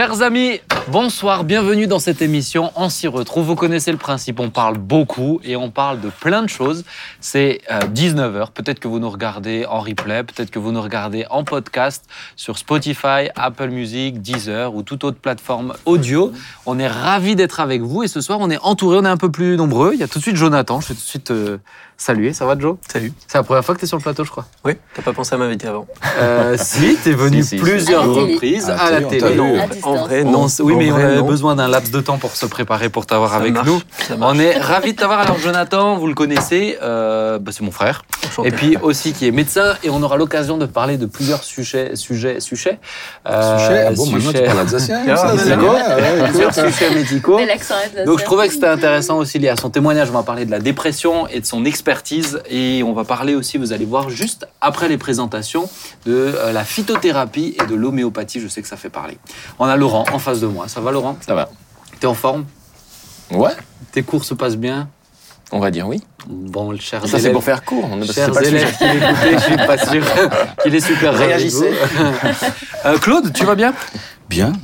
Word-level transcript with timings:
Chers 0.00 0.22
amis, 0.22 0.60
bonsoir, 0.88 1.44
bienvenue 1.44 1.86
dans 1.86 1.98
cette 1.98 2.22
émission. 2.22 2.72
On 2.74 2.88
s'y 2.88 3.06
retrouve, 3.06 3.44
vous 3.44 3.54
connaissez 3.54 3.92
le 3.92 3.98
principe, 3.98 4.40
on 4.40 4.48
parle 4.48 4.78
beaucoup 4.78 5.40
et 5.44 5.56
on 5.56 5.70
parle 5.70 6.00
de 6.00 6.08
plein 6.08 6.40
de 6.40 6.48
choses. 6.48 6.86
C'est 7.20 7.60
19h, 7.68 8.52
peut-être 8.52 8.80
que 8.80 8.88
vous 8.88 8.98
nous 8.98 9.10
regardez 9.10 9.66
en 9.66 9.80
replay, 9.80 10.24
peut-être 10.24 10.50
que 10.50 10.58
vous 10.58 10.72
nous 10.72 10.80
regardez 10.80 11.26
en 11.28 11.44
podcast 11.44 12.06
sur 12.34 12.56
Spotify, 12.56 13.28
Apple 13.36 13.68
Music, 13.68 14.22
Deezer 14.22 14.74
ou 14.74 14.82
toute 14.82 15.04
autre 15.04 15.18
plateforme 15.18 15.74
audio. 15.84 16.32
On 16.64 16.78
est 16.78 16.88
ravis 16.88 17.36
d'être 17.36 17.60
avec 17.60 17.82
vous 17.82 18.02
et 18.02 18.08
ce 18.08 18.22
soir 18.22 18.38
on 18.40 18.48
est 18.48 18.60
entouré, 18.62 18.96
on 18.96 19.04
est 19.04 19.08
un 19.08 19.18
peu 19.18 19.30
plus 19.30 19.58
nombreux. 19.58 19.90
Il 19.92 20.00
y 20.00 20.02
a 20.02 20.08
tout 20.08 20.18
de 20.18 20.24
suite 20.24 20.36
Jonathan, 20.36 20.80
je 20.80 20.88
vais 20.88 20.94
tout 20.94 21.00
de 21.00 21.06
suite 21.06 21.30
euh, 21.30 21.58
saluer. 22.00 22.32
Ça 22.32 22.46
va 22.46 22.58
Joe 22.58 22.76
Salut. 22.90 23.12
C'est 23.28 23.38
la 23.38 23.44
première 23.44 23.64
fois 23.64 23.74
que 23.74 23.80
tu 23.80 23.84
es 23.84 23.88
sur 23.88 23.96
le 23.98 24.02
plateau 24.02 24.24
je 24.24 24.30
crois. 24.30 24.46
Oui, 24.64 24.72
t'as 24.94 25.02
pas 25.02 25.12
pensé 25.12 25.34
à 25.34 25.38
m'inviter 25.38 25.68
avant 25.68 25.86
Euh, 26.18 26.56
si, 26.60 26.96
t'es 27.02 27.12
venu 27.12 27.42
Si, 27.42 27.50
si, 27.50 27.56
si. 27.56 27.62
plusieurs 27.62 28.02
À 28.04 28.06
la 28.06 28.14
télé. 28.14 28.32
reprises 28.34 28.70
À 28.70 28.74
la 28.76 28.82
à 28.82 28.90
la 28.90 29.02
télé. 29.02 29.34
Non, 29.36 29.54
En 29.82 29.96
vrai, 29.96 30.22
on 30.24 30.30
non. 30.30 30.46
oui, 30.60 30.74
En 30.74 30.78
mais 30.78 30.92
on 30.92 30.96
avait 30.96 31.16
non. 31.16 31.26
besoin 31.26 31.54
d'un 31.56 31.68
laps 31.68 31.90
de 31.92 32.00
temps 32.00 32.18
pour 32.18 32.34
se 32.36 32.46
préparer, 32.46 32.88
pour 32.88 33.06
t'avoir 33.06 33.34
avec 33.34 33.52
marche, 33.52 33.66
nous. 33.66 33.80
ça 34.08 34.16
marche. 34.16 34.32
On 34.34 34.38
est 34.40 34.56
ravis 34.58 34.92
de 34.92 34.98
t'avoir. 34.98 35.20
Alors, 35.20 35.38
Jonathan, 35.38 35.96
vous 35.96 36.06
le 36.06 36.14
connaissez, 36.14 36.78
euh, 36.82 37.38
bah, 37.38 37.52
c'est 37.54 37.62
mon 37.62 37.70
frère. 37.70 38.02
Enchanté. 38.26 38.48
Et 38.48 38.52
puis 38.52 38.76
aussi 38.82 39.12
qui 39.12 39.26
est 39.26 39.30
médecin. 39.30 39.74
Et 39.82 39.90
on 39.90 40.02
aura 40.02 40.16
l'occasion 40.16 40.56
de 40.58 40.66
parler 40.66 40.96
de 40.96 41.06
plusieurs 41.06 41.44
sujets. 41.44 41.96
Sujets, 41.96 42.40
sujets. 42.40 42.78
euh, 43.28 43.58
Suchet 43.58 43.84
Ah 43.88 43.92
bon, 43.92 44.06
maintenant 44.06 44.30
tu 44.30 44.36
sujets- 44.38 44.44
parles 44.46 44.58
alsacien. 44.60 45.00
Ah, 45.10 46.26
plusieurs 46.28 46.54
sujets 46.54 46.94
médicaux. 46.94 47.38
Donc 48.06 48.18
je 48.20 48.24
trouvais 48.24 48.48
que 48.48 48.54
c'était 48.54 48.66
intéressant 48.68 49.18
aussi 49.18 49.38
lié 49.38 49.48
à 49.48 49.56
son 49.56 49.70
témoignage. 49.70 50.08
On 50.10 50.14
va 50.14 50.22
parler 50.22 50.44
de 50.44 50.50
la 50.50 50.58
dépression 50.60 51.26
et 51.28 51.40
de 51.40 51.46
son 51.46 51.64
expertise. 51.90 52.40
Et 52.48 52.82
on 52.84 52.92
va 52.92 53.04
parler 53.04 53.34
aussi, 53.34 53.58
vous 53.58 53.72
allez 53.72 53.84
voir, 53.84 54.10
juste 54.10 54.46
après 54.60 54.88
les 54.88 54.98
présentations, 54.98 55.68
de 56.06 56.12
euh, 56.36 56.52
la 56.52 56.64
phytothérapie 56.64 57.56
et 57.60 57.66
de 57.66 57.74
l'homéopathie. 57.74 58.40
Je 58.40 58.48
sais 58.48 58.62
que 58.62 58.68
ça 58.68 58.76
fait 58.76 58.90
parler. 58.90 59.18
On 59.58 59.66
a 59.66 59.76
Laurent 59.76 60.04
en 60.12 60.18
face 60.18 60.40
de 60.40 60.46
moi. 60.46 60.68
Ça 60.68 60.80
va 60.80 60.92
Laurent? 60.92 61.16
Ça 61.26 61.34
va. 61.34 61.50
T'es 61.98 62.06
en 62.06 62.14
forme? 62.14 62.44
Ouais, 63.32 63.52
Tes 63.92 64.02
cours 64.02 64.24
se 64.24 64.34
passent 64.34 64.56
bien? 64.56 64.88
On 65.52 65.58
va 65.58 65.70
dire 65.72 65.88
oui. 65.88 66.00
Bon, 66.28 66.70
le 66.70 66.78
cher 66.78 67.04
Ça, 67.06 67.18
c'est 67.18 67.32
pour 67.32 67.42
faire 67.42 67.64
court. 67.64 67.88
On 67.90 68.04
Chers 68.04 68.30
pas 68.30 68.42
élèves 68.42 68.76
qui 68.76 68.84
m'écoutaient, 68.84 69.32
je 69.38 69.42
suis 69.42 69.56
pas 69.56 69.78
sûr 69.78 70.04
qu'il 70.62 70.74
est 70.74 70.80
super. 70.80 71.14
Réagissez. 71.14 71.72
Euh, 72.86 72.96
Claude, 72.98 73.30
tu 73.34 73.44
vas 73.44 73.56
bien? 73.56 73.74
Bien. 74.30 74.54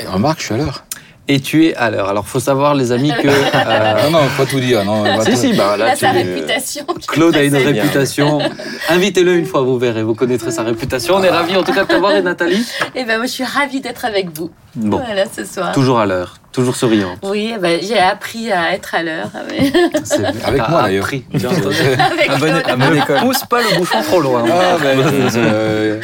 Et 0.00 0.06
remarque, 0.06 0.40
je 0.40 0.44
suis 0.46 0.54
à 0.54 0.56
l'heure. 0.56 0.84
Et 1.30 1.40
tu 1.40 1.66
es 1.66 1.74
à 1.74 1.90
l'heure. 1.90 2.08
Alors, 2.08 2.26
faut 2.26 2.40
savoir, 2.40 2.74
les 2.74 2.90
amis, 2.90 3.12
que 3.22 3.28
euh, 3.54 4.02
Non, 4.04 4.10
non, 4.10 4.28
faut 4.28 4.44
pas 4.44 4.50
tout 4.50 4.60
dire. 4.60 4.82
Non, 4.84 5.02
va 5.02 5.20
Si, 5.24 5.30
tout- 5.30 5.36
si, 5.36 5.52
bah, 5.52 5.76
Là, 5.76 5.86
là, 5.88 5.92
tu 5.92 6.00
sa 6.00 6.10
réputation. 6.12 6.84
qui 6.98 7.06
Claude 7.06 7.36
a 7.36 7.42
une 7.42 7.54
réputation. 7.56 8.38
Invitez-le 8.88 9.34
une 9.36 9.44
fois, 9.44 9.60
vous 9.60 9.78
verrez, 9.78 10.02
vous 10.02 10.14
connaîtrez 10.14 10.50
sa 10.50 10.62
réputation. 10.62 11.16
On 11.16 11.22
est 11.22 11.28
ravis 11.28 11.56
en 11.56 11.62
tout 11.62 11.72
cas 11.72 11.84
de 11.84 11.88
t'avoir 11.88 12.12
et 12.12 12.22
Nathalie. 12.22 12.64
Eh 12.94 13.04
ben, 13.04 13.18
moi, 13.18 13.26
je 13.26 13.32
suis 13.32 13.44
ravie 13.44 13.80
d'être 13.80 14.04
avec 14.06 14.30
vous. 14.36 14.50
Bon, 14.74 14.98
Voilà, 15.04 15.24
ce 15.26 15.44
soir. 15.44 15.72
toujours 15.72 15.98
à 15.98 16.06
l'heure, 16.06 16.36
toujours 16.52 16.74
souriante. 16.76 17.18
Oui, 17.22 17.52
eh 17.54 17.58
ben, 17.58 17.78
j'ai 17.82 17.98
appris 17.98 18.50
à 18.50 18.72
être 18.74 18.94
à 18.94 19.02
l'heure. 19.02 19.30
mais- 19.48 19.72
C'est- 20.04 20.24
Avec 20.44 20.68
moi, 20.68 20.82
d'ailleurs. 20.82 21.04
appris, 21.04 21.24
avec 21.34 21.44
À 21.44 22.36
bonne, 22.36 22.50
Claude. 22.50 22.62
à 22.66 22.76
bonne 22.76 22.90
Ne 22.94 22.96
école. 23.02 23.20
pousse 23.20 23.44
pas 23.44 23.60
le 23.62 23.76
bouchon 23.78 24.02
trop 24.02 24.20
loin. 24.20 24.44
Ah, 24.50 24.76
ben, 24.82 24.98
euh, 25.36 26.00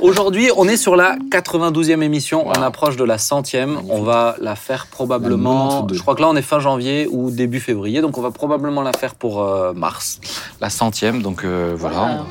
Aujourd'hui, 0.00 0.50
on 0.56 0.66
est 0.68 0.76
sur 0.76 0.96
la 0.96 1.16
92e 1.30 2.02
émission. 2.02 2.46
On 2.48 2.52
approche 2.62 2.96
de 2.96 3.04
la 3.04 3.18
centième. 3.18 3.78
On 3.88 4.02
va 4.02 4.36
la 4.40 4.56
faire 4.56 4.86
probablement. 4.86 5.64
La 5.64 5.70
92. 5.70 5.96
Je 5.98 6.02
crois 6.02 6.14
que 6.14 6.22
là, 6.22 6.28
on 6.28 6.36
est 6.36 6.42
fin 6.42 6.58
janvier 6.60 7.06
ou 7.10 7.30
début 7.30 7.60
février. 7.60 8.00
Donc, 8.00 8.18
on 8.18 8.22
va 8.22 8.30
probablement 8.30 8.82
la 8.82 8.92
faire 8.92 9.14
pour 9.14 9.42
euh, 9.42 9.72
mars. 9.72 10.20
La 10.60 10.70
centième. 10.70 11.22
Donc, 11.22 11.44
euh, 11.44 11.74
voilà. 11.76 12.24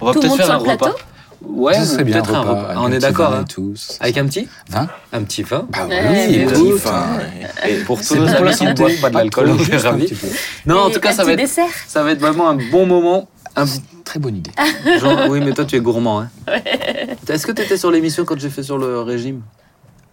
On 0.00 0.06
va 0.06 0.12
le 0.12 0.20
peut-être 0.20 0.36
faire 0.36 0.50
un 0.50 0.60
plateau 0.60 0.86
repas. 0.86 0.98
Ouais, 1.42 1.74
ça 1.74 1.84
serait 1.86 2.04
bien. 2.04 2.16
peut-être 2.16 2.34
un 2.34 2.40
repas, 2.42 2.74
on 2.76 2.84
un 2.86 2.92
est 2.92 2.98
d'accord. 2.98 3.32
hein. 3.32 3.44
Avec 4.00 4.18
un 4.18 4.26
petit 4.26 4.46
Vin 4.68 4.88
Un 5.12 5.22
petit 5.22 5.42
vin. 5.42 5.66
Bah 5.70 5.86
Ouais, 5.88 6.26
oui, 6.28 6.46
oui. 6.54 6.72
vin. 6.76 7.04
Et 7.68 7.76
pour 7.84 8.00
tous 8.00 8.14
nos 8.14 8.26
bon 8.26 8.28
amis 8.32 8.44
la 8.44 8.52
qui 8.52 8.64
ne 8.64 8.68
santé. 8.68 8.82
boivent 8.82 9.00
pas 9.00 9.10
de 9.10 9.14
l'alcool, 9.14 9.50
on 9.50 9.58
est 9.72 9.76
ravis. 9.78 10.12
Non, 10.66 10.80
en 10.80 10.90
tout 10.90 11.00
cas, 11.00 11.12
ça 11.12 11.24
va, 11.24 11.32
être, 11.32 11.50
ça 11.88 12.02
va 12.02 12.12
être 12.12 12.20
vraiment 12.20 12.48
un 12.50 12.56
bon 12.70 12.86
moment. 12.86 13.28
Un 13.56 13.64
Très 14.04 14.18
bonne 14.18 14.36
idée. 14.36 14.50
Genre, 15.00 15.28
oui, 15.28 15.40
mais 15.44 15.52
toi, 15.52 15.64
tu 15.64 15.76
es 15.76 15.80
gourmand. 15.80 16.20
Hein. 16.20 16.30
Est-ce 17.28 17.46
que 17.46 17.52
tu 17.52 17.62
étais 17.62 17.76
sur 17.76 17.90
l'émission 17.90 18.24
quand 18.24 18.38
j'ai 18.38 18.50
fait 18.50 18.62
sur 18.62 18.76
le 18.78 19.00
régime? 19.02 19.42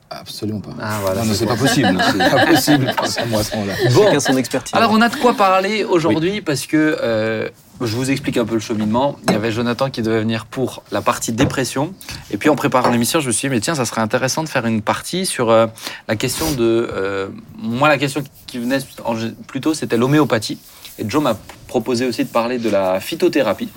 Absolument 0.09 0.61
pas. 0.61 0.69
Ah, 0.79 0.99
voilà. 1.01 1.21
Non, 1.21 1.25
mais 1.27 1.33
c'est 1.33 1.39
c'est 1.39 1.45
bon. 1.45 1.55
pas 1.55 1.57
possible. 1.61 1.89
non, 1.91 1.99
C'est 2.11 2.17
pas 2.31 2.45
possible. 2.51 2.89
À 2.89 3.25
moi 3.25 3.39
à 3.41 3.43
ce 3.43 3.55
moment-là. 3.55 3.73
Chacun 4.05 4.19
son 4.21 4.37
expertise. 4.37 4.73
Alors, 4.75 4.91
on 4.91 5.01
a 5.01 5.09
de 5.09 5.15
quoi 5.15 5.33
parler 5.33 5.83
aujourd'hui 5.83 6.41
parce 6.41 6.65
que 6.65 6.97
euh, 7.01 7.49
je 7.81 7.95
vous 7.95 8.09
explique 8.09 8.37
un 8.37 8.45
peu 8.45 8.55
le 8.55 8.59
cheminement. 8.59 9.17
Il 9.27 9.33
y 9.33 9.35
avait 9.35 9.51
Jonathan 9.51 9.89
qui 9.89 10.01
devait 10.01 10.19
venir 10.19 10.45
pour 10.45 10.83
la 10.91 11.01
partie 11.01 11.31
dépression. 11.31 11.93
Et 12.31 12.37
puis, 12.37 12.49
en 12.49 12.55
préparant 12.55 12.89
l'émission, 12.89 13.19
je 13.19 13.27
me 13.27 13.31
suis 13.31 13.47
dit, 13.47 13.53
mais 13.53 13.61
tiens, 13.61 13.75
ça 13.75 13.85
serait 13.85 14.01
intéressant 14.01 14.43
de 14.43 14.49
faire 14.49 14.65
une 14.65 14.81
partie 14.81 15.25
sur 15.25 15.49
euh, 15.49 15.67
la 16.07 16.15
question 16.15 16.51
de. 16.51 16.89
euh, 16.91 17.27
moi, 17.57 17.87
la 17.87 17.97
question 17.97 18.23
qui 18.47 18.59
venait 18.59 18.79
plutôt, 19.47 19.73
c'était 19.73 19.97
l'homéopathie. 19.97 20.57
Et 20.99 21.05
Joe 21.07 21.21
m'a 21.21 21.37
proposé 21.67 22.05
aussi 22.05 22.23
de 22.23 22.29
parler 22.29 22.59
de 22.59 22.69
la 22.69 22.99
phytothérapie. 22.99 23.69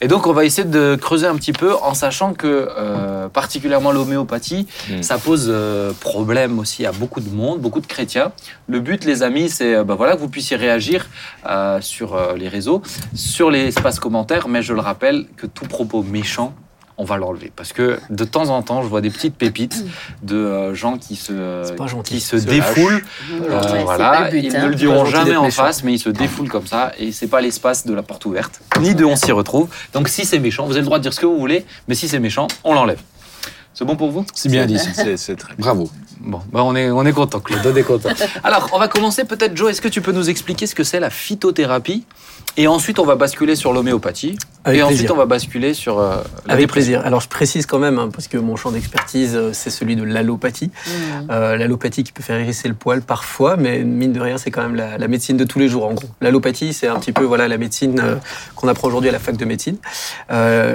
Et 0.00 0.08
donc, 0.08 0.26
on 0.26 0.32
va 0.32 0.44
essayer 0.44 0.66
de 0.68 0.96
creuser 1.00 1.26
un 1.26 1.36
petit 1.36 1.52
peu 1.52 1.74
en 1.74 1.94
sachant 1.94 2.34
que, 2.34 2.68
euh, 2.76 3.28
particulièrement 3.28 3.92
l'homéopathie, 3.92 4.66
Mm. 4.90 5.02
ça 5.02 5.18
pose 5.18 5.46
euh, 5.48 5.92
problème 6.00 6.58
aussi 6.58 6.84
à 6.86 6.92
beaucoup 6.92 7.20
de 7.20 7.30
monde, 7.30 7.60
beaucoup 7.60 7.80
de 7.80 7.86
chrétiens. 7.86 8.32
Le 8.68 8.80
but, 8.80 9.04
les 9.04 9.22
amis, 9.22 9.48
c'est 9.48 9.74
euh, 9.74 9.84
bah, 9.84 9.94
voilà, 9.94 10.14
que 10.16 10.20
vous 10.20 10.28
puissiez 10.28 10.56
réagir 10.56 11.06
euh, 11.48 11.80
sur 11.80 12.34
les 12.36 12.48
réseaux, 12.48 12.82
sur 13.14 13.50
les 13.50 13.66
espaces 13.68 13.98
commentaires, 14.00 14.48
mais 14.48 14.62
je 14.62 14.72
le 14.74 14.80
rappelle 14.80 15.26
que 15.36 15.46
tout 15.46 15.66
propos 15.66 16.02
méchant, 16.02 16.52
on 16.98 17.04
va 17.04 17.16
l'enlever. 17.16 17.52
Parce 17.54 17.72
que 17.72 17.98
de 18.10 18.24
temps 18.24 18.48
en 18.50 18.62
temps, 18.62 18.82
je 18.82 18.88
vois 18.88 19.00
des 19.00 19.10
petites 19.10 19.34
pépites 19.34 19.84
de 20.22 20.36
euh, 20.36 20.74
gens 20.74 20.98
qui 20.98 21.16
se, 21.16 22.02
qui 22.02 22.20
se 22.20 22.36
défoulent. 22.36 23.02
Euh, 23.32 23.82
voilà, 23.84 24.30
but, 24.30 24.42
ils 24.42 24.56
hein. 24.56 24.62
ne 24.62 24.66
le 24.66 24.72
Pas 24.72 24.78
diront 24.78 25.04
jamais 25.04 25.36
en 25.36 25.50
face, 25.50 25.82
mais 25.84 25.94
ils 25.94 25.98
se 25.98 26.08
défoulent 26.08 26.48
comme 26.48 26.66
ça, 26.66 26.92
et 26.98 27.12
c'est 27.12 27.28
pas 27.28 27.40
l'espace 27.40 27.86
de 27.86 27.94
la 27.94 28.02
porte 28.02 28.24
ouverte, 28.24 28.60
ni 28.80 28.94
de 28.94 29.04
on 29.04 29.16
s'y 29.16 29.32
retrouve. 29.32 29.68
Donc 29.92 30.08
si 30.08 30.24
c'est 30.24 30.38
méchant, 30.38 30.64
vous 30.64 30.72
avez 30.72 30.80
le 30.80 30.86
droit 30.86 30.98
de 30.98 31.02
dire 31.02 31.12
ce 31.12 31.20
que 31.20 31.26
vous 31.26 31.38
voulez, 31.38 31.64
mais 31.88 31.94
si 31.94 32.08
c'est 32.08 32.20
méchant, 32.20 32.48
on 32.64 32.74
l'enlève. 32.74 33.00
C'est 33.74 33.84
bon 33.84 33.96
pour 33.96 34.10
vous? 34.10 34.24
C'est 34.32 34.48
bien 34.48 34.64
dit. 34.64 34.78
C'est 34.78 35.18
c'est 35.18 35.36
très 35.36 35.54
bien. 35.54 35.66
Bravo. 35.66 35.90
Bon, 36.26 36.40
bah 36.52 36.62
on 36.64 36.74
est, 36.74 36.90
on 36.90 37.04
est 37.06 37.12
content, 37.12 37.38
Claude, 37.38 37.60
on 37.64 37.76
est 37.76 37.82
content. 37.84 38.08
Alors, 38.44 38.68
on 38.72 38.78
va 38.78 38.88
commencer 38.88 39.24
peut-être, 39.24 39.56
Joe, 39.56 39.70
est-ce 39.70 39.80
que 39.80 39.88
tu 39.88 40.00
peux 40.00 40.12
nous 40.12 40.28
expliquer 40.28 40.66
ce 40.66 40.74
que 40.74 40.82
c'est 40.82 40.98
la 40.98 41.10
phytothérapie? 41.10 42.04
Et 42.58 42.66
ensuite, 42.68 42.98
on 42.98 43.04
va 43.04 43.16
basculer 43.16 43.54
sur 43.54 43.72
l'homéopathie. 43.72 44.38
Avec 44.64 44.80
et 44.80 44.82
ensuite, 44.82 45.10
on 45.10 45.16
va 45.16 45.26
basculer 45.26 45.74
sur 45.74 45.98
euh, 45.98 46.16
la 46.46 46.54
Avec 46.54 46.64
dépression. 46.64 46.92
plaisir. 46.92 47.06
Alors 47.06 47.20
je 47.20 47.28
précise 47.28 47.66
quand 47.66 47.78
même, 47.78 47.98
hein, 47.98 48.08
parce 48.12 48.28
que 48.28 48.38
mon 48.38 48.56
champ 48.56 48.70
d'expertise, 48.70 49.36
euh, 49.36 49.50
c'est 49.52 49.68
celui 49.70 49.94
de 49.94 50.02
l'allopathie. 50.02 50.68
Mmh. 50.68 50.90
Euh, 51.30 51.56
l'allopathie 51.56 52.02
qui 52.02 52.12
peut 52.12 52.22
faire 52.22 52.38
hérisser 52.40 52.66
le 52.66 52.74
poil 52.74 53.02
parfois, 53.02 53.56
mais 53.56 53.84
mine 53.84 54.12
de 54.12 54.20
rien, 54.20 54.38
c'est 54.38 54.50
quand 54.50 54.62
même 54.62 54.74
la, 54.74 54.96
la 54.96 55.06
médecine 55.06 55.36
de 55.36 55.44
tous 55.44 55.58
les 55.58 55.68
jours 55.68 55.84
en 55.86 55.92
gros. 55.92 56.08
L'allopathie, 56.22 56.72
c'est 56.72 56.88
un 56.88 56.98
petit 56.98 57.12
peu 57.12 57.24
voilà 57.24 57.46
la 57.46 57.58
médecine 57.58 58.00
euh, 58.02 58.16
qu'on 58.56 58.68
apprend 58.68 58.88
aujourd'hui 58.88 59.10
à 59.10 59.12
la 59.12 59.18
fac 59.18 59.36
de 59.36 59.44
médecine. 59.44 59.76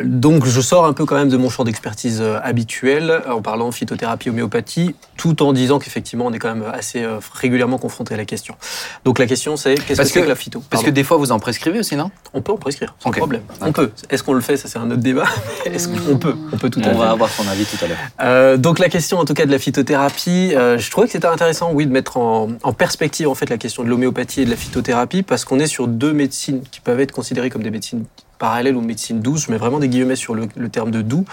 Donc 0.04 0.46
je 0.46 0.62
sors 0.62 0.86
un 0.86 0.94
peu 0.94 1.06
quand 1.06 1.16
même 1.16 1.30
de 1.30 1.38
mon 1.38 1.50
champ 1.50 1.64
d'expertise 1.64 2.24
habituel 2.44 3.22
en 3.28 3.42
parlant 3.42 3.72
phytothérapie, 3.72 4.30
homéopathie, 4.30 4.96
tout 5.18 5.41
en 5.46 5.54
disant 5.54 5.80
qu'effectivement 5.80 6.26
on 6.26 6.34
est 6.34 6.40
quand 6.40 6.54
même 6.54 6.66
assez 6.74 7.04
euh, 7.04 7.20
régulièrement 7.34 7.78
confronté 7.78 8.14
à 8.14 8.18
la 8.18 8.26
question. 8.26 8.56
Donc 9.06 9.20
la 9.20 9.26
question 9.28 9.58
c'est 9.58 9.76
qu'est-ce 9.76 10.02
que 10.02 10.08
c'est 10.08 10.20
que- 10.20 10.26
que 10.26 10.30
la 10.30 10.36
phyto? 10.36 10.64
Parce 10.70 10.84
que 10.84 10.90
des 10.90 11.04
fois, 11.04 11.18
vous 11.18 11.32
en 11.32 11.40
prescrivez 11.40 11.80
aussi, 11.80 11.96
non? 11.96 12.12
On 12.34 12.42
peut 12.42 12.52
en 12.52 12.58
prescrire 12.58 12.96
sans 13.00 13.12
problème. 13.12 13.42
On 13.62 13.72
peut. 13.72 13.92
Est-ce 14.10 14.24
qu'on 14.24 14.34
le 14.34 14.42
fait? 14.42 14.58
Ça 14.58 14.68
c'est 14.68 14.78
un 14.80 14.90
autre 14.92 15.02
débat. 15.02 15.26
Est-ce 15.66 15.88
qu'on 15.88 16.18
peut? 16.18 16.36
On 16.54 16.58
peut 16.58 16.70
tout 16.70 16.80
à 16.84 16.88
On 16.88 16.92
fait. 16.92 16.98
va 16.98 17.12
avoir 17.12 17.30
son 17.30 17.48
avis 17.48 17.66
tout 17.66 17.84
à 17.84 17.88
l'heure. 17.88 17.98
Euh, 18.22 18.58
donc 18.58 18.80
la 18.80 18.90
question 18.90 19.20
en 19.20 19.26
tout 19.26 19.34
cas 19.34 19.46
de 19.46 19.52
la 19.52 19.60
phytothérapie, 19.60 20.54
euh, 20.56 20.78
je 20.78 20.90
trouvais 20.92 21.08
que 21.08 21.14
c'était 21.14 21.28
intéressant, 21.28 21.72
oui, 21.74 21.86
de 21.86 21.92
mettre 21.92 22.18
en, 22.18 22.50
en 22.64 22.74
perspective 22.74 23.28
en 23.28 23.36
fait 23.36 23.50
la 23.50 23.58
question 23.58 23.84
de 23.84 23.90
l'homéopathie 23.90 24.42
et 24.42 24.46
de 24.46 24.50
la 24.50 24.56
phytothérapie 24.56 25.24
parce 25.24 25.46
qu'on 25.46 25.60
est 25.60 25.68
sur 25.68 25.88
deux 25.88 26.14
médecines 26.14 26.62
qui 26.72 26.80
peuvent 26.82 27.00
être 27.00 27.12
considérées 27.12 27.50
comme 27.50 27.64
des 27.64 27.72
médecines 27.72 28.06
parallèles 28.42 28.76
ou 28.76 28.82
médecines 28.82 29.22
douces. 29.22 29.46
Je 29.46 29.52
mets 29.52 29.58
vraiment 29.58 29.80
des 29.80 29.88
guillemets 29.88 30.16
sur 30.26 30.34
le, 30.36 30.48
le 30.56 30.70
terme 30.70 30.92
de 30.92 31.02
doux, 31.02 31.26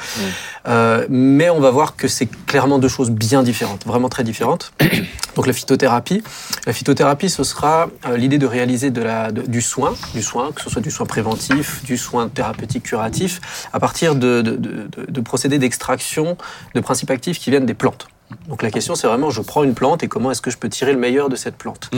Euh, 0.67 1.07
mais 1.09 1.49
on 1.51 1.61
va 1.61 1.71
voir 1.71 1.97
que 1.97 2.09
c'est 2.09 2.29
clairement 2.47 2.79
deux 2.79 2.89
choses 2.97 3.11
bien 3.11 3.43
différentes, 3.43 3.87
vraiment 3.87 4.11
très 4.11 4.25
différentes. 4.25 4.73
Donc 5.37 5.47
la 5.47 5.53
phytothérapie, 5.55 6.23
la 6.67 6.73
phytothérapie, 6.73 7.31
ce 7.31 7.45
sera 7.45 7.89
euh, 8.07 8.17
l'idée 8.17 8.39
de 8.39 8.47
réaliser 8.47 8.91
de 8.91 9.01
la, 9.03 9.33
de- 9.33 9.47
du 9.57 9.63
soin, 9.63 9.95
du 10.15 10.23
soin, 10.23 10.53
que 10.55 10.61
ce 10.61 10.69
soit 10.69 10.83
du 10.83 10.91
soin 10.91 11.07
préventif, 11.07 11.83
du 11.85 11.97
soin 11.97 12.29
thérapeutique 12.29 12.83
curatif, 12.83 13.41
à 13.73 13.79
partir 13.81 14.15
de, 14.15 14.41
procédés 15.25 15.59
d'extraction 15.59 16.37
de 16.75 16.81
principes 16.81 17.11
actifs 17.11 17.39
qui 17.39 17.49
viennent 17.51 17.67
des 17.67 17.79
plantes. 17.83 18.05
Donc 18.49 18.63
la 18.63 18.71
question, 18.71 18.95
c'est 18.95 19.07
vraiment, 19.07 19.31
je 19.31 19.41
prends 19.41 19.65
une 19.65 19.75
plante 19.75 20.03
et 20.03 20.09
comment 20.09 20.31
est-ce 20.33 20.43
que 20.43 20.51
je 20.51 20.59
peux 20.59 20.69
tirer 20.69 20.93
le 20.93 20.99
meilleur 20.99 21.29
de 21.31 21.37
cette 21.37 21.57
plante? 21.57 21.89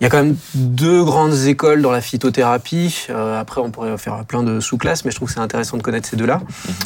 Il 0.00 0.04
y 0.04 0.06
a 0.06 0.10
quand 0.10 0.22
même 0.22 0.36
deux 0.54 1.04
grandes 1.04 1.46
écoles 1.46 1.80
dans 1.80 1.92
la 1.92 2.00
phytothérapie. 2.00 3.06
Euh, 3.10 3.40
après, 3.40 3.60
on 3.60 3.70
pourrait 3.70 3.96
faire 3.96 4.24
plein 4.24 4.42
de 4.42 4.60
sous-classes, 4.60 5.04
mais 5.04 5.10
je 5.10 5.16
trouve 5.16 5.28
que 5.28 5.34
c'est 5.34 5.40
intéressant 5.40 5.76
de 5.76 5.82
connaître 5.82 6.08
ces 6.08 6.16
deux-là. 6.16 6.40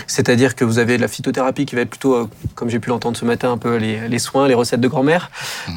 C'est-à-dire 0.06 0.54
que 0.54 0.64
vous 0.64 0.78
avez 0.78 0.98
la 0.98 1.08
phytothérapie 1.08 1.64
qui 1.64 1.74
va 1.74 1.80
être 1.82 1.90
plutôt, 1.90 2.14
euh, 2.14 2.28
comme 2.54 2.68
j'ai 2.68 2.78
pu 2.78 2.90
l'entendre 2.90 3.16
ce 3.16 3.24
matin, 3.24 3.50
un 3.52 3.58
peu 3.58 3.76
les, 3.76 4.08
les 4.08 4.18
soins, 4.18 4.46
les 4.46 4.54
recettes 4.54 4.80
de 4.80 4.88
grand-mère. 4.88 5.30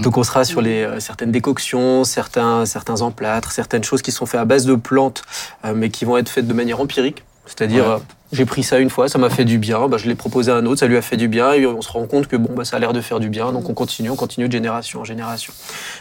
Donc 0.04 0.18
on 0.18 0.24
sera 0.24 0.44
sur 0.44 0.62
les, 0.62 0.84
euh, 0.84 1.00
certaines 1.00 1.32
décoctions, 1.32 2.04
certains, 2.04 2.66
certains 2.66 3.02
emplâtres, 3.02 3.52
certaines 3.52 3.84
choses 3.84 4.02
qui 4.02 4.12
sont 4.12 4.26
faites 4.26 4.42
à 4.42 4.46
base 4.46 4.66
de 4.66 4.76
plantes, 4.76 5.24
euh, 5.66 5.74
mais 5.76 5.90
qui 5.90 6.06
vont 6.06 6.18
être 6.18 6.30
faites 6.30 6.48
de 6.48 6.54
manière 6.54 6.80
empirique. 6.82 7.24
C'est-à-dire, 7.46 7.86
Ouais. 7.86 7.92
euh, 7.96 7.98
j'ai 8.32 8.46
pris 8.46 8.64
ça 8.64 8.80
une 8.80 8.90
fois, 8.90 9.10
ça 9.10 9.18
m'a 9.18 9.30
fait 9.30 9.44
du 9.46 9.58
bien, 9.58 9.88
bah, 9.88 9.98
je 9.98 10.08
l'ai 10.08 10.16
proposé 10.16 10.52
à 10.52 10.56
un 10.56 10.66
autre, 10.66 10.80
ça 10.80 10.88
lui 10.88 10.96
a 10.96 11.02
fait 11.02 11.18
du 11.18 11.28
bien, 11.28 11.52
et 11.54 11.66
on 11.66 11.82
se 11.82 11.90
rend 11.92 12.06
compte 12.06 12.28
que 12.28 12.36
bon, 12.38 12.54
bah, 12.54 12.64
ça 12.64 12.78
a 12.78 12.80
l'air 12.80 12.94
de 12.94 13.02
faire 13.02 13.20
du 13.20 13.30
bien, 13.30 13.52
donc 13.52 13.68
on 13.70 13.74
continue, 13.74 14.10
on 14.10 14.16
continue 14.16 14.48
de 14.48 14.52
génération 14.54 15.02
en 15.02 15.04
génération. 15.04 15.52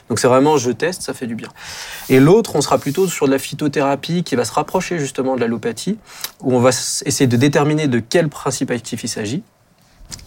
Donc 0.08 0.19
c'est 0.20 0.28
vraiment, 0.28 0.56
je 0.58 0.70
teste, 0.70 1.02
ça 1.02 1.12
fait 1.14 1.26
du 1.26 1.34
bien. 1.34 1.48
Et 2.08 2.20
l'autre, 2.20 2.54
on 2.54 2.60
sera 2.60 2.78
plutôt 2.78 3.08
sur 3.08 3.26
de 3.26 3.32
la 3.32 3.38
phytothérapie 3.38 4.22
qui 4.22 4.37
va 4.37 4.44
se 4.44 4.52
rapprocher 4.52 4.98
justement 4.98 5.34
de 5.34 5.40
l'allopathie, 5.40 5.98
où 6.40 6.54
on 6.54 6.60
va 6.60 6.69
essayer 6.70 7.26
de 7.26 7.37
déterminer 7.37 7.88
de 7.88 7.98
quel 7.98 8.28
principe 8.28 8.70
actif 8.70 9.02
il 9.02 9.08
s'agit, 9.08 9.42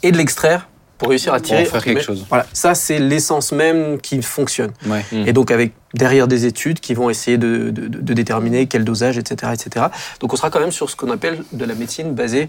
et 0.01 0.11
de 0.11 0.17
l'extraire 0.17 0.67
pour 0.97 1.09
réussir 1.09 1.33
à 1.33 1.37
Pour 1.37 1.47
tirer. 1.47 1.65
faire 1.65 1.83
quelque 1.83 2.01
chose. 2.01 2.25
Voilà, 2.29 2.45
ça 2.53 2.75
c'est 2.75 2.99
l'essence 2.99 3.51
même 3.51 3.99
qui 3.99 4.21
fonctionne. 4.21 4.71
Ouais. 4.85 5.03
Mm. 5.11 5.27
Et 5.27 5.33
donc 5.33 5.51
avec 5.51 5.73
derrière 5.93 6.27
des 6.27 6.45
études 6.45 6.79
qui 6.79 6.93
vont 6.93 7.09
essayer 7.09 7.37
de, 7.37 7.69
de- 7.71 7.87
de- 7.87 7.99
de 7.99 8.13
déterminer 8.13 8.67
quel 8.67 8.83
dosage, 8.85 9.17
etc., 9.17 9.51
etc. 9.53 9.87
Donc 10.19 10.31
on 10.33 10.35
sera 10.35 10.49
quand 10.49 10.59
même 10.59 10.71
sur 10.71 10.89
ce 10.89 10.95
qu'on 10.95 11.11
appelle 11.11 11.43
de 11.51 11.65
la 11.65 11.75
médecine 11.75 12.13
basée 12.13 12.47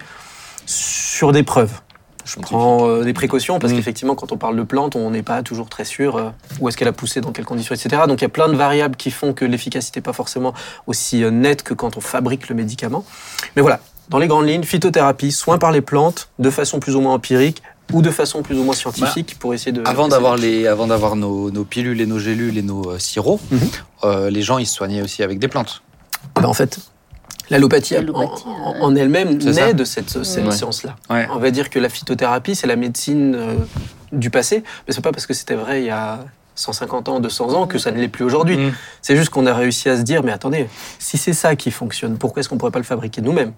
sur 0.66 1.32
des 1.32 1.42
preuves. 1.42 1.72
Je 2.24 2.38
prends 2.40 2.88
euh, 2.88 3.02
des 3.04 3.12
précautions 3.12 3.58
parce 3.58 3.72
Mm. 3.72 3.76
qu'effectivement, 3.76 4.14
quand 4.14 4.32
on 4.32 4.38
parle 4.38 4.56
de 4.56 4.62
plantes, 4.62 4.96
on 4.96 5.10
n'est 5.10 5.22
pas 5.22 5.42
toujours 5.42 5.68
très 5.68 5.84
sûr 5.84 6.16
euh, 6.16 6.30
où 6.58 6.68
est-ce 6.68 6.76
qu'elle 6.78 6.88
a 6.88 6.92
poussé, 6.92 7.20
dans 7.20 7.32
quelles 7.32 7.44
conditions, 7.44 7.74
etc. 7.74 8.02
Donc 8.08 8.20
il 8.20 8.24
y 8.24 8.26
a 8.26 8.30
plein 8.30 8.48
de 8.48 8.56
variables 8.56 8.96
qui 8.96 9.10
font 9.10 9.34
que 9.34 9.44
l'efficacité 9.44 10.00
n'est 10.00 10.04
pas 10.04 10.14
forcément 10.14 10.54
aussi 10.86 11.22
euh, 11.22 11.30
nette 11.30 11.62
que 11.62 11.74
quand 11.74 11.98
on 11.98 12.00
fabrique 12.00 12.48
le 12.48 12.54
médicament. 12.54 13.04
Mais 13.56 13.62
voilà, 13.62 13.80
dans 14.08 14.16
les 14.18 14.26
grandes 14.26 14.46
lignes, 14.48 14.62
phytothérapie, 14.62 15.32
soins 15.32 15.58
par 15.58 15.70
les 15.70 15.82
plantes, 15.82 16.30
de 16.38 16.48
façon 16.48 16.80
plus 16.80 16.96
ou 16.96 17.02
moins 17.02 17.12
empirique 17.12 17.62
ou 17.92 18.02
de 18.02 18.10
façon 18.10 18.42
plus 18.42 18.56
ou 18.58 18.64
moins 18.64 18.74
scientifique 18.74 19.36
pour 19.38 19.54
essayer 19.54 19.72
de... 19.72 19.82
Avant 19.84 20.08
d'avoir 20.08 20.36
les, 20.36 20.66
avant 20.66 20.86
d'avoir 20.86 21.16
nos, 21.16 21.50
nos 21.50 21.64
pilules 21.64 22.00
et 22.00 22.06
nos 22.06 22.18
gélules 22.18 22.56
et 22.58 22.62
nos 22.62 22.90
euh, 22.92 22.98
sirops, 22.98 23.40
Mhm. 23.50 23.60
euh, 24.04 24.30
les 24.30 24.42
gens 24.42 24.58
ils 24.58 24.66
se 24.66 24.74
soignaient 24.74 25.02
aussi 25.02 25.22
avec 25.22 25.38
des 25.38 25.48
plantes. 25.48 25.82
Ben, 26.34 26.44
en 26.46 26.54
fait, 26.54 26.78
l'allopathie 27.50 27.96
en, 27.98 28.80
en- 28.80 28.96
elle-même 28.96 29.36
naît 29.38 29.74
de 29.74 29.84
cette, 29.84 30.24
cette 30.24 30.44
Ouais. 30.46 30.50
séance-là. 30.52 30.96
Ouais. 31.10 31.28
On 31.32 31.38
va 31.38 31.50
dire 31.50 31.68
que 31.70 31.78
la 31.78 31.88
phytothérapie, 31.88 32.54
c'est 32.54 32.66
la 32.66 32.76
médecine 32.76 33.34
euh, 33.36 33.54
du 34.12 34.30
passé, 34.30 34.64
mais 34.86 34.94
c'est 34.94 35.02
pas 35.02 35.12
parce 35.12 35.26
que 35.26 35.34
c'était 35.34 35.54
vrai 35.54 35.82
il 35.82 35.86
y 35.86 35.90
a 35.90 36.24
150 36.56 37.08
ans, 37.08 37.20
200 37.20 37.52
ans 37.54 37.66
que 37.66 37.78
ça 37.78 37.90
ne 37.90 37.98
l'est 37.98 38.08
plus 38.08 38.24
aujourd'hui. 38.24 38.56
Mm. 38.56 38.72
C'est 39.02 39.16
juste 39.16 39.30
qu'on 39.30 39.44
a 39.46 39.52
réussi 39.52 39.88
à 39.88 39.96
se 39.96 40.02
dire, 40.02 40.22
mais 40.22 40.32
attendez, 40.32 40.68
si 40.98 41.18
c'est 41.18 41.32
ça 41.32 41.56
qui 41.56 41.70
fonctionne, 41.70 42.16
pourquoi 42.16 42.40
est-ce 42.40 42.48
qu'on 42.48 42.56
pourrait 42.58 42.70
pas 42.70 42.78
le 42.78 42.84
fabriquer 42.84 43.20
nous-mêmes? 43.20 43.52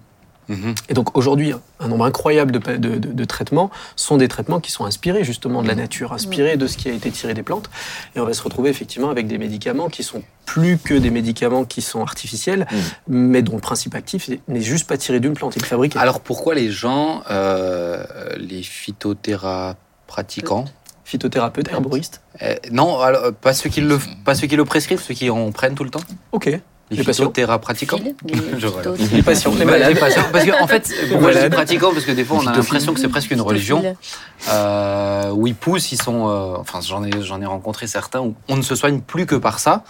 Et 0.89 0.93
donc 0.93 1.17
aujourd'hui, 1.17 1.53
un 1.79 1.87
nombre 1.89 2.05
incroyable 2.05 2.51
de, 2.53 2.59
pa- 2.59 2.77
de- 2.77 2.97
de- 2.97 3.11
de 3.11 3.25
traitements 3.25 3.69
sont 3.97 4.15
des 4.17 4.29
traitements 4.29 4.61
qui 4.61 4.71
sont 4.71 4.85
inspirés 4.85 5.23
justement 5.25 5.61
de 5.61 5.67
la 5.67 5.75
nature, 5.75 6.13
inspirés 6.13 6.55
de 6.55 6.65
ce 6.67 6.77
qui 6.77 6.87
a 6.89 6.93
été 6.93 7.11
tiré 7.11 7.33
des 7.33 7.43
plantes. 7.43 7.69
Et 8.15 8.21
on 8.21 8.25
va 8.25 8.33
se 8.33 8.41
retrouver 8.41 8.69
effectivement 8.69 9.09
avec 9.09 9.27
des 9.27 9.37
médicaments 9.37 9.89
qui 9.89 10.03
sont 10.03 10.23
plus 10.45 10.77
que 10.77 10.93
des 10.93 11.09
médicaments 11.09 11.65
qui 11.65 11.81
sont 11.81 12.01
artificiels, 12.01 12.65
mais 13.09 13.41
dont 13.41 13.55
le 13.55 13.61
principe 13.61 13.93
actif 13.95 14.29
n'est 14.47 14.61
juste 14.61 14.87
pas 14.87 14.97
tiré 14.97 15.19
d'une 15.19 15.33
plante, 15.33 15.57
il 15.57 15.61
est 15.61 15.65
fabriqué. 15.65 15.99
Alors 15.99 16.21
pourquoi 16.21 16.55
les 16.55 16.71
gens, 16.71 17.23
euh, 17.29 18.05
les 18.37 18.63
phytothérapeutiquants, 18.63 20.63
Phytothérapeute, 21.03 21.69
herboriste. 21.71 22.21
euh, 22.41 22.55
non, 22.71 22.99
alors, 22.99 23.31
pas 23.33 23.53
ceux 23.53 23.69
qui 23.69 23.79
le, 23.79 23.97
pas 24.25 24.35
ceux 24.35 24.47
qui 24.47 24.57
le 24.57 24.65
prescrivent, 24.65 25.01
ceux 25.01 25.13
qui 25.13 25.29
en 25.29 25.51
prennent 25.51 25.75
tout 25.75 25.85
le 25.85 25.89
temps, 25.89 26.01
Ok. 26.33 26.59
Les, 26.89 26.97
Les 26.97 27.03
patients. 27.03 27.23
phytothérapeutiquants. 27.25 27.97
Phil, 27.97 28.15
les 28.27 28.35
phytos- 28.59 28.95
Les 29.13 29.21
patients, 29.23 29.51
les 29.51 29.57
Ouais, 29.59 29.65
malades. 29.65 29.89
les 29.93 29.99
patients. 29.99 30.23
Parce 30.31 30.45
que 30.45 30.63
en 30.63 30.67
fait, 30.67 30.93
pourquoi 31.11 31.31
je 31.33 31.39
dis 31.39 31.49
pratiquants 31.49 31.91
Parce 31.93 32.05
que 32.05 32.11
des 32.13 32.23
fois 32.23 32.37
on 32.41 32.47
a 32.47 32.53
l'impression 32.55 32.93
que 32.93 32.99
c'est 32.99 33.09
presque 33.09 33.31
une 33.31 33.41
religion. 33.41 33.83
euh, 34.49 35.29
où 35.31 35.47
ils 35.47 35.55
poussent, 35.55 35.91
ils 35.91 36.01
sont. 36.01 36.27
euh, 36.29 36.55
enfin, 36.59 36.79
j'en 36.81 37.03
ai, 37.03 37.09
j'en 37.21 37.41
ai 37.41 37.45
rencontré 37.45 37.87
certains 37.87 38.21
où 38.21 38.35
on 38.47 38.55
ne 38.55 38.61
se 38.61 38.75
soigne 38.75 38.99
plus 39.01 39.25
que 39.25 39.35
par 39.35 39.59
ça. 39.59 39.83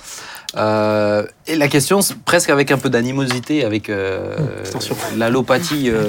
Euh, 0.56 1.26
et 1.46 1.56
la 1.56 1.68
question, 1.68 2.02
c'est 2.02 2.18
presque 2.18 2.50
avec 2.50 2.72
un 2.72 2.78
peu 2.78 2.90
d'animosité, 2.90 3.66
avec 3.66 3.90
euh, 3.90 4.36
l'allopathie, 5.18 5.90
euh, 5.90 6.08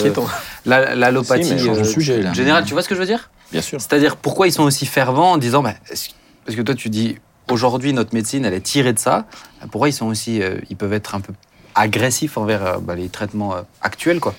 l'allopathie 0.65 1.53
euh, 1.69 1.85
générale. 2.33 2.65
Tu 2.65 2.73
vois 2.73 2.83
ce 2.83 2.89
que 2.89 2.95
je 2.95 3.01
veux 3.01 3.07
dire? 3.07 3.31
Bien 3.53 3.63
sûr. 3.63 3.81
C'est-à-dire 3.81 4.17
pourquoi 4.17 4.47
ils 4.47 4.53
sont 4.53 4.63
aussi 4.63 4.87
fervents 4.87 5.33
en 5.33 5.39
disant, 5.39 5.63
bah, 5.63 5.75
parce 5.89 6.57
que 6.57 6.63
toi 6.63 6.75
tu 6.75 6.89
dis 6.89 7.17
aujourd'hui 7.51 7.93
notre 7.93 8.15
médecine 8.15 8.45
elle 8.45 8.55
est 8.55 8.61
tirée 8.61 8.93
de 8.93 8.99
ça. 8.99 9.27
Pourquoi 9.71 9.89
ils 9.89 9.93
sont 9.93 10.07
aussi, 10.07 10.43
euh, 10.43 10.57
ils 10.71 10.77
peuvent 10.77 10.93
être 10.93 11.15
un 11.15 11.21
peu 11.21 11.33
agressifs 11.75 12.37
envers 12.37 12.65
euh, 12.67 12.79
bah, 12.81 12.95
les 12.95 13.09
traitements 13.09 13.55
euh, 13.55 13.61
actuels 13.83 14.21
quoi? 14.21 14.35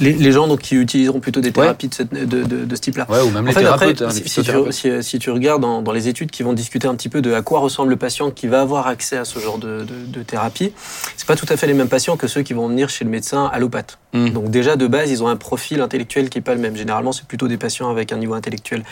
Les, 0.00 0.12
les 0.12 0.32
gens 0.32 0.48
donc, 0.48 0.58
qui 0.60 0.74
utiliseront 0.74 1.20
plutôt 1.20 1.40
des 1.40 1.52
thérapies 1.52 1.86
de, 1.86 1.94
cette- 1.94 2.12
de- 2.12 2.42
de- 2.42 2.64
de 2.64 2.74
ce 2.74 2.80
type-là. 2.80 3.06
Ouais, 3.08 3.20
ou 3.20 3.30
même 3.30 3.44
En 3.44 3.46
les 3.46 3.52
fait, 3.52 3.64
après, 3.64 3.94
thérapeutes. 3.94 4.02
hein, 4.02 4.06
les 4.08 4.12
si, 4.14 4.22
tu, 4.22 4.28
physiothérapeutes. 4.28 4.72
si- 4.72 5.02
si 5.04 5.18
tu 5.20 5.30
regardes 5.30 5.62
dans, 5.62 5.82
dans 5.82 5.92
les 5.92 6.08
études 6.08 6.32
qui 6.32 6.42
vont 6.42 6.52
discuter 6.52 6.88
un 6.88 6.96
petit 6.96 7.08
peu 7.08 7.22
de 7.22 7.32
à 7.32 7.42
quoi 7.42 7.60
ressemble 7.60 7.90
le 7.90 7.96
patient 7.96 8.32
qui 8.32 8.48
va 8.48 8.60
avoir 8.62 8.88
accès 8.88 9.16
à 9.16 9.24
ce 9.24 9.38
genre 9.38 9.58
de, 9.58 9.86
thérapie, 10.26 10.72
c'est 11.16 11.28
pas 11.28 11.36
tout 11.36 11.46
à 11.48 11.56
fait 11.56 11.68
les 11.68 11.74
mêmes 11.74 11.88
patients 11.88 12.16
que 12.16 12.26
ceux 12.26 12.42
qui 12.42 12.54
vont 12.54 12.66
venir 12.66 12.88
chez 12.88 13.04
le 13.04 13.10
médecin 13.10 13.48
allopathe. 13.52 13.98
Mm. 14.14 14.30
Donc 14.30 14.50
déjà 14.50 14.74
de 14.74 14.88
base, 14.88 15.10
ils 15.12 15.22
ont 15.22 15.28
un 15.28 15.36
profil 15.36 15.80
intellectuel 15.80 16.28
qui 16.28 16.38
est 16.38 16.42
pas 16.42 16.54
le 16.54 16.60
même. 16.60 16.74
Généralement, 16.74 17.12
c'est 17.12 17.26
plutôt 17.26 17.46
des 17.46 17.56
patients 17.56 17.88
avec 17.88 18.10
un 18.10 18.16
niveau 18.16 18.34
intellectuel 18.34 18.82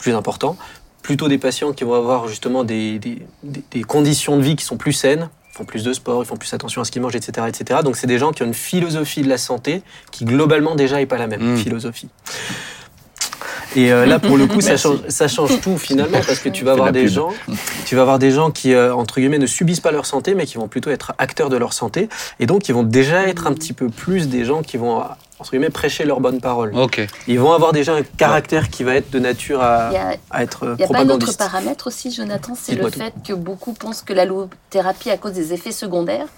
plus 0.00 0.14
important, 0.14 0.56
plutôt 1.04 1.28
des 1.28 1.38
patients 1.38 1.72
qui 1.72 1.84
vont 1.84 1.94
avoir 1.94 2.26
justement 2.26 2.64
des, 2.64 2.98
des- 2.98 3.82
conditions 3.84 4.36
de 4.38 4.42
vie 4.42 4.56
qui 4.56 4.64
sont 4.64 4.76
plus 4.78 4.92
saines. 4.94 5.28
Font 5.52 5.64
plus 5.64 5.84
de 5.84 5.92
sport, 5.92 6.20
ils 6.24 6.26
font 6.26 6.36
plus 6.36 6.52
attention 6.52 6.80
à 6.80 6.84
ce 6.84 6.90
qu'ils 6.90 7.00
mangent, 7.02 7.14
etc., 7.14 7.46
etc. 7.46 7.80
Donc 7.84 7.94
c'est 7.96 8.08
des 8.08 8.18
gens 8.18 8.32
qui 8.32 8.42
ont 8.42 8.46
une 8.46 8.54
philosophie 8.54 9.22
de 9.22 9.28
la 9.28 9.38
santé 9.38 9.82
qui 10.10 10.24
globalement 10.24 10.74
déjà 10.74 11.00
est 11.00 11.06
pas 11.06 11.18
la 11.18 11.28
même 11.28 11.52
Mm. 11.52 11.56
philosophie. 11.58 12.08
Et 13.76 13.92
euh, 13.92 14.06
là, 14.06 14.18
pour 14.18 14.36
le 14.36 14.46
coup, 14.46 14.60
ça 14.60 14.76
change, 14.76 14.98
ça 15.08 15.28
change 15.28 15.60
tout 15.60 15.78
finalement, 15.78 16.20
parce 16.26 16.38
que 16.38 16.48
tu 16.48 16.64
vas 16.64 16.72
avoir 16.72 16.86
la 16.86 16.92
des 16.92 17.04
pub. 17.04 17.10
gens, 17.10 17.30
tu 17.84 17.96
vas 17.96 18.02
avoir 18.02 18.18
des 18.18 18.30
gens 18.30 18.50
qui, 18.50 18.72
euh, 18.72 18.94
entre 18.94 19.20
guillemets, 19.20 19.38
ne 19.38 19.46
subissent 19.46 19.80
pas 19.80 19.92
leur 19.92 20.06
santé, 20.06 20.34
mais 20.34 20.46
qui 20.46 20.56
vont 20.56 20.68
plutôt 20.68 20.90
être 20.90 21.12
acteurs 21.18 21.50
de 21.50 21.56
leur 21.56 21.72
santé, 21.72 22.08
et 22.40 22.46
donc 22.46 22.68
ils 22.68 22.72
vont 22.74 22.82
déjà 22.82 23.26
être 23.26 23.46
un 23.46 23.52
petit 23.52 23.72
peu 23.72 23.88
plus 23.88 24.28
des 24.28 24.44
gens 24.44 24.62
qui 24.62 24.76
vont, 24.76 25.02
entre 25.38 25.50
guillemets, 25.50 25.70
prêcher 25.70 26.04
leur 26.04 26.20
bonne 26.20 26.40
parole. 26.40 26.72
Ok. 26.74 27.06
Ils 27.26 27.40
vont 27.40 27.52
avoir 27.52 27.72
déjà 27.72 27.94
un 27.94 28.02
caractère 28.02 28.70
qui 28.70 28.84
va 28.84 28.94
être 28.94 29.10
de 29.10 29.18
nature 29.18 29.60
à, 29.60 29.90
a, 30.30 30.42
être 30.42 30.64
euh, 30.64 30.74
il 30.78 30.82
y 30.82 30.84
a 30.84 30.88
pas 30.88 30.98
un 30.98 31.02
autre 31.02 31.18
propagandiste. 31.18 31.38
paramètre 31.38 31.86
aussi, 31.88 32.12
Jonathan, 32.12 32.56
c'est 32.60 32.76
le 32.76 32.90
tout. 32.90 32.98
fait 32.98 33.12
que 33.26 33.32
beaucoup 33.32 33.72
pensent 33.72 34.02
que 34.02 34.12
l'allothérapie, 34.12 35.10
à 35.10 35.16
cause 35.16 35.32
des 35.32 35.52
effets 35.52 35.72
secondaires, 35.72 36.28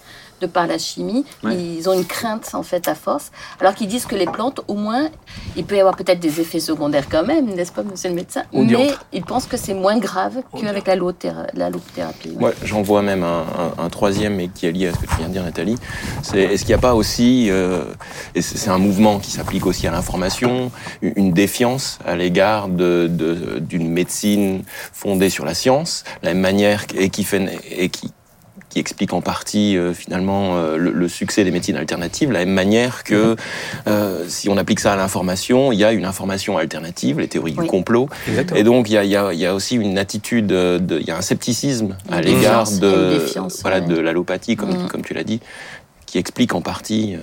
de 0.41 0.47
par 0.47 0.67
la 0.67 0.77
chimie, 0.77 1.25
Ouais. 1.43 1.55
ils 1.55 1.89
ont 1.89 1.93
une 1.93 2.05
crainte 2.05 2.49
en 2.53 2.63
fait 2.63 2.87
à 2.87 2.95
force, 2.95 3.31
alors 3.59 3.73
qu'ils 3.75 3.87
disent 3.87 4.05
que 4.05 4.15
les 4.15 4.25
plantes, 4.25 4.61
au 4.67 4.75
moins, 4.75 5.09
il 5.55 5.65
peut 5.65 5.75
y 5.75 5.79
avoir 5.79 5.95
peut-être 5.95 6.19
des 6.19 6.39
effets 6.41 6.59
secondaires 6.59 7.07
quand 7.09 7.25
même, 7.25 7.45
n'est-ce 7.47 7.71
pas, 7.71 7.83
monsieur 7.83 8.09
le 8.09 8.15
médecin? 8.15 8.43
Mais 8.53 8.89
ils 9.13 9.23
pensent 9.23 9.45
que 9.47 9.57
c'est 9.57 9.73
moins 9.73 9.97
grave 9.97 10.35
qu'avec 10.59 10.87
l'allothérapie. 10.87 12.29
oui. 12.29 12.35
Moi, 12.39 12.51
j'en 12.63 12.81
vois 12.81 13.01
même 13.01 13.23
un, 13.23 13.41
un- 13.77 13.83
un 13.83 13.89
troisième, 13.89 14.35
mais 14.35 14.47
qui 14.49 14.65
est 14.65 14.71
lié 14.71 14.87
à 14.87 14.93
ce 14.93 14.99
que 14.99 15.05
tu 15.07 15.15
viens 15.17 15.27
de 15.27 15.33
dire, 15.33 15.43
Nathalie. 15.43 15.75
C'est 16.21 16.41
est-ce 16.41 16.61
qu'il 16.63 16.69
n'y 16.69 16.79
a 16.79 16.81
pas 16.81 16.95
aussi, 16.95 17.47
euh, 17.49 17.83
et 18.35 18.41
c'est 18.41 18.69
un 18.69 18.77
mouvement 18.77 19.19
qui 19.19 19.31
s'applique 19.31 19.65
aussi 19.65 19.87
à 19.87 19.91
l'information, 19.91 20.71
une 21.01 21.31
défiance 21.33 21.99
à 22.05 22.15
l'égard 22.15 22.67
de- 22.67 23.07
de- 23.09 23.59
d'une 23.59 23.89
médecine 23.89 24.63
fondée 24.93 25.29
sur 25.29 25.45
la 25.45 25.53
science, 25.53 26.03
la 26.21 26.33
même 26.33 26.41
manière 26.41 26.85
et 26.95 27.09
qui 27.09 27.23
fait 27.23 27.59
et 27.71 27.89
qui 27.89 28.11
qui 28.69 28.79
explique 28.79 29.13
en 29.13 29.21
partie 29.21 29.77
euh, 29.77 29.93
finalement 29.93 30.57
euh, 30.57 30.75
le, 30.77 30.91
le 30.91 31.07
succès 31.07 31.43
des 31.45 31.51
médecines 31.51 31.77
alternatives, 31.77 32.27
de 32.29 32.33
la 32.33 32.39
même 32.39 32.53
manière 32.53 33.03
que 33.05 33.35
euh, 33.87 34.25
si 34.27 34.49
on 34.49 34.57
applique 34.57 34.79
ça 34.81 34.93
à 34.93 34.95
l'information, 34.97 35.71
il 35.71 35.79
y 35.79 35.83
a 35.85 35.93
une 35.93 36.03
information 36.05 36.57
alternative, 36.57 37.19
les 37.19 37.27
théories 37.29 37.55
Oui. 37.57 37.63
du 37.63 37.69
complot, 37.69 38.09
Exactement. 38.27 38.59
et 38.59 38.63
donc, 38.63 38.89
il 38.89 38.93
y 38.93 38.97
a, 38.97 39.03
il 39.05 39.09
y 39.09 39.15
a- 39.15 39.31
il 39.33 39.39
y 39.39 39.45
a 39.45 39.55
aussi 39.55 39.75
une 39.77 39.97
attitude, 39.97 40.47
de, 40.47 40.99
il 40.99 41.07
y 41.07 41.11
a 41.11 41.17
un 41.17 41.21
scepticisme 41.21 41.95
à 42.11 42.21
l'égard 42.21 42.69
de, 42.69 43.19
voilà, 43.61 43.79
ouais. 43.79 43.85
de 43.87 43.97
l'allopathie, 43.99 44.55
comme, 44.57 44.71
Mm. 44.83 44.87
comme 44.89 45.01
tu 45.01 45.13
l'as 45.13 45.23
dit, 45.23 45.39
qui 46.05 46.17
explique 46.17 46.53
en 46.53 46.61
partie. 46.61 47.15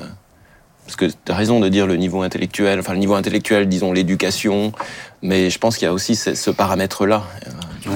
Parce 0.84 0.96
que 0.96 1.06
tu 1.06 1.32
as 1.32 1.34
raison 1.34 1.60
de 1.60 1.68
dire 1.68 1.86
le 1.86 1.96
niveau 1.96 2.22
intellectuel, 2.22 2.78
enfin 2.80 2.92
le 2.92 2.98
niveau 2.98 3.14
intellectuel, 3.14 3.68
disons 3.68 3.92
l'éducation, 3.92 4.72
mais 5.22 5.48
je 5.50 5.58
pense 5.58 5.76
qu'il 5.76 5.86
y 5.86 5.88
a 5.88 5.92
aussi 5.94 6.14
ce, 6.16 6.34
ce 6.34 6.50
paramètre-là. 6.50 7.22
euh, 7.46 7.50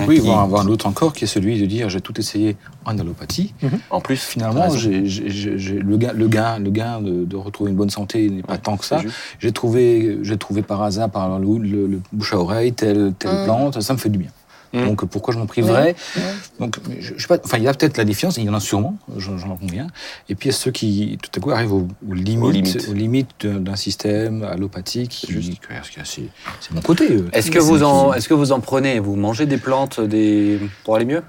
Oui, 0.07 0.17
qui- 0.17 0.21
voir 0.27 0.41
avoir 0.41 0.63
un 0.63 0.69
autre 0.69 0.87
encore 0.87 1.13
qui 1.13 1.25
est 1.25 1.29
celui 1.29 1.61
de 1.61 1.67
dire 1.67 1.89
j'ai 1.91 2.01
tout 2.01 2.19
essayé 2.19 2.57
en 2.85 2.99
allopathie. 2.99 3.55
En 3.91 4.01
plus, 4.01 4.17
Finalement, 4.23 4.67
le 4.73 5.97
gain, 5.97 6.13
le 6.15 6.29
gain, 6.29 6.59
le 6.59 6.71
gain 6.71 7.01
de, 7.01 7.25
de 7.25 7.37
retrouver 7.37 7.71
une 7.71 7.77
bonne 7.77 7.91
santé 7.91 8.29
n'est 8.31 8.43
pas 8.43 8.55
Ouais, 8.55 8.59
tant 8.59 8.77
que 8.77 8.85
ça. 8.85 9.03
J'ai 9.39 9.53
trouvé, 9.53 10.19
j'ai 10.23 10.37
trouvé 10.37 10.63
par 10.63 10.83
hasard, 10.83 11.11
par 11.11 11.39
le, 11.39 11.59
le- 11.59 11.87
le 11.87 12.01
bouche 12.13 12.33
à 12.35 12.39
oreille, 12.39 12.73
telle, 12.73 13.13
telle 13.19 13.33
Mm. 13.33 13.45
plante, 13.45 13.81
ça 13.81 13.93
me 13.93 13.99
fait 13.99 14.09
du 14.09 14.19
bien. 14.19 14.31
Mm. 14.73 14.85
Donc 14.87 15.05
pourquoi 15.07 15.33
je 15.35 15.39
m'en 15.39 15.47
priverais 15.47 15.95
Oui. 16.17 16.23
Donc 16.61 16.79
je, 17.01 17.15
je 17.17 17.21
sais 17.23 17.29
pas, 17.29 17.39
enfin 17.45 17.59
il 17.59 17.65
y 17.65 17.69
a 17.69 17.75
peut-être 17.75 17.97
la 17.97 18.05
défiance, 18.05 18.37
il 18.37 18.45
y 18.45 18.49
en 18.51 18.55
a 18.55 18.61
sûrement, 18.61 18.99
j'en 19.17 19.39
j'en 19.39 19.57
conviens. 19.57 19.87
Et 20.29 20.35
puis 20.35 20.49
il 20.49 20.53
y 20.53 20.55
a 20.55 20.59
ceux 20.59 20.71
qui 20.71 21.19
tout 21.23 21.31
à 21.37 21.41
coup 21.41 21.51
arrivent 21.51 21.73
aux, 21.73 21.89
aux 22.09 22.15
limites, 22.15 22.53
limites. 22.55 22.89
aux 22.89 22.93
limites 22.93 23.47
d'un 23.47 23.77
système 23.77 24.43
allopathique. 24.43 25.11
qui- 25.11 25.27
qui- 25.41 25.61
C'est 26.05 26.23
c'est 26.61 26.73
mon 26.75 26.81
côté. 26.83 27.11
euh. 27.13 27.29
Est-ce 27.33 27.51
que 27.51 27.59
vous 27.59 27.83
en, 27.83 28.13
est-ce 28.15 28.29
que 28.29 28.35
vous 28.35 28.53
en 28.53 28.61
prenez? 28.61 28.99
Vous 29.01 29.17
mangez 29.17 29.47
des 29.47 29.59
plantes, 29.59 30.01
des 30.01 30.59
pour 30.85 30.97
aller 30.97 31.05
mieux? 31.05 31.23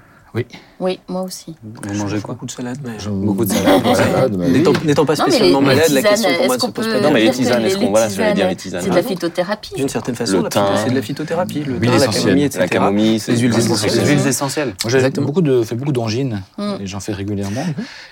Oui, 0.78 0.98
moi 1.08 1.22
aussi. 1.22 1.56
Vous 1.62 1.94
mangez 1.94 2.20
quoi 2.20 2.34
Beaucoup 2.34 2.46
de 2.46 2.50
salade, 2.52 2.78
mais. 2.84 2.96
Beaucoup 3.10 3.44
de 3.44 3.52
salade. 3.52 4.36
Bah 4.36 4.44
oui. 4.48 4.62
N'étant 4.84 5.04
pas 5.04 5.14
Non, 5.14 5.24
mais 5.26 5.32
les, 5.32 5.36
spécialement 5.38 5.60
les 5.60 5.66
malade, 5.66 5.90
la 5.90 6.02
question 6.02 6.28
pour 6.36 6.46
moi 6.46 6.56
ne 6.56 6.60
se 6.60 6.66
pose 6.68 6.86
pas. 6.86 7.00
Non, 7.00 7.10
mais 7.12 7.20
les 7.24 7.30
tisanes, 7.30 7.64
est-ce 7.64 7.78
qu'on- 7.78 7.90
voilà, 7.90 8.08
j'allais 8.08 8.34
dire 8.34 8.48
les 8.48 8.56
tisanes. 8.56 8.82
C'est 8.82 8.90
de 8.90 8.94
la 8.94 9.02
phytothérapie. 9.02 9.74
D'une 9.74 9.88
certaine 9.88 10.14
façon, 10.14 10.42
c'est 10.84 10.90
de 10.90 10.94
la 10.94 11.02
phytothérapie. 11.02 11.60
Le 11.64 11.74
l'huile 11.78 11.80
thym, 11.80 11.90
la 11.90 11.96
essentielle. 11.96 12.22
camomille, 12.24 12.44
etc. 12.44 12.58
La 12.60 12.68
camomille, 12.68 13.20
c'est 13.20 13.32
Les 13.32 13.38
huiles 13.38 13.54
essentielles. 13.58 13.92
Les 14.04 14.06
huiles 14.06 14.26
essentielles. 14.26 14.68
Moi, 14.68 14.90
j'ai 14.90 14.96
Exactement. 14.96 15.26
beaucoup 15.26 15.42
de, 15.42 15.62
fait 15.62 15.74
beaucoup 15.74 15.92
d'angines, 15.92 16.42
Mm. 16.58 16.74
et 16.80 16.86
j'en 16.86 17.00
fais 17.00 17.12
régulièrement. 17.12 17.64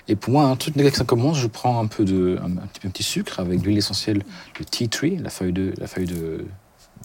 Et 0.07 0.15
pour 0.15 0.33
moi, 0.33 0.43
un 0.45 0.55
truc 0.55 0.75
dès 0.75 0.89
que 0.91 0.97
ça 0.97 1.03
commence, 1.05 1.37
je 1.37 1.47
prends 1.47 1.79
un 1.79 1.87
peu 1.87 2.03
de, 2.03 2.37
un, 2.43 2.45
un 2.51 2.67
petit, 2.67 2.87
un 2.87 2.89
petit 2.89 3.03
sucre 3.03 3.39
avec 3.39 3.61
de 3.61 3.65
l'huile 3.65 3.77
essentielle, 3.77 4.23
le 4.59 4.65
tea 4.65 4.87
tree, 4.89 5.17
la 5.23 5.29
feuille 5.29 5.53
de, 5.53 5.73
la 5.79 5.87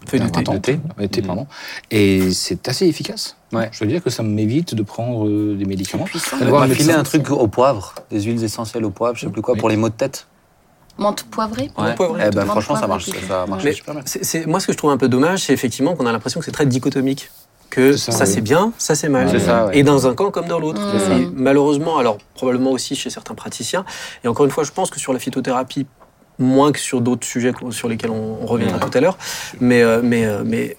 feuille 0.08 0.20
de, 0.20 0.24
Feuille 0.26 0.44
de 0.44 0.50
thé. 0.50 0.52
de 0.52 0.58
thé, 0.58 0.80
ouais, 0.98 1.08
thé, 1.08 1.22
Mm. 1.22 1.26
pardon. 1.26 1.46
Et 1.90 2.30
c'est 2.32 2.68
assez 2.68 2.86
efficace. 2.86 3.36
Ouais. 3.52 3.68
Je 3.72 3.80
veux 3.80 3.86
dire 3.86 4.02
que 4.02 4.10
ça 4.10 4.22
m'évite 4.22 4.74
de 4.74 4.82
prendre 4.82 5.26
euh, 5.26 5.54
des 5.56 5.64
médicaments. 5.64 6.06
On 6.40 6.66
médecin. 6.66 6.98
un 6.98 7.02
truc 7.02 7.30
au 7.30 7.46
poivre, 7.48 7.94
des 8.10 8.20
huiles 8.22 8.42
essentielles 8.42 8.84
au 8.84 8.90
poivre, 8.90 9.16
je 9.16 9.26
sais 9.26 9.32
plus 9.32 9.42
quoi, 9.42 9.54
Oui. 9.54 9.60
pour 9.60 9.68
les 9.68 9.76
maux 9.76 9.88
de 9.88 9.94
tête. 9.94 10.26
Menthe 10.98 11.24
poivrée. 11.24 11.70
Poivrée. 11.96 12.24
Eh 12.28 12.30
ben, 12.30 12.44
franchement, 12.46 12.76
ça 12.76 12.86
marche, 12.86 13.06
ça 13.10 13.46
marche 13.46 13.64
Ouais. 13.64 13.72
super 13.72 13.94
bien. 13.94 14.02
C'est- 14.06 14.22
c'est- 14.24 14.46
moi, 14.46 14.60
ce 14.60 14.66
que 14.68 14.72
je 14.72 14.78
trouve 14.78 14.90
un 14.90 14.96
peu 14.96 15.08
dommage, 15.08 15.40
c'est 15.44 15.52
effectivement 15.52 15.94
qu'on 15.96 16.06
a 16.06 16.12
l'impression 16.12 16.38
que 16.40 16.46
c'est 16.46 16.52
très 16.52 16.66
dichotomique. 16.66 17.30
Que 17.70 17.96
C'est 17.96 18.12
ça, 18.12 18.18
ça, 18.18 18.24
oui. 18.24 18.30
c'est 18.34 18.40
bien, 18.40 18.72
ça 18.78 18.94
c'est 18.94 19.08
mal. 19.08 19.28
C'est 19.28 19.40
ça, 19.40 19.66
ouais. 19.66 19.78
Et 19.78 19.82
dans 19.82 20.06
un 20.06 20.14
camp 20.14 20.30
comme 20.30 20.46
dans 20.46 20.60
l'autre. 20.60 20.80
Malheureusement, 21.34 21.98
alors 21.98 22.18
probablement 22.34 22.70
aussi 22.70 22.94
chez 22.94 23.10
certains 23.10 23.34
praticiens. 23.34 23.84
Et 24.22 24.28
encore 24.28 24.44
une 24.44 24.52
fois, 24.52 24.62
je 24.64 24.70
pense 24.70 24.90
que 24.90 25.00
sur 25.00 25.12
la 25.12 25.18
phytothérapie, 25.18 25.86
moins 26.38 26.72
que 26.72 26.78
sur 26.80 27.00
d'autres 27.00 27.26
sujets 27.26 27.52
sur 27.70 27.88
lesquels 27.88 28.10
on, 28.10 28.38
on 28.42 28.46
reviendra 28.46 28.78
tout 28.78 28.96
à 28.96 29.00
l'heure, 29.00 29.18
mais, 29.60 29.82
euh, 29.82 30.00
mais, 30.02 30.24
euh, 30.26 30.42
mais 30.44 30.76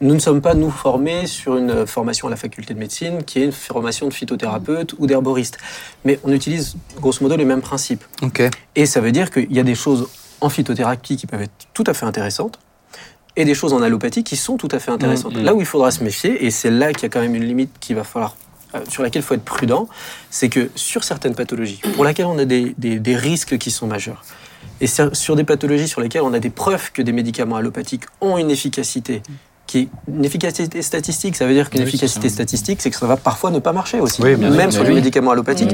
nous 0.00 0.14
ne 0.14 0.18
sommes 0.20 0.40
pas, 0.40 0.54
nous, 0.54 0.70
formés 0.70 1.26
sur 1.26 1.56
une 1.56 1.86
formation 1.86 2.26
à 2.26 2.30
la 2.30 2.36
faculté 2.36 2.74
de 2.74 2.78
médecine 2.78 3.22
qui 3.24 3.40
est 3.40 3.44
une 3.44 3.52
formation 3.52 4.08
de 4.08 4.12
phytothérapeute 4.12 4.94
ou 4.98 5.06
d'herboriste. 5.06 5.58
Mais 6.04 6.18
on 6.24 6.32
utilise 6.32 6.74
grosso 7.00 7.18
modo 7.22 7.36
les 7.36 7.44
mêmes 7.44 7.60
principes. 7.62 8.04
Ok. 8.22 8.42
Et 8.74 8.86
ça 8.86 9.00
veut 9.00 9.12
dire 9.12 9.30
qu'il 9.30 9.52
y 9.52 9.60
a 9.60 9.62
des 9.62 9.76
choses 9.76 10.08
en 10.40 10.48
phytothérapie 10.48 11.16
qui 11.16 11.26
peuvent 11.28 11.42
être 11.42 11.52
tout 11.72 11.84
à 11.86 11.94
fait 11.94 12.04
intéressantes 12.04 12.58
et 13.36 13.44
des 13.44 13.54
choses 13.54 13.72
en 13.72 13.80
allopathie 13.80 14.24
qui 14.24 14.36
sont 14.36 14.56
tout 14.56 14.68
à 14.72 14.78
fait 14.80 14.90
intéressantes. 14.90 15.34
Mm, 15.36 15.40
mm. 15.42 15.44
Là 15.44 15.54
où 15.54 15.60
il 15.60 15.66
faudra 15.66 15.90
se 15.92 16.02
méfier, 16.02 16.44
et 16.44 16.50
c'est 16.50 16.70
là 16.70 16.92
qu'il 16.92 17.04
y 17.04 17.06
a 17.06 17.08
quand 17.08 17.20
même 17.20 17.34
une 17.36 17.44
limite 17.44 17.70
qu'il 17.80 17.94
va 17.96 18.02
falloir, 18.04 18.36
euh, 18.74 18.80
sur 18.88 19.02
laquelle 19.04 19.22
il 19.22 19.24
faut 19.24 19.34
être 19.34 19.44
prudent, 19.44 19.88
c'est 20.30 20.48
que 20.48 20.68
sur 20.74 21.04
certaines 21.04 21.34
pathologies 21.36 21.80
pour 21.94 22.04
lesquelles 22.04 22.26
on 22.26 22.38
a 22.38 22.44
des, 22.44 22.74
des- 22.76 22.98
des 22.98 23.16
risques 23.16 23.56
qui 23.56 23.70
sont 23.70 23.86
majeurs, 23.86 24.24
et 24.82 24.88
sur, 24.88 25.36
des 25.36 25.44
pathologies 25.44 25.86
sur 25.86 26.00
lesquelles 26.00 26.22
on 26.22 26.34
a 26.34 26.40
des 26.40 26.50
preuves 26.50 26.90
que 26.90 27.02
des 27.02 27.12
médicaments 27.12 27.54
allopathiques 27.54 28.02
ont 28.20 28.36
une 28.36 28.50
efficacité, 28.50 29.22
qui 29.68 29.78
est 29.78 29.88
une 30.08 30.24
efficacité 30.24 30.82
statistique, 30.82 31.36
ça 31.36 31.46
veut 31.46 31.54
dire 31.54 31.70
qu'une 31.70 31.82
Oui, 31.82 31.86
efficacité 31.86 32.28
statistique, 32.28 32.82
c'est 32.82 32.90
que 32.90 32.96
ça 32.96 33.06
va 33.06 33.16
parfois 33.16 33.52
ne 33.52 33.60
pas 33.60 33.72
marcher 33.72 34.00
aussi, 34.00 34.20
Oui, 34.20 34.36
même 34.36 34.72
sur 34.72 34.82
les 34.82 34.92
médicaments 34.92 35.30
allopathiques. 35.30 35.70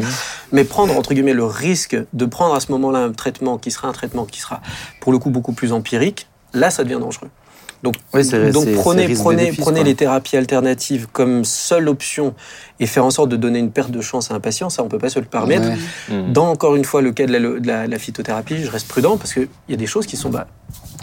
Mais 0.53 0.65
prendre, 0.65 0.95
entre 0.95 1.15
guillemets, 1.15 1.33
le 1.33 1.47
risque 1.47 1.97
de 2.13 2.27
prendre 2.27 2.55
à 2.55 2.61
ce 2.61 2.71
moment-là 2.73 2.99
un 2.99 3.13
traitement 3.13 3.57
qui 3.57 3.71
sera 3.71 3.89
un 3.89 3.93
traitement 3.93 4.27
qui 4.27 4.41
sera, 4.41 4.61
pour 5.01 5.11
le 5.11 5.19
coup, 5.19 5.31
beaucoup 5.31 5.55
plus 5.55 5.73
empirique, 5.73 6.29
là, 6.53 6.71
ça 6.71 6.85
devient 6.85 7.01
dangereux. 7.01 7.31
Donc, 7.83 7.95
Oui, 8.13 8.23
prenez, 8.77 9.09
prenez, 9.15 9.53
prenez 9.53 9.85
les 9.85 9.95
thérapies 9.95 10.37
alternatives 10.37 11.07
comme 11.13 11.45
seule 11.45 11.89
option 11.89 12.35
et 12.81 12.87
faire 12.87 13.05
en 13.05 13.11
sorte 13.11 13.29
de 13.29 13.37
donner 13.37 13.59
une 13.61 13.71
perte 13.71 13.91
de 13.93 14.01
chance 14.01 14.31
à 14.31 14.35
un 14.35 14.41
patient, 14.41 14.69
ça, 14.69 14.83
on 14.83 14.89
peut 14.89 14.99
pas 14.99 15.11
se 15.11 15.21
le 15.21 15.27
permettre. 15.27 15.69
Ouais. 15.69 16.17
Mm. 16.17 16.33
Dans, 16.33 16.51
encore 16.51 16.75
une 16.77 16.85
fois, 16.85 17.03
le 17.03 17.13
cas 17.13 17.27
de 17.27 17.33
la, 17.33 17.39
de 17.39 17.67
la- 17.67 17.87
la 17.87 17.99
phytothérapie, 17.99 18.65
je 18.65 18.71
reste 18.71 18.89
prudent 18.89 19.17
parce 19.17 19.33
qu'il 19.33 19.49
y 19.69 19.75
a 19.75 19.77
des 19.77 19.87
choses 19.87 20.07
qui 20.07 20.17
sont... 20.17 20.31
Bah, 20.31 20.49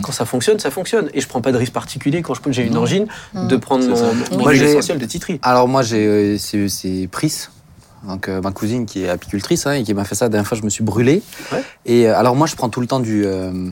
quand 0.03 0.11
ça 0.11 0.25
fonctionne, 0.25 0.59
ça 0.59 0.71
fonctionne. 0.71 1.09
Et 1.13 1.21
je 1.21 1.27
prends 1.29 1.39
pas 1.39 1.53
de 1.53 1.57
risque 1.57 1.71
particulier 1.71 2.21
quand 2.21 2.33
je- 2.33 2.41
j'ai 2.51 2.63
une 2.63 2.75
angine 2.77 3.07
de 3.33 3.55
prendre 3.55 3.85
mon, 3.87 4.37
mon 4.37 4.43
Moi, 4.43 4.53
essentielle 4.53 4.97
de 4.97 5.05
titri. 5.05 5.39
Alors 5.41 5.69
moi 5.69 5.81
j'ai 5.83 6.05
euh, 6.05 6.37
c'est 6.37 6.67
c'est 6.67 7.07
Pris, 7.09 7.47
donc 8.05 8.27
euh, 8.27 8.41
ma 8.41 8.51
cousine 8.51 8.85
qui 8.85 9.05
est 9.05 9.09
apicultrice 9.09 9.65
hein, 9.67 9.71
et 9.71 9.83
qui 9.83 9.93
m'a 9.93 10.03
fait 10.03 10.15
ça 10.15 10.25
la 10.25 10.29
dernière 10.29 10.47
fois 10.47 10.57
je 10.57 10.63
me 10.63 10.69
suis 10.69 10.83
brûlé. 10.83 11.21
Ouais. 11.53 11.63
Et 11.85 12.09
euh, 12.09 12.17
alors 12.19 12.35
moi 12.35 12.45
je 12.45 12.55
prends 12.55 12.67
tout 12.67 12.81
le 12.81 12.87
temps 12.87 12.99
du 12.99 13.23
euh, 13.25 13.69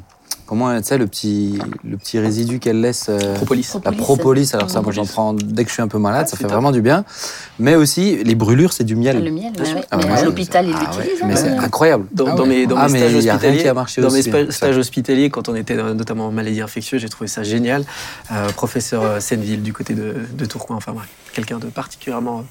comment 0.54 0.78
tu 0.78 0.84
sais 0.88 0.98
le 0.98 1.08
petit 1.08 1.58
le 1.84 1.98
petit 1.98 2.20
résidu 2.20 2.60
qu'elle 2.60 2.80
laisse 2.82 3.08
euh, 3.10 3.36
Propolis. 3.36 3.68
la 3.84 3.92
Propolis. 3.92 4.50
Alors 4.54 4.70
ça 4.70 4.82
moi 4.82 4.92
j'en 4.92 5.06
prends 5.06 5.34
dès 5.34 5.64
que 5.64 5.70
je 5.70 5.74
suis 5.74 5.82
un 5.82 5.88
peu 5.88 5.98
malade, 5.98 6.26
Ah, 6.28 6.30
ça 6.30 6.38
fait 6.38 6.44
top. 6.44 6.54
vraiment 6.54 6.72
du 6.72 6.82
bien. 6.82 7.04
Mais 7.60 7.76
aussi 7.76 8.24
les 8.24 8.36
brûlures 8.36 8.74
c'est 8.74 8.84
du 8.84 8.96
miel. 8.96 9.24
Le 9.24 9.32
miel, 9.32 9.52
ouais. 9.58 9.84
Ah, 9.92 9.98
Mais 9.98 10.06
moi, 10.08 10.18
à 10.18 10.24
l'hôpital, 10.24 10.66
ils 10.68 10.74
Ah 10.76 10.92
ouais, 10.96 11.04
l'utilisent. 11.04 11.24
mais 11.26 11.34
hein, 11.34 11.36
c'est 11.36 11.52
ouais. 11.52 11.58
incroyable. 11.58 12.06
Dans, 12.12 12.28
Ah 12.28 12.36
dans 12.36 12.44
ouais. 12.44 12.50
mes, 12.50 12.68
dans 12.68 12.78
Ah, 12.78 12.88
mes 12.88 12.94
mais 12.94 13.00
stages 13.00 13.16
hospitaliers, 13.16 13.62
qui 13.62 13.68
a 13.68 13.74
marché 13.74 14.02
dans 14.02 14.08
aussi, 14.08 14.16
mes 14.18 14.22
spa- 14.24 14.46
ça. 14.46 14.52
stages 14.52 14.78
hospitaliers, 14.78 15.30
quand 15.30 15.50
on 15.50 15.56
était 15.56 15.78
euh, 15.78 15.94
notamment 15.94 16.28
en 16.28 16.32
maladie 16.32 16.62
infectieuse, 16.62 17.02
j'ai 17.02 17.10
trouvé 17.10 17.28
ça 17.28 17.44
génial. 17.44 17.84
Euh, 18.32 18.50
professeur 18.50 19.22
Senneville 19.22 19.62
du 19.64 19.74
côté 19.74 19.94
de, 19.96 20.16
de 20.38 20.46
Tourcoing, 20.46 20.76
enfin 20.78 20.94
bref, 20.94 21.08
quelqu'un 21.34 21.60
de 21.60 21.66
particulièrement 21.68 22.40
euh, 22.40 22.44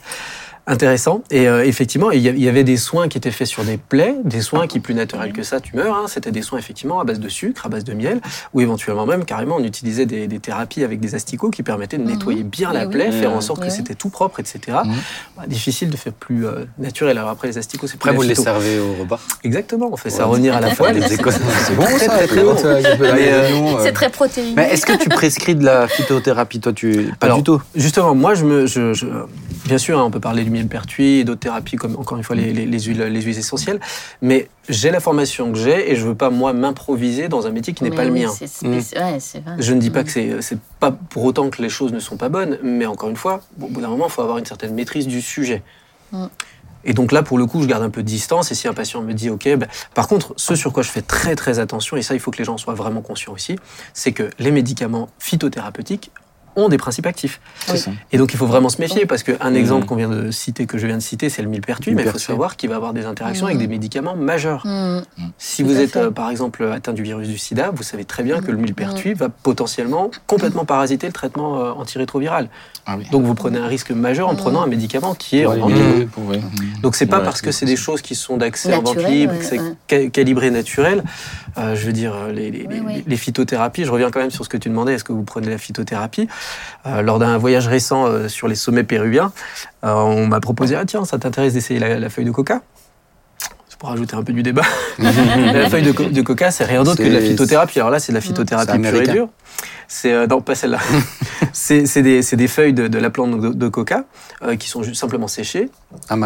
intéressant. 0.66 1.23
Et 1.31 1.49
euh, 1.49 1.64
effectivement, 1.64 2.11
il 2.11 2.21
y 2.23 2.49
avait 2.49 2.64
des 2.64 2.76
soins 2.76 3.09
qui 3.09 3.19
étaient 3.19 3.31
faits 3.31 3.47
sur 3.49 3.64
des 3.64 3.76
plaies, 3.76 4.14
des 4.25 4.40
soins 4.40 4.66
qui 4.66 4.81
plus 4.81 4.95
naturels 4.95 5.33
que 5.33 5.42
ça, 5.42 5.61
tu 5.61 5.76
meurs. 5.76 5.95
hein. 5.97 6.04
C'était 6.07 6.31
des 6.31 6.42
soins 6.42 6.59
effectivement 6.59 7.00
à 7.00 7.04
base 7.04 7.21
de 7.21 7.28
sucre, 7.28 7.66
à 7.66 7.69
base 7.69 7.85
de 7.85 7.92
miel, 7.95 8.21
ou 8.54 8.61
éventuellement 8.61 9.07
même 9.07 9.25
carrément 9.25 9.57
on 9.57 9.64
utilisait 9.64 10.07
des, 10.07 10.26
des 10.28 10.38
thérapies 10.38 10.85
avec 10.85 11.00
des 11.00 11.14
asticots 11.14 11.50
qui 11.50 11.62
permettaient 11.62 11.99
de 11.99 12.02
Mhm. 12.04 12.11
nettoyer 12.11 12.42
bien 12.45 12.73
la 12.73 12.87
Oui, 12.87 12.92
plaie, 12.92 13.09
oui. 13.11 13.19
faire 13.21 13.33
en 13.33 13.37
Mhm. 13.37 13.40
sorte 13.42 13.61
que 13.61 13.66
Oui, 13.66 13.71
c'était 13.73 13.95
tout 13.95 14.09
propre, 14.09 14.40
etc. 14.40 14.78
Mhm. 14.85 14.92
Bah, 15.37 15.42
difficile 15.47 15.90
de 15.90 15.97
faire 15.97 16.12
plus 16.12 16.47
euh, 16.47 16.64
naturel. 16.78 17.19
Alors 17.19 17.31
après 17.31 17.49
les 17.49 17.59
asticots, 17.59 17.87
c'est 17.87 17.97
Après 17.97 18.12
vous 18.12 18.23
les 18.23 18.35
servez 18.35 18.78
au 18.78 18.95
repas. 19.02 19.21
Exactement, 19.45 19.88
on 19.92 19.97
fait 19.97 20.11
ça 20.11 20.26
revenir 20.26 20.54
à 20.57 20.61
la 20.61 20.71
fois. 20.75 20.92
Les 20.92 21.12
écoles. 21.12 21.33
C'est 21.66 21.75
bon 21.75 21.83
Très, 21.85 21.99
ça, 21.99 22.07
très, 22.19 22.26
très 22.28 22.42
bon. 22.45 22.52
avec 22.52 22.87
un 22.87 22.97
peu 22.97 23.04
d'ail 23.07 23.14
Mais, 23.14 23.26
et 23.26 23.33
euh, 23.33 23.76
euh, 23.78 23.81
C'est 23.85 23.92
très 23.92 24.11
protéiné. 24.11 24.52
Mais 24.57 24.71
est-ce 24.73 24.87
que 24.87 24.97
tu 24.97 25.09
prescris 25.09 25.54
de 25.57 25.64
la 25.64 25.88
phytothérapie 25.88 26.61
toi 26.61 26.73
tu 26.73 27.11
pas 27.19 27.26
Alors, 27.26 27.38
du 27.38 27.42
tout? 27.45 27.61
Justement, 27.75 28.14
moi, 28.14 28.35
je 28.35 28.45
me, 28.45 28.66
je, 28.66 28.92
je- 28.95 29.07
bien 29.66 29.78
sûr, 29.78 29.99
hein, 29.99 30.04
on 30.07 30.11
peut 30.11 30.21
parler 30.21 30.45
du 30.45 30.50
miel 30.52 30.68
pertuis 30.68 31.18
et 31.21 31.25
d'autres 31.25 31.40
thérapies 31.40 31.76
comme 31.76 31.97
encore 31.97 32.16
une 32.18 32.23
fois 32.25 32.37
les, 32.37 32.52
les- 32.52 32.66
les 32.66 32.80
huiles, 32.80 33.02
les 33.02 33.21
huiles 33.23 33.38
essentielles, 33.38 33.80
mais 34.21 34.49
j'ai 34.68 34.90
la 34.92 35.00
formation 35.00 35.50
que 35.50 35.59
j'ai 35.59 35.90
et 35.90 35.97
je 35.97 36.06
veux 36.06 36.14
pas 36.14 36.30
moi 36.30 36.52
m'improviser 36.52 37.28
dans 37.28 37.47
un 37.47 37.50
métier 37.50 37.73
qui 37.75 37.82
n'est 37.85 37.90
pas 37.90 38.04
le 38.04 38.12
mien. 38.12 38.30
c'est 38.37 38.47
spéci- 38.47 38.97
ouais, 38.97 39.18
c'est 39.18 39.40
vrai. 39.42 39.56
Je 39.59 39.73
ne 39.75 39.80
dis 39.80 39.90
pas 39.90 40.02
Mm. 40.02 40.04
que 40.04 40.11
c'est 40.12 40.42
c'est 40.42 40.59
pas 40.78 40.92
pour 40.92 41.25
autant 41.25 41.50
que 41.50 41.61
les 41.61 41.68
choses 41.68 41.92
ne 41.92 41.99
sont 41.99 42.16
pas 42.16 42.28
bonnes, 42.28 42.59
mais 42.62 42.87
encore 42.87 43.09
une 43.11 43.16
fois, 43.16 43.40
au 43.61 43.66
bout 43.66 43.80
d'un 43.80 43.88
moment, 43.88 44.06
il 44.06 44.12
faut 44.12 44.23
avoir 44.23 44.38
une 44.38 44.47
certaine 44.47 44.75
maîtrise 44.75 45.06
du 45.09 45.21
sujet. 45.21 45.62
Mm. 46.12 46.26
Et 46.85 46.94
donc 46.94 47.12
là, 47.12 47.23
pour 47.23 47.38
le 47.38 47.47
coup, 47.47 47.62
je 47.62 47.68
garde 47.68 47.85
un 47.85 47.90
peu 47.90 48.02
de 48.02 48.09
distance. 48.09 48.50
Et 48.50 48.56
si 48.56 48.66
un 48.66 48.75
patient 48.75 49.02
me 49.02 49.12
dit, 49.14 49.30
OK, 49.30 49.44
ben, 49.56 49.68
par 49.94 50.09
contre, 50.09 50.35
ce 50.37 50.56
sur 50.56 50.73
quoi 50.73 50.82
je 50.82 50.90
fais 50.90 51.00
très 51.02 51.37
très 51.37 51.61
attention, 51.61 51.97
et 51.97 52.02
ça, 52.02 52.14
il 52.14 52.18
faut 52.21 52.32
que 52.32 52.38
les 52.38 52.44
gens 52.44 52.59
soient 52.59 52.75
vraiment 52.75 53.02
conscients 53.02 53.32
aussi, 53.32 53.54
c'est 53.94 54.11
que 54.11 54.28
les 54.40 54.50
médicaments 54.50 55.09
phytothérapeutiques 55.21 56.11
ont 56.56 56.68
des 56.68 56.78
principes 56.78 57.06
actifs. 57.06 57.40
c'est 57.66 57.76
ça. 57.76 57.90
Et 58.11 58.18
donc 58.18 58.32
il 58.32 58.37
faut 58.37 58.47
vraiment 58.47 58.68
se 58.68 58.80
méfier 58.80 59.06
parce 59.06 59.23
qu'un 59.23 59.54
exemple 59.54 59.87
qu'on 59.87 59.97
vient 59.97 60.09
de 60.09 60.30
citer, 60.30 60.66
que 60.66 60.78
je 60.78 60.87
viens 60.87 60.97
de 60.97 61.02
citer, 61.02 61.28
c'est 61.28 61.42
le 61.42 61.49
millepertuis, 61.49 61.94
mais 61.94 62.02
il 62.02 62.11
faut 62.11 62.18
savoir 62.18 62.56
qu'il 62.56 62.71
va 62.71 62.76
avoir 62.76 62.92
des 62.92 63.06
interactions 63.06 63.47
avec 63.47 63.59
des 63.59 63.68
médicaments 63.68 64.16
majeurs. 64.16 64.66
Mm. 64.66 65.02
Si 65.38 65.62
Tout 65.62 65.68
vous 65.68 65.80
êtes 65.80 65.97
euh, 65.97 66.11
par 66.11 66.30
exemple 66.30 66.64
atteint 66.64 66.92
du 66.92 67.02
virus 67.02 67.28
du 67.28 67.38
sida, 67.38 67.71
vous 67.75 67.82
savez 67.82 68.04
très 68.04 68.23
bien 68.23 68.40
que 68.40 68.50
le 68.50 68.56
millepertuis 68.56 69.14
va 69.14 69.28
potentiellement 69.28 70.11
complètement 70.26 70.64
parasiter 70.64 71.06
le 71.06 71.12
traitement 71.12 71.61
euh, 71.61 71.73
antirétroviral. 71.73 72.49
Ah 72.85 72.97
oui. 72.99 73.07
Donc 73.12 73.23
vous 73.25 73.35
prenez 73.35 73.59
un 73.59 73.67
risque 73.69 73.93
majeur 73.93 74.29
en 74.29 74.35
prenant 74.35 74.62
un 74.62 74.67
médicament 74.67 75.15
qui 75.15 75.39
est 75.39 75.47
en 75.47 75.57
pour- 76.12 76.27
ouais. 76.27 76.41
donc 76.83 76.97
c'est 76.97 77.07
pas 77.07 77.19
Ouais, 77.19 77.25
parce 77.25 77.41
que 77.41 77.53
c'est- 77.53 77.65
des 77.65 77.77
choses 77.77 78.03
qui 78.03 78.17
sont 78.17 78.37
d'accès 78.37 78.75
en 78.75 78.83
vente 78.83 78.97
libre, 79.09 79.39
que 79.39 79.45
c'est 79.45 79.61
ca- 79.89 80.09
calibré 80.11 80.51
naturel. 80.51 81.05
Euh, 81.59 81.77
je 81.77 81.87
veux 81.87 81.93
dire, 81.93 82.15
les, 82.35 82.51
les- 82.51 82.67
Oui, 82.67 82.75
les- 82.75 82.81
oui. 82.81 83.05
les 83.07 83.17
phytothérapies, 83.17 83.85
je 83.85 83.91
reviens 83.93 84.11
quand 84.11 84.19
même 84.21 84.33
sur 84.33 84.45
ce 84.45 84.49
que 84.49 84.57
tu 84.57 84.69
demandais, 84.69 84.95
est-ce 84.95 85.05
que 85.05 85.12
vous 85.12 85.23
prenez 85.23 85.49
la 85.51 85.59
phytothérapie? 85.59 86.27
Euh, 86.87 87.03
Lors 87.03 87.19
d'un 87.21 87.39
voyage 87.39 87.69
récent 87.69 88.07
euh, 88.07 88.27
sur 88.29 88.49
les 88.49 88.57
sommets 88.57 88.83
péruviens, 88.85 89.33
euh, 89.85 89.93
on 89.95 90.27
m'a 90.27 90.41
proposé, 90.41 90.75
ah 90.75 90.85
tiens, 90.85 91.05
ça 91.05 91.19
t'intéresse 91.19 91.53
d'essayer 91.53 91.79
la, 91.79 92.01
la 92.01 92.09
feuille 92.11 92.25
de 92.25 92.31
coca? 92.33 92.62
Pour 93.83 93.89
rajouter 93.89 94.15
un 94.15 94.23
peu 94.23 94.33
du 94.33 94.45
débat. 94.45 94.62
La 94.99 95.69
feuille 95.69 95.83
de, 95.83 95.91
co- 95.91 96.05
de 96.05 96.23
coca, 96.23 96.53
c'est 96.53 96.62
rien 96.62 96.85
d'autre 96.85 97.03
que 97.03 97.09
de 97.09 97.15
la 97.15 97.21
phytothérapie. 97.21 97.81
Alors 97.81 97.91
là, 97.91 97.99
c'est 97.99 98.12
de 98.12 98.15
la 98.17 98.21
phytothérapie 98.21 98.71
C'est 98.81 98.91
pure 98.93 99.03
et 99.03 99.09
dure. 99.09 99.29
C'est 99.89 100.12
euh, 100.12 100.29
non, 100.29 100.41
pas 100.41 100.55
celle-là. 100.55 100.79
c'est 101.53 101.87
c'est 101.87 102.03
des, 102.03 102.47
feuilles 102.47 102.75
de, 102.75 102.87
de 102.87 102.99
la 102.99 103.11
plante 103.11 103.41
de, 103.41 103.49
de 103.49 103.69
coca 103.69 104.05
euh, 104.45 104.55
qui 104.55 104.69
sont 104.69 104.85
juste 104.85 105.01
simplement 105.01 105.27
séchées 105.27 105.69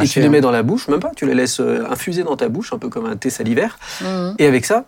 et 0.03 0.07
tu 0.07 0.21
les 0.21 0.27
hein. 0.27 0.29
mets 0.29 0.43
dans 0.43 0.51
la 0.51 0.63
bouche, 0.63 0.89
même 0.89 1.01
pas, 1.01 1.13
tu 1.17 1.25
les 1.25 1.35
laisses 1.35 1.61
euh, 1.61 1.91
infuser 1.91 2.25
dans 2.25 2.37
ta 2.37 2.51
bouche, 2.51 2.75
un 2.75 2.79
peu 2.79 2.91
comme 2.91 3.07
un 3.07 3.17
thé 3.17 3.31
salivaire. 3.31 3.79
Mm. 4.03 4.33
Et 4.39 4.45
avec 4.45 4.67
ça, 4.67 4.85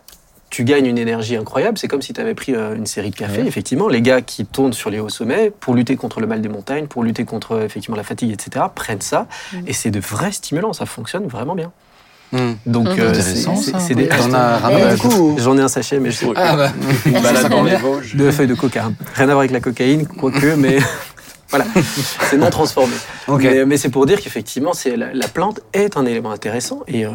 tu 0.51 0.63
gagnes 0.63 0.85
une 0.85 0.99
énergie 0.99 1.37
incroyable. 1.37 1.79
C'est 1.79 1.87
comme 1.87 2.03
si 2.03 2.13
tu 2.13 2.21
avais 2.21 2.35
pris 2.35 2.53
euh, 2.53 2.75
une 2.75 2.85
série 2.85 3.09
de 3.09 3.15
cafés. 3.15 3.41
Ouais. 3.41 3.47
Effectivement, 3.47 3.87
les 3.87 4.03
gars 4.03 4.21
qui 4.21 4.45
tournent 4.45 4.73
sur 4.73 4.91
les 4.91 4.99
hauts 4.99 5.09
sommets 5.09 5.51
pour 5.59 5.73
lutter 5.73 5.95
contre 5.95 6.19
le 6.19 6.27
mal 6.27 6.39
des 6.39 6.49
montagnes, 6.49 6.85
pour 6.85 7.03
lutter 7.03 7.25
contre 7.25 7.63
effectivement 7.63 7.97
la 7.97 8.03
fatigue, 8.03 8.31
etc., 8.31 8.63
prennent 8.75 9.01
ça. 9.01 9.25
Mm. 9.53 9.57
Et 9.65 9.73
c'est 9.73 9.89
de 9.89 9.99
vrais 9.99 10.31
stimulants. 10.31 10.73
Ça 10.73 10.85
fonctionne 10.85 11.25
vraiment 11.25 11.55
bien. 11.55 11.71
Hmm. 12.31 12.53
Donc, 12.65 12.87
euh, 12.87 13.09
Intéressant, 13.09 13.55
c'est- 13.55 13.95
des- 13.95 14.07
as. 14.09 14.61
J'en 15.37 15.57
ai 15.57 15.61
un 15.61 15.67
sachet, 15.67 15.99
mais 15.99 16.11
je 16.11 16.17
sais. 16.17 16.25
Ah 16.35 16.55
bah, 16.55 16.71
Une 17.05 17.13
balade 17.21 17.49
dans 17.49 17.63
les 17.63 17.75
Vosges. 17.77 18.15
de 18.15 18.29
feuilles 18.31 18.47
de 18.47 18.53
coca. 18.53 18.91
Rien 19.15 19.23
à 19.25 19.31
voir 19.31 19.39
avec 19.39 19.51
la 19.51 19.59
cocaïne, 19.59 20.05
quoique, 20.05 20.53
mais 20.55 20.77
Voilà, 21.49 21.65
c'est 22.29 22.37
non 22.37 22.49
transformé. 22.49 22.93
Mais, 23.27 23.65
mais 23.65 23.77
c'est 23.77 23.89
pour 23.89 24.05
dire 24.05 24.21
qu'effectivement, 24.21 24.73
c'est 24.73 24.95
la, 24.95 25.13
la 25.13 25.27
plante 25.27 25.61
est 25.73 25.97
un 25.97 26.05
élément 26.05 26.31
intéressant. 26.31 26.81
Et, 26.87 27.05
euh, 27.05 27.09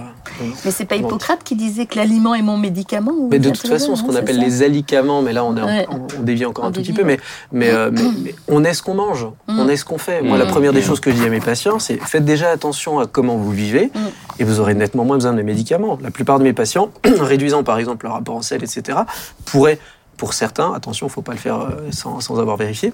Mais 0.65 0.71
c'est 0.73 0.85
pas. 0.87 0.97
Hippocrate 0.97 1.45
qui 1.45 1.55
disait 1.55 1.87
que 1.87 1.97
l'aliment 1.97 2.35
est 2.35 2.43
mon 2.43 2.57
médicament 2.57 3.13
ou 3.17 3.29
mais 3.31 3.39
de 3.39 3.51
toute 3.51 3.67
façon, 3.69 3.95
ce 3.97 4.03
qu'on 4.03 4.13
c'est 4.13 4.19
appelle 4.19 4.37
ça 4.37 4.43
les 4.43 4.63
alicaments, 4.63 5.23
mais 5.23 5.33
là 5.33 5.45
on, 5.45 5.57
est 5.57 5.63
Ouais. 5.63 5.87
on 6.19 6.23
dévie 6.23 6.45
encore 6.47 6.65
On 6.65 6.69
un 6.69 6.73
tout 6.73 6.81
petit 6.81 6.93
peu, 6.93 7.05
mais, 7.05 7.19
mais, 7.53 7.71
euh, 7.71 7.91
mais, 7.93 8.01
mais 8.25 8.35
on 8.49 8.65
est 8.65 8.75
ce 8.75 8.83
qu'on 8.83 8.95
mange, 8.95 9.27
Mm. 9.49 9.61
on 9.61 9.69
est 9.69 9.77
ce 9.77 9.85
qu'on 9.85 9.99
fait. 9.99 10.21
Moi, 10.23 10.37
la 10.39 10.45
Mm. 10.47 10.49
première 10.49 10.73
des 10.73 10.81
Mm. 10.81 10.85
choses 10.85 11.01
que 11.01 11.11
je 11.11 11.17
dis 11.17 11.25
à 11.25 11.29
mes 11.29 11.41
patients, 11.41 11.79
c'est 11.79 11.99
faites 12.03 12.25
déjà 12.25 12.51
attention 12.51 12.99
à 12.99 13.07
comment 13.07 13.37
vous 13.37 13.51
vivez 13.53 13.91
Mm. 13.95 13.99
et 14.41 14.45
vous 14.45 14.59
aurez 14.61 14.75
nettement 14.75 15.05
moins 15.05 15.17
besoin 15.17 15.33
de 15.33 15.43
médicaments. 15.43 15.99
La 16.03 16.11
plupart 16.11 16.39
de 16.39 16.45
mes 16.45 16.53
patients, 16.53 16.91
réduisant 17.05 17.63
par 17.63 17.79
exemple 17.79 18.07
leur 18.07 18.15
rapport 18.15 18.35
en 18.37 18.43
sel, 18.43 18.63
etc., 18.65 18.99
pourraient, 19.45 19.79
pour 20.17 20.33
certains, 20.35 20.73
attention, 20.73 21.07
il 21.07 21.11
ne 21.11 21.13
faut 21.13 21.23
pas 21.23 21.33
le 21.33 21.39
faire 21.39 21.61
euh, 21.61 21.71
sans, 21.91 22.21
sans 22.21 22.39
avoir 22.41 22.57
vérifié, 22.57 22.93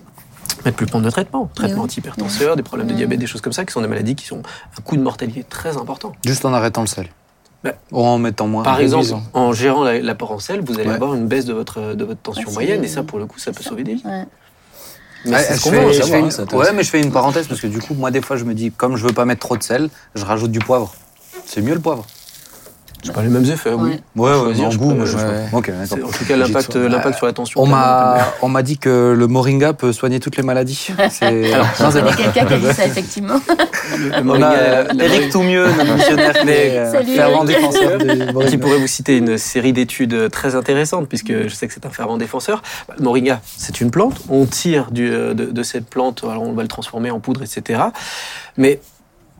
mettre 0.64 0.76
plus 0.76 0.86
prendre 0.86 1.04
de 1.04 1.10
traitement, 1.10 1.50
traitement 1.54 1.78
oui. 1.78 1.84
antihypertenseur, 1.84 2.56
des 2.56 2.62
problèmes 2.62 2.88
de 2.88 2.92
Mm. 2.92 2.96
diabète, 2.96 3.18
des 3.18 3.26
choses 3.26 3.40
comme 3.40 3.52
ça, 3.52 3.64
qui 3.64 3.72
sont 3.72 3.80
des 3.80 3.88
maladies 3.88 4.14
qui 4.14 4.32
ont 4.32 4.42
un 4.78 4.82
coût 4.82 4.96
de 4.96 5.02
mortalité 5.02 5.44
très 5.44 5.76
important. 5.76 6.12
Juste 6.24 6.44
en 6.44 6.52
arrêtant 6.52 6.80
le 6.82 6.86
sel. 6.86 7.08
Bah, 7.62 7.72
Ou 7.92 8.02
en 8.02 8.18
mettant 8.18 8.46
moins. 8.46 8.62
Par 8.62 8.80
exemple, 8.80 9.06
en 9.34 9.52
gérant 9.52 9.84
la- 9.84 9.98
l'apport 10.00 10.32
en 10.32 10.38
sel, 10.38 10.62
vous 10.64 10.78
allez 10.78 10.88
Ouais. 10.88 10.94
avoir 10.94 11.14
une 11.14 11.26
baisse 11.26 11.44
de 11.44 11.52
votre, 11.52 11.94
de 11.94 12.04
votre 12.04 12.20
tension 12.22 12.44
Ah, 12.48 12.52
moyenne, 12.52 12.82
et 12.82 12.88
ça, 12.88 13.02
pour 13.02 13.18
le 13.18 13.26
coup, 13.26 13.38
ça 13.38 13.52
peut 13.52 13.62
sauver 13.62 13.84
des 13.84 13.94
vies. 13.96 14.02
Ouais. 14.06 14.24
Mais 15.26 15.32
Ouais, 15.32 15.42
c'est 15.42 15.54
ce 15.54 15.58
je 15.58 15.64
qu'on 15.64 15.70
fais- 15.70 15.92
je 15.92 16.02
fais 16.02 16.14
hein, 16.14 16.18
une- 16.20 16.24
intéressant. 16.26 16.56
ouais, 16.56 16.72
mais 16.72 16.82
je 16.82 16.88
fais 16.90 17.02
une 17.02 17.12
parenthèse 17.12 17.46
parce 17.46 17.60
que 17.60 17.66
du 17.66 17.78
coup, 17.78 17.92
moi, 17.92 18.10
des 18.10 18.22
fois, 18.22 18.36
je 18.36 18.44
me 18.44 18.54
dis, 18.54 18.70
comme 18.72 18.96
je 18.96 19.06
veux 19.06 19.12
pas 19.12 19.26
mettre 19.26 19.40
trop 19.40 19.58
de 19.58 19.62
sel, 19.62 19.90
je 20.14 20.24
rajoute 20.24 20.50
du 20.50 20.60
poivre. 20.60 20.94
C'est 21.44 21.60
mieux 21.60 21.74
le 21.74 21.80
poivre. 21.80 22.06
C'est 23.02 23.12
pas 23.12 23.22
les 23.22 23.28
mêmes 23.28 23.44
effets, 23.44 23.72
oui. 23.72 23.98
Ouais. 24.16 24.30
Ouais, 24.30 24.54
je 24.70 24.76
goût, 24.78 24.90
peux- 24.90 25.00
mais 25.00 25.06
je- 25.06 25.16
ouais. 25.16 25.22
Ok, 25.52 25.70
d'accord. 25.70 26.08
En 26.08 26.10
tout 26.12 26.24
cas, 26.24 26.36
l'impact, 26.36 26.72
J'ai- 26.74 26.88
l'impact 26.88 27.16
sur 27.16 27.26
la 27.26 27.32
tension. 27.32 27.60
On 27.62 27.66
m'a, 27.66 28.18
on 28.42 28.48
m'a 28.48 28.62
dit 28.62 28.78
que 28.78 29.14
le 29.16 29.26
moringa 29.26 29.72
peut 29.72 29.92
soigner 29.92 30.20
toutes 30.20 30.36
les 30.36 30.42
maladies. 30.42 30.88
C'est... 31.10 31.52
Alors, 31.52 31.66
quelqu'un 32.16 32.44
qui 32.46 32.54
a 32.54 32.58
dit 32.58 32.74
ça, 32.74 32.86
effectivement. 32.86 33.40
le- 33.98 34.22
le 34.22 34.30
On 34.30 34.42
a 34.42 34.52
euh, 34.52 34.84
Eric 35.00 35.30
Toumieux, 35.30 35.66
notre 35.66 35.94
missionnaire, 35.96 36.32
euh, 36.46 37.02
fervent 37.04 37.44
défenseur 37.44 37.98
du 37.98 38.48
qui 38.50 38.58
pourrait 38.58 38.78
vous 38.78 38.86
citer 38.86 39.16
une 39.16 39.38
série 39.38 39.72
d'études 39.72 40.30
très 40.30 40.54
intéressantes, 40.54 41.08
puisque 41.08 41.32
je 41.32 41.48
sais 41.54 41.66
que 41.68 41.74
c'est 41.74 41.86
un 41.86 41.90
fervent 41.90 42.16
défenseur. 42.18 42.62
Bah, 42.88 42.94
Le 42.98 43.04
moringa, 43.04 43.40
c'est 43.56 43.80
une 43.80 43.90
plante. 43.90 44.20
On 44.28 44.44
tire 44.46 44.90
du- 44.90 45.10
de, 45.10 45.32
de 45.32 45.62
cette 45.62 45.86
plante, 45.88 46.22
alors 46.24 46.42
on 46.42 46.52
va 46.52 46.62
le 46.62 46.68
transformer 46.68 47.10
en 47.10 47.20
poudre, 47.20 47.42
etc. 47.42 47.80
Mais 48.56 48.80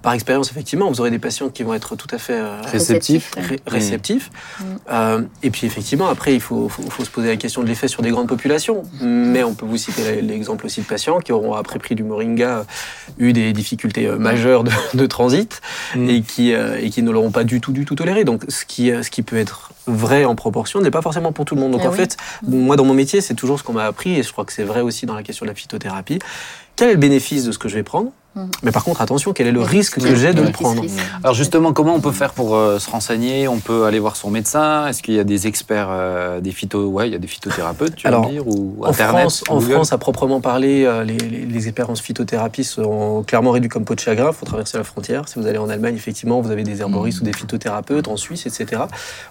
par 0.03 0.15
expérience, 0.15 0.51
effectivement, 0.51 0.89
vous 0.91 1.01
aurez 1.01 1.11
des 1.11 1.19
patients 1.19 1.49
qui 1.51 1.63
vont 1.63 1.75
être 1.75 1.95
tout 1.97 2.07
à 2.11 2.19
fait 2.19 2.35
euh, 2.35 2.61
Réceptif. 2.63 3.33
ouais. 3.37 3.43
ré- 3.43 3.61
réceptifs. 3.67 4.31
Mm. 4.59 4.65
Euh, 4.91 5.23
et 5.43 5.51
puis 5.51 5.67
effectivement, 5.67 6.09
après, 6.09 6.35
il 6.35 6.41
faut, 6.41 6.69
faut- 6.69 6.83
faut 6.89 7.05
se 7.05 7.11
poser 7.11 7.29
la 7.29 7.37
question 7.37 7.63
de 7.63 7.67
l'effet 7.69 7.87
sur 7.89 8.03
des 8.03 8.11
grandes 8.11 8.29
populations. 8.29 8.83
Mais 9.03 9.43
on 9.45 9.55
peut 9.55 9.67
vous 9.67 9.77
citer 9.77 10.23
l'exemple 10.23 10.65
aussi 10.67 10.81
de 10.81 10.87
patients 10.87 11.19
qui 11.19 11.33
auront, 11.33 11.53
après 11.55 11.79
pris 11.79 11.95
du 11.95 12.03
moringa, 12.03 12.49
euh, 12.61 12.65
eu 13.19 13.33
des 13.33 13.53
difficultés 13.53 14.07
euh, 14.07 14.17
majeures 14.19 14.65
de, 14.65 14.71
de 14.95 15.07
transit 15.07 15.61
Mm. 15.95 16.09
et, 16.09 16.23
qui, 16.23 16.55
euh, 16.55 16.79
et 16.81 16.89
qui 16.91 17.03
ne 17.03 17.11
l'auront 17.11 17.31
pas 17.31 17.45
du 17.45 17.61
tout, 17.61 17.73
du 17.73 17.85
tout 17.85 17.95
toléré. 17.95 18.25
Donc 18.25 18.45
ce 18.49 18.65
qui, 18.65 18.91
ce 19.03 19.11
qui 19.11 19.23
peut 19.23 19.37
être 19.37 19.73
vrai 19.87 20.25
en 20.25 20.35
proportion 20.35 20.81
n'est 20.81 20.91
pas 20.91 21.03
forcément 21.03 21.33
pour 21.33 21.45
tout 21.45 21.55
le 21.57 21.61
monde. 21.61 21.73
Donc 21.73 21.81
Ah 21.85 21.89
en 21.89 21.91
oui. 21.91 21.97
fait, 21.97 22.17
moi 22.47 22.77
dans 22.77 22.85
mon 22.85 22.95
métier, 22.95 23.21
c'est 23.21 23.35
toujours 23.35 23.59
ce 23.59 23.65
qu'on 23.65 23.73
m'a 23.73 23.85
appris 23.85 24.15
et 24.19 24.23
je 24.23 24.31
crois 24.33 24.45
que 24.45 24.53
c'est 24.53 24.63
vrai 24.65 24.81
aussi 24.81 25.05
dans 25.07 25.15
la 25.15 25.23
question 25.23 25.45
de 25.45 25.51
la 25.51 25.55
phytothérapie. 25.55 26.21
Quel 26.77 26.89
est 26.89 26.93
le 26.93 26.99
bénéfice 26.99 27.45
de 27.45 27.53
ce 27.53 27.59
que 27.59 27.69
je 27.69 27.75
vais 27.75 27.83
prendre? 27.83 28.13
Mais 28.63 28.71
par 28.71 28.85
contre, 28.85 29.01
attention, 29.01 29.33
quel 29.33 29.49
est 29.49 29.53
le 29.53 29.61
risque 29.61 29.99
que 30.01 30.15
j'ai 30.15 30.33
de 30.33 30.41
le 30.43 30.51
prendre. 30.53 30.85
Alors 31.25 31.35
justement, 31.35 31.73
comment 31.73 31.95
on 31.95 32.01
peut 32.01 32.13
faire 32.13 32.33
pour 32.33 32.55
euh, 32.55 32.79
se 32.79 32.89
renseigner? 32.89 33.49
On 33.49 33.59
peut 33.59 33.85
aller 33.87 33.99
voir 33.99 34.15
son 34.15 34.31
médecin? 34.31 34.87
Est-ce 34.87 35.03
qu'il 35.03 35.15
y 35.15 35.19
a 35.19 35.25
des 35.25 35.49
experts, 35.49 35.89
euh, 35.91 36.41
des 36.41 36.53
phyto, 36.53 36.87
ouais, 36.87 37.09
il 37.09 37.13
y 37.13 37.17
a 37.17 37.19
des 37.19 37.27
phytothérapeutes, 37.27 37.97
tu 37.97 38.07
Alors, 38.07 38.27
veux 38.27 38.31
dire, 38.33 38.47
ou 38.47 38.77
En 38.83 38.91
Internet, 38.91 39.21
France, 39.23 39.45
en 39.49 39.59
Google? 39.59 39.73
France, 39.73 39.93
à 39.93 39.99
proprement 39.99 40.41
parler, 40.41 40.85
euh, 40.85 41.03
les, 41.03 41.17
les, 41.17 41.45
les 41.45 41.67
experts 41.67 41.91
en 41.91 41.97
phytothérapie 41.97 42.63
sont 42.65 43.25
clairement 43.27 43.51
réduits 43.51 43.69
comme 43.69 43.85
peau 43.85 43.97
de 43.97 44.01
chagrin. 44.01 44.29
Il 44.31 44.35
faut 44.37 44.47
traverser 44.47 44.79
la 44.79 44.85
frontière. 44.85 45.29
Si 45.29 45.39
vous 45.41 45.47
allez 45.49 45.59
en 45.59 45.69
Allemagne, 45.69 45.97
effectivement, 45.97 46.41
vous 46.41 46.53
avez 46.53 46.63
des 46.63 46.81
herboristes 46.81 47.19
Mm. 47.19 47.23
ou 47.23 47.25
des 47.27 47.33
phytothérapeutes, 47.37 48.07
en 48.09 48.17
Suisse, 48.17 48.47
etc., 48.47 48.83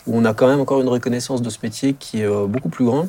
où 0.08 0.18
on 0.18 0.26
a 0.26 0.34
quand 0.34 0.48
même 0.48 0.60
encore 0.60 0.82
une 0.82 0.90
reconnaissance 0.90 1.42
de 1.42 1.50
ce 1.50 1.60
métier 1.64 1.94
qui 1.98 2.22
est 2.22 2.26
euh, 2.26 2.46
beaucoup 2.48 2.70
plus 2.70 2.84
grande. 2.86 3.08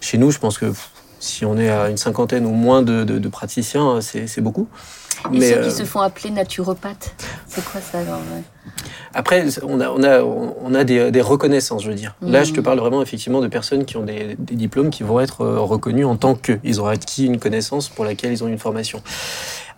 Chez 0.00 0.18
nous, 0.18 0.32
je 0.32 0.38
pense 0.40 0.58
que 0.58 0.66
pff, 0.66 0.90
si 1.20 1.44
on 1.44 1.56
est 1.56 1.70
à 1.70 1.88
une 1.88 1.96
cinquantaine 1.96 2.44
ou 2.46 2.50
moins 2.50 2.82
de, 2.82 3.04
de- 3.04 3.18
de 3.20 3.28
praticiens, 3.28 4.00
c'est 4.00 4.40
beaucoup. 4.40 4.66
Et 5.32 5.40
ceux 5.40 5.58
euh, 5.58 5.64
qui 5.64 5.70
se 5.70 5.84
font 5.84 6.00
appeler 6.00 6.30
naturopathes, 6.30 7.14
c'est 7.46 7.64
quoi 7.64 7.80
ça 7.80 8.00
alors 8.00 8.20
Après, 9.14 9.44
on 9.62 9.80
a, 9.80 9.88
on 9.90 10.02
a, 10.02 10.20
on 10.22 10.74
a 10.74 10.84
des, 10.84 11.10
des 11.10 11.20
reconnaissances, 11.20 11.82
je 11.82 11.88
veux 11.90 11.94
dire. 11.94 12.14
Là, 12.22 12.44
je 12.44 12.52
te 12.52 12.60
parle 12.60 12.78
vraiment 12.78 13.02
effectivement 13.02 13.40
de 13.40 13.48
personnes 13.48 13.84
qui 13.84 13.96
ont 13.96 14.04
des, 14.04 14.36
des 14.38 14.54
diplômes 14.54 14.90
qui 14.90 15.02
vont 15.02 15.20
être 15.20 15.42
euh, 15.42 15.60
reconnus 15.60 16.06
en 16.06 16.16
tant 16.16 16.34
que. 16.34 16.58
Ils 16.64 16.80
ont 16.80 16.86
acquis 16.86 17.26
une 17.26 17.38
connaissance 17.38 17.88
pour 17.88 18.04
laquelle 18.04 18.32
ils 18.32 18.42
ont 18.42 18.48
une 18.48 18.58
formation. 18.58 19.02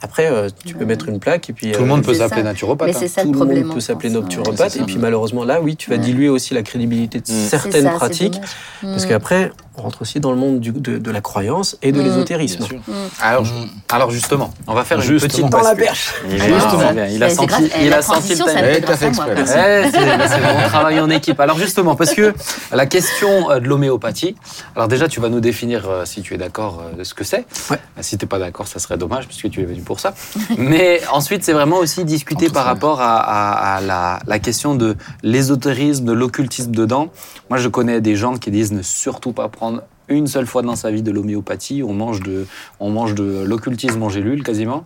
Après, 0.04 0.30
euh, 0.30 0.50
tu 0.66 0.75
peux 0.75 0.84
mettre 0.84 1.08
une 1.08 1.18
plaque 1.18 1.49
et 1.49 1.54
puis. 1.54 1.73
Tout 1.73 1.78
le 1.80 1.84
euh, 1.87 1.88
monde 1.88 2.02
peut 2.04 2.12
C'est 2.12 2.18
s'appeler 2.20 2.42
naturopathe. 2.42 2.88
Mais 2.88 2.94
hein. 2.94 2.99
c'est 3.00 3.08
ça 3.08 3.23
tout 3.23 3.32
le 3.32 3.38
monde 3.38 3.73
peut 3.73 3.80
s'appeler 3.80 4.14
ouais. 4.14 4.20
naturopathe. 4.20 4.76
et 4.76 4.82
puis 4.82 4.99
malheureusement, 4.99 5.44
là, 5.44 5.61
oui, 5.62 5.76
tu 5.76 5.88
vas 5.88 5.96
Ouais. 5.96 6.02
diluer 6.02 6.28
aussi 6.28 6.52
la 6.52 6.62
crédibilité 6.62 7.20
de 7.20 7.25
Mm. 7.32 7.49
Certaines 7.49 7.84
ça, 7.84 7.90
pratiques. 7.92 8.38
Parce 8.82 9.06
Mm. 9.06 9.08
qu'après, 9.08 9.52
on 9.78 9.82
rentre 9.82 10.02
aussi 10.02 10.20
dans 10.20 10.30
le 10.30 10.37
monde 10.37 10.61
du- 10.61 10.73
de, 10.73 10.99
de 10.99 11.11
la 11.11 11.20
croyance 11.22 11.79
et 11.83 11.90
de 11.90 12.00
Mm. 12.00 12.05
l'ésotérisme. 12.05 12.59
Bien 12.59 12.66
sûr. 12.66 12.79
Mm. 12.87 12.92
Alors, 13.22 13.46
alors 13.90 14.11
justement, 14.11 14.52
on 14.66 14.74
va 14.74 14.85
faire 14.85 14.98
une 14.98 15.05
Justement. 15.05 15.31
petite 15.48 15.48
Dans 15.50 15.62
la 15.62 15.74
perche 15.74 16.12
Il 16.31 17.22
a 17.22 17.31
senti, 17.31 17.55
il 17.83 17.92
a 17.92 18.02
senti 18.02 18.35
le 18.35 18.44
c'est 18.44 19.11
bon 19.11 20.68
travail 20.68 21.00
en 21.00 21.09
équipe. 21.11 21.40
Alors 21.40 21.59
justement, 21.59 21.96
parce 21.96 22.12
que 22.14 22.35
la 22.72 22.87
question 22.87 23.50
euh, 23.50 23.61
de 23.61 23.66
l'homéopathie, 23.68 24.35
alors 24.76 24.88
déjà 24.88 25.09
tu 25.09 25.20
vas 25.20 25.29
nous 25.29 25.40
définir 25.40 25.88
euh, 25.88 26.05
si 26.05 26.22
tu 26.22 26.35
es 26.35 26.38
d'accord 26.38 26.83
euh, 26.92 26.96
de 26.98 27.05
ce 27.05 27.14
que 27.14 27.24
c'est. 27.24 27.44
Euh, 27.70 27.76
Si 28.00 28.18
t'es 28.18 28.26
pas 28.26 28.38
d'accord, 28.38 28.66
ça 28.66 28.79
serait 28.79 28.98
dommage 28.98 29.26
puisque 29.26 29.48
tu 29.50 29.61
es 29.62 29.64
venu 29.64 29.81
pour 29.81 29.93
ça. 30.00 30.14
Mais 30.59 31.00
ensuite, 31.12 31.44
c'est 31.44 31.52
vraiment 31.52 31.76
aussi 31.78 32.04
discuter 32.04 32.48
par 32.48 32.64
rapport 32.64 33.00
à, 33.00 33.16
à- 33.18 33.76
à 33.76 33.80
la, 33.80 34.18
la 34.26 34.38
question 34.38 34.74
de 34.74 34.96
l'ésotérisme, 35.22 36.04
de 36.04 36.12
l'occultisme 36.12 36.72
dedans. 36.72 37.09
Moi, 37.50 37.59
je 37.59 37.68
connais 37.68 38.00
des 38.00 38.16
gens 38.16 38.37
qui 38.37 38.50
disent 38.50 38.72
ne 38.72 38.83
surtout 38.83 39.33
pas 39.33 39.48
prendre 39.48 39.83
une 40.09 40.26
seule 40.26 40.46
fois 40.46 40.62
dans 40.62 40.76
sa 40.76 40.90
vie 40.90 41.02
de 41.02 41.11
l'homéopathie. 41.11 41.83
On 41.83 41.94
mange 41.94 42.20
de, 42.20 42.46
on 42.80 42.90
mange 42.90 43.14
de 43.14 43.42
l'occultisme 43.46 44.02
en 44.02 44.09
gélule 44.11 44.42
quasiment. 44.42 44.85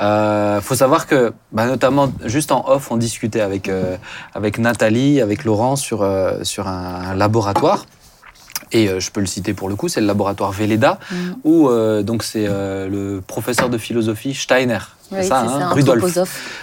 Euh, 0.00 0.60
faut 0.60 0.74
savoir 0.74 1.06
que, 1.06 1.32
bah, 1.52 1.66
notamment, 1.66 2.12
juste 2.24 2.52
en 2.52 2.64
off, 2.68 2.90
on 2.90 2.96
discutait 2.96 3.40
avec, 3.40 3.68
euh, 3.68 3.96
avec 4.34 4.58
Nathalie, 4.58 5.20
avec 5.20 5.44
Laurent 5.44 5.76
sur, 5.76 6.02
euh, 6.02 6.42
sur 6.44 6.68
un, 6.68 7.14
laboratoire. 7.14 7.86
Et 8.72 8.88
euh, 8.88 9.00
je 9.00 9.10
peux 9.10 9.20
le 9.20 9.26
citer 9.26 9.54
pour 9.54 9.68
le 9.68 9.76
coup, 9.76 9.88
c'est 9.88 10.00
le 10.00 10.06
laboratoire 10.06 10.52
Velleda, 10.52 10.98
Mm. 11.10 11.14
où 11.44 11.68
euh, 11.68 12.02
donc 12.02 12.22
c'est 12.22 12.46
euh, 12.48 12.88
le 12.88 13.20
professeur 13.20 13.68
de 13.68 13.78
philosophie 13.78 14.34
Steiner, 14.34 14.78
Oui, 15.10 15.18
c'est 15.22 15.28
ça, 15.28 15.40
hein, 15.40 15.58
ça, 15.60 15.68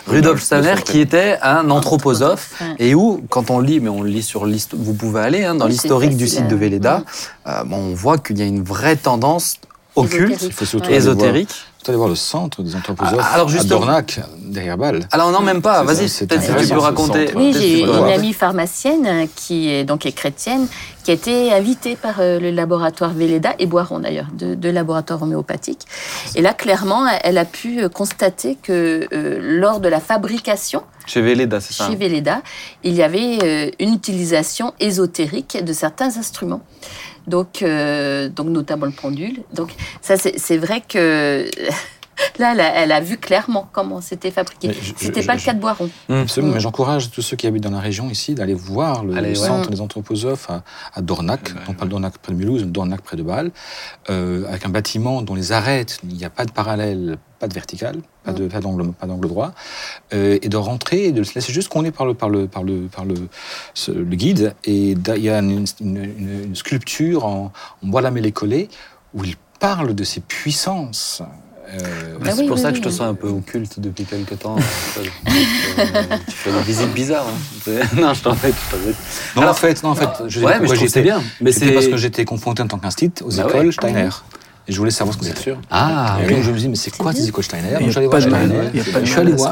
Rudolf. 0.08 0.42
Steiner, 0.44 0.76
qui 0.86 1.00
était 1.00 1.38
un 1.42 1.70
anthroposophe, 1.70 2.54
Ouais. 2.62 2.76
et 2.80 2.96
où, 2.96 3.24
quand 3.30 3.50
on 3.50 3.60
lit, 3.60 3.80
mais 3.80 3.90
on 3.90 4.04
lit 4.04 4.24
sur 4.24 4.46
l'histoire, 4.46 4.82
vous 4.82 4.94
pouvez 4.94 5.22
aller 5.22 5.44
hein, 5.44 5.56
dans 5.56 5.66
Oui, 5.66 5.72
l'historique 5.72 6.16
du 6.18 6.28
site 6.28 6.48
de 6.48 6.56
à- 6.56 6.60
Velleda, 6.60 6.98
Mm. 7.00 7.04
euh, 7.50 7.64
bon, 7.66 7.78
on 7.78 7.94
voit 7.96 8.18
qu'il 8.18 8.38
y 8.38 8.42
a 8.42 8.46
une 8.46 8.64
vraie 8.64 8.96
tendance 8.96 9.56
occulte, 9.96 10.32
Ésotérique. 10.32 10.42
Il 10.44 10.52
faut 10.54 10.66
surtout 10.66 10.90
Ouais. 10.90 10.96
aller 10.98 11.04
voir- 11.06 11.16
ésotérique. 11.16 11.50
surtout 11.50 11.92
aller 11.92 11.98
voir 11.98 12.10
le 12.10 12.16
centre 12.16 12.62
des 12.64 12.76
anthroposophes 12.76 13.16
Ah, 13.20 13.36
alors, 13.36 13.50
à 13.50 13.64
Dornac, 13.64 14.20
derrière 14.42 14.78
Bâle. 14.78 15.08
Alors 15.12 15.32
non, 15.32 15.42
même 15.42 15.62
pas, 15.62 15.84
vas-y, 15.84 16.10
peut-être 16.26 16.42
si 16.62 16.68
tu 16.68 16.74
peux 16.74 16.80
raconter. 16.80 17.30
Oui, 17.36 17.54
j'ai 17.58 17.82
une 17.82 17.90
amie 18.10 18.34
pharmacienne 18.34 19.28
qui 19.36 19.70
est 19.70 19.84
donc 19.86 20.06
est 20.06 20.12
chrétienne, 20.12 20.68
qui 21.06 21.12
a 21.12 21.14
été 21.14 21.54
invitée 21.54 21.96
par 21.96 22.16
euh, 22.20 22.40
le 22.40 22.50
laboratoire 22.50 23.14
Velleda 23.14 23.54
et 23.60 23.68
Boiron 23.68 24.00
d'ailleurs, 24.00 24.26
de, 24.34 24.56
de 24.56 24.70
laboratoire 24.70 25.22
homéopathique. 25.22 25.86
Et 26.34 26.42
là, 26.42 26.52
clairement, 26.54 27.06
elle 27.24 27.38
a 27.38 27.46
pu 27.46 27.84
euh, 27.84 27.90
constater 27.90 28.58
que 28.62 29.08
euh, 29.14 29.38
lors 29.40 29.80
de 29.80 29.88
la 29.88 30.00
fabrication 30.00 30.82
Chez 31.06 31.22
Velleda, 31.22 31.60
c'est 31.60 31.74
ça 31.74 31.86
chez 31.86 31.94
hein 31.94 31.96
Velleda, 31.96 32.42
il 32.84 32.96
y 32.96 33.04
avait 33.04 33.38
euh, 33.44 33.70
une 33.80 33.94
utilisation 33.94 34.74
ésotérique 34.80 35.64
de 35.64 35.74
certains 35.74 36.18
instruments. 36.18 36.64
Donc, 37.28 37.62
euh, 37.62 38.28
donc 38.30 38.48
notamment 38.48 38.88
le 38.88 38.92
pendule. 38.92 39.44
Donc, 39.54 39.70
ça, 40.02 40.18
c'est 40.18 40.40
c'est 40.40 40.58
vrai 40.58 40.82
que 40.82 41.46
là, 42.40 42.54
elle 42.54 42.60
a, 42.62 42.76
elle 42.76 42.92
a 42.92 43.00
vu 43.02 43.18
clairement 43.18 43.68
comment 43.72 44.02
c'était 44.02 44.32
fabriqué. 44.32 44.72
C'était 44.98 45.24
pas 45.24 45.34
je- 45.36 45.40
le 45.42 45.46
cas 45.46 45.54
de 45.54 45.60
Boiron. 45.60 45.90
Absolument, 46.10 46.52
Mm. 46.52 46.56
mais 46.56 46.60
j'encourage 46.62 47.12
tous 47.12 47.22
ceux 47.22 47.36
qui 47.38 47.48
habitent 47.48 47.64
dans 47.64 47.72
la 47.72 47.80
région 47.80 48.10
ici 48.10 48.36
d'aller 48.36 48.54
voir 48.54 49.04
le, 49.04 49.16
Allez, 49.16 49.34
le 49.34 49.40
ouais. 49.40 49.48
centre 49.48 49.70
des 49.70 49.82
anthroposophes 49.82 50.50
à, 50.50 50.64
à 50.94 51.02
Dornac, 51.02 51.54
non 51.68 51.74
pas 51.74 51.86
Dornac 51.86 52.18
près 52.20 52.32
de 52.34 52.38
Mulhouse, 52.38 52.64
mais 52.64 52.72
Dornac 52.72 53.02
près 53.02 53.18
de 53.18 53.24
Bâle, 53.24 53.52
euh, 54.10 54.46
avec 54.48 54.66
un 54.66 54.70
bâtiment 54.70 55.22
dont 55.22 55.36
les 55.36 55.52
arêtes, 55.52 56.00
il 56.04 56.16
n'y 56.16 56.26
a 56.26 56.30
pas 56.30 56.46
de 56.46 56.52
parallèle, 56.52 57.18
pas 57.40 57.48
de 57.48 57.54
vertical, 57.54 57.98
pas 58.24 58.32
de 58.32 58.48
pas 58.48 58.62
d'angle, 58.62 58.92
pas 58.94 59.08
d'angle 59.08 59.28
droit, 59.28 59.52
euh, 60.14 60.40
et 60.42 60.48
de 60.50 60.58
rentrer 60.58 61.06
et 61.06 61.12
de 61.12 61.22
se 61.24 61.36
laisser 61.36 61.52
juste 61.52 61.68
qu'on 61.68 61.84
est 61.84 61.92
par 61.92 62.06
le 62.06 62.14
par 62.14 62.30
le 62.30 62.48
par 62.48 62.64
le 62.64 62.84
par 62.88 63.04
le, 63.06 63.16
ce- 63.74 63.92
le 63.92 64.16
guide, 64.16 64.54
et 64.64 64.92
il 64.92 65.18
y 65.24 65.30
a 65.30 65.40
une, 65.40 65.66
une- 65.82 65.98
une- 65.98 66.44
une 66.46 66.56
sculpture 66.56 67.26
en, 67.26 67.52
en 67.84 67.88
bois 67.88 68.02
lamellé 68.02 68.32
collé 68.32 68.70
où 69.14 69.24
il 69.26 69.36
parle 69.60 69.94
de 69.94 70.04
ses 70.04 70.22
puissances. 70.22 71.22
Euh, 71.74 72.18
Ah 72.24 72.32
c'est 72.32 72.42
oui, 72.42 72.48
pour 72.48 72.56
oui, 72.58 72.62
ça 72.62 72.70
que 72.70 72.76
oui, 72.76 72.82
je 72.84 72.88
te 72.88 72.94
sens 72.94 73.02
un 73.02 73.14
peu 73.14 73.28
occulte 73.28 73.80
depuis 73.80 74.04
quelques 74.06 74.40
temps. 74.40 74.56
euh, 74.58 75.02
euh, 75.80 76.18
tu 76.28 76.32
fais 76.36 76.52
des 76.52 76.60
visites 76.62 76.94
bizarres. 76.94 77.26
hein. 77.28 77.72
Non, 77.98 78.14
je 78.14 78.22
t'en 78.22 78.36
fais. 78.36 78.50
Non, 79.36 79.42
Alors- 79.42 79.52
en 79.52 79.54
fait, 79.56 79.84
non, 79.84 79.90
en 79.90 79.96
fait, 79.96 80.10
je 80.28 80.40
ouais, 80.42 80.60
mais 80.60 80.68
je 80.68 81.00
bien. 81.02 81.22
Mais 81.42 81.52
C'était 81.52 81.68
c'est 81.68 81.72
parce 81.74 81.88
que 81.88 81.98
j'étais 81.98 82.26
confronté 82.26 82.62
en 82.62 82.68
tant 82.68 82.78
qu'institut 82.78 83.24
aux 83.24 83.32
Bah 83.32 83.46
écoles 83.48 83.66
ouais. 83.68 83.72
Steiner. 83.72 84.10
Et 84.68 84.72
je 84.72 84.80
voulais 84.80 84.90
savoir 84.90 85.14
ce 85.14 85.20
que 85.20 85.26
Bien 85.26 85.34
c'était. 85.36 85.44
sûr. 85.52 85.58
Ah, 85.70 86.18
Eh 86.24 86.28
donc 86.28 86.38
oui. 86.40 86.44
je 86.44 86.50
me 86.52 86.58
dis, 86.58 86.68
mais 86.68 86.76
c'est 86.76 86.90
quoi 86.98 87.12
bien. 87.12 87.20
Tizico 87.20 87.40
Steiner? 87.44 87.68
Il 87.80 87.86
n'y 87.86 87.86
je 87.86 87.90
suis 87.92 87.98
allé 88.00 88.08
a 88.08 88.10
pas 88.10 88.20
de 88.20 89.06
Je 89.06 89.10
suis 89.12 89.20
allé 89.20 89.32
voir. 89.34 89.52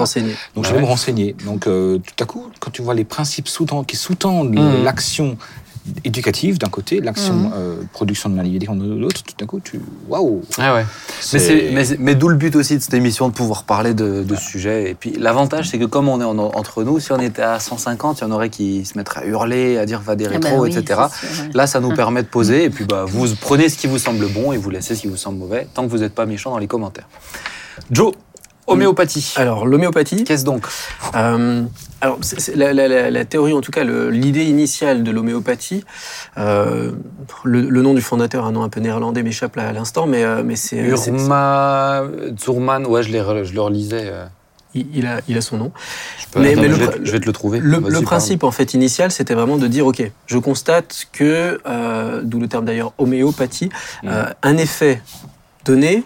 Donc 0.56 0.66
je 0.66 0.70
Ah 0.72 0.74
vais 0.74 0.80
me 0.82 0.86
renseigner. 0.86 1.36
Donc 1.46 1.68
euh, 1.68 2.00
tout 2.00 2.24
à 2.24 2.26
coup, 2.26 2.48
quand 2.60 2.72
tu 2.72 2.82
vois 2.82 2.96
les 2.96 3.04
principes 3.04 3.48
qui 3.84 3.96
sous-tendent 3.96 4.50
Mhm. 4.56 4.84
l'action 4.84 5.38
éducative 6.06 6.58
d'un 6.58 6.70
côté, 6.70 7.02
l'action 7.02 7.52
euh, 7.56 7.76
production 7.92 8.30
de 8.30 8.36
maladie 8.36 8.60
de 8.60 8.96
l'autre, 9.00 9.22
tout 9.24 9.44
à 9.44 9.46
coup, 9.46 9.60
tu 9.60 9.80
waouh. 10.08 10.42
Ah 10.58 10.74
ouais. 10.76 10.86
Mais, 11.34 11.72
mais, 11.74 11.86
c'est- 11.86 11.98
mais 12.00 12.16
d'où 12.16 12.30
le 12.30 12.36
but 12.36 12.56
aussi 12.56 12.76
de 12.78 12.82
cette 12.82 12.94
émission, 12.94 13.28
de 13.30 13.34
pouvoir 13.34 13.64
parler 13.64 13.94
de, 13.94 14.24
de 14.24 14.36
ce 14.36 14.42
sujet. 14.42 14.90
Et 14.90 14.96
puis 14.96 15.12
l'avantage, 15.18 15.70
c'est 15.70 15.80
que 15.80 15.86
comme 15.86 16.08
on 16.10 16.22
est 16.22 16.24
en- 16.24 16.38
entre 16.38 16.84
nous, 16.84 17.00
si 17.00 17.12
on 17.12 17.20
était 17.20 17.42
à 17.42 17.60
150, 17.60 18.20
il 18.20 18.24
y 18.24 18.28
en 18.28 18.32
aurait 18.32 18.50
qui 18.50 18.86
se 18.86 18.98
mettraient 18.98 19.22
à 19.22 19.26
hurler, 19.26 19.78
à 19.78 19.86
dire 19.86 20.00
va 20.02 20.16
des 20.16 20.26
Ah 20.26 20.30
bah 20.40 20.48
rétros, 20.50 20.64
oui, 20.64 20.76
etc. 20.78 21.02
c'est 21.12 21.28
sûr, 21.34 21.44
ouais. 21.46 21.50
Là, 21.54 21.68
ça 21.68 21.80
nous 21.80 21.94
permet 21.94 22.24
de 22.24 22.28
poser. 22.28 22.64
Et 22.66 22.70
puis, 22.70 22.86
bah, 22.86 23.06
vous 23.08 23.28
prenez 23.42 23.68
ce 23.70 23.78
qui 23.78 23.88
vous 23.88 23.98
semble 24.00 24.28
bon 24.30 24.52
et 24.54 24.58
vous 24.58 24.70
laissez 24.70 24.96
ce 24.96 25.02
qui 25.02 25.08
vous 25.08 25.18
semble 25.18 25.38
mauvais, 25.40 25.68
tant 25.74 25.84
que 25.84 25.90
vous 25.90 25.98
n'êtes 26.00 26.16
pas 26.16 26.26
méchant 26.26 26.52
dans 26.52 26.58
les 26.60 26.68
commentaires. 26.68 27.08
Joe, 27.92 28.14
homéopathie. 28.68 29.34
Alors, 29.36 29.66
l'homéopathie, 29.66 30.24
Qu'est-ce 30.24 30.46
donc? 30.46 30.66
Euh, 31.16 31.64
alors, 32.02 32.18
c'est- 32.22 32.40
c'est 32.40 32.56
la, 32.56 32.74
la- 32.74 32.88
la- 32.88 33.12
la 33.12 33.26
théorie, 33.26 33.54
en 33.54 33.62
tout 33.62 33.72
cas, 33.72 33.84
le- 33.84 34.10
l'idée 34.10 34.44
initiale 34.46 35.04
de 35.04 35.12
l'homéopathie, 35.12 35.84
euh, 36.38 36.92
le, 37.44 37.62
le 37.62 37.82
nom 37.82 37.94
du 37.94 38.02
fondateur, 38.02 38.46
un 38.46 38.52
nom 38.52 38.64
un 38.64 38.70
peu 38.70 38.80
néerlandais, 38.80 39.24
m'échappe 39.24 39.56
là 39.56 39.68
à 39.70 39.72
l'instant, 39.74 40.06
mais, 40.08 40.24
euh, 40.24 40.44
mais 40.44 40.56
c'est, 40.56 40.78
Urma 40.78 42.04
Zurman, 42.40 42.86
ouais, 42.86 43.04
je, 43.04 43.10
l'ai 43.12 43.20
re- 43.22 43.44
je 43.44 43.54
le 43.54 43.62
relisais. 43.62 44.04
euh. 44.06 44.26
il, 44.76 44.88
il 44.96 45.06
a, 45.06 45.20
il 45.28 45.38
a 45.38 45.42
son 45.42 45.58
nom. 45.58 45.72
Je, 46.20 46.26
peux- 46.32 46.40
Mais- 46.40 46.54
attends, 46.54 46.62
mais 46.62 46.72
je, 46.72 46.80
le 46.80 46.86
vais, 46.88 46.92
je 47.04 47.12
vais 47.12 47.20
te 47.20 47.26
le 47.28 47.32
trouver. 47.32 47.60
Le, 47.60 47.78
le 47.78 47.82
pardon. 47.82 48.02
principe, 48.02 48.44
en 48.44 48.50
fait, 48.52 48.74
initial, 48.74 49.12
c'était 49.12 49.36
vraiment 49.36 49.58
de 49.58 49.68
dire, 49.68 49.86
OK, 49.86 50.02
je 50.26 50.38
constate 50.40 51.06
que, 51.14 51.62
euh, 51.68 52.22
d'où 52.24 52.40
le 52.40 52.48
terme 52.48 52.66
d'ailleurs 52.66 52.94
homéopathie, 52.98 53.70
euh, 54.06 54.26
un 54.42 54.58
effet 54.58 55.02
donné 55.64 56.04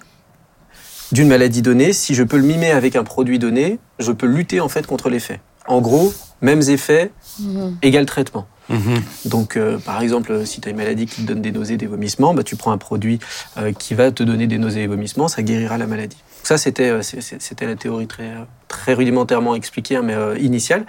d'une 1.11 1.27
maladie 1.27 1.61
donnée, 1.61 1.93
si 1.93 2.15
je 2.15 2.23
peux 2.23 2.37
le 2.37 2.43
mimer 2.43 2.71
avec 2.71 2.95
un 2.95 3.03
produit 3.03 3.39
donné, 3.39 3.79
je 3.99 4.11
peux 4.11 4.27
lutter 4.27 4.59
en 4.59 4.69
fait 4.69 4.85
contre 4.85 5.09
l'effet. 5.09 5.39
En 5.67 5.81
gros, 5.81 6.13
mêmes 6.41 6.61
effets, 6.61 7.11
Mhm. 7.39 7.77
égal 7.81 8.05
traitement. 8.05 8.47
Mhm. 8.69 9.01
Donc, 9.25 9.55
euh, 9.55 9.77
par 9.77 10.01
exemple, 10.01 10.45
si 10.45 10.59
tu 10.59 10.67
as 10.67 10.71
une 10.71 10.77
maladie 10.77 11.05
qui 11.05 11.21
te 11.21 11.27
donne 11.27 11.41
des 11.41 11.51
nausées, 11.51 11.77
des 11.77 11.85
vomissements, 11.87 12.33
bah, 12.33 12.43
tu 12.43 12.55
prends 12.55 12.71
un 12.71 12.77
produit 12.77 13.19
euh, 13.57 13.71
qui 13.71 13.93
va 13.93 14.11
te 14.11 14.23
donner 14.23 14.47
des 14.47 14.57
nausées 14.57 14.83
et 14.83 14.87
vomissements, 14.87 15.27
ça 15.27 15.41
guérira 15.41 15.77
la 15.77 15.87
maladie. 15.87 16.17
Ça, 16.43 16.57
c'était 16.57 16.89
euh, 16.89 17.01
c'était 17.01 17.65
la 17.65 17.75
théorie 17.75 18.07
très, 18.07 18.31
très 18.67 18.93
rudimentairement 18.93 19.55
expliquée, 19.55 19.97
hein, 19.97 20.01
mais 20.03 20.13
euh, 20.15 20.37
initiale. 20.39 20.85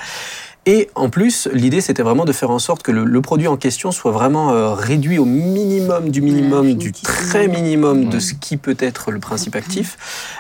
Et 0.66 0.90
en 0.94 1.09
plus, 1.09 1.49
l'idée, 1.53 1.81
c'était 1.81 2.03
vraiment 2.03 2.25
de 2.25 2.33
faire 2.33 2.51
en 2.51 2.59
sorte 2.59 2.83
que 2.83 2.92
le, 2.92 3.05
le 3.05 3.23
produit 3.23 3.49
en 3.49 3.57
question 3.57 3.90
soit 3.90 4.12
vraiment 4.12 4.51
euh, 4.53 4.75
réduit 4.75 5.18
au 5.18 5.25
minimum 5.25 6.11
du 6.11 6.21
minimum, 6.21 6.66
Ouais, 6.66 6.75
du 6.75 6.92
très 6.92 7.49
minimum 7.49 8.09
de 8.11 8.18
ce 8.18 8.35
qui 8.35 8.57
peut 8.57 8.77
être 8.79 9.11
le 9.11 9.18
principe 9.18 9.57
actif. 9.57 9.97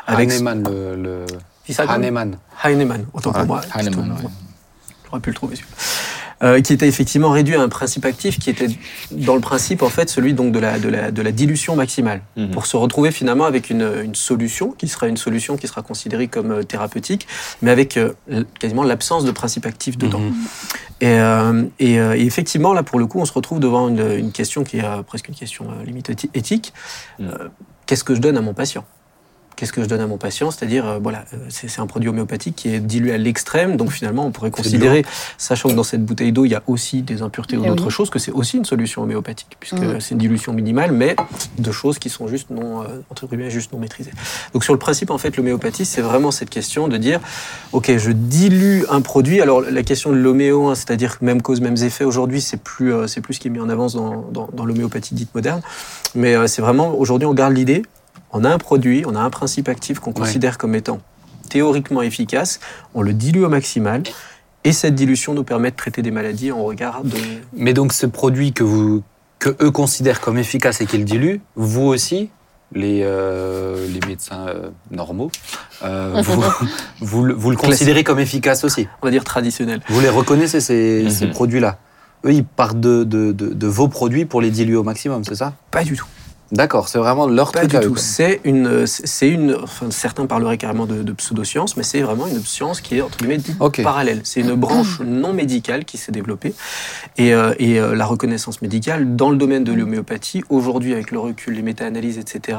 Avec 0.06 0.30
Hahnemann, 0.30 0.68
le, 0.68 0.96
le... 0.96 1.26
Hahnemann. 1.78 2.36
Heinemann, 2.64 3.06
autant 3.12 3.32
pour 3.32 3.44
moi. 3.46 3.60
Hahnemann, 3.72 4.12
ouais. 4.12 4.30
J'aurais 5.06 5.20
pu 5.20 5.30
le 5.30 5.34
trouver 5.36 5.56
celui-là. 5.56 5.76
Euh, 6.40 6.60
qui 6.60 6.72
était 6.72 6.86
effectivement 6.86 7.30
réduit 7.30 7.56
à 7.56 7.60
un 7.60 7.68
principe 7.68 8.04
actif 8.04 8.38
qui 8.38 8.48
était 8.48 8.68
dans 9.10 9.34
le 9.34 9.40
principe 9.40 9.82
en 9.82 9.88
fait 9.88 10.08
celui 10.08 10.34
donc 10.34 10.52
de 10.52 10.60
la, 10.60 10.78
de 10.78 10.88
la, 10.88 11.10
de 11.10 11.20
la 11.20 11.32
dilution 11.32 11.74
maximale 11.74 12.20
Mhm. 12.36 12.50
pour 12.52 12.66
se 12.66 12.76
retrouver 12.76 13.10
finalement 13.10 13.44
avec 13.44 13.70
une, 13.70 13.90
une 14.04 14.14
solution 14.14 14.70
qui 14.70 14.86
sera 14.86 15.08
une 15.08 15.16
solution 15.16 15.56
qui 15.56 15.66
sera 15.66 15.82
considérée 15.82 16.28
comme 16.28 16.52
euh, 16.52 16.62
thérapeutique 16.62 17.26
mais 17.60 17.72
avec 17.72 17.96
euh, 17.96 18.12
quasiment 18.60 18.84
l'absence 18.84 19.24
de 19.24 19.32
principe 19.32 19.66
actif 19.66 19.98
dedans. 19.98 20.20
Mhm. 20.20 20.34
Et, 21.00 21.06
euh, 21.08 21.64
et, 21.80 21.94
et 21.94 22.26
effectivement, 22.26 22.72
là, 22.72 22.82
pour 22.84 22.98
le 23.00 23.06
coup, 23.06 23.18
on 23.20 23.24
se 23.24 23.32
retrouve 23.32 23.58
devant 23.60 23.88
une, 23.88 24.00
une 24.18 24.30
question 24.32 24.62
qui 24.64 24.78
est 24.78 25.02
presque 25.06 25.28
une 25.28 25.34
question 25.34 25.66
limite 25.84 26.10
éthi- 26.10 26.30
éthique. 26.34 26.72
Euh, 27.20 27.48
Qu'est-ce 27.86 28.04
que 28.04 28.14
je 28.14 28.20
donne 28.20 28.36
à 28.36 28.42
mon 28.42 28.52
patient? 28.54 28.84
Qu'est-ce 29.58 29.72
que 29.72 29.82
je 29.82 29.88
donne 29.88 30.00
à 30.00 30.06
mon 30.06 30.18
patient 30.18 30.52
C'est-à-dire, 30.52 30.86
euh, 30.86 30.98
voilà, 31.02 31.24
euh, 31.34 31.36
c'est 31.48 31.80
un 31.80 31.88
produit 31.88 32.08
homéopathique 32.08 32.54
qui 32.54 32.72
est 32.72 32.78
dilué 32.78 33.12
à 33.12 33.18
l'extrême, 33.18 33.76
donc 33.76 33.90
finalement, 33.90 34.24
on 34.24 34.30
pourrait 34.30 34.52
considérer, 34.52 35.04
sachant 35.36 35.68
que 35.68 35.74
dans 35.74 35.82
cette 35.82 36.04
bouteille 36.04 36.30
d'eau, 36.30 36.44
il 36.44 36.50
y 36.50 36.54
a 36.54 36.62
aussi 36.68 37.02
des 37.02 37.22
impuretés 37.22 37.56
ou 37.56 37.64
Eh 37.64 37.68
d'autres 37.68 37.86
oui. 37.86 37.90
choses, 37.90 38.08
que 38.08 38.20
c'est 38.20 38.30
aussi 38.30 38.56
une 38.56 38.64
solution 38.64 39.02
homéopathique, 39.02 39.56
puisque 39.58 39.74
Mm. 39.82 39.98
c'est 40.00 40.12
une 40.12 40.18
dilution 40.18 40.52
minimale, 40.52 40.92
mais 40.92 41.16
de 41.58 41.72
choses 41.72 41.98
qui 41.98 42.08
sont 42.08 42.28
juste 42.28 42.50
non, 42.50 42.82
euh, 42.82 42.84
entre 43.10 43.26
guillemets, 43.26 43.50
juste 43.50 43.72
non 43.72 43.80
maîtrisées. 43.80 44.12
Donc 44.52 44.62
sur 44.62 44.72
le 44.74 44.78
principe, 44.78 45.10
en 45.10 45.18
fait, 45.18 45.36
l'homéopathie, 45.36 45.84
c'est 45.84 46.02
vraiment 46.02 46.30
cette 46.30 46.50
question 46.50 46.86
de 46.86 46.96
dire, 46.96 47.18
ok, 47.72 47.96
je 47.96 48.12
dilue 48.12 48.82
un 48.90 49.00
produit. 49.00 49.40
Alors 49.40 49.60
la 49.62 49.82
question 49.82 50.12
de 50.12 50.16
l'homéo, 50.18 50.68
hein, 50.68 50.76
c'est-à-dire 50.76 51.18
que 51.18 51.24
même 51.24 51.42
cause, 51.42 51.60
mêmes 51.60 51.76
effets, 51.78 52.04
aujourd'hui, 52.04 52.40
c'est 52.40 52.58
plus, 52.62 52.94
euh, 52.94 53.08
c'est 53.08 53.20
plus 53.20 53.34
ce 53.34 53.40
qui 53.40 53.48
est 53.48 53.50
mis 53.50 53.58
en 53.58 53.68
avance 53.68 53.96
dans, 53.96 54.24
dans, 54.30 54.48
dans 54.52 54.64
l'homéopathie 54.64 55.14
dite 55.16 55.34
moderne. 55.34 55.62
Mais 56.14 56.36
euh, 56.36 56.46
c'est 56.46 56.62
vraiment, 56.62 56.94
aujourd'hui, 56.96 57.26
on 57.26 57.34
garde 57.34 57.54
l'idée, 57.54 57.82
on 58.32 58.44
a 58.44 58.50
un 58.50 58.58
produit, 58.58 59.04
on 59.06 59.14
a 59.14 59.20
un 59.20 59.30
principe 59.30 59.68
actif 59.68 59.98
qu'on 60.00 60.10
Ouais. 60.12 60.20
considère 60.20 60.58
comme 60.58 60.74
étant 60.74 61.00
théoriquement 61.48 62.02
efficace, 62.02 62.60
on 62.94 63.02
le 63.02 63.12
dilue 63.14 63.42
au 63.44 63.48
maximal. 63.48 64.02
Et 64.64 64.72
cette 64.72 64.94
dilution 64.94 65.34
nous 65.34 65.44
permet 65.44 65.70
de 65.70 65.76
traiter 65.76 66.02
des 66.02 66.10
maladies 66.10 66.52
en 66.52 66.62
regard 66.64 67.04
de... 67.04 67.16
Mais 67.56 67.72
donc 67.72 67.92
ce 67.92 68.04
produit 68.06 68.52
que, 68.52 68.64
vous, 68.64 69.02
que 69.38 69.56
eux 69.62 69.70
considèrent 69.70 70.20
comme 70.20 70.36
efficace 70.36 70.80
et 70.80 70.86
qu'ils 70.86 71.04
diluent, 71.06 71.40
vous 71.56 71.84
aussi, 71.86 72.28
les, 72.74 73.00
euh, 73.02 73.86
les 73.88 74.00
médecins 74.06 74.46
euh, 74.48 74.68
normaux, 74.90 75.30
euh, 75.84 76.20
vous, 76.22 76.42
vous, 77.00 77.24
le- 77.24 77.32
vous 77.34 77.50
le 77.50 77.56
considérez 77.56 78.04
comme 78.04 78.18
efficace 78.18 78.62
aussi. 78.64 78.88
on 79.00 79.06
va 79.06 79.10
dire 79.10 79.24
traditionnel. 79.24 79.80
Vous 79.88 80.00
les 80.00 80.10
reconnaissez, 80.10 80.60
ces, 80.60 81.04
Mhm. 81.04 81.10
ces 81.10 81.26
produits-là? 81.28 81.78
Eux, 82.26 82.32
ils 82.32 82.44
partent 82.44 82.80
de, 82.80 83.04
de, 83.04 83.32
de, 83.32 83.54
de 83.54 83.66
vos 83.68 83.88
produits 83.88 84.26
pour 84.26 84.40
les 84.42 84.50
diluer 84.50 84.76
au 84.76 84.82
maximum, 84.82 85.24
c'est 85.24 85.36
ça? 85.36 85.54
Pas 85.70 85.84
du 85.84 85.96
tout. 85.96 86.06
D'accord, 86.50 86.88
c'est 86.88 86.98
vraiment 86.98 87.26
leur 87.26 87.52
Pas 87.52 87.66
truc 87.66 87.80
du 87.80 87.86
tout. 87.86 87.96
C'est 87.96 88.40
une, 88.44 88.86
c'est 88.86 89.28
une, 89.28 89.54
enfin, 89.62 89.90
certains 89.90 90.24
parleraient 90.24 90.56
carrément 90.56 90.86
de, 90.86 91.02
de 91.02 91.12
pseudoscience, 91.12 91.76
mais 91.76 91.82
c'est 91.82 92.00
vraiment 92.00 92.26
une 92.26 92.42
science 92.42 92.80
qui 92.80 92.96
est 92.96 93.00
entre 93.02 93.18
guillemets 93.18 93.36
dite 93.36 93.58
parallèle. 93.82 94.20
C'est 94.24 94.40
une 94.40 94.54
branche 94.54 95.00
non 95.04 95.34
médicale 95.34 95.84
qui 95.84 95.98
s'est 95.98 96.12
développée 96.12 96.54
et, 97.18 97.34
euh, 97.34 97.52
et 97.58 97.78
euh, 97.78 97.94
la 97.94 98.06
reconnaissance 98.06 98.62
médicale 98.62 99.14
dans 99.14 99.30
le 99.30 99.36
domaine 99.36 99.62
de 99.62 99.72
l'homéopathie 99.72 100.42
aujourd'hui 100.48 100.94
avec 100.94 101.10
le 101.10 101.18
recul, 101.18 101.54
les 101.54 101.62
méta-analyses, 101.62 102.18
etc. 102.18 102.58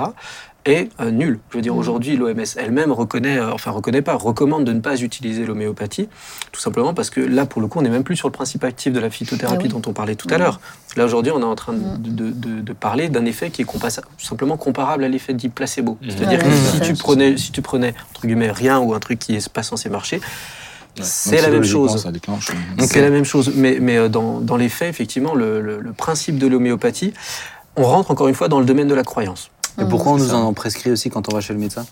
est 0.66 0.90
euh, 1.00 1.10
nulle. 1.12 1.40
Je 1.52 1.56
veux 1.58 1.62
dire 1.62 1.74
Mhm. 1.74 1.80
aujourd'hui 1.80 2.18
l'OMS 2.18 2.44
elle-même 2.58 2.92
reconnaît, 2.92 3.38
euh, 3.38 3.52
enfin 3.54 3.72
reconnaît 3.72 4.02
pas, 4.02 4.16
recommande 4.16 4.66
de 4.66 4.74
ne 4.74 4.80
pas 4.82 5.00
utiliser 5.02 5.46
l'homéopathie, 5.46 6.10
tout 6.52 6.60
simplement 6.60 6.94
parce 6.94 7.10
que 7.10 7.22
là 7.22 7.46
pour 7.46 7.62
le 7.62 7.68
coup 7.68 7.80
on 7.80 7.82
n'est 7.82 7.90
même 7.90 8.04
plus 8.04 8.16
sur 8.18 8.28
le 8.28 8.32
principe 8.34 8.64
actif 8.64 8.92
de 8.94 9.00
la 9.00 9.10
phytothérapie 9.10 9.58
Ah 9.62 9.64
oui. 9.64 9.70
dont 9.82 9.82
on 9.90 9.94
parlait 9.94 10.16
tout 10.16 10.28
à 10.32 10.38
l'heure. 10.38 10.60
Là 10.98 11.06
aujourd'hui 11.06 11.32
on 11.32 11.40
est 11.40 11.46
en 11.46 11.56
train 11.56 11.74
de, 11.74 12.10
de- 12.10 12.32
de- 12.32 12.62
de 12.62 12.74
parler 12.74 13.10
d'un 13.10 13.26
effet 13.26 13.50
qui 13.52 13.62
est 13.62 13.66
compa- 13.66 14.02
simplement 14.18 14.58
comparable 14.58 15.04
à 15.04 15.08
l'effet 15.08 15.34
dit 15.34 15.50
placebo. 15.50 15.98
Mhm. 16.02 16.10
C'est-à-dire 16.12 16.40
Ouais, 16.40 16.50
que 16.50 16.56
si 16.56 16.82
tu 16.82 16.94
prenais, 16.94 17.38
si 17.38 17.52
tu 17.52 17.62
prenais 17.62 17.94
entre 18.12 18.28
guillemets 18.28 18.52
rien 18.52 18.80
ou 18.80 18.94
un 18.94 19.00
truc 19.00 19.20
qui 19.20 19.36
est 19.36 19.50
pas 19.50 19.64
censé 19.64 19.90
marcher, 19.90 20.20
c'est 21.02 21.38
Donc, 21.38 21.42
la 21.44 21.50
même 21.52 21.64
chose. 21.64 22.06
Déclenche. 22.12 22.52
C'est 22.80 23.02
la 23.02 23.10
même 23.10 23.24
chose, 23.24 23.54
mais, 23.56 23.78
mais 23.80 23.96
euh, 23.98 24.10
dans, 24.10 24.42
dans 24.42 24.58
les 24.58 24.68
faits, 24.68 24.90
effectivement, 24.90 25.34
le, 25.34 25.62
le- 25.62 25.80
le 25.80 25.94
principe 25.94 26.38
de 26.38 26.48
l'homéopathie, 26.48 27.14
on 27.78 27.84
rentre 27.84 28.12
encore 28.12 28.28
une 28.28 28.36
fois 28.36 28.50
dans 28.50 28.60
le 28.60 28.66
domaine 28.66 28.88
de 28.90 28.96
la 28.96 29.04
croyance. 29.04 29.50
Et 29.82 29.86
pourquoi 29.86 30.14
on 30.14 30.18
nous 30.18 30.28
ça. 30.30 30.36
en 30.38 30.54
prescrit 30.54 30.92
aussi 30.92 31.10
quand 31.10 31.30
on 31.32 31.34
va 31.36 31.42
chez 31.42 31.54
le 31.54 31.60
médecin? 31.60 31.86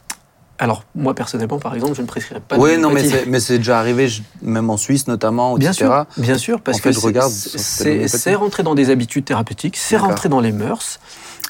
Alors, 0.59 0.83
moi, 0.95 1.13
personnellement, 1.13 1.59
par 1.59 1.75
exemple, 1.75 1.93
je 1.95 2.01
ne 2.01 2.07
prescrirais 2.07 2.39
pas 2.39 2.57
Oui, 2.57 2.77
non, 2.79 2.89
mais 2.89 3.07
c'est 3.07 3.27
mais 3.27 3.39
c'est 3.39 3.59
déjà 3.59 3.77
arrivé, 3.79 4.07
je- 4.07 4.23
même 4.41 4.71
en 4.71 4.77
Suisse 4.77 5.07
notamment, 5.07 5.55
Bien 5.55 5.71
etc. 5.71 5.85
sûr, 5.85 6.05
bien 6.23 6.37
sûr, 6.39 6.61
parce 6.61 6.77
En 6.77 6.81
fait, 6.81 6.93
que 6.93 8.07
c'est- 8.07 8.35
rentré 8.35 8.63
dans 8.63 8.73
des 8.73 8.89
habitudes 8.89 9.25
thérapeutiques, 9.25 9.77
c'est 9.77 9.97
rentré 9.97 10.29
dans 10.29 10.39
les 10.39 10.51
mœurs. 10.51 10.99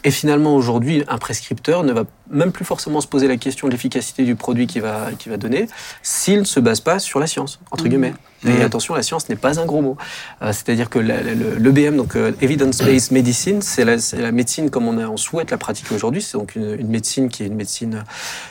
Et 0.03 0.11
finalement, 0.11 0.55
aujourd'hui, 0.55 1.03
un 1.07 1.17
prescripteur 1.17 1.83
ne 1.83 1.91
va 1.93 2.03
même 2.29 2.51
plus 2.51 2.65
forcément 2.65 3.01
se 3.01 3.07
poser 3.07 3.27
la 3.27 3.37
question 3.37 3.67
de 3.67 3.71
l'efficacité 3.71 4.23
du 4.25 4.35
produit 4.35 4.67
qu'il 4.67 4.81
va, 4.81 5.07
qu'il 5.17 5.31
va 5.31 5.37
donner 5.37 5.67
s'il 6.03 6.39
ne 6.39 6.43
se 6.45 6.59
base 6.59 6.81
pas 6.81 6.99
sur 6.99 7.19
la 7.19 7.27
science, 7.27 7.59
entre 7.71 7.85
Mhm. 7.85 7.89
guillemets. 7.89 8.13
Mhm. 8.43 8.51
Et 8.51 8.61
attention, 8.63 8.93
la 8.95 9.01
science 9.03 9.29
n'est 9.29 9.35
pas 9.35 9.59
un 9.59 9.65
gros 9.65 9.81
mot. 9.81 9.97
Euh, 10.41 10.53
C'est-à-dire 10.53 10.89
que 10.89 10.99
l'EBM, 10.99 11.95
donc 11.97 12.15
euh, 12.15 12.31
Evidence-Based 12.41 13.11
Medicine, 13.11 13.61
c'est 13.61 13.83
la, 13.85 14.31
médecine 14.31 14.69
comme 14.69 14.87
on, 14.87 14.97
a- 14.99 15.07
on 15.07 15.17
souhaite 15.17 15.51
la 15.51 15.57
pratiquer 15.57 15.95
aujourd'hui. 15.95 16.21
C'est 16.21 16.37
donc 16.37 16.55
une, 16.55 16.79
une 16.79 16.87
médecine 16.89 17.29
qui 17.29 17.43
est 17.43 17.47
une 17.47 17.55
médecine 17.55 18.03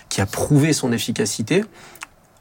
qui 0.08 0.20
a 0.20 0.26
prouvé 0.26 0.72
son 0.72 0.92
efficacité, 0.92 1.64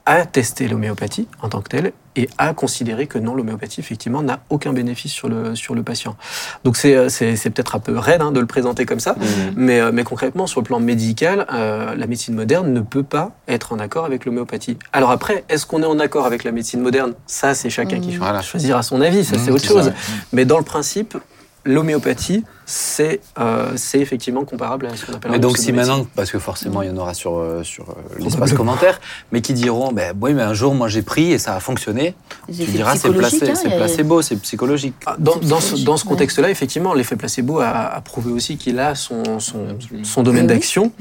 a 0.07 0.25
testé 0.25 0.67
l'homéopathie 0.67 1.27
en 1.41 1.49
tant 1.49 1.61
que 1.61 1.69
telle 1.69 1.91
et 2.15 2.29
a 2.37 2.53
considéré 2.53 3.07
que 3.07 3.17
non, 3.17 3.33
l'homéopathie, 3.33 3.79
effectivement, 3.79 4.21
n'a 4.21 4.39
aucun 4.49 4.71
bénéfice 4.71 5.11
sur 5.11 5.27
le, 5.27 5.55
sur 5.55 5.73
le 5.75 5.81
patient. 5.83 6.15
Donc 6.63 6.77
c'est 6.77 6.95
euh, 6.95 7.09
c'est- 7.09 7.35
c'est 7.35 7.49
peut-être 7.49 7.75
un 7.75 7.79
peu 7.79 7.97
raide 7.97 8.21
hein, 8.21 8.31
de 8.31 8.39
le 8.39 8.45
présenter 8.45 8.85
comme 8.85 8.99
ça, 8.99 9.15
Mhm. 9.19 9.25
mais, 9.55 9.79
euh, 9.81 9.91
mais 9.91 10.03
concrètement, 10.03 10.45
sur 10.47 10.61
le 10.61 10.65
plan 10.65 10.79
médical, 10.79 11.45
euh, 11.51 11.95
la 11.95 12.07
médecine 12.07 12.35
moderne 12.35 12.71
ne 12.71 12.81
peut 12.81 13.03
pas 13.03 13.31
être 13.47 13.73
en 13.73 13.79
accord 13.79 14.05
avec 14.05 14.25
l'homéopathie. 14.25 14.77
Alors 14.93 15.11
après, 15.11 15.43
est-ce 15.49 15.65
qu'on 15.65 15.81
est 15.81 15.87
en 15.87 15.99
accord 15.99 16.25
avec 16.25 16.43
la 16.43 16.51
médecine 16.51 16.81
moderne? 16.81 17.13
Ça, 17.25 17.53
c'est 17.55 17.69
chacun 17.71 17.99
qui 17.99 18.11
Mhm. 18.11 18.17
Voilà. 18.19 18.41
choisira 18.41 18.83
son 18.83 19.01
avis, 19.01 19.25
ça 19.25 19.37
c'est 19.39 19.49
Mmh, 19.51 19.53
autre 19.55 19.65
chose. 19.65 19.91
Mais 20.31 20.45
dans 20.45 20.57
le 20.59 20.63
principe, 20.63 21.17
l'homéopathie 21.65 22.43
c'est 22.65 23.21
euh, 23.39 23.73
c'est 23.75 23.99
effectivement 23.99 24.43
comparable 24.43 24.87
à 24.87 24.95
ce 24.95 25.05
qu'on 25.05 25.13
appelle 25.13 25.31
Mais 25.31 25.37
un 25.37 25.39
donc 25.39 25.57
si 25.57 25.71
maintenant, 25.71 26.05
parce 26.15 26.31
que 26.31 26.39
forcément 26.39 26.81
il 26.81 26.87
y 26.89 26.91
en 26.91 26.97
aura 26.97 27.13
sur, 27.13 27.37
euh, 27.37 27.63
sur 27.63 27.89
euh, 27.91 27.93
l'espace 28.19 28.53
commentaire, 28.53 28.99
mais 29.31 29.41
qui 29.41 29.53
diront, 29.53 29.91
ben 29.91 30.13
oui, 30.19 30.33
mais 30.33 30.41
un 30.41 30.53
jour 30.53 30.73
moi 30.73 30.87
j'ai 30.87 31.01
pris 31.03 31.31
et 31.31 31.37
ça 31.37 31.55
a 31.55 31.59
fonctionné. 31.59 32.15
Tu 32.47 32.53
diras 32.65 32.95
c'est 32.95 33.11
placé, 33.11 33.49
hein, 33.49 33.53
a- 33.65 33.69
placebo, 33.69 34.21
c'est 34.21 34.35
psychologique. 34.37 34.95
Ah, 35.05 35.15
Dans, 35.19 35.33
C'est 35.33 35.47
dans 35.47 35.55
ce, 35.57 35.61
psychologique, 35.61 35.85
dans 35.85 35.97
ce 35.97 36.05
contexte-là, 36.05 36.49
effectivement, 36.49 36.93
l'effet 36.93 37.15
placebo 37.15 37.59
a, 37.59 37.67
a 37.69 38.01
prouvé 38.01 38.31
aussi 38.31 38.57
qu'il 38.57 38.79
a 38.79 38.95
son, 38.95 39.39
son, 39.39 39.77
son 40.03 40.23
domaine 40.23 40.45
Oui, 40.45 40.49
oui. 40.51 40.55
d'action. 40.55 40.91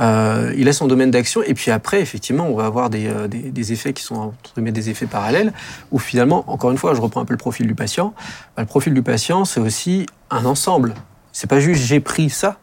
Euh, 0.00 0.52
il 0.56 0.68
a 0.68 0.72
son 0.72 0.86
domaine 0.86 1.10
d'action. 1.10 1.42
Et 1.42 1.54
puis 1.54 1.70
après, 1.70 2.00
effectivement, 2.00 2.46
on 2.48 2.54
va 2.56 2.66
avoir 2.66 2.90
des, 2.90 3.06
euh, 3.06 3.28
des, 3.28 3.38
des 3.38 3.72
effets 3.72 3.92
qui 3.92 4.02
sont 4.02 4.14
entre 4.16 4.54
guillemets, 4.54 4.72
des 4.72 4.90
effets 4.90 5.06
parallèles, 5.06 5.52
où 5.90 5.98
finalement, 5.98 6.44
encore 6.48 6.70
une 6.70 6.78
fois, 6.78 6.94
je 6.94 7.00
reprends 7.00 7.20
un 7.20 7.24
peu 7.24 7.34
le 7.34 7.38
profil 7.38 7.66
du 7.66 7.74
patient. 7.74 8.14
Bah, 8.56 8.62
le 8.62 8.66
profil 8.66 8.94
du 8.94 9.02
patient, 9.02 9.44
c'est 9.44 9.60
aussi 9.60 10.06
un 10.30 10.44
ensemble. 10.44 10.94
C'est 11.32 11.48
pas 11.48 11.60
juste 11.60 11.82
j'ai 11.82 12.00
pris 12.00 12.30
ça, 12.30 12.56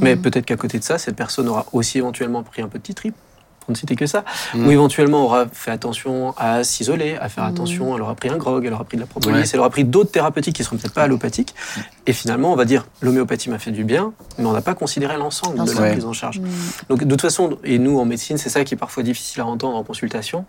mais 0.00 0.16
peut-être 0.16 0.44
qu'à 0.46 0.56
côté 0.56 0.78
de 0.78 0.84
ça, 0.84 0.98
cette 0.98 1.16
personne 1.16 1.48
aura 1.48 1.66
aussi 1.72 1.98
éventuellement 1.98 2.42
pris 2.42 2.62
un 2.62 2.68
petit 2.68 2.94
trip, 2.94 3.14
pour 3.60 3.72
ne 3.72 3.76
citer 3.76 3.96
que 3.96 4.06
ça, 4.06 4.24
Mhm. 4.54 4.66
ou 4.66 4.70
éventuellement 4.70 5.24
aura 5.24 5.44
fait 5.52 5.70
attention 5.70 6.32
à 6.38 6.64
s'isoler, 6.64 7.16
à 7.20 7.28
faire 7.28 7.44
Mhm. 7.44 7.50
attention, 7.50 7.96
elle 7.96 8.00
aura 8.02 8.14
pris 8.14 8.30
un 8.30 8.36
grog, 8.38 8.64
elle 8.64 8.72
aura 8.72 8.84
pris 8.84 8.96
de 8.96 9.02
la 9.02 9.06
propolis, 9.06 9.34
Ouais. 9.36 9.44
elle 9.52 9.60
aura 9.60 9.68
pris 9.68 9.84
d'autres 9.84 10.10
thérapeutiques 10.10 10.56
qui 10.56 10.62
ne 10.62 10.64
seront 10.66 10.76
peut-être 10.78 10.94
pas 10.94 11.02
allopathiques. 11.02 11.54
Et 12.06 12.14
finalement, 12.14 12.52
on 12.52 12.56
va 12.56 12.64
dire 12.64 12.86
l'homéopathie 13.02 13.50
m'a 13.50 13.58
fait 13.58 13.70
du 13.70 13.84
bien, 13.84 14.12
mais 14.38 14.46
on 14.46 14.52
n'a 14.52 14.62
pas 14.62 14.74
considéré 14.74 15.16
l'ensemble 15.18 15.62
de 15.64 15.70
la 15.72 15.90
prise 15.90 16.04
en 16.06 16.12
charge. 16.14 16.40
Donc 16.88 17.00
de 17.04 17.10
toute 17.10 17.20
façon, 17.20 17.58
et 17.64 17.78
nous 17.78 17.98
en 17.98 18.06
médecine, 18.06 18.38
c'est 18.38 18.48
ça 18.50 18.64
qui 18.64 18.72
est 18.74 18.78
parfois 18.78 19.02
difficile 19.02 19.42
à 19.42 19.46
entendre 19.46 19.76
en 19.76 19.84
consultation, 19.84 20.46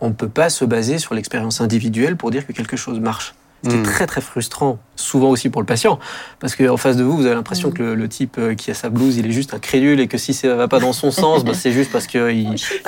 on 0.00 0.08
ne 0.08 0.12
peut 0.14 0.28
pas 0.28 0.50
se 0.50 0.64
baser 0.64 0.98
sur 0.98 1.14
l'expérience 1.14 1.60
individuelle 1.60 2.16
pour 2.16 2.30
dire 2.32 2.46
que 2.46 2.52
quelque 2.52 2.76
chose 2.76 2.98
marche. 2.98 3.34
Ce 3.62 3.68
qui 3.68 3.74
est 3.74 3.78
Mhm. 3.78 3.84
très 3.84 4.06
très 4.06 4.20
frustrant, 4.22 4.78
souvent 4.96 5.28
aussi 5.28 5.50
pour 5.50 5.60
le 5.60 5.66
patient, 5.66 5.98
parce 6.40 6.56
qu'en 6.56 6.76
face 6.78 6.96
de 6.96 7.02
vous, 7.04 7.14
vous 7.16 7.26
avez 7.26 7.34
l'impression 7.34 7.68
Mhm. 7.68 7.74
que 7.74 7.82
le, 7.82 7.94
le 7.94 8.08
type 8.08 8.36
euh, 8.38 8.54
qui 8.54 8.70
a 8.70 8.74
sa 8.74 8.88
blouse, 8.88 9.16
il 9.18 9.26
est 9.26 9.32
juste 9.32 9.52
un 9.52 9.58
crédule 9.58 10.00
et 10.00 10.08
que 10.08 10.16
si 10.16 10.32
ça 10.32 10.48
ne 10.48 10.52
va 10.54 10.66
pas 10.66 10.80
dans 10.80 10.92
son 10.94 11.10
sens, 11.10 11.44
bah, 11.44 11.52
c'est 11.54 11.72
juste 11.72 11.90
parce 11.92 12.06
qu'il 12.06 12.24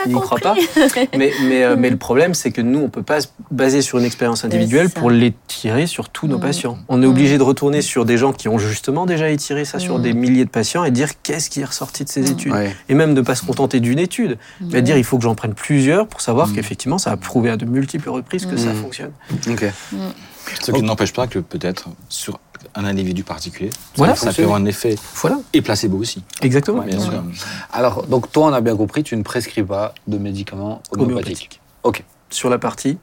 n'y 0.07 0.13
croit 0.13 0.39
pas. 0.39 0.55
Mais, 1.17 1.31
mais, 1.43 1.63
euh, 1.65 1.77
mais 1.79 1.91
le 1.91 1.97
problème, 1.99 2.33
c'est 2.35 2.51
que 2.53 2.61
nous, 2.63 2.79
on 2.79 2.83
ne 2.85 2.89
peut 2.89 3.03
pas 3.03 3.21
se 3.21 3.27
baser 3.51 3.83
sur 3.83 3.99
une 3.99 4.05
expérience 4.05 4.45
individuelle 4.45 4.89
c'est 4.89 4.99
pour 4.99 5.11
l'étirer 5.11 5.87
sur 5.87 6.09
tous 6.09 6.27
nos 6.27 6.39
patients. 6.39 6.79
On 6.89 7.03
est 7.03 7.07
obligé 7.07 7.37
de 7.39 7.43
retourner 7.43 7.83
sur 7.83 8.05
des 8.05 8.17
gens 8.17 8.33
qui 8.33 8.49
ont 8.49 8.59
justement 8.59 9.05
déjà 9.07 9.29
étiré 9.31 9.65
ça 9.65 9.79
sur 9.79 9.99
des 9.99 10.13
milliers 10.15 10.45
de 10.45 10.51
patients 10.51 10.85
et 10.85 10.91
dire 10.91 11.11
qu'est-ce 11.23 11.51
qui 11.51 11.61
est 11.61 11.65
ressorti 11.65 12.05
de 12.05 12.09
ces 12.09 12.31
études. 12.31 12.53
Ouais. 12.53 12.75
Et 12.89 12.95
même 12.95 13.13
ne 13.13 13.21
pas 13.21 13.35
se 13.35 13.45
contenter 13.45 13.81
d'une 13.81 13.99
étude, 13.99 14.39
mais 14.61 14.81
dire 14.83 14.97
il 14.97 15.05
faut 15.05 15.19
que 15.19 15.25
j'en 15.25 15.35
prenne 15.35 15.55
plusieurs 15.55 16.07
pour 16.07 16.21
savoir 16.23 16.53
qu'effectivement, 16.53 16.99
ça 16.99 17.11
a 17.11 17.17
prouvé 17.17 17.51
à 17.51 17.57
de 17.57 17.65
multiples 17.67 18.09
reprises 18.11 18.47
que 18.47 18.57
ça 18.57 18.73
fonctionne. 18.75 19.13
Ok. 19.51 19.65
Ce 20.63 20.71
qui 20.73 20.83
n'empêche 20.83 21.13
pas 21.13 21.27
que 21.27 21.39
peut-être 21.39 21.89
sur 22.09 22.39
un 22.75 22.85
individu 22.85 23.25
particulier, 23.25 23.71
Voilà, 23.97 24.15
ça 24.15 24.33
peut 24.33 24.43
avoir 24.43 24.59
un 24.59 24.65
effet 24.67 24.97
Voilà, 25.17 25.39
et 25.53 25.63
placebo 25.63 25.99
aussi. 25.99 26.23
exactement. 26.41 26.83
Bien 26.83 27.01
sûr. 27.01 27.23
Alors, 27.73 28.07
donc 28.07 28.31
toi, 28.31 28.47
on 28.47 28.53
a 28.53 28.61
bien 28.61 28.77
compris, 28.77 29.03
tu 29.03 29.17
ne 29.17 29.23
prescris 29.23 29.63
pas 29.63 29.95
de 30.07 30.19
médicaments 30.19 30.83
homéopathiques. 30.91 31.61
Ok. 31.83 32.05
Sur 32.31 32.49
la 32.51 32.59
partie 32.59 32.99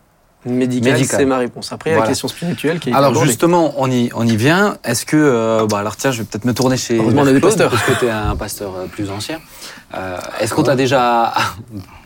médicale, 0.46 0.94
Médicale. 0.94 1.20
c'est 1.20 1.26
ma 1.26 1.38
réponse. 1.38 1.72
Après, 1.74 1.90
il 1.90 1.94
y 1.94 1.94
a 1.94 1.98
Voilà. 1.98 2.08
la 2.08 2.12
question 2.12 2.28
spirituelle 2.28 2.80
qui 2.80 2.90
est 2.90 2.94
Alors 2.94 3.10
abordée. 3.12 3.28
justement, 3.28 3.74
on 3.78 3.92
y, 3.92 4.10
on 4.16 4.26
y 4.26 4.36
vient. 4.38 4.78
Est-ce 4.84 5.06
que, 5.06 5.18
euh, 5.18 5.68
bah 5.68 5.80
alors 5.80 5.96
tiens, 5.98 6.12
je 6.12 6.20
vais 6.20 6.24
peut-être 6.24 6.46
me 6.46 6.54
tourner 6.54 6.78
chez 6.78 6.98
Heureusement, 6.98 7.24
on 7.24 7.28
a 7.28 7.34
des 7.34 7.40
pasteurs. 7.42 7.70
parce 7.70 7.84
que 7.84 7.92
tu 8.00 8.06
es 8.06 8.10
un 8.10 8.36
pasteur 8.36 8.74
euh, 8.76 8.86
plus 8.88 9.10
ancien. 9.12 9.40
Euh, 9.96 10.18
Est-ce 10.40 10.54
qu'on 10.54 10.64
t'a 10.64 10.76
déjà, 10.76 11.34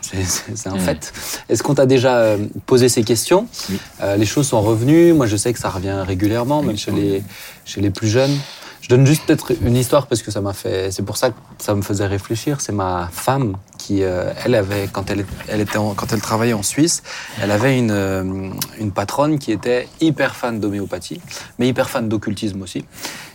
c'est 0.00 0.68
un 0.68 0.78
fait, 0.78 1.12
est-ce 1.48 1.62
qu'on 1.62 1.74
t'a 1.74 1.86
déjà 1.86 2.36
posé 2.66 2.88
ces 2.88 3.02
questions? 3.04 3.46
Oui. 3.70 3.78
Euh, 4.02 4.16
Les 4.16 4.26
choses 4.26 4.48
sont 4.48 4.60
revenues. 4.62 5.12
Moi, 5.12 5.26
je 5.26 5.36
sais 5.36 5.52
que 5.52 5.58
ça 5.58 5.68
revient 5.70 6.02
régulièrement, 6.06 6.60
même 6.62 6.72
Oui, 6.72 6.76
chez 6.78 6.90
les, 6.90 7.22
chez 7.64 7.80
les 7.80 7.90
plus 7.90 8.08
jeunes. 8.08 8.36
Je 8.80 8.88
donne 8.88 9.06
juste 9.06 9.22
peut-être 9.26 9.52
une 9.62 9.76
histoire 9.76 10.06
parce 10.06 10.20
que 10.22 10.30
ça 10.30 10.40
m'a 10.42 10.52
fait. 10.52 10.90
C'est 10.90 11.04
pour 11.04 11.16
ça 11.16 11.30
que 11.30 11.34
ça 11.58 11.74
me 11.74 11.80
faisait 11.82 12.06
réfléchir. 12.06 12.60
C'est 12.60 12.72
ma 12.72 13.08
femme 13.12 13.56
qui, 13.84 14.02
euh, 14.02 14.32
elle 14.44 14.54
avait 14.54 14.88
quand 14.90 15.10
elle, 15.10 16.20
travaillait 16.22 16.54
en 16.54 16.62
Suisse, 16.62 17.02
elle 17.42 17.50
avait 17.50 17.78
une, 17.78 17.90
euh, 17.90 18.48
une 18.80 18.92
patronne 18.92 19.38
qui 19.38 19.52
était 19.52 19.88
hyper 20.00 20.36
fan 20.36 20.58
d'homéopathie, 20.58 21.20
mais 21.58 21.68
hyper 21.68 21.90
fan 21.90 22.08
d'occultisme 22.08 22.62
aussi. 22.62 22.86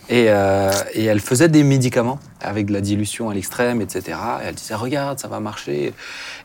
Et, 0.08 0.26
euh, 0.28 0.72
elle 0.96 1.20
faisait 1.20 1.48
des 1.48 1.62
médicaments 1.62 2.18
avec 2.40 2.66
de 2.66 2.72
la 2.72 2.80
dilution 2.80 3.30
à 3.30 3.34
l'extrême, 3.34 3.80
etc. 3.80 4.18
Et 4.42 4.48
elle 4.48 4.56
disait 4.56 4.74
regarde, 4.74 5.20
ça 5.20 5.28
va 5.28 5.38
marcher. 5.38 5.94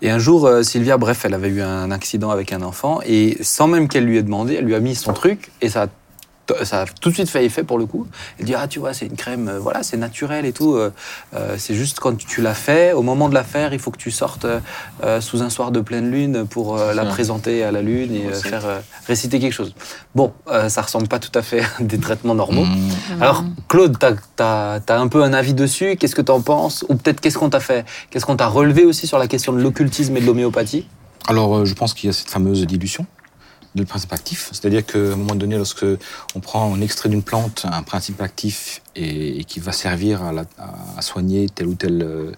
Et 0.04 0.12
un 0.12 0.20
jour, 0.20 0.48
Sylvia, 0.62 0.98
bref, 0.98 1.26
elle 1.26 1.34
avait 1.34 1.50
eu 1.50 1.64
un 1.64 1.90
accident 1.90 2.30
avec 2.30 2.54
un 2.54 2.62
enfant 2.62 3.00
et 3.08 3.38
sans 3.42 3.68
même 3.68 3.88
qu'elle 3.88 4.06
lui 4.06 4.18
ait 4.18 4.24
demandé, 4.24 4.54
elle 4.54 4.66
lui 4.66 4.76
a 4.76 4.80
mis 4.80 4.94
son 4.94 5.14
truc 5.14 5.52
et 5.62 5.70
ça 5.70 5.88
ça 6.64 6.82
a 6.82 6.86
tout 6.86 7.10
de 7.10 7.14
suite 7.16 7.30
fait 7.30 7.46
effet 7.46 7.64
pour 7.64 7.78
le 7.78 7.86
coup. 7.86 8.08
Elle 8.40 8.46
dit 8.46 8.56
ah 8.56 8.68
tu 8.68 8.80
vois 8.80 8.94
c'est 8.94 9.06
une 9.06 9.16
crème 9.16 9.48
euh, 9.48 9.60
voilà 9.60 9.84
c'est 9.84 9.98
naturel 9.98 10.46
et 10.46 10.54
tout. 10.54 10.76
euh, 10.76 10.92
euh, 11.36 11.56
c'est 11.58 11.76
juste 11.76 12.00
quand 12.00 12.16
tu 12.18 12.42
l'as 12.42 12.54
fait 12.54 12.94
au 12.94 13.02
moment 13.02 13.30
de 13.30 13.34
la 13.34 13.44
faire 13.44 13.74
il 13.74 13.80
faut 13.80 13.92
que 13.92 13.98
tu 13.98 14.12
sortes 14.12 14.46
sous 15.20 15.42
un 15.42 15.50
soir 15.50 15.72
de 15.72 15.82
pleine 15.82 16.10
lune 16.12 16.46
pour 16.48 16.78
la 16.78 16.94
Ça. 16.94 17.06
présenter 17.06 17.64
à 17.64 17.72
la 17.72 17.82
lune 17.82 18.14
et 18.14 18.34
faire 18.34 18.82
réciter 19.08 19.40
quelque 19.40 19.54
chose. 19.54 19.74
Bon 20.14 20.34
ça 20.68 20.82
ressemble 20.82 21.08
pas 21.08 21.20
tout 21.20 21.38
à 21.38 21.42
fait 21.42 21.62
à 21.62 21.70
des 21.82 22.00
traitements 22.00 22.36
normaux. 22.36 22.66
Mmh. 22.66 23.22
Alors 23.22 23.44
Claude 23.68 23.98
tu 24.00 24.44
as, 24.44 24.82
un 24.90 25.08
peu 25.08 25.24
un 25.24 25.34
avis 25.34 25.54
dessus? 25.54 25.96
Qu'est-ce 25.98 26.16
que 26.16 26.22
tu 26.22 26.32
en 26.32 26.42
penses? 26.42 26.86
Ou 26.90 26.96
peut-être 26.96 27.22
qu'est-ce 27.22 27.38
qu'on 27.38 27.50
t'a 27.50 27.60
fait? 27.60 27.86
Qu'est-ce 28.10 28.26
qu'on 28.26 28.36
t'a 28.36 28.48
relevé 28.48 28.86
aussi 28.86 29.08
sur 29.08 29.18
la 29.18 29.28
question 29.28 29.54
de 29.54 29.62
l'occultisme 29.62 30.16
et 30.18 30.22
de 30.22 30.26
l'homéopathie? 30.26 30.88
Alors, 31.28 31.66
je 31.66 31.74
pense 31.74 31.94
qu'il 31.94 32.08
y 32.08 32.10
a 32.10 32.14
cette 32.14 32.30
fameuse 32.30 32.66
dilution 32.66 33.06
de 33.76 33.84
principe 33.84 34.14
actif. 34.14 34.50
C'est-à-dire 34.54 34.86
qu'à 34.86 34.98
un 34.98 35.16
moment 35.18 35.36
donné, 35.36 35.58
lorsque 35.58 35.86
on 36.36 36.40
prend 36.40 36.74
un 36.74 36.82
extrait 36.82 37.10
d'une 37.10 37.24
plante, 37.24 37.66
un 37.70 37.84
principe 37.84 38.22
actif, 38.22 38.82
et, 38.96 39.40
et 39.40 39.44
qui 39.44 39.60
va 39.60 39.72
servir 39.74 40.24
à, 40.24 40.32
la- 40.32 40.46
à- 40.58 40.98
à 40.98 41.02
soigner 41.02 41.50
telle 41.50 41.68
ou 41.68 41.76
telle 41.76 42.02
euh, 42.02 42.32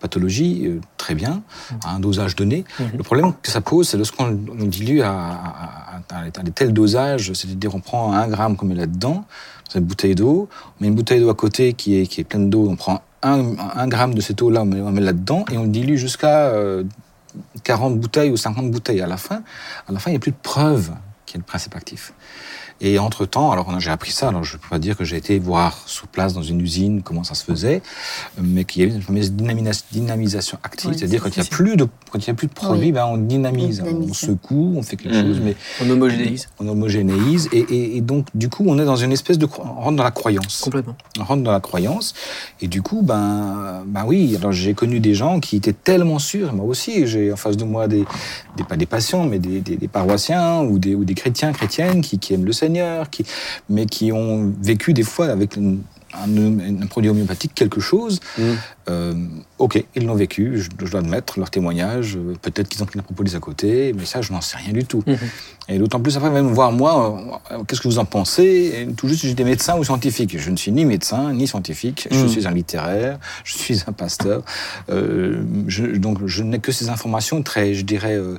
pathologie, 0.00 0.62
euh, 0.66 0.80
très 0.98 1.14
bien, 1.14 1.42
à 1.84 1.94
un 1.94 2.00
dosage 2.00 2.36
donné. 2.36 2.64
Mhm. 2.78 2.86
Le 2.98 3.02
problème 3.02 3.32
que 3.42 3.50
ça 3.50 3.60
pose, 3.60 3.88
c'est 3.88 3.96
lorsqu'on 3.96 4.26
on 4.60 4.64
dilue 4.66 5.00
à, 5.00 5.10
à- 5.12 6.02
à- 6.10 6.42
des 6.42 6.50
tels 6.52 6.72
dosages, 6.72 7.32
c'est-à-dire 7.32 7.74
on 7.74 7.80
prend 7.80 8.12
un 8.12 8.28
gramme 8.28 8.56
qu'on 8.56 8.66
met 8.66 8.74
là-dedans, 8.74 9.24
dans 9.72 9.80
une 9.80 9.86
bouteille 9.86 10.14
d'eau, 10.14 10.48
on 10.78 10.82
met 10.82 10.88
une 10.88 10.94
bouteille 10.94 11.20
d'eau 11.20 11.30
à 11.30 11.34
côté 11.34 11.72
qui 11.72 11.96
est, 11.98 12.06
qui 12.06 12.20
est 12.20 12.24
pleine 12.24 12.50
d'eau, 12.50 12.68
on 12.68 12.76
prend 12.76 13.00
un, 13.22 13.56
un 13.74 13.88
gramme 13.88 14.12
de 14.14 14.20
cette 14.20 14.42
eau-là, 14.42 14.62
on 14.62 14.66
met, 14.66 14.80
on 14.80 14.90
met 14.92 15.00
là-dedans, 15.00 15.44
et 15.50 15.56
on 15.56 15.62
le 15.62 15.68
dilue 15.68 15.96
jusqu'à 15.96 16.48
euh, 16.48 16.82
40 17.64 17.98
bouteilles 17.98 18.30
ou 18.30 18.36
50 18.36 18.70
bouteilles. 18.70 19.00
À 19.00 19.06
la 19.06 19.16
fin, 19.16 19.42
à 19.88 19.92
la 19.92 19.98
fin, 19.98 20.10
il 20.10 20.14
n'y 20.14 20.18
a 20.18 20.20
plus 20.20 20.32
de 20.32 20.36
preuve 20.42 20.92
qu'il 21.26 21.36
y 21.36 21.38
a 21.38 21.38
le 21.38 21.44
principe 21.44 21.76
actif. 21.76 22.12
Et 22.84 22.98
entre-temps, 22.98 23.52
alors 23.52 23.78
j'ai 23.78 23.90
appris 23.90 24.10
ça, 24.10 24.28
alors 24.28 24.42
je 24.42 24.56
ne 24.56 24.58
peux 24.60 24.68
pas 24.68 24.80
dire 24.80 24.96
que 24.96 25.04
j'ai 25.04 25.16
été 25.16 25.38
voir 25.38 25.78
sur 25.86 26.08
place 26.08 26.34
dans 26.34 26.42
une 26.42 26.60
usine 26.60 27.00
comment 27.02 27.22
ça 27.22 27.34
se 27.34 27.44
faisait, 27.44 27.80
mais 28.42 28.64
qu'il 28.64 28.82
y 28.82 28.84
a 28.84 28.88
eu 28.88 28.92
une 28.94 29.00
fameuse 29.02 29.32
dynamisation 29.92 30.58
active, 30.64 30.90
Oui, 30.90 30.96
c'est-à-dire 30.98 31.20
c'est 31.22 31.30
quand 31.30 31.36
il 31.36 31.40
n'y 31.40 31.46
a 31.46 31.50
plus 31.50 31.76
de 31.76 31.86
quand 32.10 32.18
il 32.18 32.26
y 32.26 32.30
a 32.30 32.34
plus 32.34 32.48
de 32.48 32.52
produit, 32.52 32.86
Oui. 32.86 32.92
ben 32.92 33.06
on 33.06 33.18
dynamise, 33.18 33.80
On 33.82 33.86
dynamise. 33.86 34.10
on 34.10 34.14
secoue, 34.14 34.74
on 34.76 34.82
fait 34.82 34.96
quelque 34.96 35.14
Mhm. 35.16 35.26
chose, 35.28 35.40
mais 35.44 35.54
On 35.80 35.88
homogénéise 35.90 36.48
on 36.58 36.66
homogénéise 36.68 37.48
et, 37.52 37.58
et- 37.60 37.96
et 37.96 38.00
donc 38.00 38.26
du 38.34 38.48
coup 38.48 38.64
on 38.66 38.76
est 38.80 38.84
dans 38.84 38.96
une 38.96 39.12
espèce 39.12 39.38
de 39.38 39.46
on 39.58 39.62
rentre 39.80 39.96
dans 39.96 40.02
la 40.02 40.10
croyance 40.10 40.60
complètement. 40.62 40.96
on 41.20 41.24
rentre 41.24 41.42
dans 41.44 41.52
la 41.52 41.60
croyance 41.60 42.14
et 42.60 42.66
du 42.66 42.82
coup 42.82 43.02
ben 43.02 43.84
ben 43.86 44.04
oui 44.06 44.34
alors 44.36 44.50
j'ai 44.52 44.74
connu 44.74 44.98
des 44.98 45.14
gens 45.14 45.38
qui 45.40 45.54
étaient 45.56 45.72
tellement 45.72 46.18
sûrs 46.18 46.52
moi 46.52 46.64
aussi 46.66 47.06
j'ai 47.06 47.32
en 47.32 47.36
face 47.36 47.56
de 47.56 47.64
moi 47.64 47.86
des, 47.86 48.04
des 48.56 48.64
pas 48.64 48.76
des 48.76 48.86
patients 48.86 49.24
mais 49.24 49.38
des, 49.38 49.60
des- 49.60 49.76
des 49.76 49.88
paroissiens 49.88 50.62
ou 50.62 50.78
des 50.80 50.94
ou 50.96 51.04
des 51.04 51.14
chrétiens 51.14 51.52
chrétiennes 51.52 52.00
qui, 52.00 52.18
qui 52.18 52.34
aiment 52.34 52.44
le 52.44 52.52
Seigneur 52.52 52.71
mais 53.68 53.86
qui 53.86 54.12
ont 54.12 54.52
vécu 54.60 54.92
des 54.92 55.02
fois 55.02 55.26
avec 55.26 55.56
une- 55.56 55.82
un, 56.14 56.82
un 56.82 56.86
produit 56.86 57.10
homéopathique 57.10 57.54
quelque 57.54 57.80
chose 57.80 58.20
Mhm. 58.38 58.56
euh, 58.88 59.14
ok 59.58 59.84
ils 59.94 60.04
l'ont 60.06 60.14
vécu 60.14 60.58
je, 60.60 60.68
je 60.84 60.90
dois 60.90 61.00
admettre 61.00 61.38
leur 61.38 61.50
témoignage 61.50 62.16
euh, 62.16 62.34
peut-être 62.42 62.68
qu'ils 62.68 62.82
ont 62.82 62.86
pris 62.86 62.96
la 62.98 63.02
propolis 63.02 63.34
à 63.36 63.40
côté 63.40 63.92
mais 63.96 64.04
ça 64.04 64.20
je 64.22 64.32
n'en 64.32 64.40
sais 64.40 64.56
rien 64.56 64.72
du 64.72 64.84
tout 64.84 65.02
Mhm. 65.06 65.16
et 65.68 65.78
d'autant 65.78 66.00
plus 66.00 66.16
après, 66.16 66.30
même 66.30 66.48
voir 66.48 66.72
moi, 66.72 66.92
euh, 67.52 67.58
qu'est-ce 67.66 67.80
que 67.80 67.88
vous 67.88 67.98
en 68.00 68.04
pensez? 68.04 68.42
Et 68.88 68.92
Tout 68.94 69.06
juste, 69.08 69.24
j'étais 69.24 69.44
médecin 69.44 69.78
ou 69.78 69.84
scientifique. 69.84 70.36
Je 70.36 70.50
ne 70.50 70.56
suis 70.56 70.72
ni 70.72 70.84
médecin, 70.84 71.32
ni 71.32 71.46
scientifique. 71.46 72.08
Je 72.10 72.24
Mm. 72.24 72.28
suis 72.28 72.46
un 72.48 72.50
littéraire, 72.50 73.18
je 73.44 73.54
suis 73.56 73.80
un 73.86 73.92
pasteur. 73.92 74.42
Euh, 74.90 75.42
je, 75.68 75.84
donc, 75.86 76.26
je 76.26 76.42
n'ai 76.42 76.58
que 76.58 76.72
ces 76.72 76.88
informations 76.90 77.42
très, 77.44 77.74
je 77.74 77.84
dirais, 77.84 78.16
euh, 78.16 78.36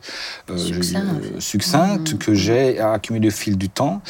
euh, 0.50 0.58
je- 0.58 0.74
euh, 0.98 1.40
succinctes 1.40 2.14
Mm. 2.14 2.18
que 2.18 2.34
j'ai 2.34 2.80
accumulées 2.80 3.30
au 3.30 3.32
fil 3.32 3.58
du 3.58 3.70
temps. 3.70 4.02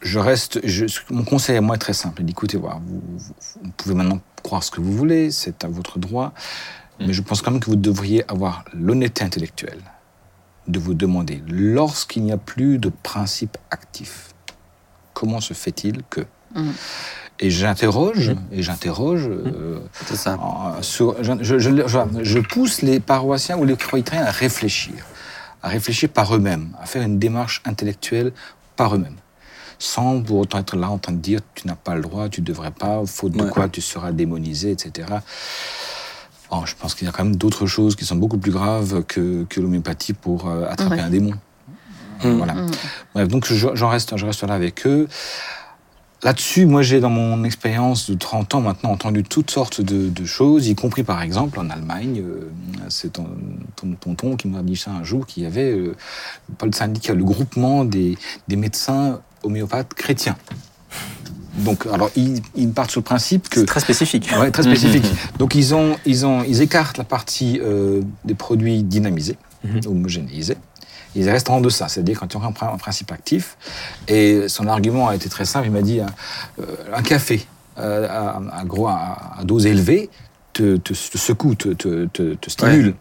Je 0.00 0.18
reste, 0.18 0.60
je- 0.66 0.86
mon 1.10 1.24
conseil 1.24 1.56
à 1.56 1.60
moi 1.60 1.76
est 1.76 1.78
très 1.78 1.92
simple. 1.92 2.22
Écoutez, 2.28 2.56
voilà, 2.56 2.80
vous, 2.86 3.02
vous- 3.06 3.34
vous 3.62 3.70
pouvez 3.76 3.94
maintenant 3.94 4.20
croire 4.42 4.62
ce 4.64 4.70
que 4.70 4.80
vous 4.80 4.92
voulez, 4.96 5.30
c'est 5.30 5.62
à 5.64 5.68
votre 5.68 5.98
droit. 5.98 6.32
Mais 6.98 7.12
je 7.14 7.22
pense 7.22 7.40
quand 7.40 7.50
même 7.50 7.60
que 7.60 7.66
vous 7.70 7.76
devriez 7.76 8.30
avoir 8.30 8.64
l'honnêteté 8.74 9.24
intellectuelle 9.24 9.80
de 10.68 10.78
vous 10.78 10.92
demander, 10.94 11.42
lorsqu'il 11.48 12.22
n'y 12.24 12.32
a 12.32 12.36
plus 12.36 12.76
de 12.78 12.90
principe 12.90 13.56
actif, 13.70 14.28
comment 15.14 15.40
se 15.40 15.54
fait-il 15.54 16.02
que 16.10 16.20
Mhm. 16.54 16.72
Et 17.42 17.48
j'interroge, 17.50 18.34
et 18.52 18.62
j'interroge, 18.62 19.26
euh, 19.28 19.78
C'est 20.06 20.16
ça. 20.16 20.38
sur- 20.82 21.22
je, 21.22 21.32
je- 21.40 21.58
je- 21.58 21.86
je- 21.88 22.22
je 22.24 22.38
pousse 22.40 22.82
les 22.82 23.00
paroissiens 23.00 23.56
ou 23.56 23.64
les 23.64 23.76
croyants 23.76 24.04
à 24.12 24.30
réfléchir, 24.30 24.94
à 25.62 25.68
réfléchir 25.68 26.10
par 26.10 26.34
eux-mêmes, 26.34 26.76
à 26.82 26.84
faire 26.86 27.02
une 27.02 27.18
démarche 27.18 27.62
intellectuelle 27.64 28.32
par 28.76 28.94
eux-mêmes. 28.94 29.16
Sans 29.80 30.20
pour 30.22 30.38
autant 30.38 30.58
être 30.58 30.76
là 30.76 30.90
en 30.90 30.98
train 30.98 31.12
de 31.14 31.18
dire 31.18 31.40
tu 31.56 31.66
n'as 31.66 31.74
pas 31.74 31.96
le 31.96 32.02
droit, 32.02 32.28
tu 32.28 32.42
devrais 32.42 32.70
pas, 32.70 33.02
faute 33.06 33.32
de 33.32 33.42
Ouais. 33.42 33.50
quoi 33.50 33.68
tu 33.68 33.80
seras 33.80 34.12
démonisé, 34.12 34.70
etc. 34.70 35.08
Bon, 36.50 36.66
je 36.66 36.74
pense 36.76 36.94
qu'il 36.94 37.06
y 37.06 37.08
a 37.08 37.12
quand 37.12 37.24
même 37.24 37.36
d'autres 37.36 37.66
choses 37.66 37.96
qui 37.96 38.04
sont 38.04 38.16
beaucoup 38.16 38.38
plus 38.38 38.52
graves 38.52 39.02
que, 39.04 39.44
que 39.48 39.60
l'homéopathie 39.60 40.12
pour 40.12 40.48
euh, 40.48 40.66
attraper 40.68 40.96
Ouais. 40.96 41.00
un 41.00 41.10
démon. 41.10 41.32
Mm. 42.22 42.28
Voilà. 42.36 42.54
Mm. 42.54 42.70
Bref, 43.14 43.28
donc 43.28 43.46
je- 43.52 43.74
j'en 43.74 43.88
reste, 43.88 44.16
je 44.16 44.26
reste 44.26 44.42
là 44.44 44.54
avec 44.54 44.86
eux. 44.86 45.08
Là-dessus, 46.22 46.66
moi 46.66 46.82
j'ai 46.82 47.00
dans 47.00 47.08
mon 47.08 47.44
expérience 47.44 48.10
de 48.10 48.14
30 48.14 48.54
ans 48.54 48.60
maintenant 48.60 48.90
entendu 48.90 49.22
toutes 49.22 49.50
sortes 49.50 49.80
de, 49.80 50.10
de 50.10 50.24
choses, 50.26 50.66
y 50.68 50.74
compris 50.74 51.02
par 51.02 51.22
exemple 51.22 51.58
en 51.58 51.70
Allemagne. 51.70 52.20
euh, 52.22 52.50
c'est 52.90 53.14
ton, 53.14 53.26
ton 53.76 53.92
tonton 53.94 54.36
qui 54.36 54.46
m'a 54.48 54.62
dit 54.62 54.76
ça 54.76 54.90
un 54.90 55.02
jour, 55.02 55.24
qu'il 55.26 55.44
y 55.44 55.46
avait 55.46 55.70
euh, 55.72 55.96
pas 56.58 56.66
le 56.66 56.72
syndicat, 56.72 57.14
le 57.14 57.24
groupement 57.24 57.86
des, 57.86 58.18
des 58.48 58.56
médecins 58.56 59.20
homéopathes 59.42 59.94
chrétiens. 59.94 60.36
Donc, 61.58 61.86
alors 61.92 62.10
ils, 62.16 62.40
ils 62.54 62.70
partent 62.70 62.90
sur 62.90 63.00
le 63.00 63.04
principe 63.04 63.48
que 63.48 63.60
très 63.60 63.80
spécifique. 63.80 64.30
Ouais, 64.38 64.50
très 64.50 64.62
spécifique. 64.62 65.04
Donc 65.38 65.54
ils 65.54 65.74
ont, 65.74 65.96
ils 66.06 66.24
ont, 66.24 66.42
ils 66.44 66.62
écartent 66.62 66.96
la 66.98 67.04
partie 67.04 67.60
euh, 67.62 68.02
des 68.24 68.34
produits 68.34 68.82
dynamisés, 68.82 69.36
Mhm. 69.64 69.80
homogénéisés. 69.86 70.56
Ils 71.16 71.28
restent 71.28 71.50
en 71.50 71.60
deçà, 71.60 71.88
c'est-à-dire 71.88 72.18
quand 72.20 72.32
il 72.32 72.40
y 72.40 72.42
a 72.42 72.46
un, 72.46 72.52
prin- 72.52 72.72
un 72.72 72.78
principe 72.78 73.10
actif. 73.12 73.56
Et 74.08 74.48
son 74.48 74.68
argument 74.68 75.08
a 75.08 75.16
été 75.16 75.28
très 75.28 75.44
simple. 75.44 75.66
Il 75.66 75.72
m'a 75.72 75.82
dit 75.82 76.00
un, 76.00 76.06
euh, 76.60 76.64
un 76.94 77.02
café 77.02 77.44
euh, 77.78 78.06
à, 78.08 78.40
à 78.60 78.64
gros, 78.64 78.86
à, 78.88 79.34
à 79.38 79.44
dose 79.44 79.66
élevée 79.66 80.08
te, 80.52 80.76
te, 80.76 80.92
te 80.94 81.18
secoue, 81.18 81.56
te, 81.56 81.70
te, 81.70 82.06
te, 82.06 82.34
te 82.34 82.48
stimule. 82.48 82.94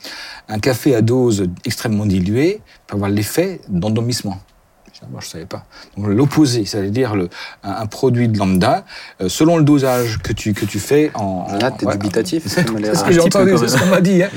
Un 0.49 0.60
café 0.60 0.95
à 0.95 1.02
dose 1.02 1.45
extrêmement 1.65 2.06
diluée 2.08 2.62
peut 2.88 2.95
avoir 2.95 3.12
l'effet 3.12 3.62
d'endormissement. 3.69 4.39
Ah, 5.02 5.06
Moi, 5.12 5.22
je 5.22 5.28
ne 5.28 5.32
savais 5.32 5.46
pas. 5.46 5.64
Donc, 5.96 6.08
l'opposé, 6.08 6.66
c'est-à-dire 6.66 7.16
le, 7.16 7.30
un, 7.64 7.72
un 7.72 7.86
produit 7.86 8.28
de 8.28 8.38
lambda, 8.38 8.84
euh, 9.22 9.30
selon 9.30 9.58
le 9.58 9.64
dosage 9.64 10.20
que 10.22 10.34
tu, 10.34 10.54
que 10.54 10.66
tu 10.66 10.78
fais 10.80 11.12
en. 11.16 11.48
Là, 11.60 11.72
t'es 11.72 11.86
ouais. 11.86 11.94
dubitatif. 11.94 12.44
C'est 12.48 12.68
ce 12.68 13.04
Un 13.04 13.08
que 13.08 13.12
j'ai 13.14 13.20
entendu, 13.22 13.54
c'est 13.58 13.70
ce 13.70 13.78
qu'on 13.78 13.86
m'a 13.86 14.02
dit. 14.02 14.24
hein. 14.24 14.30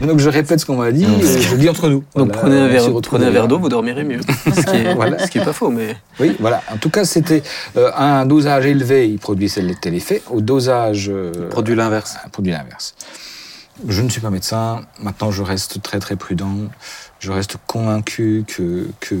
Donc 0.00 0.18
je 0.20 0.28
répète 0.28 0.60
ce 0.60 0.66
qu'on 0.66 0.76
m'a 0.76 0.92
dit, 0.92 1.04
et 1.04 1.40
je 1.40 1.50
le 1.52 1.58
dis 1.58 1.68
entre 1.68 1.88
nous. 1.88 2.04
Donc 2.14 2.26
Voilà, 2.28 2.32
prenez 2.38 2.60
un 2.60 2.68
verre, 2.68 2.90
prenez 3.02 3.26
un 3.26 3.30
verre 3.30 3.48
d'eau, 3.48 3.58
vous 3.58 3.68
dormirez 3.68 4.04
mieux. 4.04 4.20
Ce 4.46 4.60
qui 4.70 4.76
est, 4.76 4.94
Voilà. 4.96 5.18
ce 5.26 5.30
qui 5.30 5.38
est 5.38 5.44
pas 5.44 5.52
faux, 5.52 5.70
mais 5.70 5.96
Oui, 6.20 6.36
voilà. 6.38 6.62
En 6.72 6.76
tout 6.76 6.90
cas, 6.90 7.04
c'était 7.04 7.42
euh, 7.76 7.90
un 7.96 8.24
dosage 8.26 8.66
élevé, 8.66 9.08
il 9.08 9.18
produisait 9.18 9.62
tel 9.80 9.94
effet. 9.94 10.22
Au 10.30 10.40
dosage. 10.40 11.08
euh, 11.12 11.48
Produit 11.50 11.74
l'inverse. 11.74 12.16
un 12.24 12.28
produit 12.28 12.52
l'inverse. 12.52 12.94
Je 13.88 14.02
ne 14.02 14.08
suis 14.08 14.20
pas 14.20 14.30
médecin. 14.30 14.82
Maintenant, 15.00 15.32
je 15.32 15.42
reste 15.42 15.82
très 15.82 15.98
très 15.98 16.14
prudent. 16.16 16.54
Je 17.24 17.32
reste 17.32 17.56
convaincu 17.66 18.44
que, 18.46 18.86
que, 19.00 19.14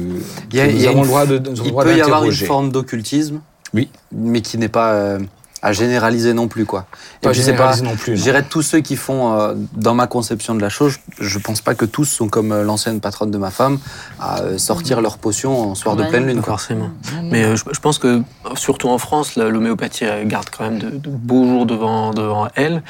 Il 0.52 0.56
y 0.56 0.60
a- 0.60 0.66
que 0.66 0.70
il 0.70 0.76
nous 0.76 0.82
y 0.82 0.86
a 0.86 0.90
avons 0.90 0.98
une 0.98 1.02
le 1.04 1.08
droit 1.08 1.26
de, 1.26 1.38
nous 1.38 1.56
Il 1.64 1.70
droit 1.70 1.84
peut 1.84 1.96
y 1.96 2.00
avoir 2.02 2.24
une 2.24 2.32
forme 2.32 2.70
d'occultisme, 2.70 3.40
Oui. 3.72 3.88
mais 4.12 4.42
qui 4.42 4.58
n'est 4.58 4.68
pas 4.68 4.92
euh, 4.92 5.18
à 5.62 5.72
généraliser 5.72 6.34
non 6.34 6.46
plus. 6.46 6.66
Quoi. 6.66 6.84
Et 7.22 7.24
Pas 7.24 7.30
puis, 7.30 7.40
c'est 7.40 7.52
pas, 7.52 7.72
généraliser 7.72 7.84
non 7.84 7.96
plus. 7.96 8.16
je 8.18 8.22
dirais 8.22 8.42
tous 8.42 8.60
ceux 8.60 8.80
qui 8.80 8.96
font, 8.96 9.32
euh, 9.40 9.54
dans 9.74 9.94
ma 9.94 10.06
conception 10.06 10.54
de 10.54 10.60
la 10.60 10.68
chose, 10.68 10.98
je 11.18 11.38
pense 11.38 11.62
pas 11.62 11.74
que 11.74 11.86
tous 11.86 12.04
sont 12.04 12.28
comme 12.28 12.52
euh, 12.52 12.62
l'ancienne 12.64 13.00
patronne 13.00 13.30
de 13.30 13.38
ma 13.38 13.50
femme, 13.50 13.78
à 14.20 14.42
euh, 14.42 14.58
sortir 14.58 15.00
leur 15.00 15.16
potion 15.16 15.70
en 15.70 15.74
soir 15.74 15.96
de 15.96 16.04
pleine 16.04 16.26
lune. 16.26 16.36
pas 16.36 16.42
Quoi. 16.42 16.52
forcément. 16.58 16.90
Mais 17.22 17.44
euh, 17.44 17.56
je, 17.56 17.64
je 17.72 17.80
pense 17.80 17.98
que, 17.98 18.20
surtout 18.56 18.90
en 18.90 18.98
France, 18.98 19.36
l'homéopathie 19.36 20.04
garde 20.26 20.50
quand 20.54 20.64
même 20.64 20.78
de, 20.78 20.90
de 20.90 21.08
beaux 21.08 21.46
jours 21.46 21.64
devant, 21.64 22.12
devant 22.12 22.48
elle. 22.56 22.82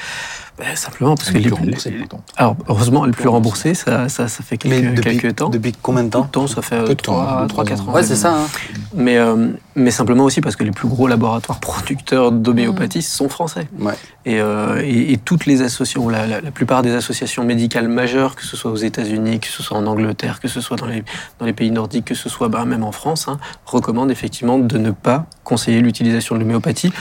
Ben, 0.57 0.77
simplement 0.77 1.17
parce 1.17 1.31
que 1.33 1.39
les, 1.39 1.45
plus 1.47 1.53
remboursée, 1.55 1.91
les- 1.91 1.99
pourtant. 1.99 2.21
alors 2.37 2.57
heureusement 2.69 3.05
elle 3.05 3.11
est 3.11 3.17
plus 3.17 3.29
remboursée, 3.29 3.75
ça, 3.75 4.09
ça, 4.09 4.29
ça 4.29 4.45
fait 4.45 4.57
Mais 4.67 4.81
quelques, 4.83 4.95
depuis, 4.95 5.17
quelques 5.19 5.37
temps. 5.37 5.49
depuis 5.49 5.73
combien 5.83 6.05
de 6.05 6.11
temps 6.11 6.23
temps, 6.23 6.47
ça 6.47 6.63
fait 6.63 6.81
Peu 6.85 6.95
de 6.95 7.01
temps, 7.03 7.41
deux, 7.43 7.49
trois 7.49 7.65
3-4 7.65 7.81
ans. 7.81 7.89
ans. 7.89 7.93
Ouais, 7.95 8.03
c'est 8.05 8.15
ça. 8.15 8.35
hein. 8.37 8.47
Mais, 8.95 9.17
euh, 9.19 9.49
mais 9.75 9.91
simplement 9.91 10.23
aussi 10.23 10.41
parce 10.41 10.55
que 10.55 10.63
les 10.63 10.71
plus 10.71 10.87
gros 10.87 11.09
laboratoires 11.09 11.59
producteurs 11.59 12.31
d'homéopathie 12.31 13.03
sont 13.03 13.29
français. 13.29 13.67
Ouais. 13.81 13.95
Et, 14.27 14.41
euh, 14.41 14.81
et, 14.85 15.13
et 15.13 15.17
toutes 15.19 15.47
les 15.47 15.61
associations, 15.61 16.09
la, 16.09 16.25
la, 16.29 16.41
la 16.41 16.51
plupart 16.53 16.83
des 16.83 16.95
associations 16.95 17.43
médicales 17.45 17.89
majeures, 17.89 18.37
que 18.37 18.45
ce 18.45 18.57
soit 18.57 18.71
aux 18.71 18.77
États-Unis, 18.77 19.41
que 19.41 19.49
ce 19.49 19.61
soit 19.63 19.77
en 19.77 19.87
Angleterre, 19.87 20.39
que 20.39 20.47
ce 20.47 20.61
soit 20.61 20.77
dans 20.77 20.87
les, 20.87 21.03
dans 21.41 21.47
les 21.47 21.53
pays 21.53 21.73
nordiques, 21.73 22.05
que 22.05 22.15
ce 22.15 22.29
soit 22.29 22.49
bah, 22.49 22.65
même 22.65 22.85
en 22.85 22.93
France, 22.93 23.27
hein, 23.27 23.39
recommandent 23.67 24.13
effectivement 24.13 24.59
de 24.61 24.79
ne 24.79 24.93
pas 24.93 25.27
conseiller 25.43 25.81
l'utilisation 25.81 26.37
de 26.37 26.41
l'homéopathie. 26.41 26.93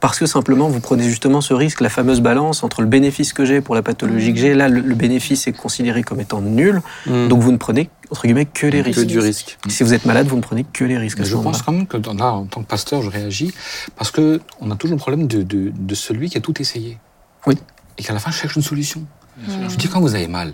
Parce 0.00 0.18
que 0.18 0.24
simplement, 0.26 0.68
vous 0.68 0.80
prenez 0.80 1.04
justement 1.04 1.42
ce 1.42 1.52
risque, 1.52 1.82
la 1.82 1.90
fameuse 1.90 2.20
balance 2.22 2.64
entre 2.64 2.80
le 2.80 2.86
bénéfice 2.88 3.34
que 3.34 3.44
j'ai 3.44 3.60
pour 3.60 3.74
la 3.74 3.82
pathologie 3.82 4.32
que 4.32 4.40
j'ai. 4.40 4.54
Là, 4.54 4.68
le, 4.68 4.80
le 4.80 4.94
bénéfice 4.94 5.46
est 5.46 5.52
considéré 5.52 6.02
comme 6.02 6.20
étant 6.20 6.40
nul. 6.40 6.80
Mm. 7.06 7.28
Donc, 7.28 7.40
vous 7.40 7.52
ne 7.52 7.58
prenez, 7.58 7.90
entre 8.10 8.22
guillemets, 8.22 8.46
que 8.46 8.66
les 8.66 8.80
que 8.80 8.86
risques. 8.86 9.04
du 9.04 9.18
risque. 9.18 9.58
Si 9.68 9.82
vous 9.82 9.92
êtes 9.92 10.06
malade, 10.06 10.26
vous 10.26 10.36
ne 10.36 10.40
prenez 10.42 10.64
que 10.64 10.84
les 10.84 10.96
risques. 10.96 11.18
à 11.18 11.20
Mais 11.20 11.26
ce 11.26 11.32
je 11.32 11.36
pense 11.36 11.60
quand 11.60 11.72
même 11.72 11.86
que 11.86 11.98
là, 11.98 12.32
en 12.32 12.46
tant 12.46 12.62
que 12.62 12.66
pasteur, 12.66 13.02
je 13.02 13.10
réagis 13.10 13.52
parce 13.96 14.10
que 14.10 14.40
on 14.60 14.70
a 14.70 14.76
toujours 14.76 14.96
le 14.96 15.00
problème 15.00 15.26
de, 15.26 15.42
de, 15.42 15.70
de 15.74 15.94
celui 15.94 16.30
qui 16.30 16.38
a 16.38 16.40
tout 16.40 16.60
essayé. 16.60 16.98
Oui. 17.46 17.58
Et 17.98 18.02
qu'à 18.02 18.14
la 18.14 18.20
fin 18.20 18.30
cherche 18.30 18.56
une 18.56 18.62
solution. 18.62 19.02
Je 19.70 19.76
dis 19.76 19.88
quand 19.88 20.00
vous 20.00 20.14
avez 20.14 20.26
mal, 20.28 20.52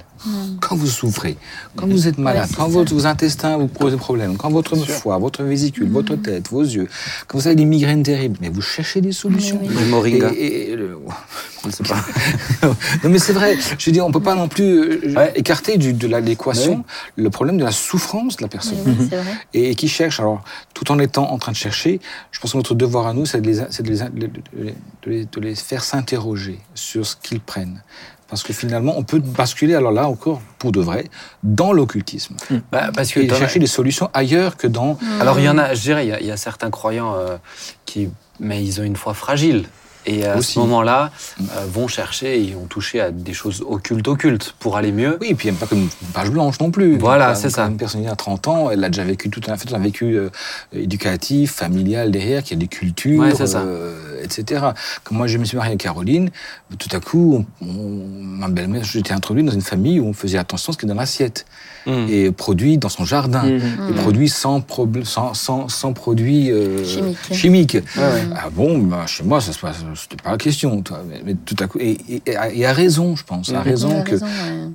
quand 0.61 0.77
vous 0.77 0.87
souffrez, 0.87 1.37
quand 1.75 1.87
vous 1.87 2.07
êtes 2.07 2.19
malade, 2.19 2.49
quand 2.57 2.69
votre, 2.69 2.95
vos 2.95 3.07
intestins 3.07 3.57
vous 3.59 3.67
posent 3.67 3.93
des 3.93 3.99
problèmes, 3.99 4.37
quand 4.37 4.51
votre 4.51 4.77
foie, 4.77 5.19
votre 5.19 5.43
vésicule, 5.43 5.91
votre 5.91 6.15
tête, 6.17 6.49
vos 6.51 6.63
yeux, 6.63 6.89
quand 7.27 7.39
vous 7.39 7.47
avez 7.47 7.57
des 7.57 7.65
migraines 7.65 8.03
terribles, 8.03 8.39
mais 8.41 8.49
vous 8.49 8.63
cherchez 8.63 9.01
des 9.01 9.13
solutions. 9.13 9.61
Et, 9.63 9.85
moringa. 9.87 10.31
et- 10.37 10.71
et 10.71 10.77
le- 10.77 10.99
Je 11.63 11.69
ne 11.69 11.73
sais 11.73 11.83
pas. 11.85 12.05
non 13.03 13.11
mais 13.11 13.19
c'est 13.19 13.33
vrai, 13.33 13.57
je 13.79 13.87
veux 13.87 13.93
dire, 13.93 14.07
on 14.07 14.13
peut 14.13 14.21
pas 14.23 14.37
non 14.37 14.47
plus 14.49 14.63
euh, 15.09 15.15
Ouais. 15.17 15.33
écarter 15.35 15.79
du, 15.79 15.93
de 15.93 16.07
la- 16.07 16.21
l'équation 16.21 16.77
Ouais. 16.77 16.83
le 17.25 17.31
problème 17.31 17.59
de 17.59 17.65
la 17.65 17.73
souffrance 17.73 18.37
de 18.37 18.43
la 18.43 18.49
personne 18.49 18.79
et, 19.53 19.71
et 19.71 19.75
qui 19.75 19.89
cherchent. 19.89 20.21
Alors, 20.21 20.43
tout 20.75 20.91
en 20.93 20.99
étant 21.01 21.31
en 21.33 21.39
train 21.39 21.51
de 21.53 21.57
chercher, 21.57 22.01
je 22.31 22.39
pense 22.39 22.53
que 22.53 22.57
notre 22.57 22.75
devoir 22.77 23.09
à 23.09 23.15
nous, 23.15 23.27
c'est 23.27 23.41
de 23.41 23.47
les, 23.51 23.61
c'est 23.71 23.83
de 23.83 23.91
les, 23.91 23.99
de 23.99 24.11
les- 24.21 24.29
de 25.05 25.11
les- 25.11 25.25
de 25.25 25.41
les 25.41 25.55
faire 25.57 25.83
s'interroger 25.83 26.61
sur 26.75 27.05
ce 27.07 27.17
qu'ils 27.21 27.41
prennent. 27.41 27.83
Parce 28.29 28.43
que 28.43 28.53
finalement, 28.53 28.95
on 28.97 29.05
peut 29.05 29.21
basculer, 29.21 29.75
alors 29.75 29.93
là 29.93 30.09
encore, 30.09 30.41
pour 30.59 30.73
de 30.73 30.81
vrai, 30.81 31.05
dans 31.45 31.73
l'occultisme. 31.73 32.35
Bah, 32.73 32.91
parce 32.95 33.13
que 33.13 33.21
Et 33.21 33.29
chercher 33.29 33.61
des 33.61 33.69
solutions 33.69 34.11
ailleurs 34.15 34.57
que 34.57 34.67
dans... 34.67 34.99
Alors 35.21 35.39
il 35.39 35.45
y 35.45 35.49
en 35.49 35.59
a, 35.59 35.75
je 35.75 35.83
dirais, 35.83 36.07
il 36.07 36.09
y 36.09 36.13
a, 36.13 36.21
il 36.21 36.27
y 36.27 36.33
a 36.33 36.37
certains 36.37 36.71
croyants 36.71 37.15
euh, 37.15 37.37
qui, 37.85 38.09
mais 38.41 38.65
ils 38.65 38.81
ont 38.81 38.85
une 38.85 38.97
foi 38.97 39.15
fragile. 39.15 39.67
Et 40.09 40.25
à 40.25 40.37
Aussi. 40.37 40.53
ce 40.55 40.59
moment-là, 40.61 41.11
euh, 41.41 41.67
vont 41.69 41.89
chercher 41.89 42.41
et 42.41 42.55
ont 42.55 42.67
touché 42.67 43.01
à 43.01 43.11
des 43.11 43.33
choses 43.35 43.65
occultes, 43.67 44.07
occultes, 44.07 44.55
pour 44.61 44.77
aller 44.77 44.93
mieux. 44.93 45.19
Oui, 45.21 45.29
et 45.31 45.35
puis 45.35 45.49
il 45.49 45.51
n'y 45.51 45.57
a 45.57 45.61
pas 45.61 45.67
comme 45.67 45.81
une 45.81 45.89
page 46.15 46.31
blanche 46.31 46.61
non 46.61 46.71
plus. 46.71 46.97
Voilà, 46.97 47.33
Donc, 47.33 47.37
c'est 47.39 47.51
ça. 47.51 47.67
Une 47.67 47.77
personne 47.77 48.03
qui 48.03 48.09
a 48.09 48.15
30 48.15 48.47
ans, 48.47 48.71
elle 48.71 48.85
a 48.85 48.89
déjà 48.89 49.03
vécu 49.03 49.31
tout 49.31 49.41
un, 49.49 49.57
fait, 49.57 49.75
un 49.75 49.79
vécu 49.81 50.17
euh, 50.17 50.31
éducatif, 50.73 51.53
familial 51.53 52.11
derrière, 52.11 52.43
qui 52.43 52.55
a 52.55 52.57
des 52.57 52.69
cultures, 52.69 53.21
Ouais, 53.21 53.33
euh, 53.41 54.23
etc. 54.23 54.67
Comme 55.05 55.17
moi, 55.19 55.27
je 55.27 55.39
me 55.39 55.45
suis 55.45 55.57
marié 55.57 55.71
avec 55.71 55.81
Caroline, 55.81 56.31
tout 56.79 56.89
à 56.95 57.01
coup, 57.01 57.45
on- 57.61 57.67
on- 57.67 58.07
ma 58.07 58.49
belle-mère, 58.49 58.85
j'étais 58.85 59.13
introduit 59.13 59.43
dans 59.43 59.53
une 59.53 59.61
famille 59.61 59.99
où 60.01 60.07
on 60.07 60.13
faisait 60.13 60.39
attention 60.39 60.71
à 60.71 60.75
ce 60.75 60.79
qui 60.79 60.87
est 60.87 60.89
dans 60.89 60.95
l'assiette. 60.95 61.47
Mm. 61.87 62.07
Et 62.11 62.31
produit 62.33 62.79
dans 62.79 62.89
son 62.89 63.05
jardin. 63.05 63.45
Mhm. 63.45 63.61
Et 63.91 63.93
produit 63.95 64.29
sans, 64.29 64.61
prob- 64.61 65.05
sans, 65.05 65.35
sans, 65.35 65.69
sans 65.69 65.93
produits 65.93 66.51
euh, 66.51 66.85
Chimiques. 66.85 67.17
chimiques. 67.33 67.75
Ouais. 67.97 68.23
Ah 68.35 68.49
bon, 68.51 68.79
bah, 68.79 69.07
chez 69.07 69.23
moi, 69.23 69.41
ça 69.41 69.53
se 69.53 69.59
passe, 69.61 69.77
c'était 69.95 70.21
pas 70.23 70.33
la 70.33 70.37
question. 70.37 70.83
toi. 70.83 71.01
Mais, 71.09 71.21
mais 71.25 71.35
tout 71.35 71.57
à 71.61 71.67
coup, 71.69 71.79
et, 71.79 71.97
et, 72.09 72.23
et- 72.27 72.67
a 72.67 72.73
raison, 72.73 73.15
je 73.17 73.23
pense, 73.25 73.51
a 73.51 73.53
Mhm. 73.55 73.59
raison 73.61 73.91
Il 73.91 73.97
a 73.97 74.03
que, 74.03 74.11
raison, 74.11 74.27
ouais. 74.27 74.31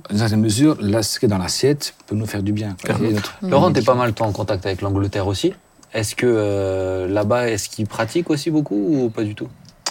dans 0.08 0.10
une 0.12 0.18
certaine 0.18 0.40
mesure, 0.40 0.76
là, 0.80 1.02
ce 1.02 1.18
qui 1.18 1.26
est 1.26 1.28
dans 1.28 1.38
l'assiette 1.38 1.94
peut 2.06 2.14
nous 2.16 2.26
faire 2.26 2.42
du 2.42 2.52
bien. 2.52 2.76
notre- 3.00 3.34
Laurent, 3.42 3.70
t'es 3.72 3.82
pas 3.82 3.94
mal 3.94 4.12
toi 4.14 4.26
en 4.26 4.32
contact 4.32 4.64
avec 4.66 4.80
l'Angleterre 4.80 5.26
aussi. 5.26 5.52
Est-ce 5.94 6.14
que 6.14 6.24
euh, 6.26 7.06
là-bas, 7.08 7.50
est-ce 7.50 7.68
qu'ils 7.68 7.86
pratiquent 7.86 8.30
aussi 8.30 8.50
beaucoup 8.50 8.74
ou 9.04 9.10
pas 9.10 9.24
du 9.24 9.34
tout? 9.34 9.48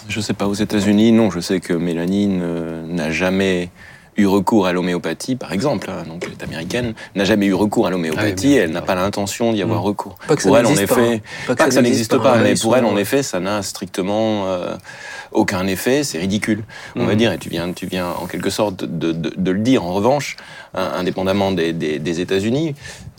Je 0.08 0.20
sais 0.20 0.32
pas, 0.34 0.48
aux 0.48 0.54
États-Unis, 0.54 1.12
non. 1.12 1.30
Je 1.30 1.38
sais 1.38 1.60
que 1.60 1.72
Mélanie 1.72 2.26
n'a 2.26 3.12
jamais 3.12 3.70
eu 4.16 4.26
recours 4.26 4.66
à 4.66 4.72
l'homéopathie, 4.72 5.36
par 5.36 5.52
exemple, 5.52 5.90
hein, 5.90 6.04
donc 6.06 6.24
elle 6.26 6.32
est 6.32 6.42
américaine, 6.42 6.94
n'a 7.14 7.24
jamais 7.24 7.46
eu 7.46 7.54
recours 7.54 7.86
à 7.86 7.88
Ah 7.88 7.92
l'homéopathie 7.92 8.46
oui, 8.48 8.52
et 8.52 8.56
bien 8.56 8.64
elle 8.64 8.70
n'a 8.72 8.82
pas 8.82 8.94
l'intention 8.94 9.52
d'y 9.52 9.62
avoir 9.62 9.80
Mm. 9.80 9.84
recours. 9.86 10.16
Pas 10.28 10.36
que 10.36 10.42
ça 10.42 10.48
Pour 10.48 10.58
elle, 10.58 10.66
en 10.66 10.70
n'existe 10.70 10.94
pas, 10.94 11.00
effet, 11.00 11.14
hein. 11.16 11.54
pas 11.54 11.54
que 11.66 11.70
ça 11.74 11.82
n'existe 11.82 12.18
pas, 12.18 12.36
mais 12.38 12.54
pour 12.54 12.76
elle, 12.76 12.84
en 12.84 12.96
effet, 12.96 13.22
ça 13.22 13.40
n'a 13.40 13.62
strictement 13.62 14.46
euh, 14.46 14.76
aucun 15.32 15.66
effet, 15.66 16.04
c'est 16.04 16.18
ridicule, 16.18 16.62
on 16.94 17.06
va 17.06 17.12
Mhm. 17.12 17.18
dire, 17.18 17.32
et 17.32 17.38
tu 17.38 17.48
viens, 17.48 17.72
tu 17.72 17.86
viens 17.86 18.08
en 18.10 18.26
quelque 18.26 18.50
sorte 18.50 18.84
de, 18.84 19.12
de- 19.12 19.32
de 19.34 19.50
le 19.50 19.60
dire. 19.60 19.82
En 19.84 19.94
revanche, 19.94 20.36
hein, 20.74 20.90
indépendamment 20.94 21.52
des, 21.52 21.72
des- 21.72 21.98
des 21.98 22.20
États-Unis, 22.20 22.74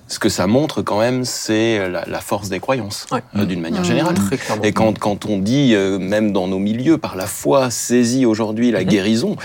ce 0.07 0.19
que 0.19 0.29
ça 0.29 0.47
montre 0.47 0.81
quand 0.81 0.99
même, 0.99 1.25
c'est 1.25 1.89
la, 1.89 2.03
la 2.05 2.19
force 2.21 2.49
des 2.49 2.59
croyances, 2.59 3.07
Ouais. 3.11 3.23
euh, 3.35 3.45
d'une 3.45 3.61
manière 3.61 3.81
Mhm. 3.81 3.87
générale. 3.87 4.15
Et 4.63 4.71
quand, 4.71 4.97
quand 4.99 5.25
on 5.25 5.37
dit, 5.37 5.73
euh, 5.73 5.97
même 5.99 6.31
dans 6.33 6.47
nos 6.47 6.59
milieux, 6.59 6.97
par 6.97 7.15
la 7.15 7.25
foi 7.25 7.69
saisit 7.71 8.25
aujourd'hui 8.25 8.71
la 8.71 8.81
Mhm. 8.81 8.87
guérison, 8.89 9.35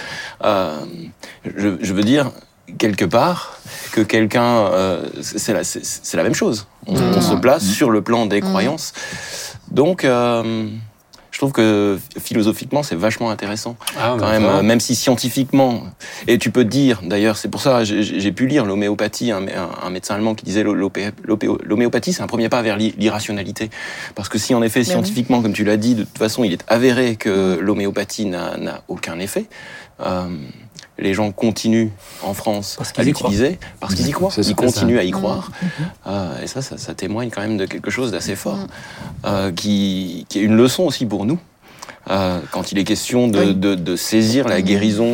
euh, 0.45 0.79
je, 1.45 1.77
je 1.81 1.95
veux 1.95 2.03
dire, 2.03 2.31
quelque 2.77 3.05
part, 3.07 3.59
que 3.93 4.01
quelqu'un. 4.03 4.67
euh, 4.67 5.03
c'est 5.23 5.53
la, 5.55 5.65
c'est- 5.65 5.85
c'est 5.85 6.17
la 6.17 6.23
même 6.23 6.35
chose. 6.35 6.67
On, 6.87 6.95
on 6.97 7.21
se 7.23 7.35
place 7.35 7.65
sur 7.65 7.91
le 7.91 8.03
plan 8.03 8.27
des 8.27 8.41
croyances. 8.41 8.93
Donc. 9.71 10.07
Je 11.39 11.43
trouve 11.45 11.53
que 11.53 12.01
philosophiquement, 12.21 12.83
c'est 12.83 12.97
vachement 12.97 13.31
intéressant. 13.31 13.77
Ah, 13.97 14.17
quand 14.19 14.29
même, 14.29 14.45
euh, 14.45 14.61
même 14.61 14.81
si 14.81 14.97
scientifiquement, 14.97 15.85
et 16.27 16.37
tu 16.37 16.51
peux 16.51 16.65
dire, 16.65 17.01
d'ailleurs, 17.05 17.37
c'est 17.37 17.47
pour 17.49 17.61
ça, 17.61 17.85
j'ai- 17.85 18.03
j'ai 18.03 18.33
pu 18.33 18.49
lire 18.49 18.65
l'homéopathie, 18.65 19.31
un, 19.31 19.43
médecin 19.89 20.17
allemand 20.17 20.35
qui 20.35 20.45
disait 20.45 20.65
l'homé- 20.65 21.13
l'homé- 21.25 21.57
l'homéopathie, 21.65 22.13
c'est 22.13 22.23
un 22.23 22.27
premier 22.27 22.49
pas 22.49 22.61
vers 22.63 22.77
l'i- 22.77 22.93
l'irrationalité. 22.99 23.71
Parce 24.17 24.29
que 24.29 24.37
si 24.37 24.53
en 24.53 24.63
effet, 24.63 24.81
oui. 24.81 24.87
scientifiquement, 24.87 25.41
comme 25.41 25.53
tu 25.53 25.63
l'as 25.63 25.77
dit, 25.77 25.95
de 25.95 26.03
toute 26.03 26.19
façon, 26.19 26.43
il 26.43 26.53
est 26.53 26.65
avéré 26.67 27.15
que 27.15 27.57
l'homéopathie 27.61 28.25
n'a 28.25 28.57
n'a 28.57 28.83
aucun 28.89 29.21
effet, 29.21 29.45
euh, 30.05 30.27
les 30.99 31.15
gens 31.15 31.31
continuent 31.33 31.89
en 32.23 32.35
France 32.35 32.75
Parce 32.77 32.93
à 32.97 33.03
l'utiliser 33.03 33.59
parce 33.81 33.95
qu'ils 33.95 34.09
y 34.09 34.11
croient. 34.11 34.33
Ils 34.37 34.55
continuent 34.55 34.99
à 34.99 35.05
y 35.05 35.11
croire. 35.11 35.51
Euh, 36.07 36.43
et 36.43 36.47
ça, 36.47 36.61
ça, 36.63 36.77
ça 36.79 36.95
témoigne 36.95 37.31
quand 37.31 37.41
même 37.41 37.57
de 37.57 37.67
quelque 37.67 37.91
chose 37.91 38.11
d'assez 38.11 38.35
fort, 38.37 38.59
euh, 39.25 39.53
qui, 39.53 40.27
qui 40.29 40.41
est 40.41 40.43
une 40.43 40.57
leçon 40.57 40.85
aussi 40.85 41.07
pour 41.07 41.25
nous. 41.25 41.39
euh, 42.11 42.41
quand 42.53 42.73
il 42.73 42.79
est 42.79 42.85
question 42.85 43.29
de, 43.29 43.39
Oui. 43.39 43.55
de- 43.55 43.75
de 43.75 43.95
saisir 43.97 44.49
la 44.49 44.63
guérison 44.63 45.13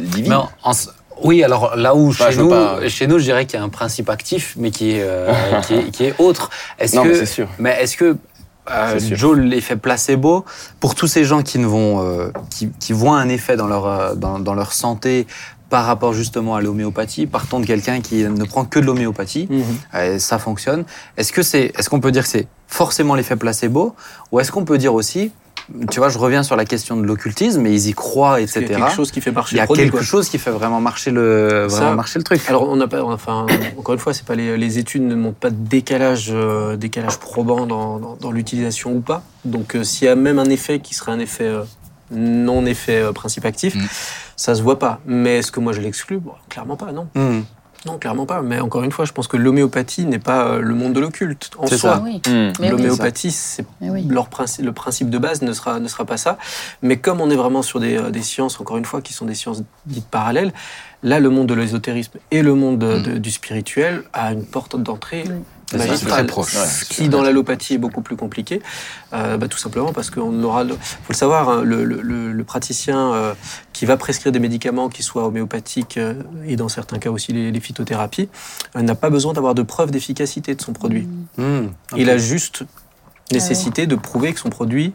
divine. 0.00 0.34
En- 0.62 0.72
oui, 1.24 1.42
alors 1.42 1.74
là 1.76 1.94
où 1.96 2.12
Bah, 2.18 2.30
chez, 2.30 2.36
nous, 2.38 2.50
pas- 2.50 2.88
chez 2.88 3.06
nous, 3.06 3.18
je 3.18 3.24
dirais 3.24 3.46
qu'il 3.46 3.58
y 3.58 3.60
a 3.60 3.64
un 3.64 3.68
principe 3.70 4.08
actif, 4.10 4.54
mais 4.56 4.70
qui 4.70 4.90
est, 4.92 5.04
qui 5.66 5.74
est, 5.74 5.90
qui 5.90 6.04
est 6.04 6.14
autre. 6.18 6.50
Est-ce 6.78 6.94
Non, 6.94 7.02
que, 7.04 7.08
mais 7.08 7.14
c'est 7.14 7.26
sûr. 7.26 7.48
mais 7.58 7.76
est-ce 7.80 7.96
que 7.96 8.16
euh, 8.70 9.34
l'effet 9.36 9.76
placebo 9.76 10.44
pour 10.80 10.94
tous 10.94 11.06
ces 11.06 11.24
gens 11.24 11.42
qui 11.42 11.58
ne 11.58 11.66
vont, 11.66 12.02
euh, 12.04 12.30
qui, 12.50 12.70
qui 12.80 12.92
voient 12.92 13.18
un 13.18 13.28
effet 13.28 13.56
dans 13.56 13.66
leur, 13.66 13.86
euh, 13.86 14.14
dans, 14.14 14.38
dans 14.38 14.54
leur 14.54 14.72
santé 14.72 15.26
par 15.68 15.84
rapport 15.86 16.12
justement 16.12 16.54
à 16.54 16.60
l'homéopathie, 16.60 17.26
partons 17.26 17.58
de 17.58 17.66
quelqu'un 17.66 18.00
qui 18.00 18.22
ne 18.22 18.44
prend 18.44 18.64
que 18.64 18.78
de 18.78 18.84
l'homéopathie, 18.86 19.48
Mhm. 19.50 20.00
et 20.00 20.18
ça 20.20 20.38
fonctionne. 20.38 20.84
Est-ce 21.16 21.32
que 21.32 21.42
c'est, 21.42 21.72
est-ce 21.76 21.90
qu'on 21.90 21.98
peut 22.00 22.12
dire 22.12 22.22
que 22.22 22.28
c'est 22.28 22.46
forcément 22.68 23.14
l'effet 23.16 23.34
placebo, 23.36 23.94
ou 24.30 24.38
est-ce 24.40 24.52
qu'on 24.52 24.64
peut 24.64 24.78
dire 24.78 24.94
aussi, 24.94 25.32
tu 25.90 25.98
vois, 25.98 26.08
je 26.08 26.18
reviens 26.18 26.42
sur 26.42 26.54
la 26.56 26.64
question 26.64 26.96
de 26.96 27.02
l'occultisme, 27.04 27.60
mais 27.60 27.72
ils 27.72 27.88
y 27.88 27.92
croient, 27.92 28.40
etc. 28.40 28.60
y 28.60 28.64
a 28.74 28.76
quelque 28.78 28.90
chose 28.94 29.10
qui 29.10 29.20
fait 29.20 29.32
marcher 29.32 29.54
Il 29.54 29.58
y 29.58 29.60
a 29.60 29.62
le 29.62 29.66
produit, 29.66 29.82
quelque 29.84 29.92
quoi. 29.96 30.02
chose 30.02 30.28
qui 30.28 30.38
fait 30.38 30.50
vraiment 30.50 30.80
marcher 30.80 31.10
le, 31.10 31.66
vraiment 31.68 31.90
Ça- 31.90 31.94
marcher 31.94 32.18
le 32.18 32.24
truc. 32.24 32.40
Alors, 32.48 32.68
on 32.68 32.76
n'a 32.76 32.86
pas, 32.86 33.02
enfin, 33.02 33.46
encore 33.78 33.94
une 33.94 33.98
fois, 34.00 34.14
c'est 34.14 34.24
pas 34.26 34.34
les, 34.36 34.56
les 34.56 34.78
études 34.78 35.02
ne 35.02 35.14
montrent 35.14 35.38
pas 35.38 35.50
de 35.50 35.56
décalage, 35.56 36.28
euh, 36.32 36.76
décalage 36.76 37.18
probant 37.18 37.66
dans, 37.66 37.98
dans- 37.98 38.16
dans 38.16 38.30
l'utilisation 38.32 38.92
ou 38.92 39.00
pas. 39.00 39.22
Donc, 39.44 39.74
euh, 39.74 39.82
s'il 39.84 40.06
y 40.06 40.10
a 40.10 40.14
même 40.16 40.38
un 40.38 40.44
effet 40.50 40.78
qui 40.80 40.94
serait 40.94 41.12
un 41.12 41.18
effet 41.18 41.44
euh, 41.44 41.62
non 42.12 42.64
effet 42.66 43.00
euh, 43.02 43.12
principe 43.12 43.44
actif, 43.44 43.74
Mm. 43.74 43.80
ça 44.36 44.54
se 44.54 44.62
voit 44.62 44.78
pas. 44.78 45.00
Mais 45.06 45.38
est-ce 45.38 45.50
que 45.50 45.58
moi 45.60 45.72
je 45.72 45.80
l'exclus? 45.80 46.18
Bon, 46.18 46.32
Clairement 46.48 46.76
pas, 46.76 46.92
non. 46.92 47.08
Hmm. 47.16 47.40
Non, 47.86 47.98
clairement 47.98 48.26
pas. 48.26 48.42
Mais 48.42 48.58
encore 48.60 48.82
une 48.82 48.90
fois, 48.92 49.04
je 49.04 49.12
pense 49.12 49.28
que 49.28 49.36
l'homéopathie 49.36 50.04
n'est 50.06 50.18
pas 50.18 50.46
euh, 50.48 50.60
le 50.60 50.74
monde 50.74 50.92
de 50.92 51.00
l'occulte 51.00 51.50
en 51.58 51.66
soi. 51.66 51.76
ça. 51.78 52.00
Oui. 52.02 52.20
Mais 52.26 52.52
oui, 52.60 52.68
L'homéopathie, 52.68 53.30
c'est 53.30 53.64
Mais 53.80 53.90
oui. 53.90 54.06
leur 54.08 54.28
principe, 54.28 54.64
le 54.64 54.72
principe 54.72 55.08
de 55.10 55.18
base 55.18 55.42
ne 55.42 55.52
sera, 55.52 55.78
ne 55.78 55.88
sera 55.88 56.04
pas 56.04 56.16
ça. 56.16 56.36
Mais 56.82 56.96
comme 56.96 57.20
on 57.20 57.30
est 57.30 57.36
vraiment 57.36 57.62
sur 57.62 57.78
des, 57.80 57.96
euh, 57.96 58.10
des 58.10 58.22
sciences, 58.22 58.60
encore 58.60 58.76
une 58.76 58.84
fois, 58.84 59.00
qui 59.02 59.12
sont 59.12 59.24
des 59.26 59.34
sciences 59.34 59.62
dites 59.86 60.06
parallèles, 60.08 60.52
là, 61.02 61.20
le 61.20 61.30
monde 61.30 61.46
de 61.46 61.54
l'ésotérisme 61.54 62.18
et 62.30 62.42
le 62.42 62.54
monde 62.54 62.78
de- 62.78 62.98
de- 63.00 63.18
du 63.18 63.30
spirituel 63.30 64.02
a 64.12 64.32
une 64.32 64.44
porte 64.44 64.76
d'entrée 64.76 65.24
Oui. 65.28 65.34
Magistrale. 65.74 66.12
très 66.12 66.26
proche. 66.26 66.56
Qui, 66.88 67.08
dans 67.08 67.22
l'allopathie, 67.22 67.74
est 67.74 67.78
beaucoup 67.78 68.00
plus 68.02 68.16
compliqué. 68.16 68.62
Euh, 69.12 69.36
bah, 69.36 69.48
tout 69.48 69.58
simplement 69.58 69.92
parce 69.92 70.10
qu'on 70.10 70.42
aura. 70.44 70.62
Il 70.64 70.70
faut 70.70 70.76
le 71.10 71.14
savoir, 71.14 71.48
hein, 71.48 71.62
le, 71.64 71.84
le- 71.84 72.00
le- 72.02 72.32
le 72.32 72.44
praticien 72.44 73.12
euh, 73.14 73.34
qui 73.72 73.84
va 73.86 73.96
prescrire 73.96 74.30
des 74.32 74.38
médicaments 74.38 74.88
qui 74.88 75.02
soient 75.02 75.26
homéopathiques 75.26 75.98
euh, 75.98 76.14
et 76.46 76.56
dans 76.56 76.68
certains 76.68 76.98
cas 76.98 77.10
aussi 77.10 77.32
les, 77.32 77.50
les 77.50 77.60
phytothérapies 77.60 78.28
euh, 78.76 78.82
n'a 78.82 78.94
pas 78.94 79.10
besoin 79.10 79.32
d'avoir 79.32 79.54
de 79.54 79.62
preuve 79.62 79.90
d'efficacité 79.90 80.54
de 80.54 80.62
son 80.62 80.72
produit. 80.72 81.08
Hmm. 81.36 81.66
Il 81.96 82.10
a 82.10 82.16
juste 82.18 82.64
nécessité 83.32 83.86
de 83.86 83.96
prouver 83.96 84.32
que 84.32 84.38
son 84.40 84.50
produit 84.50 84.92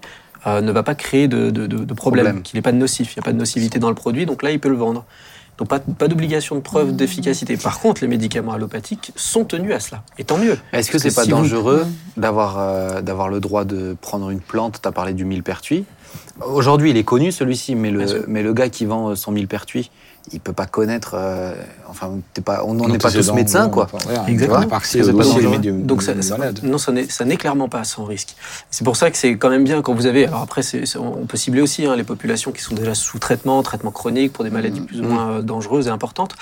euh, 0.47 0.61
ne 0.61 0.71
va 0.71 0.83
pas 0.83 0.95
créer 0.95 1.27
de, 1.27 1.49
de, 1.49 1.67
de- 1.67 1.83
de 1.83 1.93
problème, 1.93 2.25
Problème. 2.25 2.43
qu'il 2.43 2.57
n'est 2.57 2.61
pas 2.61 2.71
nocif, 2.71 3.13
il 3.15 3.19
n'y 3.19 3.23
a 3.23 3.25
pas 3.25 3.33
de 3.33 3.37
nocivité 3.37 3.77
dans 3.77 3.89
le 3.89 3.95
produit, 3.95 4.25
donc 4.25 4.41
là 4.41 4.51
il 4.51 4.59
peut 4.59 4.69
le 4.69 4.75
vendre. 4.77 5.05
Donc 5.57 5.67
pas, 5.67 5.79
pas 5.79 6.07
d'obligation 6.07 6.55
de 6.55 6.61
preuve 6.61 6.95
d'efficacité. 6.95 7.55
Par 7.57 7.79
contre, 7.79 8.01
les 8.01 8.07
médicaments 8.07 8.53
allopathiques 8.53 9.11
sont 9.15 9.45
tenus 9.45 9.73
à 9.73 9.79
cela, 9.79 10.01
et 10.17 10.23
tant 10.23 10.37
mieux. 10.39 10.57
Est-ce 10.73 10.89
que 10.89 10.97
c'est 10.97 11.13
pas 11.13 11.23
si 11.23 11.29
vous- 11.31 11.37
dangereux 11.37 11.85
d'avoir 12.17 12.57
euh, 12.57 13.01
d'avoir 13.01 13.29
le 13.29 13.39
droit 13.39 13.63
de 13.63 13.95
prendre 14.01 14.29
une 14.31 14.39
plante? 14.39 14.79
Tu 14.81 14.87
as 14.87 14.91
parlé 14.91 15.13
du 15.13 15.23
millepertuis. 15.25 15.85
Aujourd'hui, 16.45 16.89
il 16.89 16.97
est 16.97 17.03
connu 17.03 17.31
celui-ci, 17.31 17.75
mais 17.75 17.91
le, 17.91 18.25
mais 18.27 18.41
le 18.43 18.53
gars 18.53 18.69
qui 18.69 18.85
vend 18.85 19.15
son 19.15 19.31
millepertuis, 19.31 19.91
il 20.31 20.39
peut 20.39 20.53
pas 20.53 20.65
connaître. 20.65 21.13
euh, 21.15 21.53
enfin, 21.89 22.11
t'es 22.33 22.41
pas, 22.41 22.63
on 22.65 22.73
Donc, 22.73 22.89
n'est 22.89 22.97
pas 22.97 23.11
tous 23.11 23.33
médecins, 23.33 23.69
quoi. 23.69 23.87
Exactement. 24.27 24.59
Donc 25.85 26.03
non, 26.63 26.77
ça 26.77 26.91
n'est, 27.25 27.37
clairement 27.37 27.69
pas 27.69 27.83
sans 27.83 28.03
risque. 28.05 28.35
C'est 28.69 28.83
pour 28.83 28.95
ça 28.95 29.09
que 29.11 29.17
c'est 29.17 29.35
quand 29.37 29.49
même 29.49 29.63
bien 29.63 29.81
quand 29.81 29.93
vous 29.93 30.05
avez. 30.05 30.27
Alors 30.27 30.41
après, 30.41 30.61
on 30.97 31.25
peut 31.25 31.37
cibler 31.37 31.61
aussi 31.61 31.85
hein, 31.85 31.95
les 31.95 32.03
populations 32.03 32.51
qui 32.51 32.61
sont 32.61 32.75
déjà 32.75 32.93
sous 32.95 33.19
traitement, 33.19 33.61
traitement 33.63 33.91
chronique 33.91 34.33
pour 34.33 34.43
des 34.43 34.51
maladies 34.51 34.81
plus 34.81 35.01
ou 35.01 35.03
moins 35.03 35.31
euh, 35.31 35.41
dangereuses 35.41 35.87
et 35.87 35.91
importantes. 35.91 36.35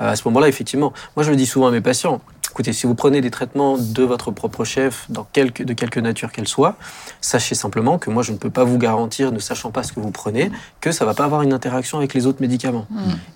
Euh, 0.00 0.10
à 0.10 0.16
ce 0.16 0.22
moment-là, 0.26 0.48
effectivement, 0.48 0.92
moi 1.14 1.24
je 1.24 1.30
le 1.30 1.36
dis 1.36 1.46
souvent 1.46 1.66
à 1.66 1.70
mes 1.70 1.80
patients. 1.80 2.20
Écoutez, 2.56 2.72
si 2.72 2.86
vous 2.86 2.94
prenez 2.94 3.20
des 3.20 3.30
traitements 3.30 3.76
de 3.76 4.02
votre 4.02 4.30
propre 4.30 4.64
chef, 4.64 5.04
dans 5.10 5.24
quelque, 5.34 5.62
de 5.62 5.74
quelque 5.74 6.00
nature 6.00 6.32
qu'elle 6.32 6.48
soit, 6.48 6.76
sachez 7.20 7.54
simplement 7.54 7.98
que 7.98 8.08
moi 8.08 8.22
je 8.22 8.32
ne 8.32 8.38
peux 8.38 8.48
pas 8.48 8.64
vous 8.64 8.78
garantir, 8.78 9.30
ne 9.30 9.38
sachant 9.38 9.70
pas 9.70 9.82
ce 9.82 9.92
que 9.92 10.00
vous 10.00 10.10
prenez, 10.10 10.50
que 10.80 10.90
ça 10.90 11.04
va 11.04 11.12
pas 11.12 11.26
avoir 11.26 11.42
une 11.42 11.52
interaction 11.52 11.98
avec 11.98 12.14
les 12.14 12.26
autres 12.26 12.40
médicaments. 12.40 12.86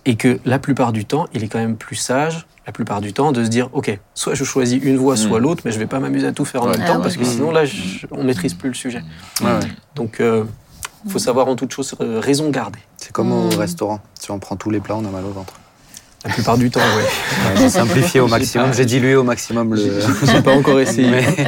Et 0.06 0.16
que 0.16 0.40
la 0.46 0.58
plupart 0.58 0.92
du 0.92 1.04
temps, 1.04 1.26
il 1.34 1.44
est 1.44 1.48
quand 1.48 1.58
même 1.58 1.76
plus 1.76 1.96
sage, 1.96 2.46
la 2.66 2.72
plupart 2.72 3.02
du 3.02 3.12
temps, 3.12 3.30
de 3.30 3.44
se 3.44 3.50
dire, 3.50 3.68
ok, 3.74 3.98
soit 4.14 4.32
je 4.32 4.42
choisis 4.42 4.82
une 4.82 4.96
voie, 4.96 5.18
soit 5.18 5.38
Mm. 5.38 5.42
l'autre, 5.42 5.62
mais 5.66 5.70
je 5.70 5.78
vais 5.78 5.86
pas 5.86 5.98
m'amuser 6.00 6.26
à 6.28 6.32
tout 6.32 6.46
faire 6.46 6.62
en 6.62 6.70
Ouais. 6.70 6.78
même 6.78 6.86
temps, 6.86 7.02
parce 7.02 7.18
que 7.18 7.22
Mm. 7.24 7.26
sinon 7.26 7.50
là, 7.50 7.66
je- 7.66 8.06
on 8.12 8.24
maîtrise 8.24 8.54
plus 8.54 8.70
le 8.70 8.74
sujet. 8.74 9.02
Ouais. 9.42 9.50
Donc, 9.96 10.22
il 10.22 11.10
faut 11.12 11.18
savoir 11.18 11.46
en 11.48 11.56
toute 11.56 11.72
chose 11.74 11.94
euh, 12.00 12.20
raison 12.20 12.48
garder. 12.48 12.78
C'est 12.96 13.12
comme 13.12 13.32
au 13.32 13.50
Hmm. 13.54 13.58
restaurant. 13.58 14.00
Si 14.18 14.30
on 14.30 14.38
prend 14.38 14.56
tous 14.56 14.70
les 14.70 14.80
plats, 14.80 14.96
on 14.96 15.04
a 15.04 15.10
mal 15.10 15.26
au 15.26 15.30
ventre. 15.32 15.52
La 16.24 16.30
plupart 16.34 16.58
du 16.58 16.70
temps. 16.70 16.80
Ouais, 16.80 17.56
J'ai 17.56 17.70
simplifié 17.70 18.20
au 18.20 18.26
maximum, 18.28 18.74
j'ai 18.74 18.84
dilué 18.84 19.16
au 19.16 19.22
maximum 19.22 19.74
le. 19.74 20.00
Je 20.22 20.32
n'ai 20.32 20.42
pas 20.42 20.52
encore 20.54 20.78
essayé. 20.78 21.08
Mais, 21.10 21.46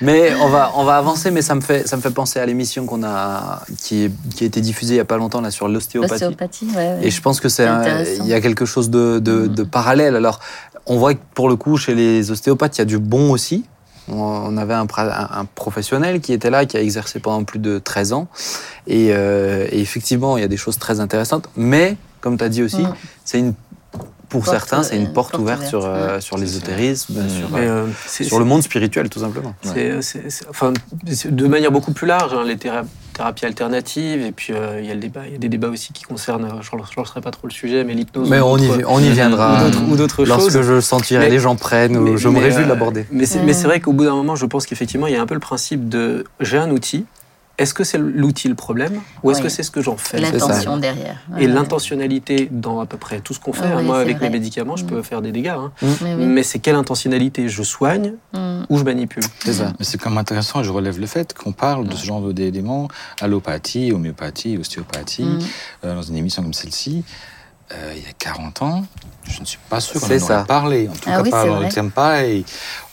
mais 0.00 0.32
on 0.40 0.48
va 0.48 0.72
on 0.76 0.84
va 0.84 0.96
avancer, 0.96 1.30
mais 1.30 1.42
ça 1.42 1.54
me 1.54 1.60
fait 1.60 1.86
ça 1.86 1.96
me 1.96 2.00
fait 2.02 2.10
penser 2.10 2.38
à 2.38 2.46
l'émission 2.46 2.86
qu'on 2.86 3.04
a 3.04 3.62
qui 3.78 4.10
a 4.40 4.44
été 4.44 4.60
diffusée 4.62 4.94
il 4.94 4.96
y 4.96 5.00
a 5.00 5.04
pas 5.04 5.18
longtemps 5.18 5.42
là 5.42 5.50
sur 5.50 5.68
l'ostéopathie. 5.68 6.12
L'ostéopathie, 6.14 6.66
ouais, 6.74 6.76
ouais. 6.76 6.98
Et 7.02 7.10
je 7.10 7.20
pense 7.20 7.40
que 7.40 7.48
c'est 7.50 7.66
il 8.20 8.26
y 8.26 8.32
a 8.32 8.40
quelque 8.40 8.64
chose 8.64 8.88
de, 8.88 9.18
de, 9.18 9.46
de 9.46 9.62
parallèle. 9.64 10.16
Alors, 10.16 10.40
on 10.86 10.96
voit 10.96 11.12
que 11.14 11.20
pour 11.34 11.48
le 11.50 11.56
coup, 11.56 11.76
chez 11.76 11.94
les 11.94 12.30
ostéopathes, 12.30 12.76
il 12.78 12.80
y 12.80 12.82
a 12.82 12.86
du 12.86 12.98
bon 12.98 13.30
aussi. 13.32 13.64
On- 14.08 14.56
avait 14.56 14.72
un, 14.74 14.86
professionnel 15.56 16.20
qui 16.20 16.32
était 16.32 16.48
là, 16.50 16.64
qui 16.64 16.76
a 16.76 16.80
exercé 16.80 17.18
pendant 17.18 17.42
plus 17.44 17.58
de 17.58 17.78
13 17.78 18.12
ans. 18.12 18.28
Et, 18.86 19.08
euh, 19.10 19.66
et 19.70 19.80
effectivement, 19.80 20.36
il 20.38 20.40
y 20.42 20.44
a 20.44 20.48
des 20.48 20.56
choses 20.56 20.78
très 20.78 21.00
intéressantes. 21.00 21.48
Mais, 21.56 21.96
comme 22.20 22.38
tu 22.38 22.44
as 22.44 22.48
dit 22.48 22.62
aussi, 22.62 22.82
Mm. 22.82 22.94
c'est 23.24 23.38
une, 23.40 23.54
pour 24.38 24.44
Porte, 24.52 24.56
certains, 24.68 24.82
c'est 24.82 24.96
une 24.96 25.02
euh, 25.04 25.06
porte, 25.06 25.32
porte 25.32 25.42
ouverte, 25.42 25.58
ouverte, 25.60 25.70
sur, 25.70 25.84
euh, 25.84 26.14
ouais. 26.16 26.20
sur 26.20 26.38
l'ésotérisme, 26.38 27.14
sur, 27.28 27.48
euh, 27.56 27.86
sur 28.06 28.38
le 28.38 28.44
monde 28.44 28.62
spirituel, 28.62 29.08
tout 29.08 29.20
simplement. 29.20 29.54
C'est- 29.62 29.98
enfin, 30.50 30.72
de 31.28 31.46
manière 31.46 31.72
beaucoup 31.72 31.92
plus 31.92 32.06
large, 32.06 32.32
hein, 32.34 32.44
les 32.46 32.56
théra- 32.56 32.84
thérapies 33.12 33.46
alternatives, 33.46 34.20
et 34.22 34.32
puis 34.32 34.52
euh, 34.52 34.80
il 34.80 34.86
y 34.86 34.90
a 34.90 34.94
le 34.94 35.00
débat, 35.00 35.22
il 35.26 35.32
y 35.32 35.34
a 35.34 35.38
des 35.38 35.48
débats 35.48 35.68
aussi 35.68 35.92
qui 35.92 36.04
concernent, 36.04 36.48
je 36.60 36.76
ne 36.76 36.80
lancerai 36.96 37.20
pas 37.20 37.30
trop 37.30 37.46
le 37.46 37.52
sujet, 37.52 37.82
mais 37.84 37.94
l'hypnose. 37.94 38.28
Mais 38.28 38.40
ou 38.40 38.44
on 38.44 38.58
y, 38.58 38.66
d'autres- 38.68 38.84
on 38.88 38.98
y 39.00 39.08
viendra. 39.10 39.58
ou 39.66 39.70
d'autres, 39.70 39.96
d'autres 39.96 40.24
Lorsque 40.26 40.52
choses. 40.52 40.62
je 40.62 40.80
sentirai 40.80 41.24
Mais- 41.24 41.30
les 41.30 41.38
gens 41.38 41.56
prennent, 41.56 41.96
ou 41.96 42.02
Mais- 42.12 42.16
je 42.18 42.28
me 42.28 42.38
réjouis 42.38 42.64
de 42.64 42.68
l'aborder. 42.68 43.06
Mais 43.10 43.24
c'est, 43.26 43.40
Mm. 43.40 43.44
mais 43.46 43.52
c'est 43.54 43.64
vrai 43.66 43.80
qu'au 43.80 43.92
bout 43.92 44.04
d'un 44.04 44.14
moment, 44.14 44.36
je 44.36 44.46
pense 44.46 44.66
qu'effectivement, 44.66 45.06
il 45.06 45.14
y 45.14 45.16
a 45.16 45.22
un 45.22 45.26
peu 45.26 45.34
le 45.34 45.40
principe 45.40 45.88
de 45.88 46.24
j'ai 46.40 46.58
un 46.58 46.70
outil, 46.70 47.06
est-ce 47.58 47.72
que 47.74 47.84
c'est 47.84 47.98
l'outil 47.98 48.48
le 48.48 48.54
problème, 48.54 49.00
ou 49.22 49.30
est-ce 49.30 49.38
Oui. 49.40 49.44
que 49.44 49.48
c'est 49.50 49.62
ce 49.62 49.70
que 49.70 49.80
j'en 49.80 49.96
fais? 49.96 50.18
L'intention 50.18 50.76
derrière. 50.76 51.16
Ouais, 51.32 51.44
Et 51.44 51.46
ouais. 51.46 51.52
l'intentionnalité 51.52 52.48
dans 52.50 52.80
à 52.80 52.86
peu 52.86 52.96
près 52.98 53.20
tout 53.20 53.32
ce 53.34 53.40
qu'on 53.40 53.52
fait. 53.52 53.64
Hein, 53.64 53.76
ouais, 53.76 53.82
Moi, 53.82 53.98
avec 53.98 54.18
vrai. 54.18 54.26
mes 54.28 54.38
médicaments, 54.38 54.76
je 54.76 54.84
Mm. 54.84 54.88
peux 54.88 55.02
faire 55.02 55.22
des 55.22 55.32
dégâts. 55.32 55.48
hein. 55.48 55.72
Mais 56.02 56.14
oui. 56.14 56.26
Mais 56.26 56.42
c'est 56.42 56.58
quelle 56.58 56.74
intentionnalité 56.74 57.48
Je 57.48 57.62
soigne 57.62 58.14
Mm. 58.32 58.64
ou 58.68 58.78
je 58.78 58.84
manipule? 58.84 59.22
C'est 59.44 59.54
ça. 59.54 59.72
Mais 59.78 59.84
c'est 59.84 59.98
quand 59.98 60.10
même 60.10 60.18
intéressant, 60.18 60.62
je 60.62 60.70
relève 60.70 60.98
le 61.00 61.06
fait 61.06 61.32
qu'on 61.34 61.52
parle 61.52 61.86
de 61.88 61.94
ce 61.94 62.04
genre 62.04 62.20
d'éléments, 62.32 62.88
allopathie, 63.20 63.92
homéopathie, 63.92 64.56
ostéopathie, 64.58 65.24
Mm. 65.24 65.38
euh, 65.84 65.94
dans 65.94 66.02
une 66.02 66.16
émission 66.16 66.42
comme 66.42 66.52
celle-ci. 66.54 67.04
Euh, 67.72 67.92
il 67.96 68.02
y 68.02 68.06
a 68.06 68.12
40 68.18 68.62
ans, 68.62 68.84
je 69.28 69.40
ne 69.40 69.44
suis 69.44 69.58
pas 69.68 69.80
sûr 69.80 70.00
qu'on 70.00 70.06
en 70.06 70.18
aurait 70.22 70.44
parlé. 70.44 70.88
En 70.88 70.92
tout 70.92 71.00
Ah 71.06 71.16
cas, 71.16 71.22
oui, 71.22 71.30
pas 71.30 71.46
dans 71.46 71.58
le 71.60 71.68
thème 71.68 71.90
pareil. 71.90 72.44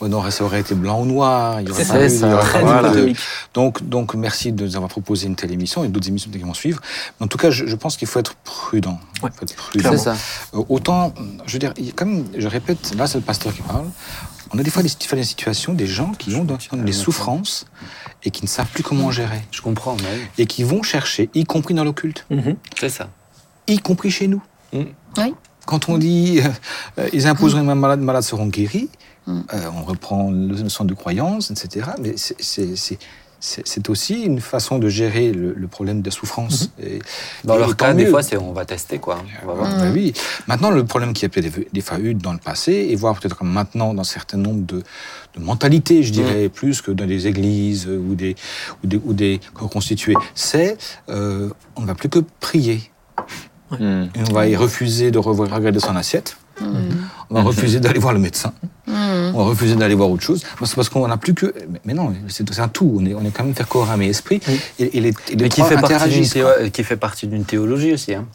On 0.01 0.11
aurait, 0.13 0.31
ça 0.31 0.43
aurait 0.43 0.61
été 0.61 0.73
blanc 0.73 1.01
ou 1.01 1.05
noir. 1.05 1.61
Il 1.61 1.67
y 1.67 1.71
aurait 1.71 1.83
pas 1.83 1.89
ça, 1.93 2.03
eu- 2.05 2.09
c'est 2.09 2.15
il 2.15 2.17
y 2.17 2.19
ça. 2.21 2.33
aurait 2.35 2.61
Voilà. 2.63 2.89
de-. 2.89 3.13
Donc, 3.53 3.87
donc, 3.87 4.15
merci 4.15 4.51
de 4.51 4.63
nous 4.65 4.75
avoir 4.75 4.89
proposé 4.89 5.27
une 5.27 5.35
telle 5.35 5.51
émission 5.51 5.83
et 5.83 5.89
d'autres 5.89 6.07
émissions 6.07 6.31
qui 6.31 6.39
vont 6.39 6.55
suivre. 6.55 6.81
Mais 7.19 7.25
en 7.25 7.27
tout 7.27 7.37
cas, 7.37 7.51
je, 7.51 7.67
je 7.67 7.75
pense 7.75 7.97
qu'il 7.97 8.07
faut 8.07 8.17
être 8.19 8.33
prudent. 8.43 8.99
Ouais. 9.21 9.29
Il 9.31 9.37
faut 9.37 9.43
être 9.45 9.55
prudent. 9.55 9.91
C'est 9.91 9.97
ça. 9.99 10.15
Euh, 10.55 10.63
Autant, 10.69 11.13
je 11.45 11.53
veux 11.53 11.59
dire, 11.59 11.73
il 11.77 11.85
y 11.85 11.89
a 11.89 11.93
quand 11.95 12.07
même, 12.07 12.25
je 12.35 12.47
répète, 12.47 12.95
là 12.95 13.05
c'est 13.05 13.19
le 13.19 13.23
pasteur 13.23 13.53
qui 13.53 13.61
parle, 13.61 13.85
on 14.55 14.57
a 14.59 14.63
des 14.63 14.71
fois 14.71 14.81
des, 14.81 14.89
situ- 14.89 15.13
des 15.15 15.23
situations, 15.23 15.73
des 15.73 15.87
gens 15.87 16.11
qui 16.13 16.33
ont 16.35 16.45
des 16.73 16.91
souffrances 16.93 17.65
et 18.23 18.31
qui 18.31 18.41
ne 18.43 18.47
savent 18.47 18.67
plus 18.67 18.83
comment 18.83 19.11
gérer. 19.11 19.41
Je 19.51 19.61
comprends, 19.61 19.95
mais 20.01 20.07
oui. 20.15 20.21
Et 20.39 20.45
qui 20.47 20.63
vont 20.63 20.81
chercher, 20.81 21.29
y 21.35 21.43
compris 21.43 21.73
dans 21.75 21.83
l'occulte, 21.83 22.25
Mhm. 22.31 22.55
c'est 22.79 22.89
ça. 22.89 23.09
y 23.67 23.77
compris 23.79 24.11
chez 24.11 24.27
nous. 24.27 24.41
Mm. 24.73 24.83
Oui. 25.17 25.33
Quand 25.65 25.87
on 25.89 25.97
dit 25.97 26.41
euh, 26.43 26.49
euh, 26.99 27.09
ils 27.13 27.25
imposeront 27.27 27.61
les 27.61 27.75
malades, 27.75 27.99
les 27.99 28.05
malades 28.05 28.23
seront 28.23 28.47
guéris, 28.47 28.89
Mm. 29.25 29.39
euh, 29.53 29.59
on 29.77 29.83
reprend 29.83 30.29
le 30.31 30.67
centre 30.67 30.89
de 30.89 30.93
croyance, 30.95 31.49
etc. 31.49 31.91
Mais 32.01 32.15
c'est- 32.17 33.89
aussi 33.89 34.21
une 34.23 34.39
façon 34.41 34.79
de 34.79 34.87
gérer 34.89 35.31
le, 35.33 35.53
le 35.53 35.67
problème 35.67 36.01
de 36.01 36.09
souffrance. 36.09 36.69
Et- 36.81 36.99
Dans 37.45 37.55
et 37.55 37.59
leur 37.59 37.75
cas, 37.77 37.93
des 37.93 38.05
fois, 38.05 38.21
c'est 38.23 38.37
on 38.37 38.53
va 38.53 38.63
tester 38.65 38.99
quoi. 38.99 39.17
On 39.43 39.47
va 39.47 39.53
voir. 39.53 39.69
Bah 39.79 39.91
oui. 39.93 40.13
Maintenant, 40.47 40.71
le 40.71 40.83
problème 40.85 41.11
qui 41.13 41.23
a 41.25 41.29
peut-être 41.29 41.59
des, 41.73 41.81
fois 41.81 41.99
eu 41.99 42.13
dans 42.15 42.31
le 42.33 42.39
passé, 42.39 42.71
et 42.89 42.95
voire 42.95 43.17
peut-être 43.19 43.37
comme 43.37 43.51
maintenant 43.51 43.93
dans 43.93 44.01
un 44.01 44.05
certain 44.05 44.37
nombre 44.37 44.65
de, 44.65 44.81
de 45.35 45.39
mentalités, 45.41 46.03
je 46.03 46.11
dirais, 46.13 46.47
plus 46.49 46.81
que 46.81 46.91
dans 46.91 47.05
des 47.05 47.27
églises 47.27 47.85
euh, 47.87 47.97
ou 47.97 48.15
des, 48.15 48.35
ou 48.83 48.87
des, 48.87 49.01
ou 49.05 49.13
des 49.13 49.39
constitués, 49.55 50.15
c'est 50.35 50.77
euh, 51.09 51.49
on 51.75 51.81
ne 51.81 51.87
va 51.87 51.95
plus 51.95 52.09
que 52.09 52.19
prier. 52.41 52.81
Hmm. 53.79 54.03
Et 54.15 54.19
on 54.29 54.33
va 54.33 54.47
y 54.47 54.55
refuser 54.55 55.11
de 55.11 55.17
revoir- 55.19 55.49
regarder 55.49 55.79
son 55.79 55.95
assiette. 55.95 56.37
On 56.61 57.35
va 57.35 57.41
refuser 57.41 57.79
d'aller 57.79 57.99
voir 57.99 58.13
le 58.13 58.19
médecin. 58.19 58.53
On 58.87 59.37
va 59.39 59.43
refuser 59.45 59.75
d'aller 59.75 59.95
voir 59.95 60.09
autre 60.11 60.21
chose. 60.23 60.43
C'est 60.63 60.75
parce 60.75 60.89
qu'on 60.89 61.07
n'a 61.07 61.17
plus 61.17 61.33
que. 61.33 61.51
mais- 61.69 61.79
Mais 61.85 61.93
non, 61.93 62.13
c'est 62.27 62.59
un 62.59 62.67
tout. 62.67 62.97
On 62.99 63.05
est, 63.05 63.13
on 63.15 63.23
est 63.25 63.31
quand 63.31 63.43
même 63.43 63.55
faire 63.55 63.67
corps, 63.67 63.89
âme 63.89 64.01
et 64.03 64.07
esprit. 64.09 64.39
Et, 64.77 64.97
et 64.97 65.01
les, 65.01 65.09
et 65.09 65.13
les 65.31 65.35
Mais 65.43 65.49
qui 65.49 65.61
trois 65.61 65.69
fait, 65.69 65.75
partie 65.75 65.87
d'une 65.87 65.95
interagissent, 65.95 66.33
théo- 66.33 66.45
quoi. 66.59 66.69
qui 66.69 66.83
fait 66.83 66.97
partie 66.97 67.25
d'une 67.27 67.43
théologie 67.45 67.93
aussi. 67.93 68.13
hein. 68.13 68.25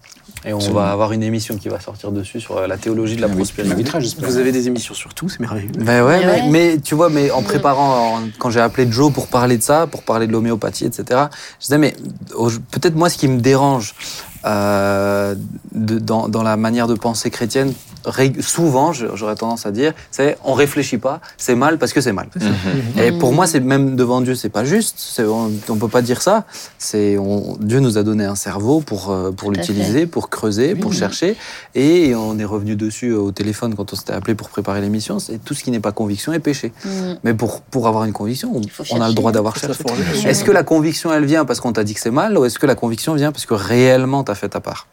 Et 0.45 0.53
on 0.53 0.57
Absolument. 0.57 0.81
va 0.83 0.91
avoir 0.93 1.13
une 1.13 1.23
émission 1.25 1.57
qui 1.57 1.69
va 1.69 1.81
sortir 1.81 2.13
dessus 2.13 2.41
sur 2.41 2.59
euh, 2.59 2.67
la 2.69 2.77
théologie 2.77 3.17
de 3.17 3.21
la 3.21 3.27
Un 3.27 3.31
prospérité. 3.35 3.85
Vous 4.21 4.37
avez 4.37 4.53
des 4.53 4.69
émissions 4.69 4.95
sur 4.95 5.13
tout, 5.13 5.29
c'est 5.29 5.41
merveilleux. 5.41 5.71
Ben 5.79 6.05
ouais, 6.05 6.21
mais, 6.21 6.27
ouais. 6.43 6.49
mais 6.51 6.79
tu 6.79 6.95
vois, 6.95 7.11
mais 7.11 7.31
en 7.33 7.43
préparant, 7.43 8.17
en- 8.17 8.21
quand 8.39 8.51
j'ai 8.51 8.61
appelé 8.61 8.87
Joe 8.91 9.13
pour 9.13 9.27
parler 9.27 9.59
de 9.59 9.63
ça, 9.63 9.87
pour 9.89 10.03
parler 10.05 10.27
de 10.29 10.33
l'homéopathie, 10.33 10.85
etc., 10.85 11.23
je 11.59 11.65
disais, 11.67 11.79
mais 11.79 11.95
peut-être 12.71 12.95
moi, 12.95 13.11
ce 13.11 13.19
qui 13.19 13.27
me 13.29 13.41
dérange 13.41 13.95
euh, 14.45 15.35
dans, 15.73 16.43
la 16.43 16.57
manière 16.57 16.87
de 16.87 16.95
penser 16.95 17.31
chrétienne, 17.31 17.73
souvent, 18.41 18.93
j'aurais 18.93 19.35
tendance 19.37 19.67
à 19.67 19.71
dire, 19.71 19.93
c'est 20.11 20.37
on 20.45 20.55
réfléchit 20.55 20.99
pas, 20.99 21.21
c'est 21.37 21.55
mal 21.55 21.79
parce 21.79 21.93
que 21.93 22.01
c'est 22.01 22.13
mal. 22.13 22.29
Et 23.03 23.13
pour 23.13 23.33
moi, 23.33 23.47
c'est 23.47 23.61
même 23.61 23.97
devant 23.97 24.21
Dieu, 24.21 24.35
c'est 24.35 24.49
pas 24.49 24.65
juste. 24.65 25.21
On, 25.21 25.51
on 25.69 25.77
peut 25.77 25.89
pas 25.89 26.03
dire 26.03 26.23
ça. 26.23 26.45
C'est 26.79 27.19
on- 27.19 27.57
Dieu 27.61 27.81
nous 27.81 27.99
a 27.99 28.03
donné 28.03 28.25
un 28.25 28.35
cerveau 28.35 28.81
pour 28.81 29.11
euh, 29.11 29.31
pour 29.33 29.51
l'utiliser, 29.53 30.07
pour 30.07 30.31
creuser, 30.31 30.75
pour 30.75 30.93
chercher. 30.93 31.37
Et 31.75 32.15
on 32.15 32.39
est 32.39 32.45
revenu 32.45 32.77
dessus 32.77 33.13
au 33.13 33.31
téléphone 33.33 33.75
quand 33.75 33.93
on 33.93 33.97
s'était 33.97 34.13
appelé 34.13 34.35
pour 34.35 34.49
préparer 34.49 34.81
l'émission. 34.81 35.19
C'est 35.19 35.39
tout 35.45 35.55
ce 35.55 35.63
qui 35.65 35.71
n'est 35.71 35.81
pas 35.81 35.93
conviction 35.93 36.33
est 36.33 36.39
péché. 36.41 36.73
Mm. 36.85 36.89
Mais 37.25 37.35
pour 37.35 37.61
pour 37.63 37.87
avoir 37.89 38.05
une 38.05 38.13
conviction, 38.13 38.53
on, 38.55 38.61
on 38.97 39.01
a 39.01 39.09
le 39.09 39.15
droit 39.15 39.33
d'avoir 39.33 39.57
cherché. 39.57 39.83
Est-ce 40.29 40.45
que 40.45 40.51
la 40.53 40.63
conviction, 40.65 41.13
elle 41.13 41.25
vient 41.25 41.45
parce 41.45 41.61
qu'on 41.61 41.73
t'a 41.73 41.85
dit 41.85 41.95
que 41.95 42.01
c'est 42.01 42.11
mal, 42.11 42.37
ou 42.39 42.45
est-ce 42.45 42.59
que 42.59 42.67
la 42.67 42.75
conviction 42.75 43.15
vient 43.15 43.33
parce 43.33 43.47
que 43.47 43.55
réellement 43.55 44.25
t'as 44.25 44.35
fait 44.35 44.49
ta 44.51 44.61
part? 44.61 44.87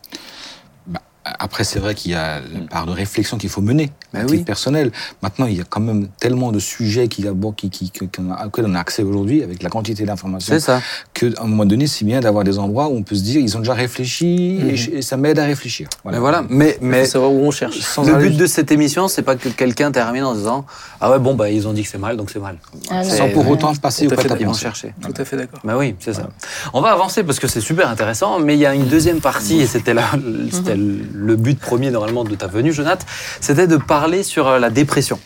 Après, 1.26 1.64
c'est 1.64 1.80
vrai 1.80 1.96
qu'il 1.96 2.12
y 2.12 2.16
a 2.16 2.40
la 2.40 2.68
part 2.70 2.86
de 2.86 2.92
réflexion 2.92 3.38
qu'il 3.38 3.50
faut 3.50 3.62
mener, 3.62 3.92
Ben 4.16 4.28
à 4.28 4.32
oui. 4.32 4.44
personnel. 4.44 4.92
Maintenant, 5.22 5.46
il 5.46 5.58
y 5.58 5.62
a 5.62 5.66
quand 5.70 5.80
même 5.82 6.08
tellement 6.20 6.52
de 6.52 6.60
sujets 6.60 7.08
qui, 7.08 7.24
qui, 7.72 7.92
auxquels 8.04 8.66
on 8.66 8.76
a 8.76 8.80
accès 8.80 9.04
aujourd'hui, 9.04 9.44
avec 9.44 9.62
la 9.64 9.70
quantité 9.70 10.06
d'informations, 10.06 10.54
C'est 10.54 10.60
ça. 10.60 10.82
qu'à 11.14 11.28
un 11.42 11.46
moment 11.48 11.66
donné, 11.66 11.88
c'est 11.88 12.06
bien 12.06 12.20
d'avoir 12.20 12.44
des 12.44 12.58
endroits 12.60 12.88
où 12.88 12.96
on 12.98 13.04
peut 13.04 13.16
se 13.16 13.24
dire, 13.24 13.40
ils 13.42 13.56
ont 13.56 13.60
déjà 13.60 13.74
réfléchi, 13.74 14.60
et 14.68 14.76
je- 14.76 14.92
et, 14.92 15.02
ça 15.02 15.18
m'aide 15.18 15.40
à 15.40 15.46
réfléchir. 15.46 15.88
Mais 16.06 16.20
voilà. 16.20 16.44
Mais 16.50 16.78
Il 16.82 16.88
mais 16.88 17.06
faut 17.06 17.12
savoir 17.12 17.32
où 17.32 17.40
on 17.46 17.52
cherche. 17.52 17.80
Sans 17.80 18.04
le 18.04 18.16
but 18.16 18.36
de 18.38 18.46
cette 18.48 18.72
émission, 18.72 19.08
c'est 19.08 19.22
pas 19.24 19.36
que 19.36 19.50
quelqu'un 19.50 19.92
termine 19.92 20.24
en 20.24 20.34
disant 20.36 20.66
ah 21.02 21.12
ouais 21.12 21.20
bon 21.20 21.34
bah 21.36 21.50
ils 21.50 21.68
ont 21.68 21.74
dit 21.74 21.84
que 21.84 21.90
c'est 21.90 21.98
mal 21.98 22.18
donc 22.18 22.30
c'est 22.32 22.40
mal. 22.40 22.58
Ah, 22.90 23.04
sans 23.04 23.30
pour 23.30 23.46
Ouais. 23.46 23.52
autant 23.54 23.74
passer 23.76 24.08
au 24.08 24.12
Ils 24.40 24.46
vont 24.46 24.54
chercher. 24.54 24.94
Tout 25.02 25.14
à 25.18 25.26
fait 25.26 25.38
d'accord. 25.38 25.60
Bah 25.64 25.76
oui, 25.78 25.96
c'est 26.00 26.14
ça. 26.14 26.30
On 26.74 26.82
va 26.82 26.92
avancer 26.92 27.24
parce 27.24 27.40
que 27.40 27.48
c'est 27.48 27.62
super 27.62 27.90
intéressant, 27.90 28.40
mais 28.40 28.54
il 28.56 28.60
y 28.60 28.66
a 28.66 28.74
une 28.74 28.86
deuxième 28.88 29.20
partie, 29.22 29.60
et 29.62 29.68
c'était 29.68 29.94
là- 29.94 30.12
c'était 30.52 30.76
le 30.78 31.36
but 31.36 31.60
premier 31.60 31.92
normalement 31.92 32.24
de 32.24 32.36
ta 32.36 32.48
venue, 32.48 32.72
Jonathan, 32.74 33.06
c'était 33.42 33.68
de 33.68 33.78
parler 33.78 34.05
sur 34.24 34.48
euh, 34.48 34.60
la 34.60 34.70
dépression. 34.70 35.20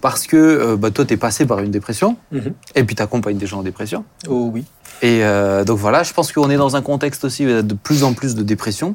Parce 0.00 0.26
que 0.26 0.36
euh, 0.36 0.76
bah, 0.76 0.90
toi, 0.90 1.04
tu 1.04 1.14
es 1.14 1.16
passé 1.16 1.46
par 1.46 1.60
une 1.60 1.70
dépression, 1.70 2.16
Mhm. 2.32 2.52
et 2.74 2.82
puis 2.84 2.96
tu 2.96 3.02
accompagnes 3.02 3.36
des 3.38 3.46
gens 3.46 3.60
en 3.60 3.62
dépression. 3.62 4.04
Oh 4.28 4.50
oui. 4.52 4.64
Et 5.00 5.20
euh, 5.24 5.64
donc 5.64 5.78
voilà, 5.78 6.02
je 6.02 6.12
pense 6.12 6.32
qu'on 6.32 6.50
est 6.50 6.56
dans 6.56 6.74
un 6.76 6.82
contexte 6.82 7.24
aussi 7.24 7.44
de 7.44 7.74
plus 7.74 8.02
en 8.04 8.12
plus 8.12 8.34
de 8.34 8.42
dépression. 8.42 8.94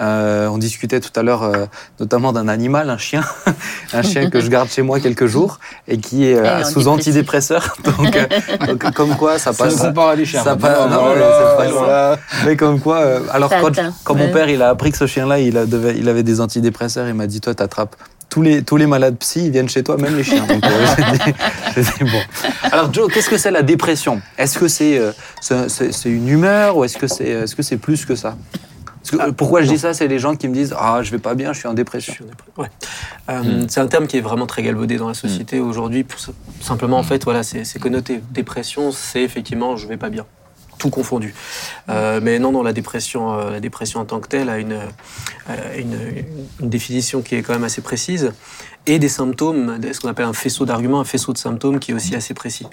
Euh, 0.00 0.46
on 0.48 0.58
discutait 0.58 1.00
tout 1.00 1.10
à 1.16 1.22
l'heure 1.22 1.42
euh, 1.42 1.66
notamment 2.00 2.32
d'un 2.32 2.48
animal, 2.48 2.88
un 2.90 2.98
chien, 2.98 3.22
un 3.92 4.02
chien 4.02 4.30
que 4.30 4.40
je 4.40 4.48
garde 4.48 4.68
chez 4.70 4.82
moi 4.82 5.00
quelques 5.00 5.26
jours 5.26 5.58
et 5.86 5.98
qui 5.98 6.26
est 6.26 6.34
euh, 6.36 6.44
Et 6.44 6.48
en 6.48 6.64
sous 6.64 6.80
dépressif. 6.80 6.88
antidépresseur. 6.88 7.76
Donc, 7.84 8.16
euh, 8.16 8.26
donc, 8.66 8.92
comme 8.94 9.16
quoi 9.16 9.38
ça 9.38 9.52
passe. 9.52 9.76
compare 9.76 10.08
à 10.10 10.16
des 10.16 10.24
chiens. 10.26 10.44
Ça 10.44 10.54
maintenant. 10.54 10.68
passe- 10.68 10.90
non, 10.90 11.12
Oh 11.14 11.18
là 11.18 11.56
c'est 11.58 11.74
pas 11.74 11.86
là. 11.86 12.16
Mais 12.46 12.56
comme 12.56 12.80
quoi, 12.80 12.98
euh, 12.98 13.20
alors 13.32 13.50
Ça 13.50 13.60
quand, 14.04 14.14
mon 14.14 14.24
ouais. 14.26 14.32
père 14.32 14.48
il 14.50 14.62
a 14.62 14.68
appris 14.70 14.92
que 14.92 14.98
ce 14.98 15.06
chien-là, 15.06 15.40
il 15.40 15.56
avait 16.08 16.22
des 16.22 16.40
antidépresseurs, 16.40 17.06
il 17.08 17.14
m'a 17.14 17.26
dit 17.26 17.40
toi 17.40 17.54
t'attrapes 17.54 17.96
tous 18.28 18.42
les 18.42 18.62
tous 18.62 18.76
les 18.76 18.86
malades 18.86 19.16
psy, 19.18 19.46
ils 19.46 19.50
viennent 19.50 19.68
chez 19.68 19.82
toi, 19.82 19.96
même 19.96 20.16
les 20.16 20.24
chiens. 20.24 20.46
Donc 20.46 20.64
euh, 20.64 21.82
bon. 22.00 22.20
Alors 22.70 22.92
Joe, 22.92 23.12
qu'est-ce 23.12 23.30
que 23.30 23.38
c'est 23.38 23.50
la 23.50 23.62
dépression? 23.62 24.20
Est-ce 24.36 24.58
que 24.58 24.68
c'est 24.68 24.98
euh, 24.98 25.12
c'est- 25.40 25.68
c'est 25.68 25.92
c'est 25.92 26.10
une 26.10 26.28
humeur 26.28 26.76
ou 26.76 26.84
est-ce 26.84 26.98
que 26.98 27.06
c'est 27.06 27.24
est-ce 27.28 27.56
que 27.56 27.62
c'est 27.62 27.78
plus 27.78 28.04
que 28.04 28.14
ça? 28.14 28.36
Que, 29.10 29.16
euh, 29.16 29.32
Pourquoi 29.32 29.62
je 29.62 29.68
dis 29.68 29.78
ça? 29.78 29.94
C'est 29.94 30.06
les 30.08 30.18
gens 30.18 30.36
qui 30.36 30.48
me 30.48 30.52
disent 30.54 30.74
ah 30.78 31.00
je 31.02 31.10
vais 31.10 31.18
pas 31.18 31.34
bien, 31.34 31.54
je 31.54 31.60
suis 31.60 31.68
en 31.68 31.72
dépression. 31.72 32.12
suis 32.12 32.24
en 32.24 32.26
dépre- 32.26 32.60
ouais. 32.62 32.70
Euh, 33.30 33.64
C'est 33.68 33.80
un 33.80 33.86
terme 33.86 34.06
qui 34.06 34.18
est 34.18 34.20
vraiment 34.20 34.46
très 34.46 34.62
galvaudé 34.62 34.96
dans 34.98 35.08
la 35.08 35.14
société 35.14 35.60
aujourd'hui. 35.60 36.04
pour 36.04 36.20
ça- 36.20 36.32
Simplement, 36.60 36.98
en 36.98 37.02
fait, 37.02 37.24
voilà, 37.24 37.42
c'est 37.42 37.64
c'est 37.64 37.78
connoté. 37.78 38.20
Dépression, 38.32 38.92
c'est 38.92 39.22
effectivement, 39.22 39.76
je 39.78 39.86
vais 39.86 39.96
pas 39.96 40.10
bien, 40.10 40.26
tout 40.78 40.90
confondu. 40.90 41.34
Euh, 41.88 42.20
mais 42.22 42.38
non, 42.38 42.52
non, 42.52 42.62
la 42.62 42.72
dépression, 42.72 43.34
euh, 43.34 43.50
la 43.50 43.60
dépression 43.60 44.00
en 44.00 44.04
tant 44.04 44.20
que 44.20 44.28
telle 44.28 44.48
a 44.48 44.58
une, 44.58 44.72
euh, 45.50 45.78
une, 45.78 45.98
une 46.60 46.70
définition 46.70 47.22
qui 47.22 47.34
est 47.34 47.42
quand 47.42 47.52
même 47.52 47.64
assez 47.64 47.82
précise 47.82 48.32
et 48.88 48.98
des 48.98 49.08
symptômes, 49.08 49.78
ce 49.92 50.00
qu'on 50.00 50.08
appelle 50.08 50.24
un 50.24 50.32
faisceau 50.32 50.64
d'arguments, 50.64 51.00
un 51.00 51.04
faisceau 51.04 51.34
de 51.34 51.38
symptômes 51.38 51.78
qui 51.78 51.90
est 51.90 51.94
aussi 51.94 52.14
assez 52.14 52.32
précis. 52.32 52.66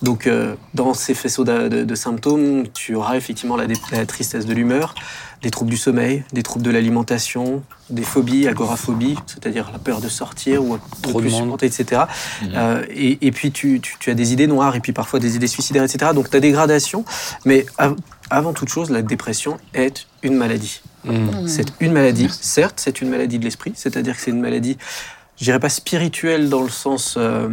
Donc, 0.00 0.26
euh, 0.26 0.54
dans 0.72 0.94
ces 0.94 1.12
faisceaux 1.12 1.44
de, 1.44 1.94
symptômes, 1.94 2.64
tu 2.72 2.94
auras 2.94 3.16
effectivement 3.16 3.56
la 3.56 4.06
tristesse 4.06 4.46
de 4.46 4.54
l'humeur, 4.54 4.94
des 5.42 5.50
troubles 5.50 5.70
du 5.70 5.76
sommeil, 5.76 6.24
des 6.32 6.42
troubles 6.42 6.64
de 6.64 6.70
l'alimentation, 6.70 7.62
des 7.90 8.02
phobies, 8.02 8.48
agoraphobie, 8.48 9.14
c'est-à-dire 9.26 9.70
la 9.72 9.78
peur 9.78 10.00
de 10.00 10.08
sortir 10.08 10.64
ou 10.64 10.78
Trop 11.02 11.20
de 11.20 11.26
plus 11.28 11.32
monde. 11.40 11.62
etc. 11.62 12.02
Euh, 12.54 12.84
et, 12.90 13.24
et 13.26 13.30
puis 13.32 13.52
tu, 13.52 13.80
tu- 13.80 13.96
tu 14.00 14.10
as 14.10 14.14
des 14.14 14.32
idées 14.32 14.46
noires 14.48 14.74
et 14.76 14.80
puis 14.80 14.92
parfois 14.92 15.20
des 15.20 15.36
idées 15.36 15.46
suicidaires, 15.46 15.84
etc. 15.84 16.10
Donc 16.14 16.28
tu 16.30 16.36
as 16.36 16.40
des 16.40 16.50
gradations. 16.50 17.04
Mais 17.44 17.66
av- 17.78 17.96
avant 18.30 18.52
toute 18.52 18.68
chose, 18.68 18.90
la 18.90 19.02
dépression 19.02 19.58
est 19.74 20.06
une 20.22 20.34
maladie. 20.34 20.80
Mm. 21.04 21.46
C'est 21.46 21.72
une 21.80 21.92
maladie. 21.92 22.28
Certes, 22.30 22.74
c'est 22.82 23.00
une 23.00 23.08
maladie 23.08 23.38
de 23.38 23.44
l'esprit, 23.44 23.72
c'est-à-dire 23.76 24.16
que 24.16 24.20
c'est 24.22 24.32
une 24.32 24.40
maladie, 24.40 24.76
je 25.38 25.44
dirais 25.44 25.60
pas 25.60 25.68
spirituelle 25.68 26.48
dans 26.48 26.62
le 26.62 26.68
sens 26.68 27.14
euh, 27.16 27.48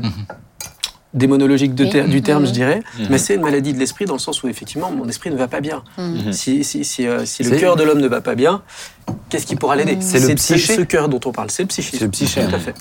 démonologique 1.16 1.74
de 1.74 1.86
Oui. 1.86 1.90
ter- 1.90 2.08
du 2.08 2.22
terme, 2.22 2.42
Mhm. 2.44 2.48
je 2.48 2.54
dirais, 2.54 2.84
Mhm. 3.00 3.08
mais 3.10 3.18
c'est 3.18 3.36
une 3.36 3.42
maladie 3.42 3.74
de 3.74 3.80
l'esprit 3.80 4.06
dans 4.06 4.14
le 4.14 4.20
sens 4.20 4.44
où 4.44 4.48
effectivement 4.48 4.92
mon 4.92 5.08
esprit 5.10 5.32
ne 5.32 5.36
va 5.38 5.48
pas 5.48 5.62
bien. 5.62 5.84
Mm. 5.98 6.32
Si, 6.32 6.64
si, 6.64 6.84
si, 6.86 7.08
euh, 7.08 7.26
si 7.26 7.42
le 7.44 7.58
cœur 7.58 7.76
de 7.78 7.84
l'homme 7.84 8.00
ne 8.02 8.08
va 8.08 8.22
pas 8.22 8.36
bien, 8.36 8.62
qu'est-ce 9.30 9.46
qui 9.48 9.56
pourra 9.56 9.76
l'aider? 9.76 9.98
C'est 10.02 10.20
le 10.20 10.36
psyché. 10.36 10.76
ce 10.76 10.82
cœur 10.82 11.10
dont 11.10 11.20
on 11.26 11.32
parle, 11.32 11.50
c'est 11.50 11.64
le 11.64 11.68
psychisme. 11.70 11.98
C'est 11.98 12.06
le 12.06 12.12
psyché. 12.12 12.42
Tout 12.46 12.56
à 12.56 12.60
fait. 12.60 12.76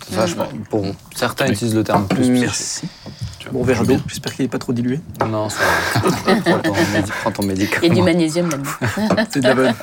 Pour 0.69 0.85
certains 1.15 1.47
utilisent 1.47 1.75
le 1.75 1.85
terme 1.85 2.07
plus 2.09 2.19
psyché. 2.23 2.41
Merci. 2.41 2.83
Bon 3.53 3.63
verre 3.63 3.85
d'eau, 3.85 3.97
j'espère 4.09 4.35
qu'il 4.35 4.45
n'est 4.45 4.49
pas 4.49 4.59
trop 4.59 4.73
dilué. 4.73 5.01
Non, 5.29 5.49
ça 5.49 5.59
va. 6.03 6.35
prends 6.45 6.59
ton, 6.61 6.73
médi- 6.73 7.13
prends 7.21 7.31
ton 7.31 7.43
Il 7.43 7.49
y 7.49 7.53
a 7.53 7.55
du 7.55 7.61
médicament. 7.61 8.05
magnésium 8.05 8.51
là-dedans. 8.51 9.25
C'est 9.31 9.41
de 9.41 9.49
la 9.49 9.55
bonne. 9.55 9.75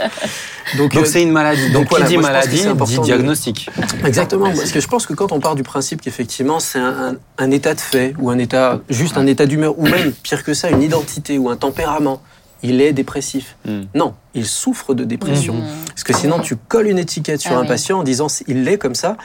Donc, 0.77 0.95
euh, 0.95 1.03
c'est 1.05 1.21
une 1.23 1.31
maladie. 1.31 1.63
donc 1.71 1.73
Donc, 1.83 1.89
voilà, 1.89 2.05
qui 2.05 2.11
dit 2.11 2.17
moi, 2.17 2.29
maladie 2.29 2.61
dit 2.61 2.95
de- 2.97 3.03
diagnostic. 3.03 3.69
Exactement, 4.05 4.45
parce 4.51 4.71
que 4.71 4.79
je 4.79 4.87
pense 4.87 5.05
que 5.05 5.13
quand 5.13 5.31
on 5.31 5.39
part 5.39 5.55
du 5.55 5.63
principe 5.63 6.01
qu'effectivement 6.01 6.59
c'est 6.59 6.79
un, 6.79 7.09
un- 7.11 7.15
un 7.37 7.51
état 7.51 7.73
de 7.73 7.81
fait, 7.81 8.13
ou 8.19 8.29
un 8.29 8.37
état, 8.37 8.79
juste 8.89 9.17
un 9.17 9.27
état 9.27 9.45
d'humeur, 9.45 9.77
ou 9.77 9.83
même 9.87 10.11
pire 10.13 10.43
que 10.43 10.53
ça, 10.53 10.69
une 10.69 10.81
identité 10.81 11.37
ou 11.37 11.49
un 11.49 11.57
tempérament, 11.57 12.21
il 12.63 12.79
est 12.81 12.93
dépressif. 12.93 13.57
Mm. 13.65 13.81
Non, 13.95 14.13
il 14.33 14.45
souffre 14.45 14.93
de 14.93 15.03
dépression. 15.03 15.55
Mhm. 15.55 15.63
Parce 15.87 16.03
que 16.03 16.13
sinon 16.13 16.39
tu 16.39 16.55
colles 16.55 16.87
une 16.87 16.99
étiquette 16.99 17.41
sur 17.41 17.51
Ah 17.53 17.57
un 17.57 17.61
oui. 17.63 17.67
patient 17.67 17.99
en 17.99 18.03
disant 18.03 18.27
il 18.47 18.67
est 18.67 18.77
comme 18.77 18.95
ça. 18.95 19.17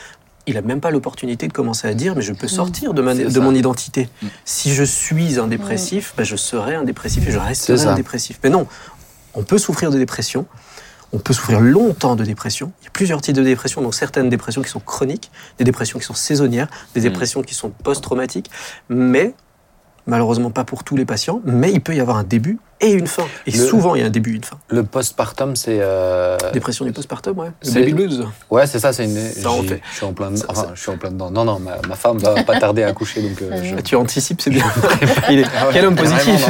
Il 0.46 0.54
n'a 0.54 0.62
même 0.62 0.80
pas 0.80 0.90
l'opportunité 0.90 1.48
de 1.48 1.52
commencer 1.52 1.88
à 1.88 1.94
dire 1.94 2.14
mais 2.14 2.22
je 2.22 2.32
peux 2.32 2.46
sortir 2.48 2.94
de, 2.94 3.02
ma- 3.02 3.14
mon 3.40 3.54
identité. 3.54 4.08
Si 4.44 4.72
je 4.74 4.84
suis 4.84 5.38
un 5.38 5.46
dépressif, 5.48 6.14
ben, 6.16 6.24
je 6.24 6.36
serai 6.36 6.74
un 6.76 6.84
dépressif 6.84 7.26
et 7.26 7.32
je 7.32 7.38
resterai 7.38 7.72
un 7.92 7.94
dépressif. 7.96 8.38
Mais 8.44 8.50
non, 8.50 8.66
on 9.34 9.42
peut 9.42 9.58
souffrir 9.58 9.90
de 9.90 9.98
dépression. 9.98 10.46
On 11.12 11.18
peut 11.18 11.32
souffrir 11.32 11.60
longtemps 11.60 12.16
de 12.16 12.24
dépression. 12.24 12.72
Il 12.82 12.84
y 12.84 12.88
a 12.88 12.90
plusieurs 12.90 13.20
types 13.22 13.36
de 13.36 13.42
dépression, 13.42 13.80
donc 13.80 13.94
certaines 13.94 14.28
dépressions 14.28 14.62
qui 14.62 14.68
sont 14.68 14.80
chroniques, 14.80 15.30
des 15.58 15.64
dépressions 15.64 15.98
qui 16.00 16.04
sont 16.04 16.14
saisonnières, 16.14 16.66
des 16.94 17.00
dépressions 17.00 17.42
qui 17.42 17.54
sont 17.54 17.70
post-traumatiques, 17.70 18.50
mais 18.88 19.32
malheureusement 20.06 20.50
pas 20.50 20.64
pour 20.64 20.84
tous 20.84 20.96
les 20.96 21.04
patients, 21.04 21.40
mais 21.44 21.72
il 21.72 21.80
peut 21.80 21.94
y 21.94 22.00
avoir 22.00 22.16
un 22.16 22.24
début 22.24 22.58
et 22.82 22.92
une 22.92 23.06
fin. 23.06 23.24
Et 23.46 23.52
Le- 23.52 23.56
souvent, 23.66 23.94
il 23.94 24.02
y 24.02 24.04
a 24.04 24.06
un 24.06 24.10
début 24.10 24.32
et 24.32 24.36
une 24.36 24.44
fin. 24.44 24.58
Le 24.68 24.82
postpartum, 24.82 25.56
c'est. 25.56 25.78
euh, 25.80 26.36
Dépression 26.52 26.84
du 26.84 26.92
postpartum, 26.92 27.38
ouais. 27.38 27.48
Le 27.64 27.70
c'est- 27.70 27.80
baby 27.80 27.94
blues. 27.94 28.26
Ouais, 28.50 28.66
c'est 28.66 28.78
ça, 28.78 28.92
c'est 28.92 29.04
une. 29.04 29.16
Ça, 29.16 29.48
j'y- 29.62 29.68
fait. 29.68 29.80
Je 29.90 29.96
suis 29.96 30.04
en 30.04 30.12
plein. 30.12 30.36
Ça, 30.36 30.44
Enfin, 30.50 30.60
ça- 30.62 30.70
je 30.74 30.80
suis 30.82 30.90
en 30.90 30.98
plein 30.98 31.10
dedans. 31.10 31.30
Non, 31.30 31.44
non, 31.44 31.58
ma, 31.58 31.76
ma 31.88 31.96
femme 31.96 32.18
va 32.18 32.42
pas 32.44 32.58
tarder 32.60 32.82
à 32.82 32.88
accoucher, 32.88 33.22
donc. 33.22 33.40
euh, 33.40 33.50
je- 33.64 33.74
Ah, 33.78 33.82
Tu 33.82 33.96
anticipes, 33.96 34.40
c'est 34.42 34.50
bien. 34.50 34.64
Il 35.30 35.38
est- 35.40 35.46
Quel 35.72 35.86
homme 35.86 35.96
positif. 35.96 36.46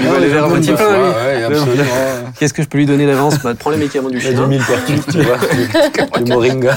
Il 0.00 0.06
voit 0.08 0.18
les 0.18 0.28
verres 0.28 0.48
moitié 0.48 0.72
ouais, 0.74 1.44
absolument. 1.44 1.84
Qu'est-ce 2.40 2.52
que 2.52 2.62
je 2.62 2.68
peux 2.68 2.78
lui 2.78 2.86
donner 2.86 3.06
d'avance 3.06 3.38
bah, 3.42 3.54
Prends 3.56 3.70
les 3.70 3.76
médicaments 3.78 4.10
du 4.10 4.18
Il 4.18 4.24
y 4.24 4.26
a 4.26 4.30
du 4.30 4.36
chien. 4.36 4.46
millepertuis, 4.48 5.00
tu 5.10 5.22
vois, 5.22 5.38
du, 5.38 6.24
du 6.24 6.32
moringa. 6.32 6.74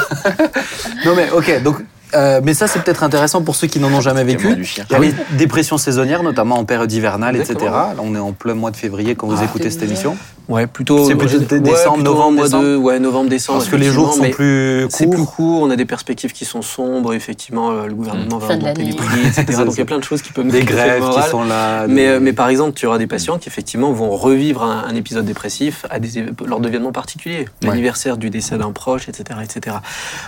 non 1.05 1.15
mais 1.15 1.29
ok, 1.31 1.63
donc 1.63 1.77
Euh, 2.15 2.41
mais 2.43 2.53
ça, 2.53 2.67
c'est 2.67 2.81
peut-être 2.81 3.03
intéressant 3.03 3.41
pour 3.41 3.55
ceux 3.55 3.67
qui 3.67 3.79
n'en 3.79 3.91
ont 3.93 4.01
jamais 4.01 4.23
vécu. 4.23 4.47
Il 4.49 4.91
y 4.91 4.95
a 4.95 4.99
les 4.99 5.13
dépressions 5.31 5.77
saisonnières, 5.77 6.23
notamment 6.23 6.55
en 6.57 6.65
période 6.65 6.91
hivernale, 6.91 7.35
etc. 7.35 7.55
Là, 7.61 7.95
on 8.01 8.15
est 8.15 8.19
en 8.19 8.31
plein 8.31 8.53
mois 8.55 8.71
de 8.71 8.77
février 8.77 9.15
quand 9.15 9.27
vous 9.27 9.37
Ah, 9.39 9.45
écoutez 9.45 9.69
cette 9.69 9.83
émission. 9.83 10.17
Ouais, 10.47 10.65
plutôt. 10.65 11.05
C'est 11.07 11.13
plutôt 11.13 11.37
ouais, 11.37 11.59
décembre, 11.59 11.95
plutôt 11.97 12.11
novembre, 12.11 12.31
mois 12.37 12.43
décembre 12.45 12.63
de, 12.63 12.75
ouais, 12.75 12.99
novembre, 12.99 13.29
décembre. 13.29 13.59
Parce 13.59 13.69
que 13.69 13.75
les 13.75 13.91
jours 13.91 14.13
sont 14.15 14.31
plus 14.31 14.87
C'est 14.89 15.05
plus 15.07 15.17
courts. 15.17 15.35
court, 15.35 15.61
on 15.61 15.69
a 15.69 15.75
des 15.75 15.85
perspectives 15.85 16.31
qui 16.33 16.43
sont 16.43 16.63
sombres, 16.63 17.13
effectivement, 17.13 17.69
euh, 17.69 17.85
le 17.85 17.93
gouvernement 17.93 18.39
va 18.39 18.47
Fin 18.47 18.57
de 18.57 18.61
augmenter 18.61 18.81
les 18.83 18.93
prix, 18.95 19.19
etc. 19.27 19.45
Donc 19.63 19.75
il 19.75 19.77
y 19.77 19.81
a 19.81 19.85
plein 19.85 19.99
de 19.99 20.03
choses 20.03 20.23
qui 20.23 20.31
peuvent 20.33 20.45
me 20.45 20.51
Des 20.51 20.61
le 20.61 20.65
grèves 20.65 21.03
qui 21.07 21.29
sont 21.29 21.43
là. 21.43 21.85
Des- 21.85 22.07
euh, 22.07 22.19
mais 22.19 22.33
par 22.33 22.49
exemple, 22.49 22.73
tu 22.73 22.87
auras 22.87 22.97
des 22.97 23.05
patients 23.05 23.37
qui 23.37 23.47
effectivement 23.47 23.91
vont 23.91 24.09
revivre 24.09 24.63
un, 24.63 24.85
un 24.89 24.95
épisode 24.95 25.25
dépressif 25.25 25.85
à 25.91 25.99
des, 25.99 26.25
lors 26.43 26.59
d'événements 26.59 26.91
particuliers, 26.91 27.47
Ouais. 27.61 27.67
l'anniversaire 27.69 28.17
du 28.17 28.31
décès 28.31 28.57
d'un 28.57 28.71
proche, 28.71 29.07
etc., 29.07 29.41
etc. 29.43 29.75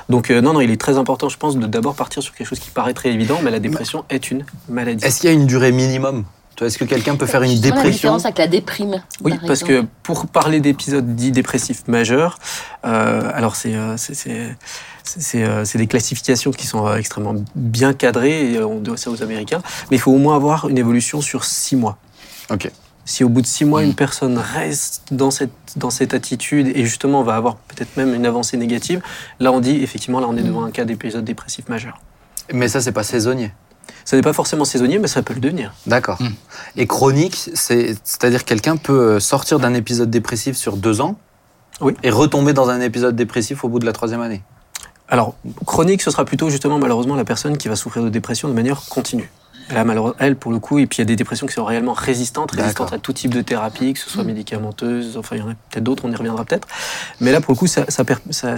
Donc 0.09 0.29
euh, 0.29 0.39
non, 0.41 0.53
non, 0.53 0.61
il 0.61 0.69
est 0.69 0.79
très 0.79 0.99
important, 0.99 1.29
je 1.29 1.37
pense, 1.37 1.57
de 1.57 1.65
d'abord 1.71 1.95
partir 1.95 2.21
sur 2.21 2.35
quelque 2.35 2.47
chose 2.47 2.59
qui 2.59 2.69
paraît 2.69 2.93
très 2.93 3.09
évident, 3.09 3.39
mais 3.43 3.49
la 3.51 3.59
dépression 3.59 4.05
est 4.09 4.29
une 4.29 4.45
maladie. 4.69 5.03
Est-ce 5.03 5.21
qu'il 5.21 5.29
y 5.29 5.33
a 5.33 5.35
une 5.35 5.47
durée 5.47 5.71
minimum? 5.71 6.25
Est-ce 6.61 6.77
que 6.77 6.85
quelqu'un 6.85 7.15
peut 7.15 7.25
faire 7.25 7.41
une 7.41 7.49
Justement, 7.49 7.69
La 7.77 7.81
dépression? 7.81 7.95
différence 8.09 8.25
avec 8.25 8.37
la 8.37 8.45
déprime. 8.45 9.01
Oui, 9.23 9.31
par 9.35 9.47
parce 9.47 9.63
que 9.63 9.83
pour 10.03 10.27
parler 10.27 10.59
d'épisodes 10.59 11.15
dits 11.15 11.31
dépressifs 11.31 11.87
majeurs, 11.87 12.37
euh, 12.85 13.31
alors 13.33 13.55
c'est 13.55 13.73
euh, 13.73 13.97
c'est- 13.97 14.13
c'est- 14.13 14.55
c'est, 15.03 15.43
euh, 15.43 15.65
c'est 15.65 15.79
des 15.79 15.87
classifications 15.87 16.51
qui 16.51 16.67
sont 16.67 16.85
euh, 16.85 16.97
extrêmement 16.97 17.33
bien 17.55 17.93
cadrées, 17.93 18.51
et 18.51 18.57
euh, 18.57 18.67
on 18.67 18.77
doit 18.79 18.97
ça 18.97 19.09
aux 19.09 19.23
Américains, 19.23 19.63
mais 19.89 19.97
il 19.97 19.99
faut 19.99 20.11
au 20.11 20.19
moins 20.19 20.35
avoir 20.35 20.69
une 20.69 20.77
évolution 20.77 21.19
sur 21.21 21.45
six 21.45 21.75
mois. 21.75 21.97
Ok. 22.51 22.69
Si 23.11 23.25
au 23.25 23.29
bout 23.29 23.41
de 23.41 23.47
six 23.47 23.65
mois, 23.65 23.81
Mm. 23.81 23.85
une 23.87 23.93
personne 23.95 24.37
reste 24.37 25.03
dans 25.11 25.31
cette, 25.31 25.51
dans 25.75 25.89
cette 25.89 26.13
attitude 26.13 26.67
et 26.73 26.85
justement 26.85 27.23
va 27.23 27.35
avoir 27.35 27.57
peut-être 27.57 27.97
même 27.97 28.13
une 28.13 28.25
avancée 28.25 28.55
négative, 28.55 29.01
là 29.41 29.51
on 29.51 29.59
dit 29.59 29.83
effectivement, 29.83 30.21
là 30.21 30.27
on 30.29 30.37
est 30.37 30.43
devant 30.43 30.63
un 30.63 30.71
cas 30.71 30.85
d'épisode 30.85 31.25
dépressif 31.25 31.67
majeur. 31.67 31.99
Mais 32.53 32.69
ça, 32.69 32.79
c'est 32.79 32.93
pas 32.93 33.03
saisonnier. 33.03 33.51
Ça 34.05 34.15
n'est 34.15 34.21
pas 34.23 34.31
forcément 34.33 34.63
saisonnier, 34.65 34.97
mais 34.97 35.07
ça 35.09 35.21
peut 35.23 35.33
le 35.33 35.41
devenir. 35.41 35.73
D'accord. 35.87 36.21
Hmm. 36.21 36.29
Et 36.77 36.87
chronique, 36.87 37.35
c'est- 37.53 37.95
c'est-à-dire 38.05 38.45
quelqu'un 38.45 38.77
peut 38.77 38.93
euh, 39.15 39.19
sortir 39.19 39.59
d'un 39.59 39.73
épisode 39.73 40.09
dépressif 40.09 40.55
sur 40.55 40.77
deux 40.77 41.01
ans 41.01 41.17
Oui. 41.81 41.93
et 42.03 42.09
retomber 42.11 42.53
dans 42.53 42.69
un 42.69 42.79
épisode 42.79 43.15
dépressif 43.15 43.63
au 43.65 43.69
bout 43.69 43.79
de 43.79 43.85
la 43.85 43.91
troisième 43.93 44.21
année. 44.21 44.41
Alors, 45.09 45.35
chronique, 45.65 46.01
ce 46.01 46.11
sera 46.11 46.23
plutôt 46.23 46.49
justement 46.49 46.79
malheureusement 46.79 47.15
la 47.15 47.25
personne 47.25 47.57
qui 47.57 47.67
va 47.67 47.75
souffrir 47.75 48.03
de 48.03 48.09
dépression 48.09 48.47
de 48.47 48.53
manière 48.53 48.81
continue. 48.89 49.29
Elle, 49.69 49.77
a 49.77 49.83
malheureux- 49.83 50.15
elle, 50.19 50.35
pour 50.35 50.51
le 50.51 50.59
coup, 50.59 50.79
et 50.79 50.85
puis 50.87 50.97
il 50.97 51.01
y 51.01 51.03
a 51.03 51.05
des 51.05 51.15
dépressions 51.15 51.47
qui 51.47 51.53
sont 51.53 51.63
réellement 51.65 51.93
résistantes, 51.93 52.51
résistantes 52.51 52.91
à 52.93 52.97
tout 52.99 53.13
type 53.13 53.33
de 53.33 53.41
thérapie, 53.41 53.93
que 53.93 53.99
ce 53.99 54.09
soit 54.09 54.23
médicamenteuse, 54.23 55.15
enfin 55.17 55.35
il 55.37 55.39
y 55.39 55.41
en 55.41 55.49
a 55.49 55.53
peut-être 55.69 55.83
d'autres, 55.83 56.03
on 56.05 56.11
y 56.11 56.15
reviendra 56.15 56.43
peut-être. 56.45 56.67
Mais 57.19 57.31
là, 57.31 57.39
pour 57.41 57.53
le 57.53 57.57
coup, 57.57 57.67
ça, 57.67 57.85
ça, 57.89 58.03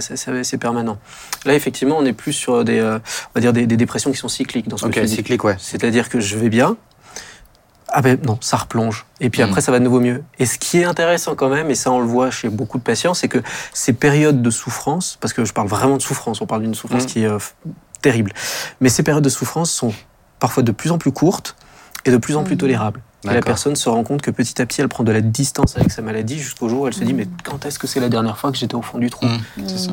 c'est 0.44 0.58
permanent. 0.58 0.98
Là, 1.44 1.54
effectivement, 1.54 1.96
on 1.98 2.04
est 2.04 2.12
plus 2.12 2.32
sur 2.32 2.64
des, 2.64 2.78
euh, 2.80 2.98
on 2.98 3.30
va 3.36 3.40
dire 3.40 3.52
des, 3.52 3.66
des 3.66 3.76
dépressions 3.76 4.10
qui 4.10 4.18
sont 4.18 4.28
cycliques 4.28 4.68
dans 4.68 4.76
ce 4.76 4.82
que 4.82 4.88
Ok, 4.88 4.94
tu 4.94 5.04
dis. 5.04 5.14
cyclique, 5.14 5.44
ouais. 5.44 5.56
C'est-à-dire 5.58 6.08
que 6.08 6.18
je 6.20 6.36
vais 6.36 6.48
bien. 6.48 6.76
Ah 7.96 8.02
ben 8.02 8.18
non, 8.24 8.38
ça 8.40 8.56
replonge. 8.56 9.06
Et 9.20 9.30
puis 9.30 9.40
Mm. 9.42 9.44
après, 9.44 9.60
ça 9.60 9.70
va 9.70 9.78
de 9.78 9.84
nouveau 9.84 10.00
mieux. 10.00 10.24
Et 10.40 10.46
ce 10.46 10.58
qui 10.58 10.78
est 10.78 10.84
intéressant 10.84 11.36
quand 11.36 11.48
même, 11.48 11.70
et 11.70 11.76
ça 11.76 11.92
on 11.92 12.00
le 12.00 12.06
voit 12.06 12.30
chez 12.32 12.48
beaucoup 12.48 12.78
de 12.78 12.82
patients, 12.82 13.14
c'est 13.14 13.28
que 13.28 13.38
ces 13.72 13.92
périodes 13.92 14.42
de 14.42 14.50
souffrance, 14.50 15.16
parce 15.20 15.32
que 15.32 15.44
je 15.44 15.52
parle 15.52 15.68
vraiment 15.68 15.96
de 15.96 16.02
souffrance, 16.02 16.40
on 16.40 16.46
parle 16.46 16.62
d'une 16.62 16.74
souffrance 16.74 17.04
Mm. 17.04 17.06
qui 17.06 17.22
est 17.22 17.28
euh, 17.28 17.38
terrible, 18.02 18.32
mais 18.80 18.88
ces 18.88 19.04
périodes 19.04 19.22
de 19.22 19.28
souffrance 19.28 19.70
sont 19.70 19.92
parfois 20.44 20.62
de 20.62 20.72
plus 20.72 20.90
en 20.90 20.98
plus 20.98 21.10
courtes 21.10 21.56
et 22.04 22.10
de 22.10 22.18
plus 22.18 22.36
en 22.36 22.44
plus 22.44 22.54
Mm. 22.56 22.58
tolérables. 22.58 23.00
Et 23.24 23.32
la 23.32 23.40
personne 23.40 23.76
se 23.76 23.88
rend 23.88 24.04
compte 24.04 24.20
que 24.20 24.30
petit 24.30 24.60
à 24.60 24.66
petit, 24.66 24.82
elle 24.82 24.88
prend 24.88 25.04
de 25.04 25.10
la 25.12 25.22
distance 25.22 25.78
avec 25.78 25.90
sa 25.90 26.02
maladie 26.02 26.38
jusqu'au 26.38 26.68
jour 26.68 26.82
où 26.82 26.86
elle 26.86 26.92
se 26.92 27.02
dit, 27.02 27.14
mais 27.14 27.26
quand 27.44 27.64
est-ce 27.64 27.78
que 27.78 27.86
c'est 27.86 28.00
la 28.00 28.10
dernière 28.10 28.36
fois 28.36 28.52
que 28.52 28.58
j'étais 28.58 28.74
au 28.74 28.82
fond 28.82 28.98
du 28.98 29.08
trou? 29.08 29.24
Mm. 29.24 29.62
C'est 29.66 29.78
ça. 29.78 29.92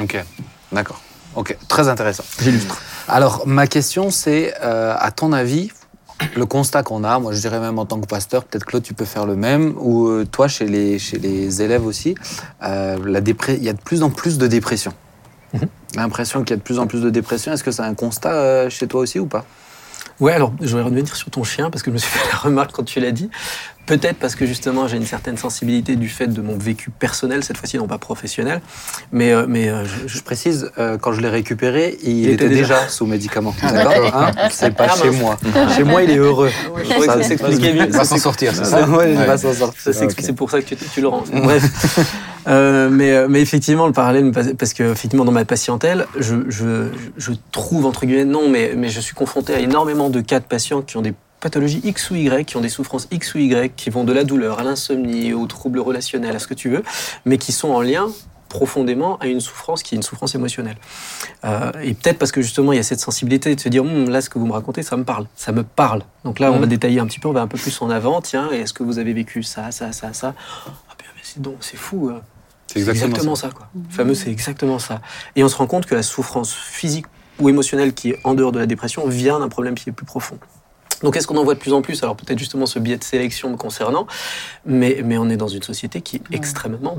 Ok, 0.00 0.24
d'accord. 0.72 1.00
Ok, 1.36 1.58
très 1.68 1.88
intéressant. 1.88 2.24
J'illustre. 2.40 2.80
Alors, 3.06 3.46
ma 3.46 3.66
question, 3.66 4.10
c'est, 4.10 4.54
euh, 4.62 4.94
à 4.98 5.10
ton 5.10 5.34
avis, 5.34 5.70
le 6.36 6.46
constat 6.46 6.82
qu'on 6.82 7.04
a, 7.04 7.18
moi 7.18 7.32
je 7.34 7.40
dirais 7.40 7.60
même 7.60 7.78
en 7.78 7.84
tant 7.84 8.00
que 8.00 8.06
pasteur, 8.06 8.44
peut-être 8.44 8.64
Claude, 8.64 8.82
tu 8.82 8.94
peux 8.94 9.04
faire 9.04 9.26
le 9.26 9.36
même, 9.36 9.74
ou 9.78 10.06
euh, 10.08 10.24
toi, 10.24 10.48
chez 10.48 10.66
les, 10.66 10.98
chez 10.98 11.18
les 11.18 11.60
élèves 11.60 11.84
aussi, 11.84 12.14
euh, 12.62 12.96
la 13.04 13.20
il 13.52 13.62
y 13.64 13.68
a 13.68 13.74
de 13.74 13.82
plus 13.82 14.02
en 14.02 14.08
plus 14.08 14.38
de 14.38 14.46
dépression. 14.46 14.94
L'impression 15.96 16.42
qu'il 16.42 16.50
y 16.50 16.54
a 16.54 16.56
de 16.56 16.62
plus 16.62 16.78
en 16.78 16.86
plus 16.86 17.02
de 17.02 17.10
dépression, 17.10 17.52
est-ce 17.52 17.64
que 17.64 17.70
c'est 17.70 17.82
un 17.82 17.94
constat 17.94 18.32
euh, 18.32 18.70
chez 18.70 18.86
toi 18.86 19.00
aussi 19.00 19.18
ou 19.18 19.26
pas? 19.26 19.44
Ouais, 20.20 20.32
alors 20.32 20.52
je 20.60 20.76
vais 20.76 20.82
revenir 20.82 21.14
sur 21.14 21.30
ton 21.30 21.42
chien 21.42 21.70
parce 21.70 21.82
que 21.82 21.90
je 21.90 21.94
me 21.94 21.98
suis 21.98 22.10
fait 22.10 22.28
la 22.30 22.38
remarque 22.38 22.72
quand 22.72 22.84
tu 22.84 23.00
l'as 23.00 23.10
dit. 23.10 23.30
Peut-être 23.86 24.16
parce 24.18 24.34
que 24.34 24.46
justement 24.46 24.88
j'ai 24.88 24.96
une 24.96 25.04
certaine 25.06 25.36
sensibilité 25.36 25.96
du 25.96 26.08
fait 26.08 26.26
de 26.26 26.40
mon 26.40 26.56
vécu 26.56 26.90
personnel, 26.90 27.44
cette 27.44 27.58
fois-ci 27.58 27.76
non 27.76 27.86
pas 27.86 27.98
professionnel. 27.98 28.60
Mais, 29.12 29.32
euh, 29.32 29.44
mais 29.48 29.68
euh, 29.68 29.84
je- 29.84 30.08
je- 30.08 30.14
Je 30.18 30.22
précise, 30.26 30.70
euh, 30.78 30.96
quand 30.96 31.12
je 31.12 31.20
l'ai 31.20 31.28
récupéré, 31.28 31.98
il, 32.02 32.10
Il 32.20 32.24
était 32.30 32.46
était 32.46 32.48
déjà, 32.48 32.76
déjà- 32.80 32.88
sous 32.88 33.04
médicaments. 33.04 33.54
Ah, 33.62 33.72
D'accord 33.72 34.14
hein 34.16 34.30
C'est 34.50 34.74
pas 34.74 34.86
Ah, 34.90 34.96
chez 34.96 35.10
moi. 35.10 35.36
chez 35.76 35.84
moi, 35.84 36.02
il 36.02 36.10
est 36.10 36.16
heureux. 36.16 36.50
je 36.82 36.88
trouvais 36.90 37.06
que 37.06 37.12
ça 37.12 37.22
s'expliquait 37.22 37.74
mieux. 37.74 37.84
Il 37.86 37.92
va 37.92 38.04
s'en 38.04 38.16
sortir, 38.16 38.52
c'est 38.54 38.64
Ça, 38.64 38.80
ça 38.86 38.88
ouais, 38.88 39.12
il 39.12 39.18
Ouais. 39.18 39.26
va 39.26 39.36
s'en 39.36 39.52
sortir. 39.52 39.92
C'est 39.92 40.32
pour 40.32 40.50
ça 40.50 40.62
que 40.62 40.66
tu, 40.74 40.76
tu 40.76 41.00
le 41.02 41.08
rends. 41.08 41.24
Bref. 41.32 41.64
Euh, 42.46 42.90
mais, 42.90 43.26
mais 43.26 43.40
effectivement, 43.40 43.86
le 43.86 43.94
parallèle, 43.94 44.30
parce 44.58 44.74
que 44.74 44.92
effectivement, 44.92 45.24
dans 45.24 45.32
ma 45.32 45.46
patientèle, 45.46 46.06
je, 46.20 46.34
je, 46.50 46.88
je 47.16 47.32
trouve, 47.52 47.86
entre 47.86 48.04
guillemets, 48.04 48.26
non, 48.26 48.50
mais, 48.50 48.74
mais 48.76 48.90
je 48.90 49.00
suis 49.00 49.14
confronté 49.14 49.54
à 49.54 49.60
énormément 49.60 50.10
de 50.10 50.20
cas 50.20 50.40
de 50.40 50.44
patients 50.44 50.82
qui 50.82 50.98
ont 50.98 51.00
des 51.00 51.14
pathologies 51.44 51.82
X 51.84 52.10
ou 52.10 52.14
Y, 52.16 52.46
qui 52.46 52.56
ont 52.56 52.62
des 52.62 52.70
souffrances 52.70 53.06
X 53.10 53.34
ou 53.34 53.38
Y, 53.38 53.76
qui 53.76 53.90
vont 53.90 54.04
de 54.04 54.14
la 54.14 54.24
douleur 54.24 54.60
à 54.60 54.62
l'insomnie, 54.64 55.34
aux 55.34 55.46
troubles 55.46 55.78
relationnels, 55.78 56.34
à 56.34 56.38
ce 56.38 56.46
que 56.46 56.54
tu 56.54 56.70
veux, 56.70 56.82
mais 57.26 57.36
qui 57.36 57.52
sont 57.52 57.68
en 57.68 57.82
lien 57.82 58.08
profondément 58.48 59.18
à 59.18 59.26
une 59.26 59.40
souffrance 59.40 59.82
qui 59.82 59.94
est 59.94 59.98
une 59.98 60.02
souffrance 60.02 60.34
émotionnelle. 60.34 60.76
Euh, 61.44 61.70
et 61.82 61.92
peut-être 61.92 62.18
parce 62.18 62.32
que 62.32 62.40
justement 62.40 62.72
il 62.72 62.76
y 62.76 62.78
a 62.78 62.82
cette 62.84 63.00
sensibilité 63.00 63.54
de 63.54 63.60
se 63.60 63.68
dire 63.68 63.82
Hum, 63.82 64.08
là 64.08 64.20
ce 64.22 64.30
que 64.30 64.38
vous 64.38 64.46
me 64.46 64.52
racontez 64.52 64.82
ça 64.82 64.96
me 64.96 65.04
parle, 65.04 65.26
ça 65.34 65.52
me 65.52 65.64
parle. 65.64 66.02
Donc 66.24 66.38
là 66.38 66.50
on 66.50 66.60
va 66.60 66.66
détailler 66.66 67.00
un 67.00 67.06
petit 67.06 67.18
peu, 67.20 67.28
on 67.28 67.32
va 67.32 67.42
un 67.42 67.46
peu 67.48 67.58
plus 67.58 67.82
en 67.82 67.90
avant. 67.90 68.22
Tiens, 68.22 68.50
est-ce 68.52 68.72
que 68.72 68.82
vous 68.84 68.98
avez 68.98 69.12
vécu 69.12 69.42
ça, 69.42 69.70
ça, 69.70 69.92
ça, 69.92 70.12
ça? 70.14 70.34
Ah 70.66 70.94
bien, 70.98 71.08
mais 71.14 71.22
c'est 71.24 71.42
donc 71.42 71.56
c'est 71.60 71.76
fou. 71.76 72.08
euh. 72.10 72.20
C'est 72.68 72.78
exactement, 72.78 73.34
ça. 73.34 73.48
ça. 73.48 73.54
quoi. 73.54 73.68
Le 73.74 73.94
fameux 73.94 74.14
c'est 74.14 74.30
exactement 74.30 74.78
ça. 74.78 75.00
Et 75.36 75.44
on 75.44 75.48
se 75.48 75.56
rend 75.56 75.66
compte 75.66 75.84
que 75.86 75.94
la 75.94 76.02
souffrance 76.04 76.54
physique 76.54 77.06
ou 77.40 77.48
émotionnelle 77.48 77.92
qui 77.92 78.10
est 78.10 78.20
en 78.24 78.34
dehors 78.34 78.52
de 78.52 78.60
la 78.60 78.66
dépression 78.66 79.06
vient 79.08 79.40
d'un 79.40 79.48
problème 79.48 79.74
qui 79.74 79.88
est 79.90 79.92
plus 79.92 80.06
profond. 80.06 80.38
Donc 81.02 81.16
est-ce 81.16 81.26
qu'on 81.26 81.36
en 81.36 81.44
voit 81.44 81.54
de 81.54 81.58
plus 81.58 81.72
en 81.72 81.82
plus? 81.82 82.02
Alors 82.02 82.16
peut-être 82.16 82.38
justement 82.38 82.66
ce 82.66 82.78
biais 82.78 82.96
de 82.96 83.04
sélection 83.04 83.50
me 83.50 83.56
concernant, 83.56 84.06
mais, 84.66 85.00
mais 85.04 85.18
on 85.18 85.28
est 85.28 85.36
dans 85.36 85.48
une 85.48 85.62
société 85.62 86.00
qui 86.00 86.16
est 86.16 86.22
extrêmement, 86.32 86.98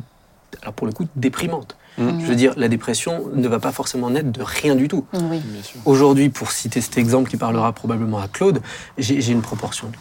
alors 0.62 0.74
pour 0.74 0.88
le 0.88 0.94
coup, 0.94 1.06
déprimante. 1.16 1.78
Mm. 1.98 2.20
Je 2.20 2.26
veux 2.26 2.36
dire, 2.36 2.54
la 2.58 2.68
dépression 2.68 3.30
ne 3.34 3.48
va 3.48 3.60
pas 3.60 3.72
forcément 3.72 4.10
naître 4.10 4.32
de 4.32 4.42
rien 4.42 4.76
du 4.76 4.88
tout. 4.88 5.06
Oui. 5.14 5.40
Bien 5.40 5.64
sûr. 5.64 5.80
Aujourd'hui, 5.86 6.30
pour 6.30 6.52
citer 6.52 6.82
cet 6.82 6.98
exemple 6.98 7.30
qui 7.30 7.38
parlera 7.38 7.72
probablement 7.72 8.20
à 8.20 8.28
Claude, 8.28 8.62
j'ai 8.98 9.22
j'ai 9.22 9.32
une 9.32 9.42
proportion 9.42 9.92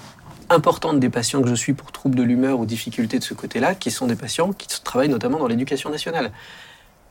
importante 0.50 1.00
des 1.00 1.08
patients 1.08 1.42
que 1.42 1.48
je 1.48 1.54
suis 1.54 1.72
pour 1.72 1.92
troubles 1.92 2.16
de 2.16 2.22
l'humeur 2.22 2.58
ou 2.58 2.66
difficultés 2.66 3.18
de 3.18 3.24
ce 3.24 3.34
côté-là, 3.34 3.74
qui 3.74 3.90
sont 3.90 4.06
des 4.06 4.16
patients 4.16 4.52
qui 4.52 4.68
travaillent 4.82 5.08
notamment 5.08 5.38
dans 5.38 5.46
l'éducation 5.46 5.90
nationale. 5.90 6.32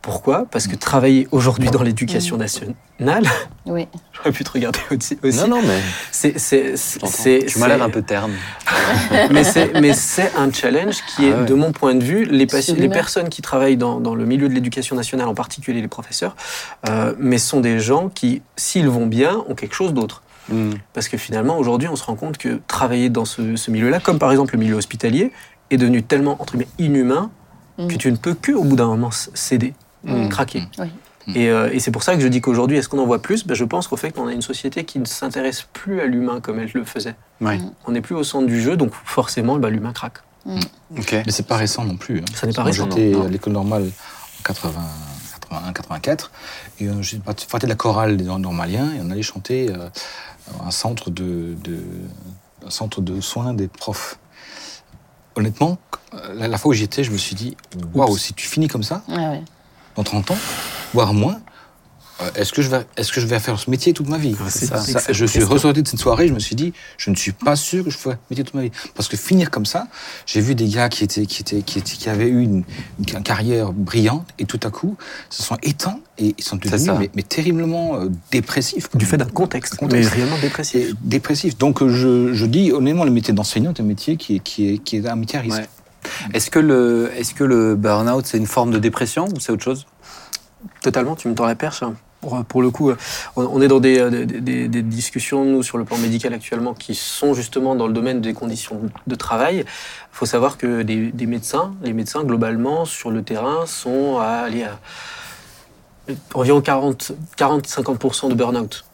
Pourquoi? 0.03 0.45
Parce 0.51 0.67
que 0.67 0.75
travailler 0.75 1.29
aujourd'hui 1.31 1.69
dans 1.69 1.81
l'éducation 1.81 2.35
nationale, 2.35 2.75
Oui. 3.65 3.87
j'aurais 4.11 4.33
pu 4.33 4.43
te 4.43 4.51
regarder 4.51 4.79
aussi, 4.91 5.17
aussi 5.23 5.37
Non, 5.39 5.47
non, 5.47 5.61
mais 5.65 5.79
c'est, 6.11 6.37
c'est, 6.37 6.75
c'est, 6.75 7.45
Tu 7.47 7.57
m'as 7.57 7.69
l'air 7.69 7.81
un 7.81 7.89
peu 7.89 8.01
terne. 8.01 8.33
mais 9.31 9.45
c'est, 9.45 9.79
mais 9.79 9.93
c'est 9.93 10.29
un 10.35 10.51
challenge 10.51 10.97
qui 11.07 11.27
est, 11.27 11.31
Ah 11.31 11.39
ouais. 11.39 11.45
de 11.45 11.53
mon 11.53 11.71
point 11.71 11.95
de 11.95 12.03
vue, 12.03 12.25
les, 12.25 12.45
personnes 12.45 13.29
qui 13.29 13.41
travaillent 13.41 13.77
dans, 13.77 14.01
dans 14.01 14.13
le 14.13 14.25
milieu 14.25 14.49
de 14.49 14.53
l'éducation 14.53 14.97
nationale, 14.97 15.29
en 15.29 15.35
particulier 15.35 15.81
les 15.81 15.87
professeurs, 15.87 16.35
euh, 16.89 17.13
mais 17.17 17.37
sont 17.37 17.61
des 17.61 17.79
gens 17.79 18.09
qui, 18.09 18.41
s'ils 18.57 18.89
vont 18.89 19.07
bien, 19.07 19.41
ont 19.47 19.55
quelque 19.55 19.73
chose 19.73 19.93
d'autre. 19.93 20.21
Mm. 20.49 20.71
Parce 20.91 21.07
que 21.07 21.15
finalement, 21.15 21.57
aujourd'hui, 21.57 21.87
on 21.87 21.95
se 21.95 22.03
rend 22.03 22.15
compte 22.15 22.37
que 22.37 22.59
travailler 22.67 23.09
dans 23.09 23.23
ce, 23.23 23.55
ce 23.55 23.71
milieu-là, 23.71 24.01
comme 24.01 24.19
par 24.19 24.31
exemple 24.31 24.53
le 24.55 24.59
milieu 24.59 24.75
hospitalier, 24.75 25.31
est 25.71 25.77
devenu 25.77 26.03
tellement, 26.03 26.35
entre 26.41 26.57
guillemets, 26.57 26.67
inhumain 26.77 27.31
Mm. 27.77 27.87
que 27.87 27.95
tu 27.95 28.11
ne 28.11 28.17
peux 28.17 28.35
que, 28.35 28.51
au 28.51 28.63
bout 28.63 28.75
d'un 28.75 28.85
moment, 28.85 29.09
céder, 29.11 29.73
Mm. 30.03 30.29
craquer. 30.29 30.63
Oui. 30.79 30.87
Et, 31.35 31.49
euh, 31.49 31.69
et 31.71 31.79
c'est 31.79 31.91
pour 31.91 32.03
ça 32.03 32.15
que 32.15 32.21
je 32.21 32.27
dis 32.27 32.41
qu'aujourd'hui, 32.41 32.75
est-ce 32.77 32.89
qu'on 32.89 32.99
en 32.99 33.05
voit 33.05 33.21
plus? 33.21 33.45
Ben, 33.47 33.53
Je 33.53 33.63
pense 33.63 33.87
qu'au 33.87 33.95
fait 33.95 34.11
qu'on 34.11 34.27
a 34.27 34.33
une 34.33 34.41
société 34.41 34.83
qui 34.83 34.99
ne 34.99 35.05
s'intéresse 35.05 35.65
plus 35.71 36.01
à 36.01 36.05
l'humain 36.05 36.41
comme 36.41 36.59
elle 36.59 36.69
le 36.73 36.83
faisait. 36.83 37.15
Oui. 37.39 37.61
On 37.85 37.91
n'est 37.93 38.01
plus 38.01 38.13
au 38.15 38.23
centre 38.25 38.45
du 38.47 38.61
jeu, 38.61 38.75
donc 38.75 38.91
forcément, 39.05 39.57
ben, 39.57 39.69
l'humain 39.69 39.93
craque. 39.93 40.17
Ok. 40.45 41.13
Mais 41.25 41.31
c'est 41.31 41.47
pas 41.47 41.55
récent 41.55 41.85
non 41.85 41.95
plus. 41.95 42.19
hein. 42.19 42.25
Ça 42.35 42.45
n'est 42.45 42.51
pas 42.51 42.63
Moi, 42.63 42.71
récent, 42.71 42.89
J'étais 42.91 43.15
à 43.17 43.27
l'école 43.29 43.53
normale 43.53 43.83
en 43.83 44.43
80, 44.43 44.73
81, 45.39 45.71
84, 45.71 46.31
et 46.81 46.87
euh, 46.89 47.01
j'ai 47.01 47.17
fait 47.17 47.23
partie 47.23 47.47
de 47.65 47.67
la 47.69 47.75
chorale 47.75 48.17
des 48.17 48.25
normaliens, 48.25 48.91
et 48.93 48.99
on 49.01 49.09
allait 49.09 49.21
chanter 49.21 49.69
euh, 49.71 49.87
à 50.61 50.67
un 50.67 50.71
centre 50.71 51.09
de, 51.09 51.55
de- 51.63 51.79
un 52.65 52.69
centre 52.69 52.99
de 52.99 53.21
soins 53.21 53.53
des 53.53 53.69
profs. 53.69 54.19
Honnêtement, 55.35 55.77
la, 56.35 56.47
la 56.49 56.57
fois 56.57 56.71
où 56.71 56.73
j'y 56.73 56.83
étais, 56.83 57.03
je 57.05 57.11
me 57.11 57.17
suis 57.17 57.35
dit, 57.35 57.55
waouh, 57.93 58.17
si 58.17 58.33
tu 58.33 58.45
finis 58.47 58.67
comme 58.67 58.83
ça, 58.83 59.01
Ah 59.09 59.31
ouais. 59.31 59.41
Dans 59.95 60.03
30 60.03 60.31
ans, 60.31 60.37
voire 60.93 61.13
moins, 61.13 61.39
euh, 62.21 62.29
est-ce 62.35 62.53
que, 62.53 62.61
je 62.61 62.69
vais, 62.69 62.85
est-ce 62.95 63.11
que 63.11 63.19
je 63.19 63.25
vais 63.25 63.39
faire 63.39 63.57
ce 63.59 63.69
métier 63.69 63.91
toute 63.93 64.07
ma 64.07 64.17
vie? 64.17 64.35
Ça, 64.49 64.77
ça. 64.79 65.11
Je 65.11 65.25
suis 65.25 65.43
ressorti 65.43 65.81
de 65.81 65.87
cette 65.87 65.99
soirée, 65.99 66.27
je 66.27 66.33
me 66.33 66.39
suis 66.39 66.55
dit, 66.55 66.73
je 66.97 67.09
ne 67.09 67.15
suis 67.15 67.31
pas 67.31 67.55
sûr 67.55 67.83
que 67.83 67.89
je 67.89 67.97
ferai 67.97 68.15
ce 68.15 68.19
métier 68.29 68.43
toute 68.43 68.53
ma 68.53 68.61
vie. 68.61 68.71
Parce 68.93 69.07
que 69.07 69.17
finir 69.17 69.49
comme 69.49 69.65
ça, 69.65 69.87
j'ai 70.27 70.39
vu 70.39 70.53
des 70.53 70.67
gars 70.67 70.89
qui, 70.89 71.03
étaient, 71.03 71.25
qui, 71.25 71.41
étaient, 71.41 71.61
qui, 71.63 71.79
étaient, 71.79 71.95
qui 71.95 72.09
avaient 72.09 72.27
eu 72.27 72.41
une, 72.43 72.63
une 72.99 73.23
carrière 73.23 73.73
brillante 73.73 74.27
et 74.37 74.45
tout 74.45 74.59
à 74.63 74.69
coup 74.69 74.95
se 75.29 75.41
sont 75.41 75.57
éteints 75.63 75.99
et 76.19 76.35
ils 76.37 76.43
sont 76.43 76.57
devenus 76.57 76.87
mais, 76.99 77.09
mais 77.15 77.23
terriblement 77.23 77.95
euh, 77.95 78.09
dépressifs. 78.31 78.89
Du 78.95 79.05
fait 79.05 79.17
d'un 79.17 79.25
contexte, 79.25 79.75
Contexte. 79.75 80.11
mais 80.11 80.15
réellement 80.15 80.39
dépressif. 80.39 80.93
Dépressif. 81.01 81.57
Donc 81.57 81.81
euh, 81.81 81.89
je, 81.89 82.33
je 82.33 82.45
dis 82.45 82.71
honnêtement, 82.71 83.05
le 83.05 83.11
métier 83.11 83.33
d'enseignant 83.33 83.73
est 83.73 83.79
un 83.79 83.85
métier 83.85 84.17
qui 84.17 84.35
est, 84.35 84.39
qui 84.39 84.69
est, 84.69 84.77
qui 84.77 84.97
est 84.97 85.07
un 85.07 85.15
métier 85.15 85.39
à 85.39 85.41
risque. 85.41 85.57
Ouais. 85.57 85.67
Est-ce 86.33 86.49
que 86.51 86.59
le, 86.59 87.11
est-ce 87.15 87.33
que 87.33 87.43
le 87.43 87.75
burn-out, 87.75 88.25
c'est 88.25 88.37
une 88.37 88.47
forme 88.47 88.71
de 88.71 88.79
dépression 88.79 89.25
ou 89.25 89.39
c'est 89.39 89.51
autre 89.51 89.63
chose? 89.63 89.85
Totalement, 90.81 91.15
tu 91.15 91.27
me 91.27 91.35
tends 91.35 91.45
la 91.45 91.55
perche. 91.55 91.83
hein. 91.83 91.93
Pour, 92.21 92.41
pour 92.45 92.61
le 92.61 92.69
coup, 92.71 92.89
euh, 92.89 92.95
on, 93.35 93.61
est 93.61 93.67
dans 93.67 93.81
des, 93.81 93.99
euh, 93.99 94.09
des- 94.09 94.39
des- 94.39 94.67
des 94.69 94.81
discussions, 94.81 95.43
nous, 95.43 95.61
sur 95.61 95.77
le 95.77 95.83
plan 95.83 95.97
médical 95.97 96.33
actuellement, 96.33 96.73
qui 96.73 96.95
sont 96.95 97.33
justement 97.33 97.75
dans 97.75 97.85
le 97.85 97.91
domaine 97.91 98.21
des 98.21 98.33
conditions 98.33 98.79
de 99.07 99.15
travail. 99.15 99.57
Il 99.59 99.65
faut 100.13 100.25
savoir 100.25 100.57
que 100.57 100.83
des, 100.83 101.11
des 101.11 101.25
médecins, 101.25 101.73
les 101.81 101.91
médecins, 101.91 102.23
globalement, 102.23 102.85
sur 102.85 103.11
le 103.11 103.23
terrain, 103.23 103.65
sont 103.65 104.19
à, 104.19 104.25
aller 104.45 104.63
à 104.63 104.79
environ 106.33 106.61
40-50% 106.61 108.29
de 108.29 108.33
burn-out. 108.35 108.85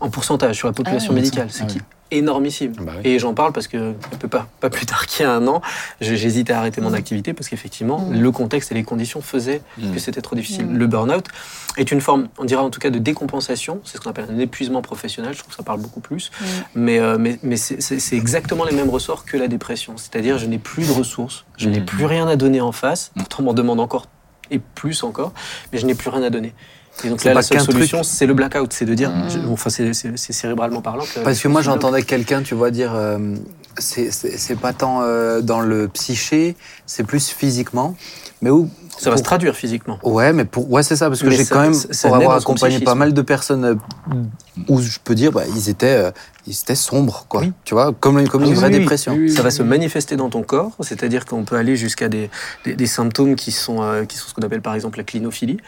En 0.00 0.10
pourcentage 0.10 0.56
sur 0.56 0.68
la 0.68 0.72
population 0.74 1.12
Ah 1.12 1.14
médicale, 1.16 1.50
ce 1.52 1.62
Ah 1.62 1.66
qui 1.66 1.78
oui. 1.78 1.84
Énormissime. 2.16 2.72
Bah 2.80 2.92
oui. 2.96 3.10
Et 3.10 3.18
j'en 3.18 3.34
parle 3.34 3.52
parce 3.52 3.66
que 3.68 3.90
un 3.92 4.16
peu 4.18 4.28
pas, 4.28 4.46
pas 4.60 4.70
plus 4.70 4.86
tard 4.86 5.06
qu'il 5.06 5.24
y 5.24 5.28
a 5.28 5.32
un 5.32 5.46
an, 5.48 5.60
je- 6.00 6.14
j'hésite 6.14 6.50
à 6.50 6.58
arrêter 6.58 6.80
mon 6.80 6.92
activité 6.92 7.32
parce 7.32 7.48
qu'effectivement, 7.48 7.98
Mm. 8.00 8.20
le 8.20 8.30
contexte 8.30 8.70
et 8.72 8.74
les 8.74 8.84
conditions 8.84 9.20
faisaient 9.22 9.62
Mm. 9.78 9.92
que 9.92 9.98
c'était 9.98 10.20
trop 10.22 10.36
difficile. 10.36 10.66
Mm. 10.66 10.76
Le 10.78 10.86
burn-out 10.86 11.26
est 11.76 11.90
une 11.90 12.00
forme, 12.00 12.28
on 12.38 12.44
dirait 12.44 12.62
en 12.62 12.70
tout 12.70 12.80
cas, 12.80 12.90
de 12.90 12.98
décompensation. 12.98 13.80
C'est 13.84 13.96
ce 13.96 14.02
qu'on 14.02 14.10
appelle 14.10 14.26
un 14.30 14.38
épuisement 14.38 14.82
professionnel. 14.82 15.32
Je 15.34 15.38
trouve 15.38 15.50
que 15.50 15.56
ça 15.56 15.62
parle 15.62 15.80
beaucoup 15.80 16.00
plus. 16.00 16.30
Mm. 16.40 16.44
Mais, 16.74 16.98
euh, 16.98 17.16
mais, 17.18 17.38
mais 17.42 17.56
c'est- 17.56 18.12
exactement 18.16 18.64
les 18.64 18.74
mêmes 18.74 18.90
ressorts 18.90 19.24
que 19.24 19.36
la 19.36 19.48
dépression. 19.48 19.96
C'est-à-dire, 19.96 20.38
je 20.38 20.46
n'ai 20.46 20.58
plus 20.58 20.86
de 20.86 20.92
ressources, 20.92 21.44
je 21.56 21.68
n'ai 21.68 21.80
Mm. 21.80 21.84
plus 21.86 22.04
rien 22.04 22.28
à 22.28 22.36
donner 22.36 22.60
en 22.60 22.72
face. 22.72 23.10
Pourtant, 23.16 23.38
on 23.40 23.46
m'en 23.46 23.54
demande 23.54 23.80
encore 23.80 24.06
et 24.50 24.58
plus 24.58 25.02
encore, 25.02 25.32
mais 25.72 25.78
je 25.78 25.86
n'ai 25.86 25.94
plus 25.94 26.10
rien 26.10 26.22
à 26.22 26.30
donner. 26.30 26.52
Et 27.04 27.08
donc 27.08 27.24
là, 27.24 27.34
la 27.34 27.42
seule 27.42 27.58
qu'un 27.58 27.64
truc. 27.64 27.74
solution, 27.76 28.02
c'est 28.02 28.26
le 28.26 28.34
blackout. 28.34 28.72
C'est 28.72 28.84
de 28.84 28.94
dire, 28.94 29.10
Mm. 29.10 29.28
je- 29.30 29.38
enfin, 29.50 29.70
c'est 29.70 30.14
cérébralement 30.32 30.82
parlant. 30.82 31.04
que- 31.04 31.20
Parce 31.20 31.40
que 31.40 31.48
moi, 31.48 31.62
j'entendais 31.62 32.02
quelqu'un, 32.02 32.42
tu 32.42 32.54
vois, 32.54 32.70
dire 32.70 32.92
euh, 32.94 33.18
c'est- 33.78 34.56
pas 34.60 34.72
tant 34.72 35.00
euh, 35.02 35.40
dans 35.40 35.60
le 35.60 35.88
psyché, 35.88 36.54
c'est 36.86 37.02
plus 37.04 37.28
physiquement. 37.30 37.96
Mais 38.42 38.50
où 38.50 38.68
Ça 38.98 39.08
va 39.10 39.16
se 39.16 39.22
pour- 39.22 39.26
traduire 39.28 39.54
physiquement. 39.54 39.98
Ouais, 40.02 40.32
mais 40.32 40.44
pour 40.44 40.70
ouais, 40.70 40.82
c'est 40.82 40.96
ça, 40.96 41.08
parce 41.08 41.22
que 41.22 41.30
j'ai 41.30 41.44
quand 41.46 41.60
même, 41.60 41.74
ça- 41.74 41.88
ça 41.92 42.08
pour 42.08 42.16
avoir 42.16 42.36
accompagné 42.36 42.80
pas 42.80 42.94
mal 42.96 43.14
de 43.14 43.22
personnes 43.22 43.64
euh, 43.64 43.74
où 44.68 44.80
je 44.80 44.98
peux 45.02 45.14
dire, 45.14 45.32
bah, 45.32 45.44
ils 45.56 45.68
étaient, 45.70 45.86
euh, 45.86 46.10
ils 46.46 46.52
étaient 46.54 46.74
sombres, 46.74 47.24
quoi. 47.28 47.40
Oui. 47.42 47.52
Tu 47.64 47.74
vois, 47.74 47.92
comme, 47.98 48.26
comme 48.28 48.42
une 48.42 48.48
Oui, 48.50 48.54
vraie 48.54 48.66
oui, 48.68 48.74
oui. 48.74 48.78
dépression. 48.80 49.18
Ça 49.28 49.42
va 49.42 49.50
se 49.50 49.62
manifester 49.62 50.16
dans 50.16 50.28
ton 50.28 50.42
corps, 50.42 50.72
c'est-à-dire 50.80 51.24
qu'on 51.24 51.44
peut 51.44 51.56
aller 51.56 51.76
jusqu'à 51.76 52.08
des, 52.08 52.30
des- 52.64 52.74
des 52.74 52.86
symptômes 52.86 53.34
qui 53.36 53.50
sont, 53.52 53.80
euh, 53.82 54.04
qui 54.04 54.16
sont 54.18 54.28
ce 54.28 54.34
qu'on 54.34 54.42
appelle 54.42 54.60
par 54.62 54.74
exemple 54.74 54.98
la 54.98 55.04
clinophilie. 55.04 55.58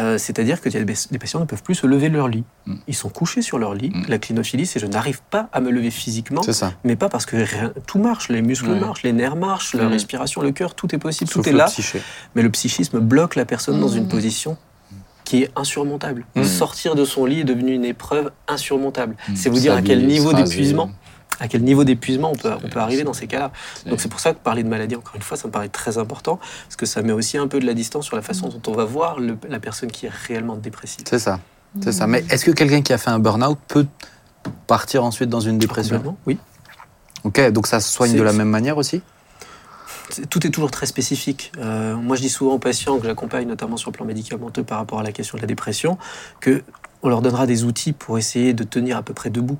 Euh, 0.00 0.18
c'est-à-dire 0.18 0.60
que 0.60 0.68
des, 0.68 1.18
patients 1.18 1.38
ne 1.38 1.44
peuvent 1.44 1.62
plus 1.62 1.76
se 1.76 1.86
lever 1.86 2.08
de 2.08 2.16
leur 2.16 2.26
lit. 2.26 2.42
Mm. 2.66 2.74
Ils 2.88 2.94
sont 2.94 3.08
couchés 3.08 3.42
sur 3.42 3.58
leur 3.58 3.74
lit. 3.74 3.90
Mm. 3.90 4.04
La 4.08 4.18
clinophilie, 4.18 4.66
c'est 4.66 4.80
je 4.80 4.86
n'arrive 4.86 5.22
pas 5.30 5.48
à 5.52 5.60
me 5.60 5.70
lever 5.70 5.90
physiquement, 5.90 6.42
C'est 6.42 6.52
ça. 6.52 6.72
mais 6.82 6.96
pas 6.96 7.08
parce 7.08 7.26
que 7.26 7.36
rien- 7.36 7.72
tout 7.86 7.98
marche, 8.00 8.28
les 8.28 8.42
muscles 8.42 8.74
marchent, 8.74 9.04
les 9.04 9.12
nerfs 9.12 9.36
marchent, 9.36 9.74
la 9.74 9.84
Mm. 9.84 9.92
respiration, 9.92 10.42
le 10.42 10.50
cœur, 10.50 10.74
tout 10.74 10.92
est 10.94 10.98
possible, 10.98 11.30
Sauf 11.30 11.44
tout 11.44 11.48
est 11.48 11.52
là. 11.52 11.66
psyché. 11.66 12.02
Mais 12.34 12.42
le 12.42 12.50
psychisme 12.50 12.98
bloque 12.98 13.36
la 13.36 13.44
personne 13.44 13.80
dans 13.80 13.88
une 13.88 14.08
position 14.08 14.56
qui 15.24 15.44
est 15.44 15.50
insurmontable. 15.56 16.26
Sortir 16.42 16.94
de 16.96 17.04
son 17.04 17.24
lit 17.24 17.40
est 17.40 17.44
devenu 17.44 17.72
une 17.72 17.84
épreuve 17.84 18.30
insurmontable. 18.48 19.16
C'est 19.34 19.48
vous 19.48 19.58
dire 19.60 19.74
à 19.74 19.80
quel 19.82 20.06
niveau 20.06 20.32
d'épuisement 20.32 20.90
à 21.40 21.48
quel 21.48 21.62
niveau 21.62 21.84
d'épuisement 21.84 22.30
on 22.32 22.36
peut, 22.36 22.50
on 22.52 22.60
peut 22.60 22.68
C'est- 22.72 22.78
arriver 22.78 23.04
dans 23.04 23.12
ces 23.12 23.26
cas-là. 23.26 23.50
C'est- 23.82 23.88
Donc 23.90 24.00
c'est 24.00 24.08
pour 24.08 24.20
ça 24.20 24.32
que 24.32 24.38
parler 24.38 24.62
de 24.62 24.68
maladie, 24.68 24.96
encore 24.96 25.16
une 25.16 25.22
fois, 25.22 25.36
ça 25.36 25.48
me 25.48 25.52
paraît 25.52 25.68
très 25.68 25.98
important, 25.98 26.38
parce 26.66 26.76
que 26.76 26.86
ça 26.86 27.02
met 27.02 27.12
aussi 27.12 27.38
un 27.38 27.48
peu 27.48 27.60
de 27.60 27.66
la 27.66 27.74
distance 27.74 28.04
sur 28.06 28.16
la 28.16 28.22
façon 28.22 28.48
dont 28.48 28.62
on 28.70 28.74
va 28.74 28.84
voir 28.84 29.18
le- 29.18 29.36
la 29.48 29.60
personne 29.60 29.90
qui 29.90 30.06
est 30.06 30.12
réellement 30.26 30.56
dépressive. 30.56 31.04
C'est 31.08 31.18
ça. 31.18 31.40
C'est 31.82 31.92
ça. 31.92 32.06
Mais 32.06 32.24
est-ce 32.30 32.44
que 32.44 32.52
quelqu'un 32.52 32.82
qui 32.82 32.92
a 32.92 32.98
fait 32.98 33.10
un 33.10 33.18
burn-out 33.18 33.58
peut 33.66 33.86
partir 34.66 35.04
ensuite 35.04 35.28
dans 35.28 35.40
une 35.40 35.58
dépression? 35.58 36.16
Oui. 36.26 36.38
Ok, 37.24 37.40
donc 37.50 37.66
ça 37.66 37.80
se 37.80 37.90
soigne 37.90 38.14
de 38.14 38.22
la 38.22 38.32
même 38.32 38.48
manière 38.48 38.76
aussi? 38.76 39.02
C'est- 40.10 40.26
Tout 40.28 40.46
est 40.46 40.50
toujours 40.50 40.70
très 40.70 40.86
spécifique. 40.86 41.50
Euh, 41.58 41.96
moi, 41.96 42.14
je 42.16 42.20
dis 42.20 42.28
souvent 42.28 42.54
aux 42.54 42.58
patients 42.58 42.98
que 42.98 43.06
j'accompagne, 43.06 43.48
notamment 43.48 43.76
sur 43.78 43.90
le 43.90 43.94
plan 43.96 44.04
médicamenteux 44.04 44.62
par 44.62 44.78
rapport 44.78 45.00
à 45.00 45.02
la 45.02 45.12
question 45.12 45.36
de 45.38 45.40
la 45.42 45.46
dépression, 45.46 45.96
que 46.40 46.62
on 47.02 47.08
leur 47.08 47.22
donnera 47.22 47.46
des 47.46 47.64
outils 47.64 47.92
pour 47.92 48.18
essayer 48.18 48.52
de 48.52 48.64
tenir 48.64 48.96
à 48.98 49.02
peu 49.02 49.14
près 49.14 49.30
debout. 49.30 49.58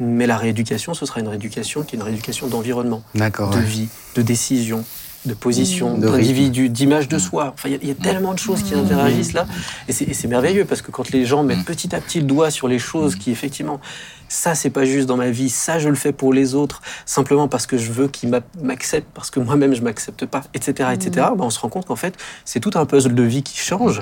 Mais 0.00 0.26
la 0.26 0.36
rééducation, 0.38 0.94
ce 0.94 1.04
sera 1.06 1.20
une 1.20 1.28
rééducation 1.28 1.82
qui 1.82 1.94
est 1.94 1.98
une 1.98 2.02
rééducation 2.04 2.46
d'environnement. 2.48 3.02
De 3.50 3.58
vie, 3.60 3.88
de 4.14 4.22
décision, 4.22 4.84
de 5.26 5.34
position, 5.34 5.98
d'individu, 6.12 6.70
d'image 6.70 7.06
de 7.06 7.18
soi. 7.18 7.52
Enfin, 7.54 7.68
il 7.68 7.72
y 7.72 7.74
a- 7.74 7.88
y, 7.88 7.90
a 7.90 7.94
tellement 7.94 8.32
de 8.32 8.38
choses 8.38 8.62
qui 8.62 8.74
interagissent 8.74 9.34
là. 9.34 9.46
Et 9.88 9.92
c'est 9.92 10.28
merveilleux 10.28 10.64
parce 10.64 10.80
que 10.80 10.90
quand 10.90 11.10
les 11.10 11.26
gens 11.26 11.42
mettent 11.42 11.66
petit 11.66 11.94
à 11.94 12.00
petit 12.00 12.20
le 12.20 12.26
doigt 12.26 12.50
sur 12.50 12.66
les 12.68 12.78
choses 12.78 13.16
qui, 13.16 13.30
effectivement, 13.30 13.78
ça, 14.30 14.54
c'est 14.54 14.70
pas 14.70 14.86
juste 14.86 15.06
dans 15.06 15.16
ma 15.18 15.28
vie, 15.30 15.50
ça, 15.50 15.78
je 15.78 15.88
le 15.90 15.96
fais 15.96 16.12
pour 16.12 16.32
les 16.32 16.54
autres, 16.54 16.80
simplement 17.04 17.48
parce 17.48 17.66
que 17.66 17.76
je 17.76 17.92
veux 17.92 18.08
qu'ils 18.08 18.30
m'a- 18.30 18.40
m'acceptent, 18.62 19.10
parce 19.12 19.28
que 19.28 19.40
moi-même, 19.40 19.74
je 19.74 19.82
m'accepte 19.82 20.24
pas, 20.24 20.44
etc., 20.54 20.88
etc., 20.94 21.10
ben, 21.36 21.44
on 21.44 21.50
se 21.50 21.58
rend 21.58 21.68
compte 21.68 21.84
qu'en 21.86 21.96
fait, 21.96 22.14
c'est 22.46 22.60
tout 22.60 22.70
un 22.76 22.86
puzzle 22.86 23.14
de 23.14 23.22
vie 23.24 23.42
qui 23.42 23.58
change. 23.58 24.00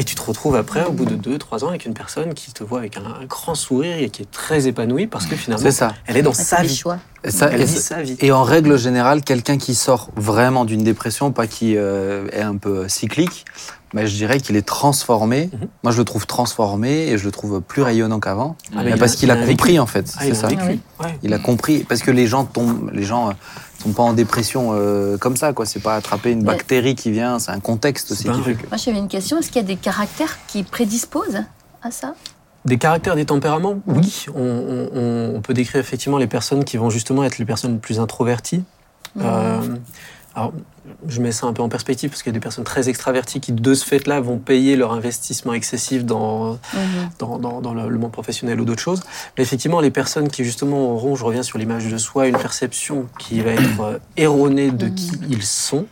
Et 0.00 0.04
tu 0.04 0.14
te 0.14 0.22
retrouves 0.22 0.56
après, 0.56 0.82
au 0.86 0.92
bout 0.92 1.04
de 1.04 1.14
deux, 1.14 1.36
trois 1.36 1.62
ans, 1.62 1.68
avec 1.68 1.84
une 1.84 1.92
personne 1.92 2.32
qui 2.32 2.52
te 2.54 2.64
voit 2.64 2.78
avec 2.78 2.96
un, 2.96 3.02
un 3.20 3.26
grand 3.26 3.54
sourire 3.54 3.98
et 3.98 4.08
qui 4.08 4.22
est 4.22 4.30
très 4.30 4.66
épanouie 4.66 5.06
parce 5.06 5.26
que 5.26 5.36
finalement, 5.36 5.62
C'est 5.62 5.72
ça. 5.72 5.92
elle 6.06 6.16
est 6.16 6.22
dans 6.22 6.32
sa 6.32 6.62
vie. 6.62 6.74
choix. 6.74 6.96
Et, 7.22 7.30
ça, 7.30 7.50
Elle 7.52 7.60
et 7.60 7.64
vit 7.66 7.74
ça- 7.74 7.96
sa 7.96 8.02
vie. 8.02 8.16
et 8.18 8.32
en 8.32 8.42
règle 8.42 8.78
générale, 8.78 9.22
quelqu'un 9.22 9.58
qui 9.58 9.74
sort 9.74 10.08
vraiment 10.16 10.64
d'une 10.64 10.82
dépression, 10.82 11.32
pas 11.32 11.46
qui 11.46 11.76
euh, 11.76 12.28
est 12.32 12.40
un 12.40 12.56
peu 12.56 12.88
cyclique, 12.88 13.44
mais 13.92 14.06
je 14.06 14.14
dirais 14.16 14.40
qu'il 14.40 14.56
est 14.56 14.66
transformé. 14.66 15.50
Mhm. 15.52 15.68
Moi, 15.82 15.92
je 15.92 15.98
le 15.98 16.04
trouve 16.06 16.26
transformé 16.26 17.08
et 17.08 17.18
je 17.18 17.24
le 17.26 17.30
trouve 17.30 17.60
plus 17.60 17.82
rayonnant 17.82 18.20
qu'avant. 18.20 18.56
Ah, 18.74 18.80
parce 18.98 19.12
a- 19.12 19.16
qu'il 19.16 19.30
a, 19.30 19.34
il 19.36 19.42
a 19.42 19.46
compris, 19.46 19.68
vécu. 19.72 19.80
en 19.80 19.86
fait. 19.86 20.10
Ah, 20.16 20.22
c'est 20.24 20.34
ça. 20.34 20.48
Ah 20.50 20.62
oui. 20.66 20.80
Ouais. 21.04 21.18
Il 21.22 21.34
a 21.34 21.38
compris. 21.38 21.84
Parce 21.86 22.00
que 22.00 22.10
les 22.10 22.26
gens 22.26 22.44
tombent, 22.46 22.90
les 22.94 23.02
gens 23.04 23.28
euh, 23.28 23.32
sont 23.80 23.92
pas 23.92 24.02
en 24.02 24.12
dépression 24.12 24.70
euh, 24.72 25.16
comme 25.16 25.36
ça, 25.36 25.52
quoi. 25.52 25.66
C'est 25.66 25.80
pas 25.80 25.94
attraper 25.96 26.30
une 26.32 26.42
bactérie 26.44 26.94
qui 26.94 27.10
vient, 27.10 27.38
c'est 27.38 27.50
un 27.50 27.60
contexte 27.60 28.10
aussi 28.12 28.24
qui 28.28 28.42
fait 28.42 28.54
que. 28.54 28.66
Moi, 28.68 28.76
j'avais 28.76 28.98
une 28.98 29.08
question. 29.08 29.38
Est-ce 29.38 29.48
qu'il 29.48 29.56
y 29.62 29.64
a 29.64 29.68
des 29.68 29.76
caractères 29.76 30.38
qui 30.46 30.62
prédisposent 30.62 31.42
à 31.82 31.90
ça? 31.90 32.14
Des 32.66 32.76
caractères, 32.76 33.14
des 33.16 33.24
tempéraments, 33.24 33.80
oui. 33.86 34.26
On, 34.34 34.40
on- 34.42 34.88
on- 34.94 35.36
on 35.36 35.40
peut 35.40 35.54
décrire 35.54 35.80
effectivement 35.80 36.18
les 36.18 36.26
personnes 36.26 36.64
qui 36.64 36.76
vont 36.76 36.90
justement 36.90 37.24
être 37.24 37.38
les 37.38 37.46
personnes 37.46 37.72
les 37.74 37.78
plus 37.78 37.98
introverties. 38.00 38.62
Euh, 39.20 39.60
alors, 40.34 40.52
je 41.08 41.20
mets 41.20 41.32
ça 41.32 41.46
un 41.46 41.52
peu 41.52 41.62
en 41.62 41.68
perspective 41.68 42.08
parce 42.10 42.22
qu'il 42.22 42.30
y 42.30 42.34
a 42.34 42.38
des 42.38 42.40
personnes 42.42 42.64
très 42.64 42.88
extraverties 42.88 43.40
qui, 43.40 43.52
de 43.52 43.74
ce 43.74 43.84
fait-là, 43.84 44.20
vont 44.20 44.38
payer 44.38 44.76
leur 44.76 44.92
investissement 44.92 45.52
excessif 45.54 46.04
dans, 46.04 46.52
Mhm. 46.52 46.58
dans, 47.18 47.38
dans- 47.38 47.60
dans 47.60 47.74
le, 47.74 47.88
le 47.88 47.98
monde 47.98 48.12
professionnel 48.12 48.60
ou 48.60 48.64
d'autres 48.64 48.80
choses. 48.82 49.02
Mais 49.36 49.42
effectivement, 49.42 49.80
les 49.80 49.90
personnes 49.90 50.28
qui 50.28 50.44
justement 50.44 50.92
auront, 50.92 51.16
je 51.16 51.24
reviens 51.24 51.42
sur 51.42 51.58
l'image 51.58 51.86
de 51.90 51.98
soi, 51.98 52.28
une 52.28 52.38
perception 52.38 53.06
qui 53.18 53.40
va 53.40 53.50
être 53.52 53.80
euh, 53.80 53.98
erronée 54.16 54.70
de 54.70 54.86
Mhm. 54.86 54.94
qui 54.94 55.10
ils 55.30 55.42
sont, 55.44 55.86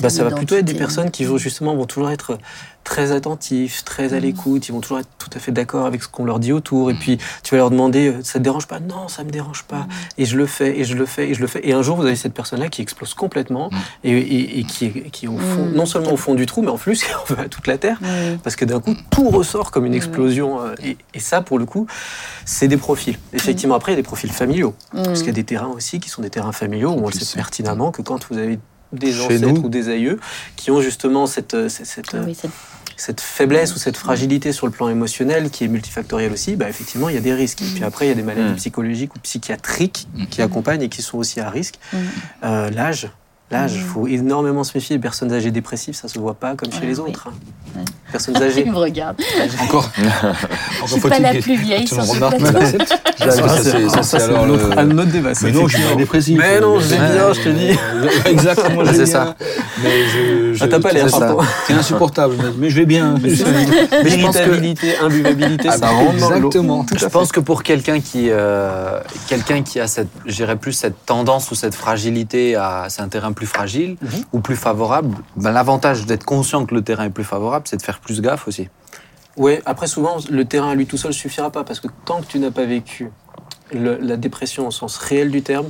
bah, 0.00 0.10
ça 0.10 0.24
va 0.24 0.30
plutôt 0.30 0.56
être 0.56 0.64
des 0.64 0.74
personnes 0.74 1.10
qui 1.10 1.24
vont 1.24 1.38
justement 1.38 1.74
vont 1.74 1.86
toujours 1.86 2.10
être 2.10 2.38
très 2.84 3.10
attentifs, 3.10 3.84
très 3.84 4.12
à 4.12 4.16
Mhm. 4.18 4.22
l'écoute, 4.22 4.68
ils 4.68 4.72
vont 4.72 4.80
toujours 4.80 5.00
être 5.00 5.08
tout 5.18 5.30
à 5.34 5.40
fait 5.40 5.50
d'accord 5.50 5.86
avec 5.86 6.04
ce 6.04 6.08
qu'on 6.08 6.24
leur 6.24 6.38
dit 6.38 6.52
autour. 6.52 6.88
Et 6.92 6.94
puis 6.94 7.18
tu 7.42 7.50
vas 7.54 7.56
leur 7.58 7.70
demander, 7.70 8.08
euh, 8.12 8.20
ça 8.22 8.34
te 8.38 8.44
dérange 8.44 8.68
pas? 8.68 8.78
Non, 8.78 9.08
ça 9.08 9.24
me 9.24 9.30
dérange 9.30 9.64
pas. 9.64 9.78
Mhm. 9.80 9.86
Et 10.18 10.24
je 10.24 10.36
le 10.36 10.46
fais, 10.46 10.78
et 10.78 10.84
je 10.84 10.94
le 10.94 11.04
fais, 11.04 11.30
et 11.30 11.34
je 11.34 11.40
le 11.40 11.48
fais. 11.48 11.66
Et 11.66 11.72
un 11.72 11.82
jour, 11.82 11.96
vous 11.96 12.04
avez 12.06 12.14
cette 12.14 12.34
personne-là 12.34 12.68
qui 12.68 12.82
explose 12.82 13.14
complètement 13.14 13.70
Mhm. 13.72 13.78
et, 14.04 14.10
et- 14.18 14.58
et 14.60 14.64
qui, 14.64 14.84
est, 14.84 15.10
qui 15.10 15.24
est 15.26 15.28
au 15.28 15.38
fond, 15.38 15.66
non 15.74 15.84
seulement 15.86 16.12
au 16.12 16.16
fond 16.16 16.34
du 16.34 16.46
trou, 16.46 16.62
mais 16.62 16.70
en 16.70 16.78
plus, 16.78 17.02
on 17.28 17.34
veut 17.34 17.40
à 17.40 17.48
toute 17.48 17.66
la 17.66 17.76
terre. 17.76 17.98
Parce 18.44 18.54
que 18.54 18.64
d'un 18.64 18.78
coup, 18.80 18.94
tout 19.10 19.30
ressort 19.30 19.72
comme 19.72 19.84
une 19.86 19.94
explosion. 19.94 20.60
euh, 20.60 20.74
Et, 20.84 20.96
et 21.14 21.18
ça, 21.20 21.40
pour 21.40 21.58
le 21.58 21.64
coup, 21.66 21.88
c'est 22.44 22.68
des 22.68 22.76
profils. 22.76 23.18
Effectivement, 23.32 23.74
après, 23.74 23.90
il 23.92 23.94
y 23.96 23.98
a 23.98 24.02
des 24.02 24.06
profils 24.06 24.30
familiaux. 24.30 24.74
Parce 24.92 25.20
qu'il 25.20 25.26
y 25.26 25.30
a 25.30 25.32
des 25.32 25.42
terrains 25.44 25.66
aussi 25.74 25.98
qui 25.98 26.08
sont 26.08 26.22
des 26.22 26.30
terrains 26.30 26.52
familiaux 26.52 26.90
où 26.92 27.02
on 27.04 27.06
le 27.08 27.12
sait 27.12 27.34
pertinemment 27.34 27.90
que 27.90 28.02
quand 28.02 28.24
vous 28.30 28.38
avez 28.38 28.60
des 28.92 29.12
Chez 29.12 29.20
ancêtres 29.24 29.48
nous. 29.48 29.60
ou 29.62 29.68
des 29.68 29.88
aïeux 29.88 30.18
qui 30.56 30.70
ont 30.70 30.80
justement 30.80 31.26
cette, 31.26 31.54
euh, 31.54 31.68
cette, 31.68 31.86
cette, 31.86 32.06
Ah 32.12 32.18
euh, 32.18 32.24
oui, 32.26 32.36
cette 32.96 33.20
faiblesse 33.20 33.74
ou 33.74 33.78
cette 33.78 33.96
fragilité 33.96 34.52
sur 34.52 34.66
le 34.66 34.72
plan 34.72 34.88
émotionnel 34.88 35.50
qui 35.50 35.64
est 35.64 35.68
multifactorielle 35.68 36.32
aussi, 36.32 36.56
bah, 36.56 36.68
effectivement, 36.68 37.08
il 37.10 37.14
y 37.14 37.18
a 37.18 37.20
des 37.20 37.34
risques. 37.34 37.60
Et 37.62 37.66
puis 37.74 37.84
après, 37.84 38.06
il 38.06 38.08
y 38.08 38.12
a 38.12 38.14
des 38.14 38.22
maladies 38.22 38.52
Mm. 38.52 38.56
psychologiques 38.56 39.14
ou 39.14 39.18
psychiatriques 39.18 40.08
Mm. 40.14 40.26
qui 40.26 40.40
accompagnent 40.40 40.82
et 40.82 40.88
qui 40.88 41.02
sont 41.02 41.18
aussi 41.18 41.40
à 41.40 41.50
risque. 41.50 41.78
Euh, 42.44 42.70
L'âge, 42.70 43.08
L'âge, 43.50 43.74
il 43.74 43.80
Mhm. 43.80 43.86
faut 43.86 44.06
énormément 44.08 44.64
se 44.64 44.72
méfier. 44.76 44.96
Les 44.96 45.00
personnes 45.02 45.32
âgées 45.32 45.52
dépressives, 45.52 45.94
ça 45.94 46.08
se 46.08 46.18
voit 46.18 46.34
pas 46.34 46.56
comme 46.56 46.72
chez 46.72 46.80
Ouais, 46.80 46.86
les 46.86 46.98
oui. 47.00 47.10
autres. 47.10 47.28
hein. 47.28 47.34
Ouais. 47.76 47.84
Personnes 48.10 48.36
âgées. 48.42 48.64
me 48.66 48.74
regarde. 48.76 49.16
Encore. 49.62 49.88
Je 50.86 50.90
suis 50.92 51.00
pas 51.00 51.18
la 51.20 51.34
plus 51.34 51.56
vieille 51.56 51.84
tu 51.84 51.94
sur 51.94 51.98
me 51.98 52.02
ce 52.08 52.12
remarques, 52.14 52.38
plateau. 52.38 52.58
mais 52.58 52.66
ça, 52.86 52.96
Ça, 53.18 53.30
ça, 53.30 53.48
c'est 53.48 53.62
c'est- 53.62 53.70
ça, 53.88 54.02
c'est 54.02 54.02
ça, 54.02 54.02
c'est 54.18 54.22
alors 54.24 54.44
un 54.44 54.48
autre- 54.50 54.68
le- 54.70 54.78
un 54.78 54.98
autre 54.98 55.10
débat. 55.12 55.34
ça, 55.34 55.46
Mais 55.46 55.52
non, 55.52 55.68
je 55.68 55.76
suis 55.76 55.86
pas 55.86 55.94
dépressif. 55.94 56.36
Mais 56.38 56.60
non, 56.60 56.80
je 56.80 56.86
vais 56.88 56.98
Ouais, 56.98 57.12
bien, 57.12 57.32
je 57.32 57.40
te 57.40 57.48
dis. 57.50 57.78
Exactement, 58.30 58.84
je 58.84 58.92
C'est 58.94 59.06
ça. 59.06 59.36
Mais 59.82 59.90
je, 60.08 60.54
je- 60.54 60.64
Ah, 60.64 60.68
t'as 60.68 60.80
pas 60.80 60.90
l'air, 60.92 61.04
c'est 61.08 61.10
ça. 61.18 61.26
pardon. 61.26 61.42
C'est 61.68 61.72
insupportable, 61.74 62.34
mais- 62.58 62.68
je 62.70 62.76
vais 62.76 62.86
bien. 62.86 63.14
Irritabilité, 64.04 64.96
imbuvabilité, 64.98 65.68
Ah, 65.70 65.76
ça 65.78 65.88
rentre 65.88 66.16
dans. 66.18 66.34
Exactement. 66.34 66.86
Je 66.96 67.06
pense 67.06 67.32
que 67.32 67.40
pour 67.40 67.62
quelqu'un 67.62 68.00
qui, 68.00 68.28
euh, 68.30 69.00
quelqu'un 69.28 69.62
qui 69.62 69.80
a 69.80 69.86
cette, 69.86 70.08
je 70.24 70.34
dirais 70.34 70.56
plus 70.56 70.72
cette 70.72 71.04
tendance 71.06 71.50
ou 71.50 71.54
cette 71.54 71.74
fragilité 71.74 72.56
à, 72.56 72.86
c'est 72.88 73.02
un 73.02 73.08
terrain 73.08 73.32
plus 73.36 73.46
fragile 73.46 73.96
Mhm. 74.02 74.08
ou 74.32 74.40
plus 74.40 74.56
favorable, 74.56 75.16
ben, 75.36 75.52
l'avantage 75.52 76.06
d'être 76.06 76.24
conscient 76.24 76.66
que 76.66 76.74
le 76.74 76.82
terrain 76.82 77.04
est 77.04 77.10
plus 77.10 77.22
favorable, 77.24 77.66
c'est 77.68 77.76
de 77.76 77.82
faire 77.82 78.00
plus 78.00 78.20
gaffe 78.20 78.48
aussi. 78.48 78.68
Ouais, 79.36 79.62
après 79.66 79.86
souvent, 79.86 80.16
le 80.30 80.44
terrain 80.46 80.70
à 80.70 80.74
lui 80.74 80.86
tout 80.86 80.96
seul 80.96 81.12
suffira 81.12 81.50
pas 81.50 81.62
parce 81.62 81.78
que 81.78 81.88
tant 82.06 82.20
que 82.22 82.26
tu 82.26 82.38
n'as 82.40 82.50
pas 82.50 82.64
vécu 82.64 83.10
le- 83.72 83.98
la 84.00 84.16
dépression 84.16 84.66
au 84.66 84.70
sens 84.72 84.96
réel 84.96 85.30
du 85.30 85.42
terme, 85.42 85.66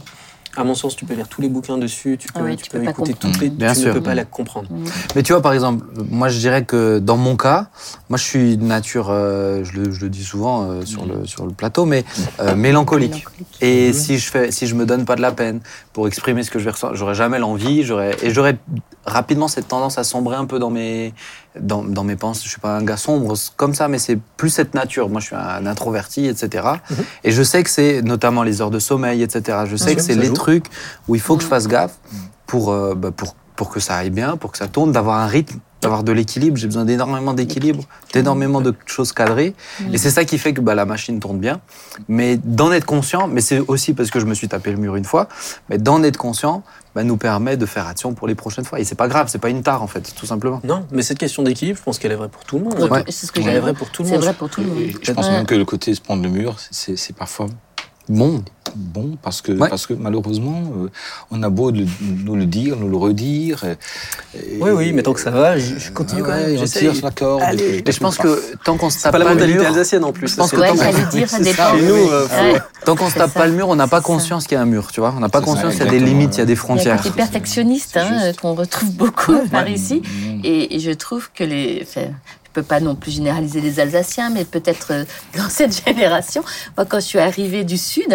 à 0.59 0.65
mon 0.65 0.75
sens, 0.75 0.97
tu 0.97 1.05
peux 1.05 1.13
lire 1.13 1.29
tous 1.29 1.43
les 1.43 1.51
bouquins 1.51 1.77
dessus, 1.77 2.17
tu 2.19 2.29
peux, 2.33 2.41
Ah 2.41 2.45
ouais, 2.45 2.57
tu 2.57 2.63
tu 2.65 2.71
peux 2.71 2.79
peux 2.79 2.85
pas 2.85 2.91
écouter 2.93 3.13
toutes 3.13 3.39
les, 3.41 3.51
Bien 3.51 3.75
tu 3.75 3.81
sûr. 3.81 3.89
ne 3.89 3.93
peux 3.93 4.03
pas 4.03 4.15
la 4.15 4.25
comprendre. 4.25 4.69
Mais 5.15 5.23
tu 5.23 5.35
vois, 5.35 5.43
par 5.43 5.53
exemple, 5.53 5.85
moi 6.11 6.29
je 6.31 6.39
dirais 6.39 6.65
que 6.65 6.99
dans 6.99 7.19
mon 7.19 7.37
cas, 7.37 7.69
moi 8.09 8.17
je 8.17 8.25
suis 8.25 8.57
de 8.57 8.65
nature, 8.65 9.09
euh, 9.11 9.65
je, 9.65 9.73
le, 9.73 9.91
je 9.91 10.01
le 10.05 10.09
dis 10.09 10.25
souvent 10.25 10.63
euh, 10.71 10.85
sur, 10.87 11.05
le, 11.05 11.27
sur 11.27 11.45
le 11.45 11.53
plateau, 11.53 11.85
mais 11.85 12.07
euh, 12.41 12.55
mélancolique. 12.57 13.11
Mélancolique. 13.11 13.59
Et 13.61 13.89
Mhm. 13.89 13.93
si 13.93 14.19
je 14.19 14.31
fais, 14.31 14.51
si 14.51 14.67
je 14.67 14.75
me 14.77 14.87
donne 14.87 15.05
pas 15.05 15.17
de 15.17 15.21
la 15.23 15.33
peine 15.33 15.61
pour 15.97 16.07
exprimer 16.07 16.43
ce 16.43 16.51
que 16.51 16.59
je 16.59 16.65
vais 16.67 16.73
ressentir, 16.73 16.95
j'aurais 16.95 17.15
jamais 17.15 17.39
l'envie, 17.39 17.83
j'aurais 17.83 18.15
et 18.23 18.29
j'aurais 18.31 18.59
rapidement 19.07 19.49
cette 19.49 19.67
tendance 19.67 19.97
à 19.97 20.05
sombrer 20.05 20.37
un 20.37 20.45
peu 20.45 20.59
dans 20.59 20.69
mes 20.69 21.15
dans, 21.59 21.83
dans 21.83 22.05
mes 22.05 22.17
pensées. 22.17 22.43
Je 22.45 22.51
suis 22.51 22.61
pas 22.61 22.77
un 22.77 22.83
gars 22.85 22.99
sombre 22.99 23.33
comme 23.57 23.73
ça, 23.75 23.89
mais 23.89 23.97
c'est 23.97 24.19
plus 24.37 24.51
cette 24.51 24.75
nature. 24.75 25.09
Moi, 25.09 25.23
je 25.23 25.29
suis 25.29 25.37
un 25.37 25.65
introverti, 25.65 26.27
etc. 26.27 26.67
Mhm. 26.91 26.97
Et 27.25 27.31
je 27.33 27.43
sais 27.43 27.63
que 27.63 27.71
c'est 27.71 28.03
notamment 28.03 28.43
les 28.43 28.61
heures 28.61 28.71
de 28.71 28.79
sommeil, 28.79 29.23
etc. 29.23 29.61
Je 29.67 29.77
sais 29.77 29.87
Bien 29.87 29.95
que 29.95 30.03
c'est 30.03 30.17
les 30.17 30.27
joue. 30.27 30.35
trucs 30.35 30.67
où 31.09 31.15
il 31.15 31.21
faut 31.23 31.37
que 31.39 31.43
je 31.43 31.47
Mhm. 31.47 31.51
fasse 31.51 31.67
gaffe 31.67 31.95
pour 32.47 32.73
euh, 32.73 32.95
bah, 32.95 33.11
pour 33.11 33.35
pour 33.57 33.71
que 33.71 33.81
ça 33.81 33.97
aille 33.97 34.11
bien, 34.11 34.37
pour 34.37 34.53
que 34.53 34.59
ça 34.59 34.69
tourne, 34.69 34.93
d'avoir 34.93 35.17
un 35.17 35.27
rythme, 35.27 35.61
d'avoir 35.83 36.03
de 36.03 36.13
l'équilibre. 36.13 36.57
J'ai 36.57 36.67
besoin 36.67 36.85
d'énormément 36.85 37.35
d'équilibre, 37.35 37.85
d'énormément 38.13 38.61
de 38.61 38.75
choses 38.87 39.13
cadrées. 39.13 39.55
Mhm. 39.81 39.95
Et 39.95 39.99
c'est 39.99 40.11
ça 40.11 40.25
qui 40.25 40.39
fait 40.39 40.53
que 40.55 40.61
bah, 40.61 40.75
la 40.75 40.85
machine 40.87 41.21
tourne 41.21 41.39
bien. 41.39 41.61
Mais 42.09 42.39
d'en 42.43 42.73
être 42.73 42.87
conscient, 42.87 43.29
mais 43.29 43.41
c'est 43.41 43.59
aussi 43.61 43.93
parce 43.95 44.11
que 44.11 44.21
je 44.21 44.27
me 44.27 44.35
suis 44.35 44.49
tapé 44.49 44.71
le 44.71 44.79
mur 44.79 44.97
une 44.97 45.05
fois, 45.05 45.29
mais 45.69 45.79
d'en 45.79 46.03
être 46.03 46.17
conscient 46.17 46.63
bah, 46.95 47.05
nous 47.05 47.17
permet 47.19 47.57
de 47.59 47.67
faire 47.67 47.87
action 47.87 48.15
pour 48.15 48.27
les 48.27 48.35
prochaines 48.35 48.65
fois. 48.65 48.81
Et 48.81 48.85
c'est 48.85 48.95
pas 48.95 49.07
grave, 49.09 49.29
c'est 49.29 49.39
pas 49.39 49.51
une 49.51 49.63
tare 49.63 49.83
en 49.83 49.87
fait, 49.87 50.15
tout 50.17 50.25
simplement. 50.27 50.61
Non, 50.65 50.87
mais 50.93 51.03
cette 51.03 51.19
question 51.19 51.43
d'équilibre, 51.43 51.79
je 51.79 51.83
pense 51.85 51.99
qu'elle 51.99 52.13
est 52.13 52.17
vraie 52.17 52.29
pour 52.31 52.45
tout 52.45 52.59
le 52.59 52.65
monde. 52.65 52.79
Ouais, 52.81 52.89
Ouais. 52.91 53.05
C'est 53.09 53.27
ce 53.27 53.33
que 53.33 53.41
vraie 53.41 53.61
dire. 53.61 53.75
pour 53.75 53.91
tout 53.91 54.03
le 54.03 54.09
C'est 54.09 54.15
monde. 54.15 54.25
vrai 54.25 54.33
pour 54.35 54.49
tout 54.49 54.63
le 54.63 54.67
monde. 54.69 54.79
Je 55.03 55.13
pense 55.13 55.27
Ouais. 55.27 55.33
même 55.33 55.45
que 55.47 55.55
le 55.55 55.65
côté 55.67 55.95
se 55.95 56.01
prendre 56.01 56.23
le 56.23 56.31
mur, 56.31 56.57
c'est 56.71 56.97
c'est 56.97 57.15
parfois 57.15 57.47
Bon, 58.09 58.43
bon 58.77 59.17
parce 59.23 59.41
que, 59.43 59.53
Ouais. 59.53 59.69
parce 59.69 59.87
que 59.87 59.95
malheureusement, 59.95 60.63
euh, 60.85 60.89
on 61.31 61.43
a 61.43 61.49
beau 61.49 61.71
le- 61.71 61.87
nous 62.25 62.37
le 62.37 62.47
dire, 62.47 62.77
nous 62.77 62.89
le 62.89 62.97
redire. 62.97 63.65
et- 63.65 64.39
et- 64.39 64.59
Oui, 64.61 64.71
oui, 64.73 64.93
mais 64.93 65.03
tant 65.03 65.13
que 65.13 65.21
ça 65.21 65.31
va, 65.31 65.59
je, 65.59 65.79
je 65.79 65.91
continue 65.93 66.23
quand 66.23 66.35
même. 66.35 66.57
on 66.57 66.59
J'essaye. 66.59 66.83
tire 66.83 66.95
sur 66.95 67.05
la 67.07 67.11
corde. 67.11 67.43
Allez. 67.43 67.83
je 67.87 67.99
pense 67.99 68.17
que 68.19 68.43
tant 68.65 68.77
qu'on 68.77 68.91
se 68.91 69.03
tape 69.03 69.13
pas 69.13 69.19
la 69.19 69.25
le 69.25 69.31
mentalité 69.31 69.59
mur, 69.59 69.67
alsacienne 69.69 70.05
en 70.05 70.13
plus. 70.13 70.29
Je 70.29 70.37
pense 70.37 70.51
que 70.51 70.57
tant 70.57 70.63
qu'on- 72.97 73.11
se 73.11 73.15
tape 73.19 73.33
pas 73.35 73.47
le 73.47 73.53
mur, 73.53 73.69
on 73.69 73.77
n'a 73.77 73.89
pas 73.89 74.01
conscience 74.01 74.47
qu'il 74.47 74.57
y 74.57 74.59
a 74.59 74.63
un 74.63 74.67
mur, 74.67 74.91
tu 74.93 75.01
vois. 75.01 75.13
On 75.17 75.21
n'a 75.21 75.29
pas 75.29 75.41
conscience 75.41 75.75
qu'il 75.75 75.85
y 75.85 75.89
a 75.89 75.91
des 75.91 75.99
limites, 76.01 76.37
il 76.37 76.39
y 76.39 76.43
a 76.43 76.45
des 76.45 76.53
Il 76.53 76.57
y 76.57 76.59
a 76.59 76.63
un 76.63 76.65
frontières. 76.65 77.03
côté 77.03 77.15
perfectionniste 77.17 77.91
C'est 77.95 78.07
juste. 78.27 78.41
qu'on 78.41 78.55
retrouve 78.55 78.91
beaucoup 78.93 79.39
par 79.51 79.69
ici. 79.69 80.03
Et, 80.45 80.77
et 80.77 80.81
je 80.81 80.91
trouve 80.93 81.31
que 81.35 81.45
les. 81.45 81.87
Peux 82.57 82.63
pas 82.63 82.81
non 82.81 82.95
plus 82.95 83.11
généraliser 83.11 83.61
les 83.61 83.81
Alsaciens, 83.81 84.31
mais 84.31 84.47
peut-être 84.47 84.87
euh, 84.93 85.05
dans 85.37 85.51
cette 85.51 85.85
génération. 85.85 86.43
Moi, 86.79 86.87
quand 86.87 87.01
je 87.01 87.05
suis 87.05 87.19
arrivée 87.19 87.65
du 87.65 87.77
Sud, 87.77 88.07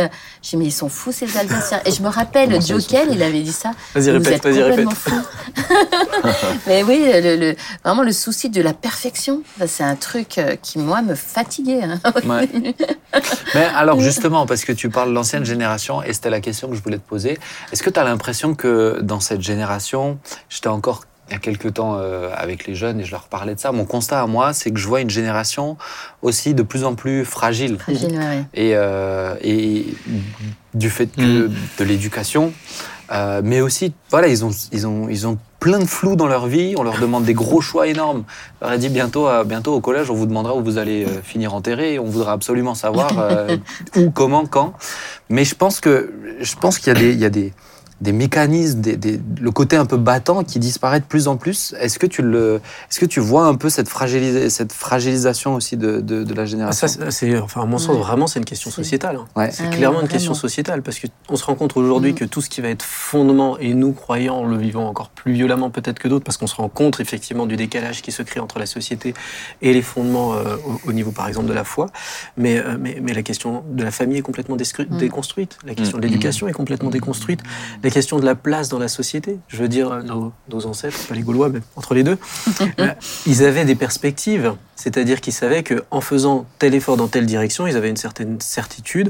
j'ai 0.41 0.49
dit, 0.49 0.57
mais 0.57 0.65
ils 0.65 0.71
sont 0.71 0.89
fous 0.89 1.11
ces 1.11 1.37
Alsaciens. 1.37 1.79
Et 1.85 1.91
je 1.91 2.01
me 2.01 2.07
rappelle, 2.09 2.59
Jokel, 2.59 3.09
il 3.11 3.21
avait 3.21 3.41
dit 3.43 3.51
ça. 3.51 3.69
Vas-y, 3.93 4.05
Vous 4.07 4.13
répète, 4.13 4.43
êtes 4.43 4.43
vas-y, 4.45 4.63
répète. 4.63 4.87
mais 6.67 6.81
oui, 6.81 7.03
le, 7.05 7.35
le- 7.35 7.55
vraiment 7.83 8.01
le 8.01 8.11
souci 8.11 8.49
de 8.49 8.63
la 8.63 8.73
perfection, 8.73 9.43
c'est 9.67 9.83
un 9.83 9.95
truc 9.95 10.39
euh, 10.39 10.55
qui, 10.59 10.79
moi, 10.79 11.03
me 11.03 11.13
fatiguait. 11.13 11.83
hein. 11.83 11.99
Ouais. 12.25 12.49
Mais 13.55 13.65
alors 13.75 13.99
justement, 13.99 14.45
parce 14.47 14.63
que 14.65 14.71
tu 14.71 14.89
parles 14.89 15.09
de 15.09 15.13
l'ancienne 15.13 15.45
génération, 15.45 16.01
et 16.01 16.13
c'était 16.13 16.29
la 16.31 16.39
question 16.41 16.67
que 16.69 16.75
je 16.75 16.81
voulais 16.81 16.97
te 16.97 17.07
poser, 17.07 17.37
est-ce 17.71 17.83
que 17.83 17.89
tu 17.91 17.99
as 17.99 18.03
l'impression 18.03 18.55
que 18.55 18.99
dans 19.01 19.19
cette 19.19 19.41
génération, 19.41 20.17
j'étais 20.49 20.67
encore 20.67 21.03
il 21.31 21.35
y 21.35 21.37
a 21.37 21.39
quelques 21.39 21.73
temps 21.73 21.97
euh, 21.97 22.29
avec 22.35 22.67
les 22.67 22.75
jeunes 22.75 22.99
et 22.99 23.05
je 23.05 23.11
leur 23.11 23.23
parlais 23.23 23.55
de 23.55 23.59
ça, 23.59 23.71
mon 23.71 23.85
constat 23.85 24.21
à 24.21 24.27
moi, 24.27 24.51
c'est 24.53 24.71
que 24.71 24.79
je 24.79 24.87
vois 24.87 24.99
une 24.99 25.09
génération 25.09 25.77
aussi 26.21 26.53
de 26.53 26.61
plus 26.61 26.83
en 26.83 26.93
plus 26.93 27.23
fragile. 27.23 27.77
Fragile, 27.79 28.17
ouais. 28.19 28.43
Et, 28.53 28.71
euh, 28.75 29.35
et 29.41 29.85
du 30.73 30.89
fait 30.89 31.07
que 31.07 31.47
de 31.79 31.83
l'éducation, 31.83 32.53
euh, 33.11 33.41
mais 33.43 33.61
aussi, 33.61 33.93
voilà, 34.09 34.27
ils 34.27 34.45
ont, 34.45 34.51
ils, 34.71 34.87
ont, 34.87 35.07
ils 35.09 35.27
ont 35.27 35.37
plein 35.59 35.79
de 35.79 35.85
flou 35.85 36.15
dans 36.15 36.27
leur 36.27 36.47
vie, 36.47 36.75
on 36.77 36.83
leur 36.83 36.99
demande 36.99 37.25
des 37.25 37.33
gros 37.33 37.61
choix 37.61 37.87
énormes. 37.87 38.23
On 38.59 38.65
leur 38.65 38.73
a 38.73 38.77
dit 38.77 38.89
bientôt, 38.89 39.27
euh, 39.27 39.43
bientôt 39.43 39.73
au 39.73 39.81
collège, 39.81 40.09
on 40.09 40.15
vous 40.15 40.25
demandera 40.25 40.55
où 40.55 40.63
vous 40.63 40.77
allez 40.77 41.05
euh, 41.05 41.21
finir 41.21 41.53
enterré, 41.53 41.93
et 41.93 41.99
on 41.99 42.05
voudra 42.05 42.31
absolument 42.33 42.73
savoir 42.73 43.19
euh, 43.19 43.57
où, 43.97 44.11
comment, 44.11 44.45
quand. 44.45 44.73
Mais 45.29 45.43
je 45.43 45.55
pense 45.55 45.79
que 45.79 46.13
je 46.39 46.55
pense 46.55 46.79
qu'il 46.79 46.87
y 46.87 46.95
a 46.95 46.99
des, 46.99 47.11
il 47.11 47.19
y 47.19 47.25
a 47.25 47.29
des, 47.29 47.53
des 48.01 48.11
mécanismes, 48.11 48.81
des, 48.81 48.97
des- 48.97 49.21
le 49.39 49.51
côté 49.51 49.75
un 49.77 49.85
peu 49.85 49.97
battant 49.97 50.43
qui 50.43 50.57
disparaît 50.59 50.99
de 50.99 51.05
plus 51.05 51.27
en 51.27 51.37
plus. 51.37 51.73
Est-ce 51.79 51.99
que 51.99 52.07
tu 52.07 52.21
le, 52.23 52.59
est-ce 52.89 52.99
que 52.99 53.05
tu 53.05 53.19
vois 53.19 53.45
un 53.45 53.53
peu 53.55 53.69
cette, 53.69 53.87
fragilis- 53.87 54.49
cette 54.49 54.73
fragilisation 54.73 55.53
aussi 55.55 55.77
de, 55.77 55.99
de, 56.01 56.23
de 56.23 56.33
la 56.33 56.41
Ah, 56.41 56.45
génération 56.45 56.87
Ça, 56.87 57.11
c'est- 57.11 57.37
enfin, 57.39 57.61
à 57.61 57.65
mon 57.65 57.77
sens, 57.77 57.95
Ouais. 57.95 58.01
vraiment, 58.01 58.25
c'est 58.27 58.39
une 58.39 58.45
question 58.45 58.71
sociétale. 58.71 59.17
hein. 59.17 59.25
Ouais. 59.35 59.51
C'est 59.51 59.63
Ah 59.63 59.69
oui, 59.71 59.77
clairement 59.77 60.01
une 60.01 60.07
question 60.07 60.33
sociétale 60.33 60.81
parce 60.81 60.99
qu'on 60.99 61.35
se 61.35 61.43
rend 61.45 61.55
compte 61.55 61.77
aujourd'hui 61.77 62.13
Mm. 62.13 62.15
que 62.15 62.25
tout 62.25 62.41
ce 62.41 62.49
qui 62.49 62.61
va 62.61 62.69
être 62.69 62.83
fondement, 62.83 63.57
et 63.59 63.73
nous 63.75 63.91
croyants 63.93 64.43
le 64.45 64.57
vivons 64.57 64.87
encore 64.87 65.09
plus 65.09 65.33
violemment 65.33 65.69
peut-être 65.69 65.99
que 65.99 66.07
d'autres, 66.07 66.25
parce 66.25 66.37
qu'on 66.37 66.47
se 66.47 66.55
rend 66.55 66.69
compte 66.69 66.99
effectivement 66.99 67.45
du 67.45 67.55
décalage 67.55 68.01
qui 68.01 68.11
se 68.11 68.23
crée 68.23 68.39
entre 68.39 68.57
la 68.59 68.65
société 68.65 69.13
et 69.61 69.73
les 69.73 69.81
fondements 69.83 70.33
euh, 70.33 70.55
au, 70.85 70.89
au 70.89 70.93
niveau 70.93 71.11
par 71.11 71.27
exemple 71.27 71.47
de 71.47 71.53
la 71.53 71.63
foi. 71.63 71.87
Mais, 72.37 72.57
euh, 72.57 72.77
mais, 72.79 72.97
mais 73.01 73.13
la 73.13 73.21
question 73.21 73.63
de 73.69 73.83
la 73.83 73.91
famille 73.91 74.17
est 74.17 74.21
complètement 74.23 74.55
Mm. 74.55 74.97
déconstruite, 74.97 75.57
la 75.65 75.75
question 75.75 75.97
Mm. 75.97 76.01
de 76.01 76.07
l'éducation 76.07 76.47
est 76.47 76.51
complètement 76.53 76.89
déconstruite, 76.89 77.41
la 77.91 77.93
question 77.93 78.19
de 78.19 78.25
la 78.25 78.35
place 78.35 78.69
dans 78.69 78.79
la 78.79 78.87
société. 78.87 79.37
Je 79.49 79.57
veux 79.57 79.67
dire, 79.67 79.91
euh, 79.91 80.01
nos, 80.01 80.31
nos 80.49 80.65
ancêtres, 80.65 80.97
pas 81.09 81.13
les 81.15 81.21
Gaulois, 81.23 81.49
mais 81.49 81.59
entre 81.75 81.93
les 81.93 82.03
deux, 82.03 82.17
euh, 82.79 82.87
ils 83.25 83.43
avaient 83.43 83.65
des 83.65 83.75
perspectives, 83.75 84.53
c'est-à-dire 84.77 85.19
qu'ils 85.19 85.33
savaient 85.33 85.63
qu'en 85.63 85.99
faisant 86.01 86.45
tel 86.57 86.73
effort 86.73 86.95
dans 86.95 87.09
telle 87.09 87.25
direction, 87.25 87.67
ils 87.67 87.75
avaient 87.75 87.89
une 87.89 87.97
certaine 87.97 88.39
certitude. 88.39 89.09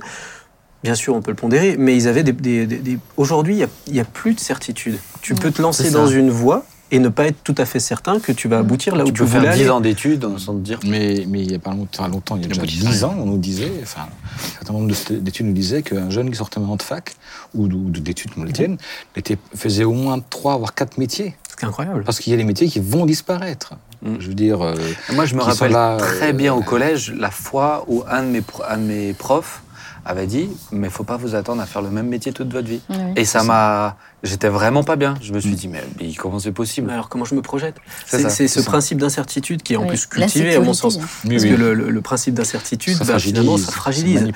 Bien 0.83 0.95
sûr, 0.95 1.13
on 1.13 1.21
peut 1.21 1.29
le 1.29 1.37
pondérer, 1.37 1.75
mais 1.77 1.95
ils 1.95 2.07
avaient 2.07 2.23
des. 2.23 2.31
des- 2.33 2.65
des- 2.65 2.77
des- 2.77 2.97
Aujourd'hui, 3.17 3.53
il 3.53 3.57
n'y 3.57 3.63
a, 3.63 3.67
il 3.85 3.95
y 3.95 3.99
a 3.99 4.03
plus 4.05 4.33
de 4.33 4.39
certitude. 4.39 4.97
Tu 5.21 5.35
peux 5.35 5.51
te 5.51 5.61
lancer 5.61 5.83
dans 5.91 6.07
une 6.07 6.31
voie 6.31 6.65
et 6.91 6.99
ne 6.99 7.09
pas 7.09 7.25
être 7.25 7.41
tout 7.43 7.55
à 7.57 7.65
fait 7.65 7.79
certain 7.79 8.19
que 8.19 8.31
tu 8.31 8.47
vas 8.47 8.59
aboutir 8.59 8.95
là 8.95 9.03
où 9.03 9.07
Tu 9.07 9.13
tu, 9.13 9.19
peux 9.21 9.27
faire 9.27 9.39
voulais 9.41 9.53
10 9.55 9.61
aller. 9.61 9.69
ans 9.69 9.79
d'études 9.81 10.27
sans 10.37 10.53
te 10.55 10.59
dire. 10.59 10.79
Mais, 10.85 11.25
mais 11.27 11.41
il 11.41 11.47
n'y 11.47 11.55
a 11.55 11.59
pas 11.59 11.71
longtemps, 11.71 12.07
longtemps 12.07 12.35
il 12.35 12.41
y 12.43 12.45
a 12.45 12.47
déjà 12.49 12.61
10 12.63 13.03
ans, 13.05 13.15
on 13.17 13.25
nous 13.25 13.37
disait, 13.37 13.71
enfin, 13.81 14.01
un 14.03 14.53
certain 14.57 14.73
nombre 14.73 14.91
d'études 15.19 15.45
nous 15.45 15.53
disaient 15.53 15.81
qu'un 15.83 16.09
jeune 16.09 16.29
qui 16.29 16.35
sortait 16.37 16.59
maintenant 16.59 16.75
de 16.75 16.81
fac, 16.83 17.15
ou 17.55 17.67
de- 17.67 17.75
ou 17.75 17.89
de- 17.89 17.99
d'études 17.99 18.33
comme 18.33 18.45
les 18.45 18.53
tiennes, 18.53 18.77
était, 19.15 19.37
faisait 19.55 19.83
au 19.85 19.93
moins 19.93 20.19
3 20.19 20.57
voire 20.57 20.73
4 20.75 20.97
métiers. 20.97 21.35
C'est 21.57 21.65
incroyable. 21.65 22.03
Parce 22.03 22.19
qu'il 22.19 22.31
y 22.31 22.33
a 22.33 22.37
des 22.37 22.43
métiers 22.43 22.67
qui 22.67 22.79
vont 22.79 23.05
disparaître. 23.05 23.73
Mm. 24.01 24.15
Je 24.19 24.27
veux 24.29 24.33
dire, 24.33 24.61
euh, 24.61 24.75
Moi, 25.13 25.25
je 25.25 25.35
me 25.35 25.41
rappelle 25.43 25.71
là, 25.73 25.97
très 25.97 26.29
euh, 26.29 26.33
bien 26.33 26.53
au 26.55 26.61
collège 26.61 27.13
la 27.15 27.29
fois 27.29 27.85
où 27.87 28.03
un 28.09 28.23
de 28.23 28.29
mes, 28.29 28.41
un 28.67 28.77
de 28.77 28.83
mes 28.83 29.13
profs 29.13 29.61
avait 30.05 30.27
dit 30.27 30.49
Mais 30.71 30.89
faut 30.89 31.03
pas 31.03 31.17
vous 31.17 31.35
attendre 31.35 31.61
à 31.61 31.65
faire 31.65 31.81
le 31.81 31.89
même 31.89 32.07
métier 32.07 32.33
toute 32.33 32.51
votre 32.51 32.67
vie. 32.67 32.81
Et 33.15 33.25
ça 33.25 33.43
m'a. 33.43 33.97
J'étais 34.23 34.49
vraiment 34.49 34.83
pas 34.83 34.95
bien. 34.95 35.15
Je 35.21 35.33
me 35.33 35.39
suis 35.39 35.51
dit 35.51 35.67
Mais, 35.67 35.83
mais 35.99 36.13
comment 36.13 36.39
c'est 36.39 36.51
possible? 36.51 36.89
Alors, 36.89 37.09
comment 37.09 37.25
je 37.25 37.35
me 37.35 37.41
projette? 37.41 37.75
C'est 38.07 38.47
ce 38.47 38.61
ça. 38.61 38.69
principe 38.69 38.99
d'incertitude 38.99 39.63
qui 39.63 39.73
est 39.73 39.77
en 39.77 39.81
Oui, 39.83 39.89
plus 39.89 40.05
cultivé, 40.07 40.55
à 40.55 40.59
mon 40.59 40.73
sens. 40.73 40.95
oui, 41.25 41.29
Parce 41.31 41.43
que 41.43 41.49
le, 41.55 41.73
le- 41.73 41.89
le 41.89 42.01
principe 42.01 42.33
d'incertitude, 42.35 42.93
ça 42.93 42.99
bah, 42.99 43.05
fragilise, 43.11 43.31
finalement, 43.39 43.57
ça 43.57 43.71
fragilise. 43.71 44.31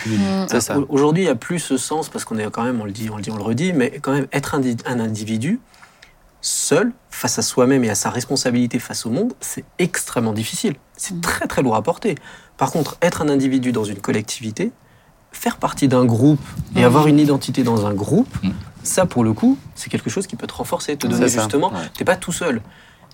Au- 0.75 0.85
Aujourd'hui, 0.89 1.23
il 1.23 1.25
n'y 1.25 1.31
a 1.31 1.35
plus 1.35 1.59
ce 1.59 1.77
sens, 1.77 2.09
parce 2.09 2.25
qu'on 2.25 2.37
est 2.37 2.49
quand 2.51 2.63
même, 2.63 2.81
on 2.81 2.85
le 2.85 2.91
dit, 2.91 3.09
on 3.11 3.17
le 3.17 3.21
dit, 3.21 3.31
on 3.31 3.37
le 3.37 3.43
redit, 3.43 3.73
mais 3.73 3.99
quand 4.01 4.11
même, 4.13 4.27
être 4.33 4.55
un, 4.55 4.61
un 4.85 4.99
individu, 4.99 5.59
seul, 6.41 6.91
face 7.09 7.39
à 7.39 7.41
soi-même 7.41 7.83
et 7.83 7.89
à 7.89 7.95
sa 7.95 8.09
responsabilité 8.09 8.77
face 8.79 9.05
au 9.05 9.09
monde, 9.09 9.33
c'est 9.39 9.63
extrêmement 9.79 10.33
difficile. 10.33 10.75
C'est 10.95 11.15
Mm. 11.15 11.21
très, 11.21 11.47
très 11.47 11.61
lourd 11.63 11.75
à 11.75 11.81
porter. 11.81 12.15
Par 12.57 12.71
contre, 12.71 12.97
être 13.01 13.21
un 13.21 13.29
individu 13.29 13.71
dans 13.71 13.83
une 13.83 13.97
collectivité, 13.99 14.71
faire 15.35 15.57
partie 15.57 15.87
d'un 15.87 16.05
groupe 16.05 16.39
et 16.75 16.83
avoir 16.83 17.07
une 17.07 17.19
identité 17.19 17.63
dans 17.63 17.85
un 17.85 17.93
groupe, 17.93 18.33
Mm. 18.43 18.49
ça, 18.83 19.05
pour 19.05 19.23
le 19.23 19.33
coup, 19.33 19.57
c'est 19.75 19.89
quelque 19.89 20.09
chose 20.09 20.27
qui 20.27 20.35
peut 20.35 20.47
te 20.47 20.53
renforcer, 20.53 20.95
te 20.97 21.07
donner 21.07 21.27
justement, 21.27 21.69
Ouais. 21.71 21.79
t'es 21.97 22.05
pas 22.05 22.15
tout 22.15 22.31
seul. 22.31 22.61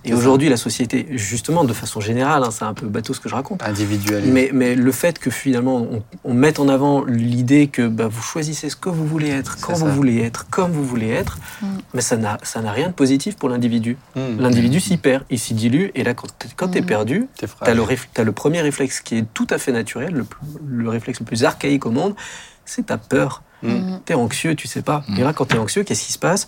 Et 0.03 0.13
aujourd'hui, 0.13 0.49
la 0.49 0.57
société, 0.57 1.05
justement, 1.11 1.63
de 1.63 1.73
façon 1.73 1.99
générale, 2.01 2.43
hein, 2.43 2.49
c'est 2.51 2.63
un 2.65 2.73
peu 2.73 2.87
bateau 2.87 3.13
ce 3.13 3.19
que 3.19 3.29
je 3.29 3.35
raconte, 3.35 3.61
Individualisé. 3.63 4.31
mais, 4.31 4.49
mais 4.51 4.73
le 4.75 4.91
fait 4.91 5.19
que 5.19 5.29
finalement 5.29 5.77
on, 5.77 6.03
on 6.23 6.33
mette 6.33 6.59
en 6.59 6.67
avant 6.69 7.03
l'idée 7.05 7.67
que 7.67 7.87
bah, 7.87 8.07
vous 8.09 8.21
choisissez 8.21 8.69
ce 8.69 8.75
que 8.75 8.89
vous 8.89 9.05
voulez 9.05 9.29
être, 9.29 9.57
quand 9.61 9.73
vous 9.73 9.91
voulez 9.91 10.21
être, 10.21 10.49
comme 10.49 10.71
vous 10.71 10.83
voulez 10.85 11.09
être, 11.09 11.37
Mm. 11.61 11.65
mais 11.93 12.01
ça 12.01 12.17
n'a 12.17 12.37
ça 12.41 12.61
n'a 12.61 12.71
rien 12.71 12.87
de 12.87 12.93
positif 12.93 13.35
pour 13.35 13.49
l'individu. 13.49 13.97
Mmh. 14.15 14.39
L'individu 14.39 14.79
s'y 14.79 14.97
perd, 14.97 15.23
il 15.29 15.37
s'y 15.37 15.53
dilue, 15.53 15.89
et 15.93 16.03
là, 16.03 16.13
quand 16.15 16.27
t'es- 16.39 16.47
quand 16.55 16.75
es 16.75 16.81
Mm. 16.81 16.85
perdu, 16.85 17.27
T'es 17.37 17.45
tu 17.47 17.53
as, 17.69 17.73
le 17.75 17.83
t'as 18.13 18.23
le 18.23 18.31
premier 18.31 18.61
réflexe 18.61 19.01
qui 19.01 19.17
est 19.17 19.25
tout 19.33 19.47
à 19.51 19.57
fait 19.59 19.71
naturel, 19.71 20.13
le, 20.13 20.25
le 20.67 20.89
réflexe 20.89 21.19
le 21.19 21.25
plus 21.25 21.43
archaïque 21.43 21.85
au 21.85 21.91
monde, 21.91 22.15
c'est 22.65 22.87
ta 22.87 22.97
peur. 22.97 23.43
Mm. 23.63 23.97
Tu 24.05 24.13
es 24.13 24.15
anxieux, 24.15 24.55
tu 24.55 24.67
sais 24.67 24.81
pas. 24.81 25.03
Mm. 25.07 25.17
Et 25.19 25.23
là, 25.23 25.33
quand 25.33 25.45
tu 25.45 25.55
es 25.55 25.59
anxieux, 25.59 25.83
qu'est-ce 25.83 26.03
qui 26.05 26.13
se 26.13 26.17
passe? 26.19 26.47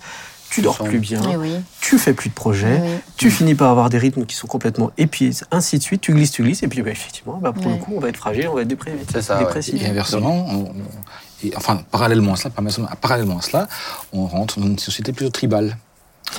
Tu 0.54 0.62
dors 0.62 0.78
plus 0.78 0.99
bien, 0.99 1.20
Oui, 1.26 1.36
oui. 1.36 1.56
tu 1.82 1.97
fais 1.97 2.14
plus 2.14 2.30
de 2.30 2.34
projets, 2.36 2.80
oui. 2.80 2.89
tu 3.18 3.32
finis 3.32 3.56
par 3.56 3.72
avoir 3.72 3.89
des 3.89 3.97
rythmes 3.97 4.26
qui 4.26 4.36
sont 4.36 4.45
complètement 4.45 4.91
épuisés, 4.99 5.43
ainsi 5.51 5.80
de 5.80 5.84
suite, 5.84 6.01
tu 6.01 6.14
glisses, 6.14 6.32
tu 6.32 6.43
glisses, 6.43 6.62
et 6.62 6.68
puis 6.68 6.84
bah, 6.84 6.91
effectivement, 6.91 7.39
bah, 7.41 7.51
pour 7.54 7.66
Ouais. 7.66 7.72
le 7.74 7.78
coup, 7.80 7.93
on 7.95 7.99
va 7.99 8.10
être 8.10 8.18
fragile, 8.18 8.47
on 8.49 8.54
va 8.56 8.62
être 8.62 8.68
déprimé. 8.68 8.97
C'est 9.12 9.24
ça, 9.24 9.41
ouais. 9.41 9.60
Et 9.74 9.86
inversement, 9.88 10.45
on- 10.49 10.60
on- 10.66 10.74
et, 11.43 11.54
enfin, 11.58 11.82
parallèlement 11.89 12.34
à 12.34 12.36
cela, 12.36 12.51
parallèlement 13.01 13.39
à 13.39 13.41
cela, 13.41 13.68
on 14.14 14.28
rentre 14.28 14.60
dans 14.60 14.68
une 14.68 14.78
société 14.80 15.12
plutôt 15.12 15.32
tribale. 15.32 15.76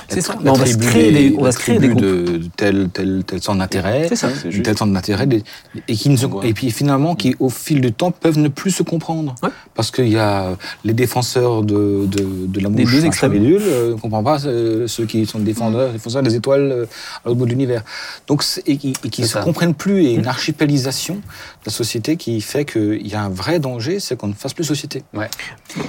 C'est 0.09 0.21
ça. 0.21 0.35
on 0.45 0.53
va 0.53 0.65
se 0.65 0.77
créer 0.77 1.11
des- 1.11 1.35
on 1.37 1.43
va 1.43 1.51
se 1.51 1.57
créer 1.57 1.79
des 1.79 1.87
tribu 1.87 2.01
de, 2.01 2.41
tel, 2.57 2.89
tel, 2.91 3.23
tel 3.25 3.41
centre 3.41 3.59
d'intérêt, 3.59 4.05
C'est 4.09 4.15
ça. 4.15 4.29
C'est 4.35 4.45
de 4.47 4.51
juste. 4.51 4.65
tel 4.65 4.77
centre 4.77 4.91
d'intérêt, 4.93 5.25
des- 5.25 5.43
et, 5.87 5.95
qui 5.95 6.09
ne 6.09 6.17
se- 6.17 6.25
et 6.43 6.53
puis 6.53 6.69
finalement, 6.71 7.15
qui 7.15 7.35
au 7.39 7.49
fil 7.49 7.81
du 7.81 7.91
temps 7.93 8.11
peuvent 8.11 8.37
ne 8.37 8.47
plus 8.49 8.71
se 8.71 8.83
comprendre. 8.83 9.35
Ouais. 9.41 9.49
Parce 9.73 9.91
qu'il 9.91 10.09
y 10.09 10.17
a 10.17 10.57
les 10.83 10.93
défenseurs 10.93 11.63
de, 11.63 12.05
de, 12.07 12.25
de 12.47 12.59
la 12.59 12.69
Des 12.69 12.83
mouche 12.83 12.91
deux 12.93 13.05
extrêmes. 13.05 13.31
Chabédule, 13.33 13.61
euh, 13.61 13.91
ne 13.95 13.99
comprennent 13.99 14.23
pas 14.23 14.45
euh, 14.45 14.87
ceux 14.87 15.05
qui 15.05 15.25
sont 15.25 15.39
défendeurs, 15.39 15.91
défenseurs 15.91 16.23
des 16.23 16.35
étoiles 16.35 16.71
euh, 16.71 16.85
à 17.23 17.29
l'autre 17.29 17.39
bout 17.39 17.45
de 17.45 17.51
l'univers. 17.51 17.83
Donc, 18.27 18.43
et, 18.65 18.77
qui- 18.77 18.93
et 19.03 19.09
qui 19.09 19.21
ne 19.21 19.27
se 19.27 19.33
ça. 19.33 19.41
comprennent 19.41 19.73
plus, 19.75 20.03
et 20.05 20.13
une 20.13 20.27
archipélisation 20.27 21.21
la 21.65 21.71
société 21.71 22.15
qui 22.15 22.41
fait 22.41 22.63
qu'il 22.65 23.07
y 23.07 23.15
a 23.15 23.21
un 23.23 23.29
vrai 23.29 23.59
danger, 23.59 23.99
c'est 23.99 24.15
qu'on 24.15 24.27
ne 24.27 24.33
fasse 24.33 24.53
plus 24.53 24.63
société. 24.63 25.03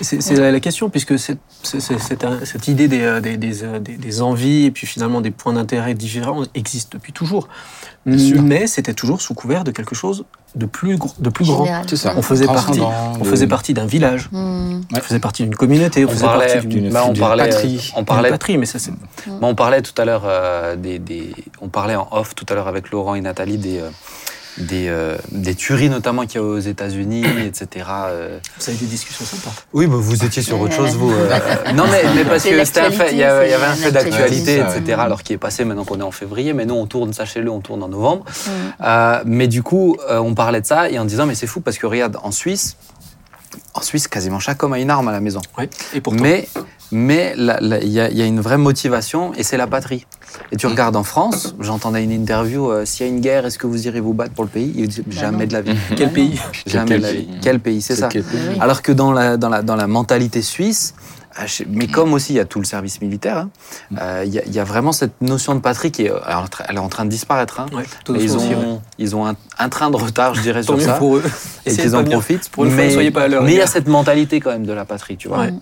C'est 0.01 0.22
c'est 0.22 0.35
la, 0.37 0.51
la 0.51 0.61
question, 0.61 0.89
puisque 0.89 1.18
cette, 1.18 1.39
euh, 2.24 2.45
idée 2.68 2.89
des, 2.89 3.03
euh, 3.03 3.20
des, 3.20 3.37
des, 3.37 3.62
euh, 3.62 3.79
des- 3.79 3.97
des 3.97 4.22
envies 4.22 4.64
et 4.64 4.70
puis 4.70 4.87
finalement 4.87 5.20
des 5.20 5.31
points 5.31 5.53
d'intérêt 5.53 5.95
différents 5.95 6.45
existe 6.55 6.93
depuis 6.93 7.12
toujours. 7.12 7.49
Mais 8.07 8.66
c'était 8.68 8.95
toujours 8.95 9.20
sous 9.20 9.35
couvert 9.35 9.64
de 9.64 9.70
quelque 9.72 9.95
chose 9.95 10.24
de 10.55 10.64
plus, 10.64 10.95
gr- 10.97 11.12
de 11.20 11.29
plus 11.29 11.45
grand. 11.45 11.64
Général. 11.66 11.97
Ça. 11.97 12.14
On 12.16 12.22
faisait 12.22 12.47
partie, 12.47 12.81
on 13.20 13.24
faisait 13.24 13.47
d'un 13.74 13.85
village, 13.87 14.29
Mm. 14.33 14.81
on 14.95 15.01
faisait 15.01 15.18
partie 15.20 15.43
d'une 15.43 15.55
communauté, 15.57 16.05
on, 16.05 16.09
On 16.09 16.12
faisait 16.12 16.24
parlait 16.24 16.47
partie 16.55 16.66
d'une 16.68 16.91
bah, 16.91 17.03
on 17.07 17.12
patrie. 17.47 17.93
on 17.95 17.99
d'une 17.99 18.07
parlait 18.07 18.31
patrie, 18.31 18.57
mais 18.59 18.64
ça 18.66 18.79
c'est... 18.79 18.93
Bon, 19.27 19.49
on 19.49 19.55
parlait 19.55 19.83
tout 19.83 20.01
à 20.01 20.05
l'heure 20.07 20.22
euh, 20.24 20.77
des, 20.77 20.99
des- 20.99 21.35
on 21.61 21.68
parlait 21.68 21.97
en 21.97 22.09
off 22.12 22.35
tout 22.35 22.47
à 22.49 22.55
l'heure 22.55 22.68
avec 22.68 22.91
Laurent 22.91 23.14
et 23.16 23.20
Nathalie 23.20 23.59
des 23.59 23.81
euh, 23.81 23.91
des, 24.59 24.88
euh, 24.88 25.16
des 25.32 25.54
tueries 25.54 25.88
notamment 25.90 26.26
qu'il 26.26 26.40
y 26.40 26.44
a 26.44 26.46
aux 26.46 26.59
États-Unis, 26.59 27.24
etc. 27.46 27.86
euh. 28.09 28.38
Vous 28.59 28.68
avez 28.70 28.78
des 28.78 28.86
discussions 28.86 29.24
sympas. 29.24 29.52
Oui, 29.72 29.86
bah, 29.86 29.96
vous 29.98 30.24
étiez 30.24 30.42
sur 30.42 30.61
autre 30.61 30.74
chose, 30.74 30.94
vous. 30.96 31.11
euh. 31.12 31.28
Non, 31.74 31.84
mais, 31.90 32.02
mais 32.14 32.24
parce 32.24 32.44
que 32.44 32.64
c'était 32.64 32.80
un 32.80 32.90
fait, 32.90 33.12
il 33.12 33.18
y, 33.18 33.22
avait, 33.22 33.48
il 33.48 33.50
y 33.50 33.54
avait 33.54 33.66
un 33.66 33.74
fait 33.74 33.92
d'actualité, 33.92 34.57
etc. 34.61 34.80
Ouais. 34.86 34.92
Alors 34.94 35.22
qui 35.22 35.32
est 35.34 35.38
passé 35.38 35.64
maintenant 35.64 35.84
qu'on 35.84 36.00
est 36.00 36.04
en 36.04 36.11
février, 36.11 36.52
mais 36.52 36.64
nous 36.66 36.74
on 36.74 36.86
tourne, 36.86 37.12
sachez-le, 37.12 37.50
on 37.50 37.61
tourne 37.61 37.82
en 37.82 37.88
novembre. 37.88 38.24
Mm. 38.24 38.50
Euh, 38.82 39.22
mais 39.26 39.48
du 39.48 39.62
coup, 39.62 39.96
euh, 40.11 40.18
on 40.18 40.34
parlait 40.34 40.61
de 40.61 40.66
ça 40.66 40.88
et 40.90 40.98
en 40.98 41.04
disant 41.04 41.26
mais 41.26 41.34
c'est 41.34 41.46
fou 41.46 41.61
parce 41.61 41.78
que 41.78 41.86
regarde 41.86 42.16
en 42.22 42.30
Suisse, 42.30 42.76
en 43.74 43.82
Suisse 43.82 44.09
quasiment 44.09 44.38
chaque 44.38 44.62
homme 44.62 44.72
a 44.72 44.78
une 44.78 44.90
arme 44.90 45.09
à 45.09 45.12
la 45.12 45.20
maison. 45.20 45.40
Ouais. 45.59 45.68
Et 45.94 46.00
pourtant, 46.00 46.22
Mais 46.22 46.48
mais 46.93 47.34
il 47.37 47.89
y, 47.89 48.01
a- 48.01 48.11
il 48.11 48.16
y 48.16 48.22
a 48.22 48.26
une 48.26 48.41
vraie 48.41 48.59
motivation 48.59 49.32
et 49.34 49.43
c'est 49.43 49.57
la 49.57 49.66
patrie. 49.66 50.07
Et 50.53 50.57
tu 50.57 50.66
regardes 50.66 50.97
en 50.97 51.03
France, 51.05 51.55
j'entendais 51.61 52.05
une 52.05 52.11
interview, 52.12 52.70
euh, 52.70 52.84
s'il 52.84 53.07
y 53.07 53.09
a 53.09 53.12
une 53.12 53.20
guerre, 53.20 53.47
est-ce 53.47 53.59
que 53.59 53.66
vous 53.66 53.87
irez 53.87 54.01
vous 54.01 54.12
battre 54.14 54.34
pour 54.34 54.45
le 54.45 54.51
pays? 54.51 54.72
Il 54.76 54.89
dit 54.89 55.03
jamais 55.09 55.39
non. 55.39 55.47
de 55.47 55.53
la 55.53 55.62
vie. 55.62 55.72
quel 55.97 56.12
pays? 56.12 56.39
Jamais 56.66 56.87
Quel 56.89 56.99
de 57.01 57.03
la 57.07 57.12
pays? 57.12 57.18
vie. 57.22 57.39
Quel 57.43 57.61
pays, 57.61 57.82
c'est 57.82 57.97
ça. 57.97 58.09
quel 58.09 58.22
pays? 58.22 58.39
Oui. 58.51 58.57
Alors 58.61 58.82
que 58.82 58.93
dans 58.93 59.12
la, 59.12 59.37
dans 59.37 59.49
la, 59.49 59.62
dans 59.62 59.76
la 59.76 59.87
mentalité 59.87 60.43
suisse, 60.43 60.95
euh, 60.99 61.15
mais 61.68 61.87
comme 61.87 62.12
aussi 62.14 62.32
il 62.32 62.37
y 62.37 62.41
a 62.41 62.45
tout 62.45 62.59
le 62.61 62.64
service 62.64 63.01
militaire, 63.01 63.37
hein, 63.39 63.51
euh, 64.01 64.22
il 64.26 64.32
y, 64.32 64.39
a- 64.39 64.45
il 64.47 64.53
y 64.55 64.59
a 64.59 64.64
vraiment 64.64 64.93
cette 64.93 65.20
notion 65.20 65.55
de 65.55 65.61
patrie 65.61 65.91
qui 65.91 66.07
est, 66.07 66.11
euh, 66.11 66.18
alors, 66.24 66.49
elle 66.68 66.76
est 66.76 66.80
en 66.80 66.89
train 66.89 67.05
de 67.05 67.11
disparaître. 67.11 67.61
hein. 67.61 67.66
Ouais, 67.72 67.82
ils 68.09 68.14
doucement 68.14 68.37
aussi, 68.37 68.49
ouais. 68.49 68.55
ont, 68.57 68.82
ils 68.99 69.16
ont 69.16 69.26
un, 69.26 69.37
un 69.59 69.68
train 69.68 69.91
de 69.91 69.97
retard, 69.97 70.34
je 70.34 70.41
dirais, 70.41 70.62
sur 70.62 70.80
ça. 70.80 70.95
pour 70.95 71.16
eux. 71.16 71.22
Et 71.66 71.74
qu'ils 71.76 71.95
en 71.97 72.05
profitent. 72.05 72.49
Pour 72.49 72.64
fois, 72.70 72.76
mais 72.78 72.91
soyez 72.91 73.11
pas 73.11 73.24
à 73.24 73.28
mais 73.28 73.53
il 73.53 73.59
y 73.59 73.61
a 73.61 73.66
cette 73.66 73.89
mentalité 73.89 74.41
quand 74.41 74.51
même 74.51 74.66
de 74.66 74.72
la 74.72 74.84
patrie, 74.84 75.16
tu 75.16 75.28
vois. 75.28 75.41
Ouais. 75.41 75.55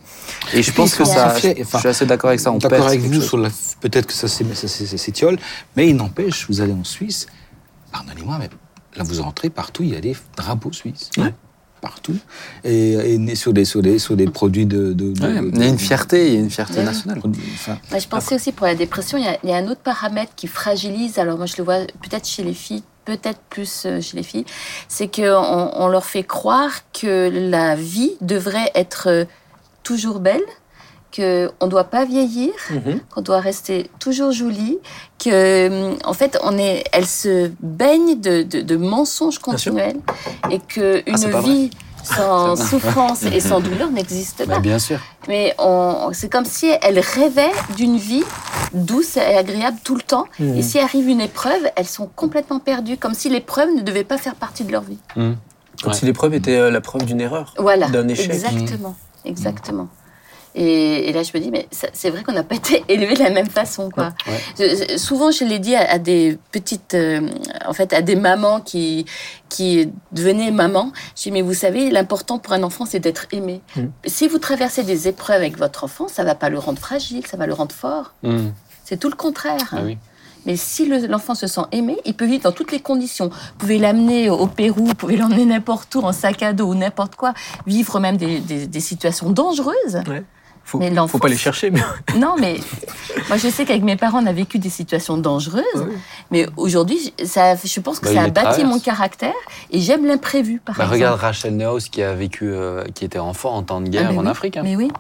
Et 0.53 0.63
je 0.63 0.73
pense 0.73 0.95
que 0.95 1.05
ça, 1.05 1.35
je 1.39 1.79
suis 1.79 1.89
assez 1.89 2.07
d'accord 2.07 2.29
avec 2.29 2.41
ça. 2.41 2.53
On 2.53 2.59
D'accord 2.59 2.87
avec 2.87 3.01
vous 3.01 3.15
chose. 3.15 3.27
sur 3.27 3.39
la. 3.39 3.49
Peut-être 3.81 4.07
que 4.07 4.13
ça 4.13 4.29
s'é- 4.29 4.45
ça 4.55 4.69
s'é- 4.69 4.87
ça 4.87 4.97
s'étiole, 4.99 5.39
mais 5.77 5.89
il 5.89 5.97
n'empêche, 5.97 6.47
vous 6.49 6.61
allez 6.61 6.73
en 6.73 6.85
Suisse, 6.85 7.27
pardonnez-moi, 7.93 8.37
mais 8.39 8.49
là 8.97 9.03
vous 9.05 9.21
entrez 9.21 9.51
partout, 9.51 9.83
il 9.83 9.91
y 9.93 9.97
a 9.97 10.01
des 10.01 10.17
drapeaux 10.37 10.73
suisses. 10.73 11.11
Partout. 11.85 12.17
Et, 12.65 12.93
et 12.95 13.35
sur, 13.35 13.53
des, 13.53 13.65
sur, 13.65 13.83
des, 13.83 13.99
sur 13.99 14.17
des 14.17 14.27
produits 14.27 14.67
de. 14.67 14.93
de- 14.93 15.13
de- 15.13 15.21
Ouais, 15.23 15.41
de- 15.41 15.51
il 15.55 15.61
y 15.61 15.65
a 15.65 15.69
une 15.69 15.79
fierté, 15.79 16.29
il 16.29 16.35
y 16.35 16.37
a 16.37 16.41
une 16.41 16.51
fierté 16.51 16.79
Oui. 16.79 16.85
nationale. 16.85 17.21
Enfin, 17.55 17.79
Ouais, 17.93 18.01
je 18.01 18.09
pensais 18.09 18.35
aussi 18.35 18.53
pour 18.53 18.67
la 18.67 18.75
dépression, 18.75 19.19
il 19.19 19.25
y, 19.25 19.29
a, 19.29 19.39
il 19.45 19.51
y 19.51 19.53
a 19.53 19.57
un 19.57 19.67
autre 19.69 19.81
paramètre 19.83 20.33
qui 20.35 20.47
fragilise. 20.47 21.19
Alors 21.19 21.37
moi, 21.37 21.47
je 21.47 21.57
le 21.59 21.65
vois 21.65 21.79
peut-être 22.03 22.27
chez 22.27 22.43
les 22.43 22.55
filles, 22.55 22.83
peut-être 23.05 23.41
plus 23.51 23.85
euh, 23.87 24.01
chez 24.01 24.17
les 24.17 24.23
filles, 24.23 24.47
c'est 24.89 25.15
qu'on 25.15 25.71
on 25.77 25.89
leur 25.89 26.05
fait 26.07 26.23
croire 26.25 26.73
que 26.99 27.31
la 27.51 27.75
vie 27.77 28.13
devrait 28.23 28.71
être 28.75 29.09
euh, 29.09 29.25
toujours 29.83 30.21
belle, 30.21 30.43
qu'on 31.15 31.67
ne 31.67 31.71
doit 31.71 31.85
pas 31.85 32.05
vieillir, 32.05 32.53
Mhm. 32.71 33.01
qu'on 33.15 33.21
doit 33.23 33.41
rester 33.41 33.91
toujours 33.99 34.33
jolie, 34.33 34.79
que 35.23 35.69
hum, 35.93 35.97
en 36.05 36.13
fait, 36.13 36.39
on 36.43 36.59
est, 36.59 36.85
elle 36.93 37.07
se 37.07 37.51
baigne 37.61 38.21
de, 38.21 38.43
de- 38.43 38.63
de 38.63 38.77
mensonges 38.77 39.39
continuels 39.39 39.97
et 40.51 40.59
que 40.59 41.03
Ah, 41.07 41.11
une 41.11 41.41
vie 41.43 41.71
sans 42.03 42.57
souffrance 42.71 43.23
et 43.23 43.41
sans 43.41 43.61
douleur 43.61 43.91
n'existe 43.91 44.41
Mais 44.41 44.55
pas. 44.55 44.61
bien 44.61 44.79
sûr. 44.79 44.99
Mais 45.29 45.55
c'est 46.13 46.31
comme 46.31 46.45
si 46.45 46.67
elle 46.83 46.99
rêvait 46.99 47.53
d'une 47.77 47.97
vie 47.97 48.25
douce 48.75 49.17
et 49.17 49.21
agréable 49.37 49.79
tout 49.85 49.95
le 49.95 50.03
temps. 50.03 50.27
Mhm. 50.41 50.57
Et 50.57 50.63
si 50.63 50.79
arrive 50.81 51.09
une 51.09 51.21
épreuve, 51.21 51.63
elles 51.77 51.87
sont 51.87 52.09
complètement 52.15 52.59
perdues, 52.59 52.97
comme 52.97 53.15
si 53.15 53.29
l'épreuve 53.31 53.71
ne 53.75 53.83
devait 53.83 54.05
pas 54.05 54.19
faire 54.19 54.35
partie 54.35 54.65
de 54.65 54.73
leur 54.73 54.83
vie. 54.83 54.99
Comme 55.15 55.37
Ouais. 55.87 55.93
si 55.93 56.05
l'épreuve 56.05 56.35
était 56.35 56.57
euh, 56.57 56.71
la 56.71 56.81
preuve 56.81 57.05
d'une 57.05 57.21
erreur. 57.21 57.55
Voilà, 57.59 57.89
D'un 57.89 58.07
échec. 58.09 58.31
exactement, 58.33 58.95
exactement. 59.25 59.89
Et, 60.57 61.09
et 61.09 61.13
là, 61.13 61.23
je 61.25 61.31
me 61.35 61.43
dis, 61.43 61.51
mais 61.51 61.67
c'est 61.93 62.11
vrai 62.11 62.23
qu'on 62.23 62.33
n'a 62.33 62.45
pas 62.45 62.55
été 62.63 62.85
élevé 62.89 63.15
de 63.15 63.23
la 63.23 63.31
même 63.31 63.49
façon, 63.51 63.91
quoi. 63.91 64.13
Ouais. 64.27 64.39
Je- 64.59 64.93
je- 64.93 64.97
souvent, 64.99 65.31
je 65.33 65.45
l'ai 65.45 65.59
dit 65.59 65.75
à, 65.75 65.91
à 65.91 65.99
des 65.99 66.39
petites, 66.53 66.95
euh, 66.95 67.29
en 67.67 67.73
fait, 67.73 67.93
à 67.93 68.03
des 68.03 68.17
mamans 68.17 68.61
qui 68.61 69.05
qui 69.49 69.89
devenaient 70.13 70.51
mamans. 70.51 70.93
Je 71.17 71.23
dis, 71.25 71.31
mais 71.33 71.43
vous 71.43 71.55
savez, 71.55 71.91
l'important 71.91 72.39
pour 72.39 72.53
un 72.55 72.63
enfant, 72.65 72.87
c'est 72.87 72.99
d'être 73.01 73.27
aimé. 73.33 73.61
Mm. 73.77 73.83
Si 74.07 74.27
vous 74.29 74.39
traversez 74.39 74.83
des 74.83 75.07
épreuves 75.09 75.37
avec 75.37 75.59
votre 75.59 75.85
enfant, 75.85 76.09
ça 76.09 76.25
va 76.25 76.35
pas 76.35 76.49
le 76.49 76.59
rendre 76.59 76.79
fragile, 76.81 77.25
ça 77.27 77.37
va 77.37 77.47
le 77.47 77.55
rendre 77.55 77.75
fort. 77.75 78.15
Hum. 78.25 78.53
C'est 78.85 78.99
tout 78.99 79.09
le 79.09 79.17
contraire. 79.17 79.59
Ah 79.73 79.81
oui. 79.85 79.97
Mais 80.47 80.57
si 80.57 80.85
le- 80.87 81.07
l'enfant 81.07 81.35
se 81.35 81.47
sent 81.47 81.63
aimé, 81.73 81.97
il 82.05 82.15
peut 82.15 82.27
vivre 82.27 82.43
dans 82.43 82.53
toutes 82.53 82.71
les 82.71 82.81
conditions. 82.81 83.29
Vous 83.31 83.57
pouvez 83.59 83.79
l'amener 83.79 84.29
au 84.29 84.47
Pérou, 84.47 84.85
vous 84.85 84.95
pouvez 84.95 85.17
l'emmener 85.17 85.47
n'importe 85.47 85.95
où 85.95 86.01
en 86.01 86.13
sac 86.13 86.43
à 86.43 86.53
dos 86.53 86.67
ou 86.67 86.75
n'importe 86.75 87.17
quoi, 87.17 87.33
vivre 87.67 87.99
même 87.99 88.17
des, 88.19 88.41
des- 88.41 88.67
des 88.67 88.81
situations 88.81 89.31
dangereuses. 89.31 90.03
Faut, 90.67 90.79
Mais 90.79 90.91
faut 91.09 91.19
pas 91.19 91.29
les 91.29 91.37
chercher. 91.37 91.71
Mais... 91.71 91.81
Non, 92.19 92.37
mais 92.41 92.59
moi 93.29 93.37
je 93.37 93.49
sais 93.49 93.65
qu'avec 93.67 93.83
mes 93.83 93.97
parents, 93.97 94.23
on 94.23 94.27
a 94.27 94.33
vécu 94.33 94.59
des 94.59 94.71
situations 94.71 95.19
dangereuses. 95.19 95.87
Mais 96.31 96.47
aujourd'hui, 96.57 97.13
ça, 97.25 97.55
je 97.57 97.81
pense 97.81 98.01
que 98.01 98.07
Bah, 98.07 98.15
ça 98.15 98.23
a 98.23 98.29
bâti 98.29 98.47
traverse. 98.61 98.65
mon 98.71 98.79
caractère 98.81 99.35
et 99.71 99.81
j'aime 99.81 100.07
l'imprévu, 100.07 100.61
par 100.65 100.77
Bah, 100.77 100.85
exemple. 100.85 100.95
regarde 100.95 101.21
Rachel 101.21 101.57
Neuhaus 101.57 101.81
qui 101.91 102.03
a 102.03 102.15
vécu, 102.15 102.47
euh, 102.51 102.85
qui 102.95 103.05
était 103.05 103.19
enfant 103.19 103.55
en 103.55 103.63
temps 103.63 103.81
de 103.83 103.87
Ah, 103.89 103.91
guerre 103.91 104.11
en 104.19 104.23
oui. 104.23 104.29
Afrique. 104.29 104.57
hein. 104.57 104.63
Mais 104.65 104.75
oui, 104.77 104.91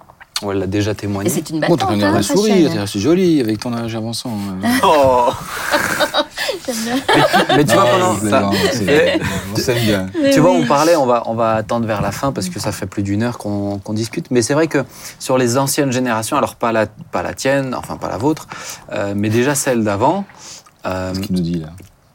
Où 0.42 0.50
elle 0.52 0.58
l'a 0.58 0.66
déjà 0.66 0.94
témoigné. 0.94 1.30
c'est 1.30 1.48
une 1.50 1.60
battante. 1.60 1.82
hein, 1.84 1.96
t'es 1.98 2.06
resté 2.78 3.00
joli 3.00 3.40
avec 3.40 3.60
ton 3.60 3.72
âge 3.72 3.94
avançant. 3.94 4.32
euh. 4.62 4.68
Oh. 4.82 5.30
Mais 7.56 7.64
tu 7.64 7.74
vois, 7.74 7.84
pendant, 7.86 8.16
ça- 8.18 8.50
c'est- 8.72 9.20
on 9.52 9.56
s'aime 9.56 9.78
bien. 9.84 10.06
Mais 10.20 10.30
Tu 10.30 10.40
vois, 10.40 10.50
on 10.52 10.64
parlait, 10.66 10.96
on 10.96 11.06
va, 11.06 11.22
on 11.26 11.34
va 11.34 11.52
attendre 11.54 11.86
vers 11.86 12.00
la 12.02 12.10
fin 12.12 12.32
parce 12.32 12.48
que 12.48 12.58
ça 12.60 12.72
fait 12.72 12.86
plus 12.86 13.02
d'une 13.02 13.22
heure 13.22 13.38
qu'on 13.38 13.78
qu'on 13.78 13.92
discute. 13.92 14.30
Mais 14.30 14.42
c'est 14.42 14.54
vrai 14.54 14.66
que 14.66 14.84
sur 15.18 15.38
les 15.38 15.56
anciennes 15.58 15.92
générations, 15.92 16.36
alors 16.36 16.56
pas 16.56 16.72
la, 16.72 16.86
pas 16.86 17.22
la 17.22 17.34
tienne, 17.34 17.74
enfin 17.74 17.96
pas 17.96 18.08
la 18.08 18.18
vôtre, 18.18 18.46
euh, 18.92 19.14
mais 19.16 19.28
déjà 19.30 19.54
celle 19.54 19.84
d'avant, 19.84 20.24
euh, 20.86 21.14
Ce 21.14 21.20
qu'il 21.20 21.34
nous 21.36 21.42
dit 21.42 21.60
là. 21.60 21.68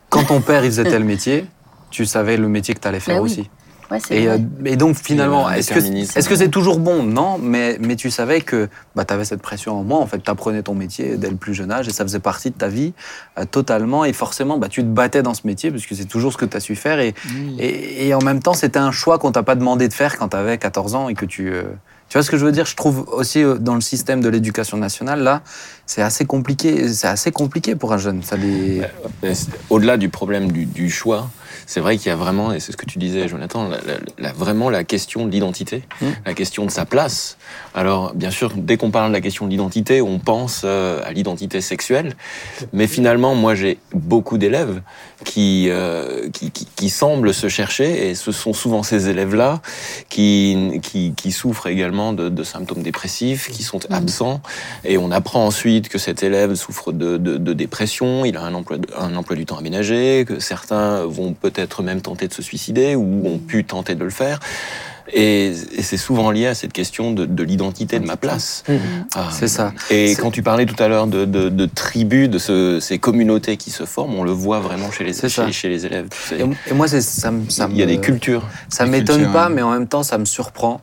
quand 0.09 0.24
ton 0.26 0.41
père 0.41 0.63
il 0.65 0.72
faisait 0.72 0.84
tel 0.84 1.03
métier, 1.03 1.45
tu 1.91 2.05
savais 2.05 2.38
le 2.38 2.47
métier 2.47 2.74
que 2.74 2.80
tu 2.80 2.88
allais 2.88 2.99
faire 2.99 3.17
Bah 3.17 3.22
oui. 3.24 3.49
Aussi. 3.91 3.93
Ouais, 3.93 3.99
c'est 4.07 4.15
Et, 4.21 4.27
vrai. 4.27 4.39
euh, 4.39 4.65
et 4.65 4.75
donc 4.75 4.95
finalement, 4.97 5.47
euh, 5.47 5.51
est-ce 5.53 6.29
que 6.29 6.35
c'est 6.35 6.49
toujours 6.49 6.79
bon? 6.79 7.03
Non, 7.03 7.37
mais, 7.41 7.77
mais 7.81 7.95
tu 7.95 8.09
savais 8.11 8.41
que 8.41 8.69
bah, 8.95 9.05
tu 9.05 9.13
avais 9.13 9.25
cette 9.25 9.41
pression 9.41 9.79
en 9.79 9.83
moi. 9.83 9.99
En 9.99 10.07
fait, 10.07 10.19
tu 10.23 10.29
apprenais 10.29 10.61
ton 10.63 10.75
métier 10.75 11.17
dès 11.17 11.29
le 11.29 11.35
plus 11.35 11.53
jeune 11.53 11.71
âge 11.71 11.87
et 11.87 11.91
ça 11.91 12.03
faisait 12.03 12.19
partie 12.19 12.49
de 12.51 12.55
ta 12.55 12.67
vie 12.67 12.93
euh, 13.37 13.45
totalement. 13.45 14.05
Et 14.05 14.13
forcément, 14.13 14.57
bah, 14.57 14.67
tu 14.69 14.81
te 14.81 14.87
battais 14.87 15.23
dans 15.23 15.33
ce 15.33 15.41
métier 15.45 15.71
parce 15.71 15.85
que 15.85 15.95
c'est 15.95 16.05
toujours 16.05 16.31
ce 16.33 16.37
que 16.37 16.45
tu 16.45 16.55
as 16.57 16.59
su 16.59 16.75
faire. 16.75 16.99
Et, 16.99 17.13
et, 17.57 18.07
et 18.07 18.13
en 18.13 18.21
même 18.21 18.41
temps, 18.41 18.53
c'était 18.53 18.79
un 18.79 18.91
choix 18.91 19.17
qu'on 19.19 19.31
t'a 19.31 19.43
pas 19.43 19.55
demandé 19.55 19.87
de 19.87 19.93
faire 19.93 20.17
quand 20.17 20.29
tu 20.29 20.37
avais 20.37 20.57
14 20.57 20.95
ans 20.95 21.09
et 21.09 21.13
que 21.15 21.25
tu, 21.25 21.51
euh, 21.51 21.63
Tu 22.09 22.17
vois 22.17 22.23
ce 22.23 22.31
que 22.31 22.37
je 22.37 22.45
veux 22.45 22.51
dire? 22.51 22.65
Je 22.65 22.75
trouve 22.75 23.05
aussi 23.11 23.43
dans 23.59 23.75
le 23.75 23.81
système 23.81 24.21
de 24.21 24.29
l'éducation 24.29 24.77
nationale, 24.77 25.21
là, 25.23 25.41
c'est 25.85 26.01
assez 26.01 26.25
compliqué. 26.25 26.87
C'est 26.93 27.07
assez 27.07 27.31
compliqué 27.31 27.75
pour 27.75 27.93
un 27.93 27.97
jeune. 27.97 28.23
Ça 28.23 28.35
les... 28.35 28.81
Mais 29.23 29.33
c'est- 29.35 29.49
Au-delà 29.69 29.97
du 29.97 30.09
problème 30.09 30.51
du, 30.51 30.65
du 30.65 30.89
choix, 30.89 31.29
c'est 31.72 31.82
vrai 31.82 31.97
qu'il 31.97 32.07
y 32.07 32.11
a 32.11 32.15
vraiment, 32.15 32.51
et 32.51 32.59
c'est 32.59 32.72
ce 32.72 32.78
que 32.78 32.88
tu 32.88 32.97
disais, 32.97 33.28
Jonathan, 33.28 33.67
la- 33.70 33.78
la- 33.78 33.99
la- 34.17 34.34
vraiment 34.34 34.72
la 34.72 34.84
question 34.84 35.28
de 35.28 35.32
l'identité, 35.32 35.84
Mm. 36.01 36.05
la 36.26 36.34
question 36.34 36.65
de 36.65 36.72
sa 36.72 36.84
place. 36.86 37.38
Alors, 37.76 38.15
bien 38.15 38.32
sûr, 38.32 38.53
dès 38.55 38.76
qu'on 38.76 38.89
parle 38.89 39.09
de 39.09 39.13
la 39.13 39.22
question 39.22 39.45
de 39.45 39.51
l'identité, 39.51 40.01
on 40.01 40.17
pense 40.17 40.63
euh, 40.65 40.99
à 41.05 41.11
l'identité 41.11 41.61
sexuelle, 41.61 42.15
mais 42.74 42.88
finalement, 42.88 43.36
moi, 43.36 43.53
j'ai 43.53 43.78
beaucoup 43.93 44.39
d'élèves 44.39 44.82
qui, 45.26 45.67
euh, 45.70 46.30
qui, 46.30 46.51
qui, 46.51 46.65
qui 46.76 46.89
semblent 46.89 47.34
se 47.34 47.49
chercher, 47.49 48.09
et 48.09 48.15
ce 48.15 48.32
sont 48.32 48.53
souvent 48.53 48.84
ces 48.84 49.09
élèves-là 49.09 49.61
qui, 50.09 50.80
qui, 50.82 51.13
qui 51.15 51.32
souffrent 51.32 51.67
également 51.67 52.13
de, 52.13 52.30
de 52.30 52.43
symptômes 52.43 52.84
dépressifs, 52.84 53.49
qui 53.49 53.63
sont 53.63 53.80
absents, 53.91 54.41
et 54.84 54.97
on 54.97 55.11
apprend 55.11 55.45
ensuite 55.45 55.89
que 55.89 55.97
cet 55.97 56.24
élève 56.24 56.55
souffre 56.55 56.91
de, 56.91 57.17
de, 57.17 57.38
de 57.38 57.53
dépression, 57.53 58.26
il 58.26 58.38
a 58.38 58.43
un 58.43 58.53
emploi, 58.53 58.78
un 58.97 59.15
emploi 59.15 59.36
du 59.36 59.45
temps 59.45 59.57
aménagé, 59.57 60.26
que 60.28 60.39
certains 60.39 61.05
vont 61.05 61.34
peut-être 61.34 61.84
même 61.84 62.01
tenter 62.01 62.28
de 62.28 62.34
se 62.34 62.41
suicider 62.41 62.95
ou 62.95 63.28
ont 63.28 63.39
pu 63.39 63.63
tenter 63.65 63.95
de 63.95 64.03
le 64.03 64.09
faire. 64.09 64.39
Et, 65.14 65.47
et 65.47 65.82
c'est 65.82 65.97
souvent 65.97 66.30
lié 66.32 66.47
à 66.47 66.53
cette 66.55 66.74
question 66.74 67.12
de, 67.12 67.26
de 67.26 67.43
l'identité 67.43 67.99
de 67.99 68.05
ma 68.05 68.16
place. 68.18 68.64
Ah, 69.16 69.30
C'est 69.32 69.47
ça. 69.47 69.74
Et 69.89 70.16
quand 70.16 70.32
tu 70.32 70.43
parlais 70.43 70.66
tout 70.66 70.82
à 70.82 70.88
l'heure 70.88 71.07
de, 71.07 71.26
de, 71.26 71.49
de 71.49 71.66
tribus, 71.66 72.30
de 72.30 72.38
ce- 72.38 72.80
ces 72.80 72.99
communautés 72.99 73.57
qui 73.57 73.72
se 73.72 73.86
forment, 73.86 74.16
on 74.16 74.24
le 74.24 74.32
voit 74.32 74.60
vraiment 74.60 74.91
chez 74.91 75.03
les, 75.03 75.14
chez, 75.14 75.51
chez 75.51 75.70
les 75.70 75.86
élèves. 75.86 76.07
tu 76.10 76.18
sais. 76.36 76.39
Et, 76.41 76.72
et 76.72 76.74
moi, 76.74 76.88
ça, 76.88 77.32
me- 77.32 77.49
ça 77.49 77.68
Il 77.72 77.78
y 77.78 77.84
a 77.84 77.86
des 77.88 77.99
cultures. 77.99 78.43
Ça 78.70 78.86
m'étonne 78.86 79.32
pas, 79.32 79.45
hein. 79.45 79.49
mais 79.49 79.62
en 79.62 79.72
même 79.72 79.88
temps, 79.88 80.03
ça 80.03 80.18
me 80.18 80.26
surprend, 80.26 80.82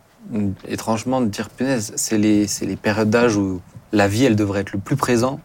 étrangement, 0.68 1.20
de 1.20 1.26
dire, 1.26 1.48
punaise, 1.50 1.92
c'est 1.96 2.18
les, 2.18 2.46
c'est 2.48 2.66
les 2.66 2.76
périodes 2.76 3.10
d'âge 3.10 3.36
où 3.36 3.60
la 3.92 4.08
vie, 4.08 4.24
elle 4.24 4.36
devrait 4.36 4.60
être 4.62 4.72
le 4.72 4.80
plus 4.80 4.96
présent, 4.96 5.40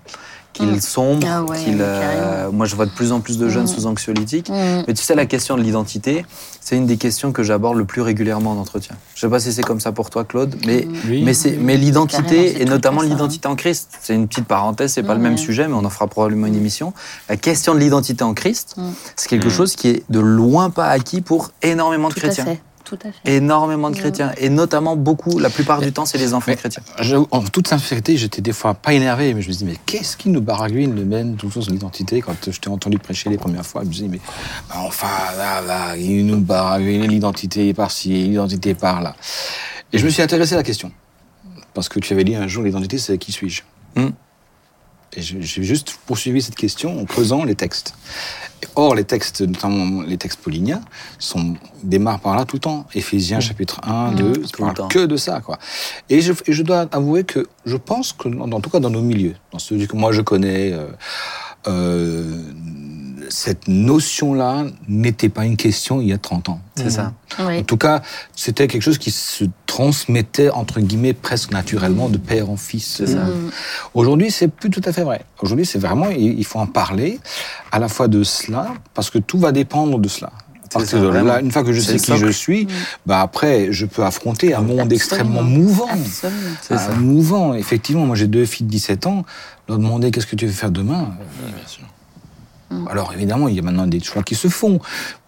qu'il 0.54 0.68
Mm. 0.68 0.82
sombre, 0.82 1.28
Ah 1.30 1.44
ouais, 1.44 1.58
qu'il... 1.64 1.78
mais 1.78 1.84
euh, 1.84 2.52
moi, 2.52 2.66
je 2.66 2.76
vois 2.76 2.86
de 2.86 2.92
plus 2.92 3.12
en 3.12 3.20
plus 3.20 3.38
de 3.38 3.48
jeunes 3.50 3.64
Mm. 3.64 3.68
sous 3.68 3.86
anxiolytiques. 3.86 4.50
Mm. 4.50 4.84
Mais 4.88 4.94
tu 4.94 5.02
sais, 5.04 5.16
la 5.16 5.26
question 5.26 5.56
de 5.58 5.62
l'identité, 5.62 6.26
c'est 6.60 6.76
une 6.78 6.86
des 6.86 6.98
questions 6.98 7.32
que 7.32 7.44
j'aborde 7.44 7.78
le 7.78 7.86
plus 7.86 8.02
régulièrement 8.02 8.52
en 8.52 8.58
entretien. 8.58 8.96
Je 9.16 9.22
sais 9.22 9.30
pas 9.30 9.40
si 9.40 9.52
c'est 9.54 9.64
comme 9.64 9.80
ça 9.80 9.92
pour 9.92 10.10
toi, 10.10 10.24
Claude, 10.24 10.56
mais, 10.66 10.88
Oui. 11.08 11.24
mais, 11.24 11.34
c'est, 11.34 11.52
mais 11.58 11.78
l'identité, 11.78 12.54
c'est 12.56 12.62
et 12.62 12.66
notamment 12.66 13.00
ça, 13.02 13.06
hein. 13.06 13.10
l'identité 13.10 13.48
en 13.48 13.56
Christ, 13.56 13.92
c'est 14.02 14.14
une 14.16 14.28
petite 14.28 14.46
parenthèse, 14.46 14.94
c'est 14.94 15.04
pas 15.04 15.16
le 15.16 15.22
même 15.22 15.38
sujet, 15.38 15.68
mais 15.68 15.74
on 15.74 15.86
en 15.86 15.90
fera 15.90 16.08
probablement 16.08 16.48
une 16.48 16.56
émission. 16.56 16.94
La 17.30 17.38
question 17.38 17.74
de 17.74 17.80
l'identité 17.80 18.24
en 18.24 18.34
Christ, 18.34 18.76
Mm. 18.78 18.82
c'est 19.16 19.30
quelque 19.30 19.48
Mm. 19.48 19.52
chose 19.52 19.76
qui 19.76 19.88
est 19.90 20.04
de 20.10 20.20
loin 20.20 20.70
pas 20.70 20.88
acquis 20.88 21.22
pour 21.22 21.52
énormément 21.62 22.10
de 22.10 22.14
Tout 22.14 22.20
à 22.20 22.24
chrétiens 22.24 22.46
fait. 22.46 22.62
Tout 22.92 23.08
à 23.08 23.12
fait. 23.14 23.36
énormément 23.38 23.90
de 23.90 23.96
Mm. 23.96 24.00
chrétiens 24.00 24.32
et 24.38 24.50
notamment 24.50 24.98
beaucoup, 24.98 25.40
la 25.40 25.50
plupart 25.50 25.80
du 25.80 25.94
temps, 25.94 26.06
c'est 26.06 26.18
les 26.18 26.34
enfants 26.34 26.52
Mais- 26.52 26.58
chrétiens. 26.58 26.84
Je- 27.00 27.16
en 27.32 27.42
toute 27.42 27.70
sincérité, 27.70 28.18
j'étais 28.18 28.42
des 28.42 28.52
fois 28.52 28.74
pas 28.74 28.92
énervé, 28.94 29.34
mais 29.34 29.42
je 29.42 29.48
me 29.48 29.54
dis, 29.54 29.64
mais 29.64 29.78
qu'est-ce 29.86 30.18
qui 30.18 30.28
nous 30.28 30.42
baragouine 30.42 30.94
le 30.94 31.06
même 31.06 31.38
toujours 31.38 31.64
sur 31.64 31.72
l'identité 31.72 32.22
Quand 32.22 32.36
je 32.52 32.60
t'ai 32.60 32.70
entendu 32.70 32.98
prêcher 33.00 33.30
les 33.30 33.38
premières 33.38 33.66
fois, 33.66 33.84
je 33.84 33.88
me 33.88 33.94
dis, 33.94 34.10
mais 34.10 34.20
bah, 34.70 34.76
enfin, 34.80 35.08
là, 35.38 35.62
là, 35.62 35.96
il 35.96 36.26
nous 36.26 36.42
baragouine 36.42 37.08
l'identité 37.08 37.74
par-ci, 37.74 38.10
l'identité 38.10 38.74
par-là. 38.76 39.16
Et 39.94 39.98
je 39.98 40.04
me 40.06 40.10
suis 40.10 40.22
intéressé 40.22 40.54
à 40.54 40.58
la 40.58 40.64
question. 40.64 40.92
Parce 41.74 41.88
que 41.88 42.00
tu 42.00 42.12
avais 42.12 42.26
dit 42.26 42.36
un 42.36 42.48
jour, 42.48 42.64
l'identité, 42.64 42.98
c'est 42.98 43.18
qui 43.18 43.32
suis-je? 43.32 43.62
Hmm. 43.96 44.10
Et 45.14 45.22
j'ai 45.22 45.42
juste 45.64 45.98
poursuivi 46.06 46.42
cette 46.42 46.56
question 46.56 47.00
en 47.02 47.06
creusant 47.06 47.44
les 47.44 47.56
textes. 47.56 47.94
Or, 48.76 48.96
les 48.96 49.04
textes, 49.04 49.42
notamment 49.42 50.02
les 50.04 50.18
textes 50.18 50.40
pauliniens, 50.40 50.82
sont, 51.20 51.56
démarrent 51.84 52.20
par 52.20 52.36
là 52.36 52.46
tout 52.46 52.58
le 52.58 52.62
temps. 52.62 52.86
Éphésiens, 52.94 53.40
chapitre 53.40 53.82
1, 53.84 54.12
2, 54.14 54.24
Hmm. 54.24 54.34
Tout 54.34 54.42
ça 54.44 54.50
le 54.58 54.64
parle 54.64 54.74
temps. 54.76 54.88
que 54.88 55.06
de 55.06 55.18
ça. 55.18 55.42
Quoi. 55.42 55.58
Et, 56.10 56.22
je, 56.22 56.34
et 56.46 56.54
je 56.54 56.64
dois 56.64 56.88
avouer 56.92 57.24
que 57.24 57.48
je 57.66 57.78
pense 57.78 58.14
que, 58.14 58.28
en, 58.30 58.52
en 58.52 58.62
tout 58.62 58.70
cas 58.70 58.80
dans 58.80 58.90
nos 58.90 59.02
milieux, 59.02 59.36
dans 59.52 59.60
ceux 59.60 59.86
que 59.86 59.96
moi 59.96 60.12
je 60.12 60.22
connais, 60.22 60.72
euh, 60.74 60.88
euh, 61.68 62.42
cette 63.32 63.68
notion-là 63.68 64.66
n'était 64.88 65.30
pas 65.30 65.46
une 65.46 65.58
question 65.58 66.02
il 66.02 66.08
y 66.10 66.14
a 66.14 66.18
30 66.18 66.50
ans. 66.50 66.60
C'est 66.76 66.90
ça. 66.90 67.14
En 67.40 67.48
Oui. 67.48 67.64
tout 67.64 67.78
cas, 67.78 68.02
c'était 68.36 68.68
quelque 68.68 68.82
chose 68.82 68.98
qui 68.98 69.12
se 69.12 69.46
transmettait, 69.66 70.50
entre 70.50 70.80
guillemets, 70.82 71.14
presque 71.14 71.52
naturellement 71.52 72.10
de 72.10 72.18
père 72.18 72.50
en 72.50 72.58
fils. 72.58 72.96
C'est 72.98 73.08
ça. 73.08 73.24
Mm. 73.26 73.52
Aujourd'hui, 73.94 74.32
c'est 74.32 74.48
plus 74.50 74.70
tout 74.70 74.82
à 74.86 74.92
fait 74.92 75.04
vrai. 75.04 75.22
Aujourd'hui, 75.42 75.66
c'est 75.66 75.80
vraiment, 75.80 76.10
il 76.10 76.44
faut 76.46 76.60
en 76.60 76.68
parler 76.68 77.20
à 77.72 77.80
la 77.80 77.88
fois 77.88 78.08
de 78.08 78.24
cela, 78.24 78.74
parce 78.94 79.10
que 79.10 79.18
tout 79.18 79.40
va 79.40 79.52
dépendre 79.52 79.98
de 80.00 80.08
cela. 80.08 80.32
Là, 81.24 81.42
une 81.42 81.52
fois 81.52 81.64
que 81.66 81.74
je 81.74 81.82
sais 81.82 81.98
qui 81.98 82.16
je 82.18 82.28
suis, 82.28 82.66
bah 83.06 83.20
après, 83.22 83.74
je 83.74 83.86
peux 83.86 84.04
affronter 84.06 84.54
un 84.54 84.62
monde 84.62 84.80
Absolument. 84.80 84.96
extrêmement 84.96 85.44
mouvant. 85.44 85.90
Ah, 86.70 86.78
ça. 86.78 86.94
mouvant. 86.96 87.54
Effectivement, 87.54 88.06
moi 88.06 88.16
j'ai 88.16 88.28
deux 88.28 88.46
filles 88.46 88.68
de 88.68 88.72
17 88.72 89.06
ans. 89.08 89.26
Leur 89.68 89.80
demander 89.80 90.12
qu'est-ce 90.12 90.28
que 90.28 90.36
tu 90.38 90.46
veux 90.46 90.52
faire 90.54 90.72
demain? 90.72 91.10
bien 91.46 91.68
sûr. 91.68 91.84
Alors 92.90 93.14
évidemment, 93.14 93.48
il 93.48 93.56
y 93.56 93.60
a 93.60 93.62
maintenant 93.62 93.88
des 93.88 94.00
choix 94.00 94.24
qui 94.24 94.36
se 94.36 94.48
font, 94.48 94.80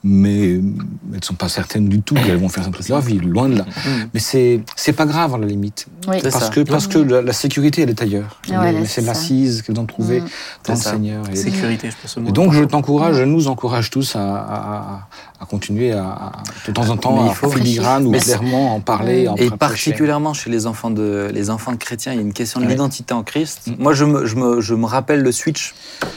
mais 0.03 0.51
elles 0.55 0.61
ne 0.61 1.21
sont 1.21 1.33
pas 1.35 1.47
certaines 1.49 1.87
du 1.87 2.01
tout 2.01 2.15
qu'elles 2.15 2.37
vont 2.37 2.49
faire 2.49 2.63
ça 2.65 2.69
toute 2.69 2.87
leur 2.89 2.99
vie, 3.01 3.19
loin 3.19 3.47
de 3.47 3.57
là. 3.59 3.63
Mm. 3.63 3.89
Mais 4.13 4.19
c'est 4.19 4.61
c'est 4.75 4.93
pas 4.93 5.05
grave 5.05 5.33
à 5.33 5.37
la 5.37 5.45
limite, 5.47 5.87
Oui. 6.07 6.17
Parce 6.21 6.49
que 6.49 6.59
parce 6.61 6.87
que 6.87 6.97
la, 6.99 7.21
la 7.21 7.33
sécurité 7.33 7.81
elle 7.83 7.89
est 7.89 8.01
ailleurs. 8.01 8.39
Ouais, 8.49 8.83
c'est 8.85 9.01
l'assise 9.01 9.61
qu'elles 9.61 9.79
ont 9.79 9.85
trouvée 9.85 10.21
Mm. 10.21 10.25
dans 10.67 10.73
le 10.73 10.79
ça. 10.79 10.91
Seigneur. 10.91 11.23
Et, 11.31 11.35
Sécurité, 11.35 11.89
je 11.89 11.95
pense. 12.01 12.27
et 12.27 12.31
donc 12.31 12.51
je 12.53 12.63
t'encourage, 12.63 13.15
je 13.15 13.23
nous 13.23 13.47
encourage 13.47 13.89
tous 13.89 14.15
à, 14.15 14.19
à- 14.19 14.33
à- 14.43 15.07
à 15.39 15.45
continuer 15.45 15.91
à, 15.93 16.03
à- 16.05 16.31
de 16.67 16.71
temps 16.73 16.89
en 16.89 16.97
temps 16.97 17.15
Mais 17.23 17.31
il 17.31 17.45
à 17.45 17.49
filigrane 17.57 18.05
ou 18.07 18.11
clairement 18.11 18.75
en 18.75 18.79
parler. 18.81 19.27
en 19.27 19.35
Et 19.35 19.49
particulièrement 19.51 20.33
chez 20.33 20.49
les 20.49 20.67
enfants 20.67 20.89
de, 20.91 21.29
les 21.33 21.49
enfants 21.49 21.71
de 21.71 21.77
chrétiens, 21.77 22.11
il 22.13 22.15
y 22.15 22.19
a 22.19 22.21
une 22.21 22.33
question 22.33 22.59
de 22.59 22.65
Ouais. 22.65 22.71
l'identité 22.71 23.13
en 23.13 23.23
Christ. 23.23 23.67
Mm. 23.67 23.71
Moi, 23.79 23.93
je 23.93 24.05
me, 24.05 24.25
je, 24.25 24.35
me, 24.35 24.61
je 24.61 24.73
me 24.73 24.85
rappelle 24.85 25.21
le 25.21 25.31
switch, 25.31 25.73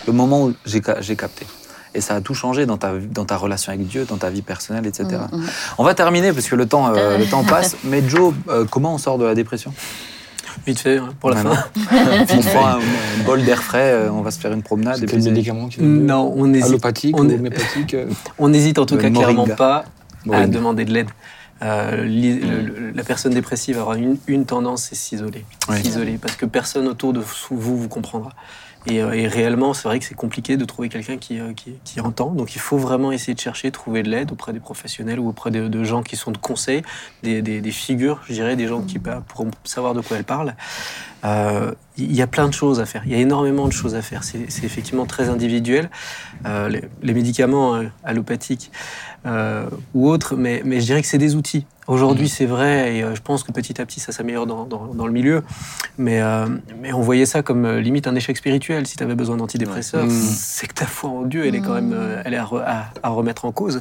le 0.07 0.13
moment 0.13 0.45
où 0.47 0.55
j'ai 0.65 0.81
capté. 0.81 1.47
Et 1.97 2.01
ça 2.01 2.15
a 2.15 2.21
tout 2.21 2.35
changé 2.35 2.67
dans 2.67 2.77
ta, 2.77 2.93
dans 3.11 3.25
ta 3.25 3.37
relation 3.37 3.73
avec 3.73 3.87
Dieu, 3.87 4.05
dans 4.05 4.19
ta 4.19 4.29
vie 4.31 4.43
personnelle, 4.43 4.87
etc. 4.87 5.07
Mm, 5.33 5.37
mm. 5.39 5.47
On 5.79 5.85
va 5.85 5.95
terminer 5.95 6.33
parce 6.33 6.47
que 6.47 6.55
le 6.55 6.67
temps, 6.67 6.95
euh, 6.95 7.17
le 7.19 7.25
temps 7.27 7.43
passe. 7.55 7.77
Mais 7.85 8.03
Joe, 8.07 8.35
euh, 8.49 8.65
comment 8.71 8.95
on 8.95 8.99
sort 8.99 9.19
de 9.19 9.25
la 9.25 9.35
dépression? 9.35 9.73
Vite 10.67 10.81
fait, 10.81 10.99
hein, 10.99 11.11
pour 11.21 11.31
la 11.31 11.37
fin. 11.37 11.65
On 12.31 12.41
prend 12.41 12.67
un, 12.67 12.79
un 12.79 13.25
bol 13.25 13.45
d'air 13.45 13.63
frais, 13.63 13.93
euh, 13.93 14.11
on 14.11 14.23
va 14.23 14.31
se 14.31 14.39
faire 14.41 14.53
une 14.53 14.63
promenade. 14.63 14.97
C'est 14.97 15.05
et 15.05 15.07
quel 15.07 15.17
puis 15.19 15.23
c'est- 15.25 15.31
médicament 15.31 15.69
qui 15.69 15.81
Non, 15.83 16.33
on 16.37 16.53
hésite, 16.53 16.67
Allopathique 16.67 17.17
on 17.19 17.25
ou 17.27 17.31
est- 17.31 17.35
homéopathique? 17.35 17.95
Euh, 17.95 18.07
on 18.39 18.53
hésite 18.53 18.79
en 18.79 18.87
tout 18.87 18.97
Le 18.97 19.03
cas 19.03 19.11
moringa. 19.11 19.33
clairement 19.45 19.57
pas 19.57 19.77
à 19.77 19.85
Moringa. 20.25 20.47
demander 20.49 20.85
de 20.85 20.93
l'aide. 20.93 21.09
Euh, 21.63 22.05
li- 22.05 22.39
le- 22.41 22.61
le- 22.63 22.91
la 22.95 23.03
personne 23.05 23.33
dépressive 23.33 23.79
aura 23.79 23.97
une, 23.97 24.19
une 24.27 24.45
tendance, 24.45 24.85
c'est 24.91 24.95
s'isoler. 24.97 25.45
Ouais. 25.69 25.83
S'isoler, 25.83 26.19
parce 26.21 26.37
que 26.37 26.45
personne 26.47 26.87
autour 26.89 27.13
de 27.15 27.21
vous 27.51 27.79
vous 27.79 27.89
comprendra. 27.89 28.31
Et, 28.87 29.03
euh, 29.03 29.13
et 29.13 29.27
réellement, 29.27 29.75
c'est 29.75 29.89
vrai 29.89 29.99
que 29.99 30.05
c'est 30.05 30.15
compliqué 30.15 30.57
de 30.57 30.65
trouver 30.65 30.89
quelqu'un 30.89 31.17
qui, 31.17 31.41
euh, 31.41 31.53
qui, 31.55 31.75
qui 31.85 32.01
entend. 32.01 32.31
Donc 32.31 32.55
il 32.55 32.61
faut 32.61 32.79
vraiment 32.79 33.11
essayer 33.13 33.35
de 33.35 33.41
chercher, 33.41 33.71
trouver 33.71 34.03
de 34.03 34.09
l'aide 34.09 34.33
auprès 34.33 34.53
des 34.53 34.61
professionnels 34.61 35.19
ou 35.19 35.29
auprès 35.29 35.51
de, 35.51 35.85
gens 35.85 36.03
qui 36.03 36.17
sont 36.17 36.31
de 36.31 36.39
conseil, 36.39 36.83
des, 37.23 37.71
figures, 37.71 38.21
je 38.29 38.33
dirais, 38.33 38.57
des 38.57 38.67
gens 38.67 38.83
qui 38.83 38.99
pourront 38.99 39.51
savoir 39.65 39.95
de 39.95 40.01
quoi 40.01 40.17
elles 40.17 40.25
parlent. 40.25 40.55
Euh, 41.25 41.73
Il 41.97 42.15
y 42.15 42.23
a 42.23 42.27
plein 42.27 42.49
de 42.49 42.55
choses 42.55 42.81
à 42.81 42.87
faire. 42.87 43.03
Il 43.07 43.13
y 43.13 43.15
a 43.15 43.19
énormément 43.19 43.67
de 43.67 43.73
choses 43.73 43.95
à 43.95 44.03
faire. 44.03 44.23
C'est 44.25 44.65
effectivement 44.65 45.07
très 45.07 45.29
individuel. 45.29 45.91
Les, 46.45 47.15
médicaments 47.15 47.75
euh, 47.75 47.85
allopathiques 48.05 48.71
ou 49.95 50.09
autres, 50.09 50.37
mais, 50.37 50.63
mais 50.65 50.81
je 50.81 50.87
dirais 50.87 51.03
que 51.03 51.09
c'est 51.09 51.19
des 51.19 51.35
outils. 51.35 51.67
Aujourd'hui, 51.89 52.29
c'est 52.29 52.47
vrai, 52.47 52.97
et 52.97 53.03
euh, 53.05 53.15
je 53.15 53.23
pense 53.23 53.43
que 53.45 53.53
petit 53.53 53.81
à 53.81 53.87
petit, 53.87 54.01
ça 54.01 54.11
s'améliore 54.13 54.47
dans, 54.47 54.65
dans- 54.65 54.87
dans 54.95 55.07
le 55.07 55.13
milieu. 55.13 55.43
Mais, 55.99 56.21
euh, 56.21 56.47
mais 56.81 56.93
on 56.93 57.01
voyait 57.01 57.27
ça 57.27 57.43
comme 57.43 57.65
euh, 57.65 57.81
limite 57.81 58.07
un 58.07 58.15
échec 58.15 58.37
spirituel. 58.37 58.87
Si 58.87 58.97
tu 58.97 59.03
avais 59.05 59.15
besoin 59.15 59.37
d'antidépresseurs. 59.37 60.05
Mm. 60.07 60.11
c'est 60.11 60.67
que 60.67 60.75
ta 60.75 60.87
foi 60.87 61.11
en 61.11 61.23
Dieu, 61.23 61.47
elle 61.47 61.55
est 61.55 61.61
quand 61.61 61.75
même 61.75 61.93
euh, 61.95 62.23
elle 62.25 62.35
est 62.35 62.39
à, 62.39 62.45
re- 62.45 62.63
à- 62.67 62.87
à 63.03 63.09
remettre 63.11 63.45
en 63.45 63.53
cause. 63.53 63.81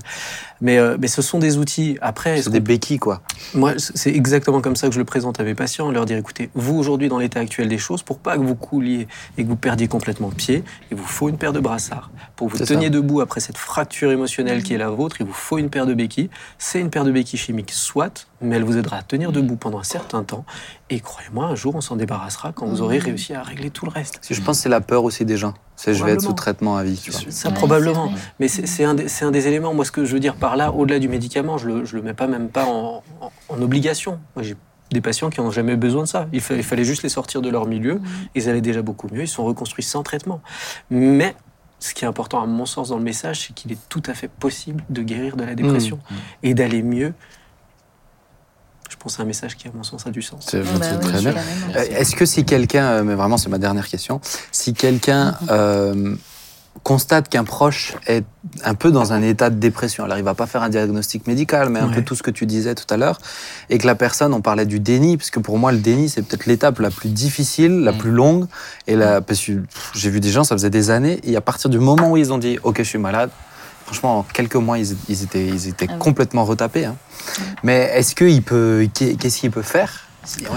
Mais, 0.62 0.78
euh, 0.78 0.98
mais 1.00 1.08
ce 1.08 1.22
sont 1.22 1.40
des 1.40 1.58
outils. 1.58 1.98
Après, 2.02 2.42
C'est 2.42 2.50
des 2.50 2.60
béquilles, 2.60 3.00
quoi. 3.00 3.22
moi, 3.54 3.74
c'est 3.78 4.12
exactement 4.14 4.62
comme 4.62 4.76
ça 4.76 4.88
que 4.88 4.94
je 4.94 5.00
le 5.00 5.06
présente 5.06 5.40
à 5.40 5.44
mes 5.44 5.56
patients, 5.56 5.92
leur 5.92 6.06
dire 6.06 6.18
écoutez, 6.18 6.50
vous 6.56 6.76
aujourd'hui 6.78 7.10
dans 7.10 7.18
l'état 7.20 7.40
actuel 7.42 7.68
des 7.68 7.78
choses, 7.78 8.04
pour 8.04 8.20
pas 8.20 8.38
que 8.38 8.44
vous 8.44 8.56
couliez 8.56 9.08
et 9.38 9.44
que 9.44 9.50
vous 9.50 9.56
perdiez 9.58 9.88
complètement 9.88 10.30
pied, 10.30 10.64
il 10.92 10.98
vous 10.98 11.04
faut 11.06 11.28
une 11.28 11.38
paire 11.38 11.52
de 11.54 11.60
brassards. 11.60 12.10
Pour 12.36 12.50
que 12.52 12.58
vous 12.58 12.66
teniez 12.66 12.86
ça. 12.86 12.90
debout 12.92 13.20
après 13.22 13.40
cette 13.42 13.58
fracture 13.58 14.12
émotionnelle 14.12 14.64
qui 14.64 14.74
est 14.74 14.78
la 14.78 14.90
vôtre, 14.90 15.18
il 15.20 15.26
vous 15.26 15.34
faut 15.34 15.58
une 15.58 15.70
paire 15.70 15.86
de 15.86 15.94
béquilles. 15.94 16.30
C'est 16.58 16.80
une 16.80 16.90
paire 16.90 17.04
de 17.04 17.12
béquilles 17.12 17.40
chimiques, 17.40 17.74
soit, 17.96 18.28
mais 18.42 18.58
elle 18.58 18.66
vous 18.66 18.78
aidera 18.78 18.98
à 18.98 19.04
tenir 19.04 19.32
debout 19.32 19.56
pendant 19.56 19.80
un 19.80 19.84
certain 19.84 20.24
temps. 20.26 20.44
Et 20.90 21.00
croyez-moi, 21.00 21.46
un 21.46 21.56
jour, 21.56 21.76
on 21.76 21.82
s'en 21.82 21.96
débarrassera 21.96 22.52
quand 22.52 22.66
vous 22.66 22.82
aurez 22.82 22.98
réussi 23.00 23.34
à 23.34 23.42
régler 23.42 23.70
tout 23.70 23.86
le 23.86 23.92
reste. 23.92 24.20
Je 24.30 24.42
pense 24.42 24.58
que 24.58 24.64
c'est 24.64 24.70
la 24.70 24.82
peur 24.82 25.06
aussi 25.06 25.24
des 25.24 25.38
gens. 25.38 25.54
C'est 25.78 25.94
je 25.94 26.04
vais 26.04 26.12
être 26.12 26.22
sous 26.22 26.34
traitement 26.34 26.76
à 26.76 26.84
vie. 26.84 27.00
Tu 27.02 27.12
vois. 27.12 27.22
Ça, 27.32 27.48
Ouais, 27.50 27.54
probablement. 27.56 28.12
Mais 28.42 28.50
c'est 28.50 28.84
un, 28.84 28.96
des- 28.96 29.08
c'est 29.08 29.24
un 29.24 29.32
des 29.32 29.48
éléments. 29.48 29.74
Moi, 29.74 29.86
ce 29.86 29.94
que 29.94 30.04
je 30.04 30.12
veux 30.14 30.20
dire 30.20 30.36
par 30.36 30.58
là, 30.58 30.74
au-delà 30.74 31.00
du 31.00 31.08
médicament, 31.08 31.58
je 31.58 31.68
le, 31.70 31.86
je 31.86 31.96
le 31.96 32.02
mets 32.02 32.14
pas 32.14 32.28
même 32.28 32.50
pas 32.50 32.66
en, 32.66 33.02
en- 33.22 33.32
en 33.48 33.62
obligation. 33.62 34.20
Moi, 34.36 34.44
j'ai 34.44 34.58
des 34.92 35.00
patients 35.02 35.30
qui 35.30 35.40
n'ont 35.40 35.52
jamais 35.52 35.72
eu 35.74 35.78
besoin 35.78 36.04
de 36.04 36.08
ça. 36.10 36.28
Il, 36.34 36.42
fa- 36.42 36.56
il 36.56 36.64
fallait 36.64 36.84
juste 36.84 37.02
les 37.04 37.10
sortir 37.10 37.42
de 37.42 37.50
leur 37.50 37.66
milieu. 37.66 38.02
Ils 38.36 38.50
allaient 38.50 38.60
déjà 38.62 38.82
beaucoup 38.82 39.08
mieux. 39.10 39.22
Ils 39.22 39.28
sont 39.30 39.46
reconstruits 39.46 39.84
sans 39.86 40.04
traitement. 40.04 40.42
Mais 40.90 41.34
ce 41.80 41.94
qui 41.94 42.04
est 42.04 42.08
important, 42.08 42.42
à 42.44 42.46
mon 42.46 42.66
sens, 42.66 42.90
dans 42.90 42.98
le 42.98 43.04
message, 43.04 43.46
c'est 43.48 43.54
qu'il 43.54 43.72
est 43.72 43.78
tout 43.90 44.04
à 44.06 44.14
fait 44.14 44.28
possible 44.30 44.84
de 44.90 45.02
guérir 45.02 45.36
de 45.38 45.44
la 45.46 45.56
dépression 45.56 46.00
et 46.44 46.54
d'aller 46.54 46.84
mieux. 46.84 47.14
C'est 49.08 49.22
un 49.22 49.26
message 49.26 49.56
qui, 49.58 49.68
à 49.68 49.72
mon 49.74 49.84
sens, 49.84 50.06
a 50.08 50.12
du 50.12 50.22
sens. 50.22 50.46
C'est 50.50 50.60
Bah 50.62 50.70
c'est 50.82 50.96
oui, 50.96 51.00
très 51.12 51.20
bien. 51.22 51.34
Euh. 51.76 51.84
Est-ce 52.00 52.16
que 52.16 52.26
si 52.26 52.44
quelqu'un, 52.46 52.86
euh, 52.86 53.04
mais 53.04 53.16
vraiment 53.16 53.38
c'est 53.38 53.50
ma 53.50 53.58
dernière 53.60 53.88
question, 53.88 54.20
si 54.52 54.74
quelqu'un 54.74 55.36
euh, 55.50 56.16
constate 56.84 57.30
qu'un 57.30 57.44
proche 57.46 57.96
est 58.08 58.26
un 58.64 58.74
peu 58.76 58.92
dans 58.92 59.14
un 59.14 59.22
état 59.22 59.50
de 59.50 59.56
dépression, 59.56 60.04
alors 60.04 60.18
il 60.18 60.24
va 60.24 60.34
pas 60.34 60.46
faire 60.46 60.62
un 60.62 60.70
diagnostic 60.70 61.26
médical, 61.26 61.70
mais 61.70 61.80
un 61.80 61.88
Ouais. 61.88 61.96
peu 61.96 62.02
tout 62.04 62.16
ce 62.16 62.24
que 62.24 62.32
tu 62.32 62.46
disais 62.46 62.76
tout 62.76 62.92
à 62.94 62.98
l'heure, 62.98 63.20
et 63.70 63.78
que 63.78 63.88
la 63.88 63.96
personne, 63.96 64.34
on 64.34 64.42
parlait 64.42 64.66
du 64.66 64.80
déni, 64.80 65.16
parce 65.18 65.30
que 65.30 65.40
pour 65.40 65.58
moi 65.58 65.72
le 65.72 65.78
déni 65.80 66.10
c'est 66.10 66.22
peut-être 66.22 66.46
l'étape 66.48 66.80
la 66.80 66.92
plus 66.92 67.10
difficile, 67.10 67.80
la 67.80 67.92
Mm. 67.94 67.98
plus 67.98 68.12
longue, 68.12 68.46
et 68.88 68.96
la, 68.96 69.22
parce 69.22 69.40
que 69.40 69.54
j'ai 69.94 70.10
vu 70.10 70.20
des 70.20 70.30
gens, 70.30 70.44
ça 70.44 70.54
faisait 70.56 70.70
des 70.70 70.90
années, 70.90 71.20
et 71.24 71.36
à 71.38 71.42
partir 71.42 71.70
du 71.70 71.80
moment 71.80 72.12
où 72.12 72.18
ils 72.18 72.34
ont 72.34 72.38
dit 72.38 72.58
ok 72.64 72.78
je 72.80 72.84
suis 72.84 73.00
malade, 73.00 73.30
franchement 73.86 74.20
en 74.20 74.24
quelques 74.24 74.56
mois 74.56 74.78
ils, 74.78 74.96
ils 75.10 75.24
étaient, 75.24 75.46
ils 75.48 75.68
étaient 75.68 75.88
Ah 75.90 75.94
oui. 75.94 76.00
complètement 76.00 76.44
retapés. 76.46 76.86
hein. 76.86 76.96
Mais 77.64 77.90
est-ce 77.94 78.16
qu'il 78.16 78.42
peut, 78.44 78.88
qu'est-ce 78.94 79.40
qu'il 79.40 79.52
peut 79.52 79.62
faire? 79.62 80.02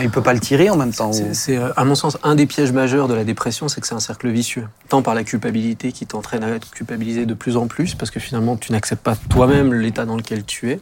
Il 0.00 0.08
peut 0.08 0.22
pas 0.22 0.32
le 0.32 0.40
tirer 0.40 0.70
en 0.70 0.76
même 0.76 0.94
temps. 0.94 1.12
C'est, 1.34 1.58
euh, 1.58 1.68
à 1.76 1.84
mon 1.84 1.94
sens, 1.94 2.16
un 2.22 2.34
des 2.34 2.46
pièges 2.46 2.72
majeurs 2.72 3.06
de 3.06 3.12
la 3.12 3.24
dépression, 3.24 3.68
c'est 3.68 3.82
que 3.82 3.86
c'est 3.86 3.94
un 3.94 4.00
cercle 4.00 4.30
vicieux. 4.30 4.66
Tant 4.88 5.02
par 5.02 5.14
la 5.14 5.24
culpabilité 5.24 5.92
qui 5.92 6.06
t'entraîne 6.06 6.42
à 6.42 6.48
être 6.48 6.70
culpabilisé 6.70 7.26
de 7.26 7.34
plus 7.34 7.58
en 7.58 7.66
plus, 7.66 7.94
parce 7.94 8.10
que 8.10 8.18
finalement, 8.18 8.56
tu 8.56 8.72
n'acceptes 8.72 9.02
pas 9.02 9.14
toi-même 9.28 9.74
l'état 9.74 10.06
dans 10.06 10.16
lequel 10.16 10.44
tu 10.44 10.70
es. 10.70 10.80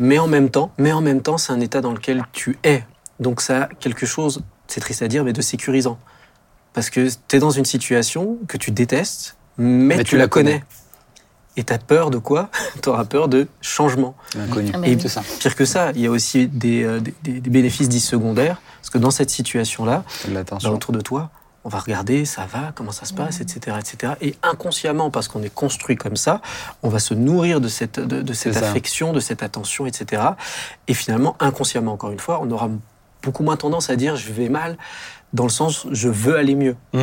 Mais 0.00 0.18
en 0.18 0.26
même 0.26 0.50
temps, 0.50 0.72
mais 0.78 0.90
en 0.90 1.00
même 1.00 1.22
temps, 1.22 1.38
c'est 1.38 1.52
un 1.52 1.60
état 1.60 1.80
dans 1.80 1.92
lequel 1.92 2.24
tu 2.32 2.58
es. 2.64 2.82
Donc 3.20 3.40
ça 3.40 3.62
a 3.62 3.66
quelque 3.78 4.04
chose, 4.04 4.42
c'est 4.66 4.80
triste 4.80 5.02
à 5.02 5.06
dire, 5.06 5.22
mais 5.22 5.32
de 5.32 5.40
sécurisant. 5.40 5.96
Parce 6.72 6.90
que 6.90 7.08
tu 7.28 7.36
es 7.36 7.38
dans 7.38 7.50
une 7.50 7.64
situation 7.66 8.36
que 8.48 8.56
tu 8.56 8.72
détestes, 8.72 9.36
mais, 9.58 9.94
Mais 9.96 10.02
tu, 10.02 10.10
tu 10.10 10.16
la 10.16 10.24
la 10.24 10.28
connais. 10.28 10.50
connais. 10.54 10.64
Et 11.58 11.64
tu 11.64 11.72
as 11.72 11.78
peur 11.78 12.08
de 12.10 12.16
quoi 12.18 12.48
Tu 12.82 12.88
auras 12.88 13.04
peur 13.04 13.28
de 13.28 13.48
changement. 13.60 14.14
L'inconnu. 14.34 14.70
Ah, 14.72 14.78
mais 14.78 14.92
Et 14.92 14.94
oui. 14.94 15.02
C'est 15.02 15.08
ça. 15.08 15.22
pire 15.40 15.54
que 15.56 15.64
ça, 15.66 15.90
il 15.94 16.00
y 16.00 16.06
a 16.06 16.10
aussi 16.10 16.46
des, 16.46 16.84
euh, 16.84 17.00
des- 17.22 17.40
bénéfices 17.40 17.88
dits 17.90 18.00
secondaires, 18.00 18.62
parce 18.80 18.90
que 18.90 18.98
dans 18.98 19.10
cette 19.10 19.28
situation-là, 19.30 20.04
autour 20.72 20.92
de 20.94 21.00
toi, 21.00 21.30
on 21.64 21.68
va 21.68 21.80
regarder, 21.80 22.24
ça 22.24 22.46
va, 22.46 22.72
comment 22.74 22.92
ça 22.92 23.04
se 23.04 23.12
passe, 23.12 23.40
etc., 23.40 23.76
etc. 23.78 24.12
Et 24.22 24.36
inconsciemment, 24.44 25.10
parce 25.10 25.26
qu'on 25.28 25.42
est 25.42 25.52
construit 25.52 25.96
comme 25.96 26.16
ça, 26.16 26.40
on 26.84 26.88
va 26.88 27.00
se 27.00 27.12
nourrir 27.12 27.60
de 27.60 27.68
cette, 27.68 27.98
de, 28.00 28.22
de 28.22 28.32
cette 28.32 28.56
affection, 28.56 29.12
de 29.12 29.20
cette 29.20 29.42
attention, 29.42 29.84
etc. 29.84 30.22
Et 30.86 30.94
finalement, 30.94 31.36
inconsciemment, 31.40 31.92
encore 31.92 32.12
une 32.12 32.20
fois, 32.20 32.38
on 32.40 32.50
aura 32.52 32.70
beaucoup 33.28 33.42
moins 33.44 33.56
tendance 33.58 33.90
à 33.90 33.96
dire 33.96 34.16
je 34.16 34.32
vais 34.32 34.48
mal, 34.48 34.78
dans 35.34 35.44
le 35.44 35.50
sens 35.50 35.86
je 35.92 36.08
veux 36.08 36.36
aller 36.36 36.54
mieux. 36.54 36.74
Mmh. 36.94 37.00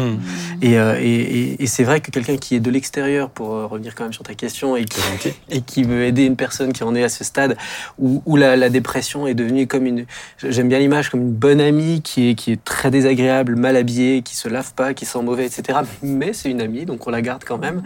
Et, 0.63 0.79
euh, 0.79 0.97
et, 0.99 1.03
et- 1.05 1.63
et 1.63 1.67
c'est 1.67 1.83
vrai 1.83 2.01
que 2.01 2.09
quelqu'un 2.09 2.37
qui 2.37 2.55
est 2.55 2.59
de 2.59 2.71
l'extérieur, 2.71 3.29
pour 3.29 3.53
euh, 3.53 3.67
revenir 3.67 3.93
quand 3.93 4.03
même 4.05 4.13
sur 4.13 4.23
ta 4.23 4.33
question, 4.33 4.75
et 4.75 4.85
qui, 4.85 4.99
et 5.51 5.61
qui 5.61 5.83
veut 5.83 6.03
aider 6.05 6.23
une 6.23 6.35
personne 6.35 6.73
qui 6.73 6.83
en 6.83 6.95
est 6.95 7.03
à 7.03 7.09
ce 7.09 7.23
stade 7.23 7.55
où, 7.99 8.23
où 8.25 8.35
la, 8.35 8.55
la 8.55 8.69
dépression 8.69 9.27
est 9.27 9.35
devenue 9.35 9.67
comme 9.67 9.85
une, 9.85 10.07
j'aime 10.41 10.67
bien 10.69 10.79
l'image, 10.79 11.11
comme 11.11 11.21
une 11.21 11.33
bonne 11.33 11.61
amie 11.61 12.01
qui 12.01 12.31
est, 12.31 12.33
qui 12.35 12.51
est 12.53 12.63
très 12.65 12.89
désagréable, 12.89 13.55
mal 13.55 13.75
habillée, 13.75 14.23
qui 14.23 14.35
se 14.35 14.47
lave 14.49 14.73
pas, 14.73 14.95
qui 14.95 15.05
sent 15.05 15.21
mauvais, 15.21 15.45
etc. 15.45 15.77
Mais 16.01 16.33
c'est 16.33 16.49
une 16.49 16.61
amie, 16.61 16.85
donc 16.85 17.05
on 17.05 17.11
la 17.11 17.21
garde 17.21 17.43
quand 17.45 17.59
même. 17.59 17.83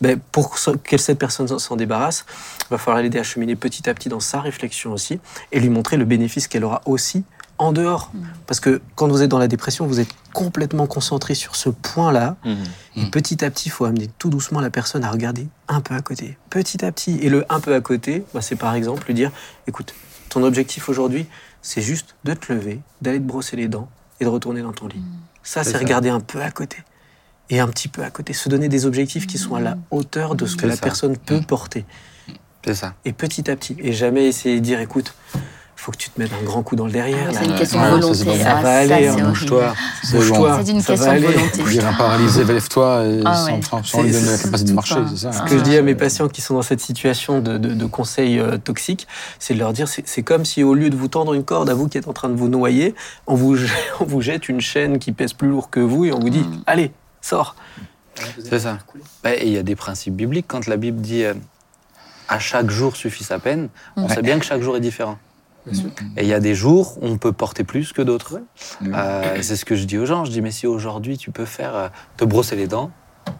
Ben, 0.00 0.20
pour 0.30 0.54
que 0.84 0.96
cette 0.98 1.18
personne 1.18 1.48
s'en 1.58 1.74
débarrasse, 1.76 2.24
il 2.60 2.66
va 2.70 2.78
falloir 2.78 3.02
l'aider 3.02 3.18
à 3.18 3.24
cheminer 3.24 3.56
petit 3.56 3.90
à 3.90 3.94
petit 3.94 4.08
dans 4.08 4.20
sa 4.20 4.40
réflexion 4.40 4.92
aussi, 4.92 5.18
et 5.50 5.58
lui 5.58 5.68
montrer 5.68 5.96
le 5.96 6.04
bénéfice 6.04 6.46
qu'elle 6.46 6.64
aura 6.64 6.80
aussi 6.86 7.24
en 7.60 7.72
dehors. 7.72 8.10
Parce 8.46 8.58
que 8.58 8.80
quand 8.96 9.06
vous 9.08 9.22
êtes 9.22 9.28
dans 9.28 9.38
la 9.38 9.46
dépression, 9.46 9.86
vous 9.86 10.00
êtes 10.00 10.08
complètement 10.32 10.86
concentré 10.86 11.34
sur 11.34 11.54
ce 11.56 11.68
point-là. 11.68 12.36
Mhm. 12.44 12.56
Et 12.96 13.10
petit 13.10 13.44
à 13.44 13.50
petit, 13.50 13.68
il 13.68 13.72
faut 13.72 13.84
amener 13.84 14.08
tout 14.18 14.30
doucement 14.30 14.60
la 14.60 14.70
personne 14.70 15.04
à 15.04 15.10
regarder 15.10 15.46
un 15.68 15.80
peu 15.80 15.94
à 15.94 16.00
côté. 16.00 16.38
Petit 16.48 16.84
à 16.84 16.90
petit. 16.90 17.18
Et 17.18 17.28
le 17.28 17.44
un 17.52 17.60
peu 17.60 17.74
à 17.74 17.80
côté, 17.80 18.24
bah, 18.34 18.40
c'est 18.40 18.56
par 18.56 18.74
exemple 18.74 19.06
lui 19.06 19.14
dire 19.14 19.30
écoute, 19.66 19.94
ton 20.30 20.42
objectif 20.42 20.88
aujourd'hui, 20.88 21.26
c'est 21.60 21.82
juste 21.82 22.16
de 22.24 22.32
te 22.32 22.52
lever, 22.52 22.80
d'aller 23.02 23.18
te 23.18 23.24
brosser 23.24 23.56
les 23.56 23.68
dents 23.68 23.90
et 24.20 24.24
de 24.24 24.30
retourner 24.30 24.62
dans 24.62 24.72
ton 24.72 24.88
lit. 24.88 25.02
Ça, 25.42 25.62
C'est 25.62 25.76
regarder 25.76 26.08
un 26.08 26.20
peu 26.20 26.42
à 26.42 26.50
côté. 26.50 26.78
Et 27.50 27.60
un 27.60 27.68
petit 27.68 27.88
peu 27.88 28.02
à 28.02 28.10
côté. 28.10 28.32
Se 28.32 28.48
donner 28.48 28.68
des 28.68 28.86
objectifs 28.86 29.26
qui 29.26 29.36
sont 29.36 29.54
à 29.54 29.60
la 29.60 29.76
hauteur 29.90 30.34
de 30.34 30.46
ce 30.46 30.56
que 30.56 30.66
la 30.66 30.76
ça. 30.76 30.82
personne 30.82 31.16
peut 31.16 31.40
porter. 31.40 31.84
C'est 32.64 32.74
ça. 32.74 32.94
Et 33.04 33.12
petit 33.12 33.50
à 33.50 33.56
petit. 33.56 33.76
Et 33.80 33.92
jamais 33.92 34.26
essayer 34.26 34.60
de 34.60 34.64
dire 34.64 34.80
écoute, 34.80 35.14
faut 35.80 35.92
que 35.92 35.96
tu 35.96 36.10
te 36.10 36.20
mettes 36.20 36.30
un 36.38 36.44
grand 36.44 36.62
coup 36.62 36.76
dans 36.76 36.86
le 36.86 36.92
derrière. 36.92 37.28
Ah. 37.30 37.32
C'est 37.38 37.44
une 37.46 37.54
question 37.54 37.80
Ouais, 37.80 37.86
de 37.86 37.94
volonté. 38.00 38.38
Ça 38.38 38.56
Ah, 38.58 38.62
va 38.62 38.78
aller. 38.78 39.10
Bouge-toi. 39.22 39.74
C'est 40.02 40.16
une 40.18 40.80
Ça 40.80 40.94
va 40.94 40.96
question 40.96 40.96
de 40.96 41.10
aller. 41.10 41.26
volonté. 41.26 41.62
Dire 41.64 41.86
un 41.88 41.92
paralysé, 41.94 42.44
lève-toi 42.44 43.04
et 43.06 43.20
Ah 43.24 43.34
sans, 43.34 43.46
ouais. 43.46 43.60
sans- 43.62 43.82
sans 43.82 44.02
lui 44.02 44.10
donner 44.12 44.30
la 44.30 44.38
capacité 44.38 44.70
de 44.70 44.74
marcher, 44.74 44.94
ça. 45.16 45.32
Ce 45.32 45.42
que 45.42 45.56
je 45.58 45.62
dis 45.62 45.76
à 45.76 45.82
mes 45.82 45.92
Euh, 45.92 45.96
patients 45.96 46.28
qui 46.28 46.40
sont 46.42 46.54
dans 46.54 46.62
cette 46.62 46.80
situation 46.80 47.40
de, 47.40 47.56
de, 47.58 47.72
de 47.74 47.86
conseils 47.86 48.38
euh, 48.38 48.58
toxiques, 48.58 49.06
c'est 49.38 49.54
de 49.54 49.58
leur 49.58 49.72
dire 49.72 49.88
c'est 49.88 50.06
c'est 50.06 50.22
comme 50.22 50.44
si 50.44 50.62
au 50.62 50.74
lieu 50.74 50.90
de 50.90 50.96
vous 50.96 51.08
tendre 51.08 51.34
une 51.34 51.44
corde 51.44 51.70
à 51.70 51.74
vous 51.74 51.88
qui 51.88 51.96
êtes 51.98 52.08
en 52.08 52.12
train 52.12 52.28
de 52.28 52.36
vous 52.36 52.48
noyer, 52.48 52.94
on 53.26 53.34
vous, 53.34 53.56
on 54.00 54.04
vous 54.04 54.20
jette 54.20 54.48
une 54.48 54.60
chaîne 54.60 54.98
qui 54.98 55.12
pèse 55.12 55.32
plus 55.32 55.48
lourd 55.48 55.70
que 55.70 55.80
vous 55.80 56.04
et 56.04 56.12
on 56.12 56.18
vous 56.18 56.30
dit 56.30 56.40
Mm. 56.40 56.62
allez, 56.66 56.92
sors. 57.22 57.54
C'est 58.42 58.58
ça. 58.58 58.78
Bah, 59.24 59.34
et 59.34 59.46
il 59.46 59.52
y 59.52 59.58
a 59.58 59.62
des 59.62 59.76
principes 59.76 60.14
bibliques. 60.14 60.46
Quand 60.48 60.66
la 60.66 60.76
Bible 60.76 61.00
dit 61.00 61.24
euh, 61.24 61.32
à 62.28 62.38
chaque 62.38 62.70
jour 62.70 62.96
suffit 62.96 63.24
sa 63.24 63.38
peine, 63.38 63.68
on 63.96 64.06
Ouais. 64.06 64.14
sait 64.14 64.22
bien 64.22 64.38
que 64.38 64.44
chaque 64.44 64.60
jour 64.62 64.76
est 64.76 64.80
différent. 64.80 65.16
Sûr. 65.72 65.90
Et 66.16 66.22
il 66.22 66.28
y 66.28 66.32
a 66.34 66.40
des 66.40 66.54
jours 66.54 66.98
où 67.02 67.06
on 67.06 67.18
peut 67.18 67.32
porter 67.32 67.64
plus 67.64 67.92
que 67.92 68.02
d'autres. 68.02 68.40
Euh, 68.82 69.38
c'est 69.42 69.56
ce 69.56 69.64
que 69.64 69.76
je 69.76 69.84
dis 69.84 69.98
aux 69.98 70.06
gens. 70.06 70.24
Je 70.24 70.30
dis, 70.30 70.40
mais 70.40 70.50
si 70.50 70.66
aujourd'hui 70.66 71.18
tu 71.18 71.30
peux 71.30 71.44
faire 71.44 71.74
euh, 71.76 71.88
te 72.16 72.24
brosser 72.24 72.56
les 72.56 72.66
dents, 72.66 72.90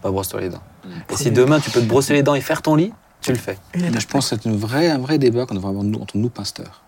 bah 0.03 0.11
brosse-toi 0.11 0.39
les 0.41 0.49
dents. 0.49 0.63
Et 1.09 1.15
si 1.15 1.31
demain 1.31 1.59
tu 1.59 1.71
peux 1.71 1.81
te 1.81 1.85
brosser 1.87 2.13
les 2.13 2.23
dents 2.23 2.35
et 2.35 2.41
faire 2.41 2.61
ton 2.61 2.75
lit, 2.75 2.93
tu 3.21 3.31
le 3.31 3.37
fais. 3.37 3.57
Je 3.75 4.05
pense 4.07 4.29
que 4.29 4.35
c'est 4.41 4.49
vraie, 4.51 4.89
un 4.89 4.99
vrai 4.99 5.17
débat 5.17 5.45
qu'on 5.45 5.55
devrait 5.55 5.69
avoir 5.69 5.83
nous- 5.83 5.99
entre 5.99 6.17
nous, 6.17 6.29
pasteurs. 6.29 6.83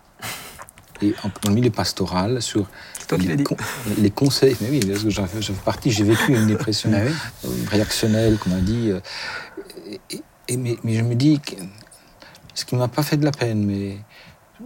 Et 1.02 1.14
en- 1.24 1.30
dans 1.42 1.48
le 1.50 1.54
milieu 1.56 1.70
pastoral, 1.70 2.40
sur 2.40 2.66
qui 3.08 3.16
les, 3.26 3.36
dit. 3.36 3.42
con- 3.44 3.56
les 3.98 4.10
conseils. 4.10 4.56
Mais 4.60 4.70
oui, 4.70 4.80
parce 4.88 5.02
que 5.02 5.10
j'en 5.10 5.26
fais, 5.26 5.40
partie, 5.64 5.90
j'ai 5.90 6.04
vécu 6.04 6.32
une 6.34 6.46
dépression 6.46 6.90
oui. 6.94 7.10
euh, 7.44 7.48
réactionnelle, 7.70 8.38
comme 8.38 8.52
on 8.52 8.58
a 8.58 8.60
dit. 8.60 8.90
euh, 8.92 9.00
Et, 10.10 10.22
et- 10.48 10.56
mais, 10.56 10.76
mais 10.84 10.94
je 10.94 11.02
me 11.02 11.14
dis, 11.14 11.40
que, 11.40 11.52
ce 12.54 12.64
qui 12.64 12.74
ne 12.76 12.80
m'a 12.80 12.88
pas 12.88 13.02
fait 13.02 13.16
de 13.16 13.24
la 13.24 13.32
peine, 13.32 13.64
mais 13.64 13.98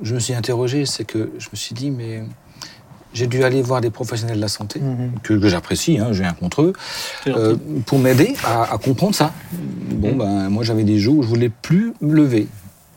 je 0.02 0.14
me 0.14 0.20
suis 0.20 0.34
interrogé, 0.34 0.86
c'est 0.86 1.04
que 1.04 1.30
je 1.38 1.48
me 1.52 1.56
suis 1.56 1.74
dit, 1.74 1.90
mais 1.90 2.22
j'ai 3.14 3.26
dû 3.26 3.42
aller 3.42 3.62
voir 3.62 3.80
des 3.80 3.90
professionnels 3.90 4.36
de 4.36 4.40
la 4.40 4.48
santé, 4.48 4.80
Mhm. 4.80 5.12
que, 5.22 5.34
que 5.34 5.48
j'apprécie, 5.48 5.98
hein, 5.98 6.08
j'ai 6.12 6.22
rien 6.24 6.34
contre 6.34 6.62
eux, 6.62 6.72
euh, 7.26 7.56
pour 7.86 7.98
m'aider 7.98 8.34
à, 8.44 8.74
à 8.74 8.78
comprendre 8.78 9.14
ça. 9.14 9.32
Bon, 9.52 10.14
ben, 10.14 10.48
moi 10.50 10.62
j'avais 10.62 10.84
des 10.84 10.98
jours 10.98 11.18
où 11.18 11.22
je 11.22 11.28
voulais 11.28 11.48
plus 11.48 11.92
me 12.00 12.14
lever. 12.14 12.48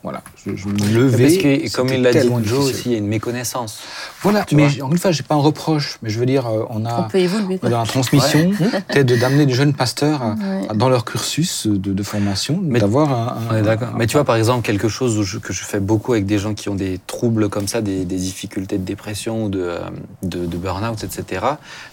Voilà, 0.03 0.23
je, 0.36 0.56
je 0.56 0.68
me 0.68 0.73
levais. 0.94 1.23
Parce 1.26 1.38
que, 1.38 1.76
comme 1.76 1.90
il 1.90 2.02
l'a 2.02 2.11
dit 2.11 2.28
Joe 2.28 2.41
difficile. 2.41 2.56
aussi, 2.57 2.82
il 2.88 2.91
y 2.94 2.95
a 2.95 2.98
une 2.98 3.07
méconnaissance. 3.07 3.80
Voilà, 4.23 4.44
Tu 4.45 4.56
mais 4.56 4.68
vois. 4.68 4.76
encore 4.86 4.91
une 4.94 4.98
fois, 4.98 5.11
j'ai 5.11 5.22
pas 5.22 5.36
un 5.36 5.40
reproche, 5.40 5.99
mais 6.02 6.10
je 6.10 6.19
veux 6.19 6.26
dire, 6.26 6.48
euh, 6.48 6.65
on 6.72 6.82
On 6.82 6.86
a, 6.88 7.03
peut 7.03 7.19
évoluer. 7.19 7.45
on 7.45 7.52
est 7.52 7.57
quoi. 7.60 7.69
dans 7.69 7.80
la 7.82 7.86
transmission, 7.86 8.49
peut-être 8.88 9.06
de- 9.06 9.15
d'amener 9.15 9.45
des 9.45 9.53
jeunes 9.53 9.73
pasteurs 9.73 10.22
Ouais. 10.22 10.68
à- 10.69 10.73
dans 10.73 10.90
leur 10.90 11.06
cursus 11.06 11.68
de, 11.68 11.94
de 11.94 12.03
formation, 12.03 12.60
Mais- 12.64 12.80
d'avoir 12.80 13.11
un, 13.14 13.28
un- 13.28 13.53
On 13.53 13.57
est 13.57 13.61
d'accord. 13.61 13.90
un- 13.94 13.98
Mais 13.98 14.07
tu 14.07 14.14
vois, 14.14 14.26
par 14.26 14.38
exemple, 14.38 14.65
quelque 14.65 14.88
chose 14.90 15.19
où 15.19 15.23
je- 15.23 15.38
que 15.38 15.53
je 15.53 15.64
fais 15.64 15.80
beaucoup 15.80 16.14
avec 16.14 16.26
des 16.26 16.40
gens 16.40 16.56
qui 16.56 16.69
ont 16.69 16.76
des 16.76 16.99
troubles 17.06 17.49
comme 17.49 17.68
ça, 17.68 17.82
des, 17.82 18.03
des 18.03 18.18
difficultés 18.18 18.80
de 18.80 18.84
dépression 18.84 19.45
ou 19.45 19.49
de, 19.49 19.61
euh, 19.61 19.80
de, 20.23 20.48
de 20.48 20.57
burn-out, 20.57 21.03
etc. 21.03 21.45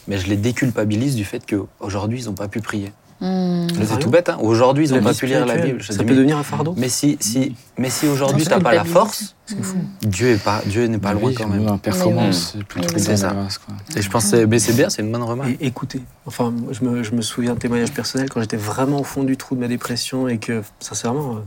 Mais 0.07 0.17
je 0.17 0.29
les 0.29 0.37
déculpabilise 0.39 1.15
du 1.15 1.25
fait 1.27 1.43
qu'aujourd'hui, 1.47 2.23
ils 2.23 2.27
n'ont 2.27 2.33
pas 2.33 2.49
pu 2.49 2.61
prier. 2.63 2.91
Hmm. 3.21 3.67
C'est 3.85 3.99
tout 3.99 4.11
bête, 4.11 4.29
hein. 4.29 4.39
Aujourd'hui, 4.41 4.87
ils 4.89 4.95
n'ont 4.95 5.03
pas 5.03 5.13
pu 5.15 5.27
lire 5.27 5.45
la 5.45 5.57
Bible. 5.57 5.83
Je 5.83 5.89
Ça 5.89 5.93
dis, 5.93 5.99
peut 6.05 6.11
mais- 6.11 6.17
devenir 6.17 6.37
un 6.39 6.43
fardeau. 6.45 6.75
Mais 6.77 6.89
si, 6.89 7.17
si, 7.21 7.57
mais 7.77 7.91
si 7.91 8.07
aujourd'hui, 8.07 8.45
tu 8.45 8.51
n'as 8.51 8.61
pas 8.61 8.75
la 8.75 8.85
force, 8.85 9.35
fou. 9.61 9.77
Dieu 10.03 10.29
est 10.31 10.43
pas, 10.43 10.63
Dieu 10.67 10.87
n'est 10.87 10.99
pas 10.99 11.13
loin 11.15 11.29
Oui, 11.31 11.35
quand 11.35 11.45
est 11.45 11.57
même. 11.57 11.67
la 11.67 11.79
performance, 11.79 12.57
plutôt 12.69 12.89
Oui, 12.95 13.01
c'est 13.01 13.17
ça. 13.17 13.31
quoi. 13.31 13.75
Et 13.97 14.03
je 14.03 14.09
pense, 14.11 14.25
que 14.25 14.31
c'est- 14.31 14.47
mais 14.47 14.59
c'est 14.61 14.73
bien, 14.75 14.89
c'est 14.89 15.03
une 15.03 15.11
bonne 15.11 15.23
remarque. 15.25 15.51
Et 15.61 15.67
écoutez, 15.67 16.01
enfin, 16.27 16.53
je 16.71 16.85
me, 16.85 17.03
je 17.03 17.13
me 17.13 17.23
souviens 17.23 17.55
de 17.55 17.59
témoignages 17.59 17.93
personnels 17.93 18.29
quand 18.31 18.41
j'étais 18.41 18.57
vraiment 18.57 19.01
au 19.01 19.05
fond 19.05 19.25
du 19.25 19.37
trou 19.37 19.57
de 19.57 19.61
ma 19.61 19.69
dépression 19.69 20.29
et 20.29 20.39
que, 20.39 20.63
sincèrement, 20.79 21.37
euh, 21.37 21.41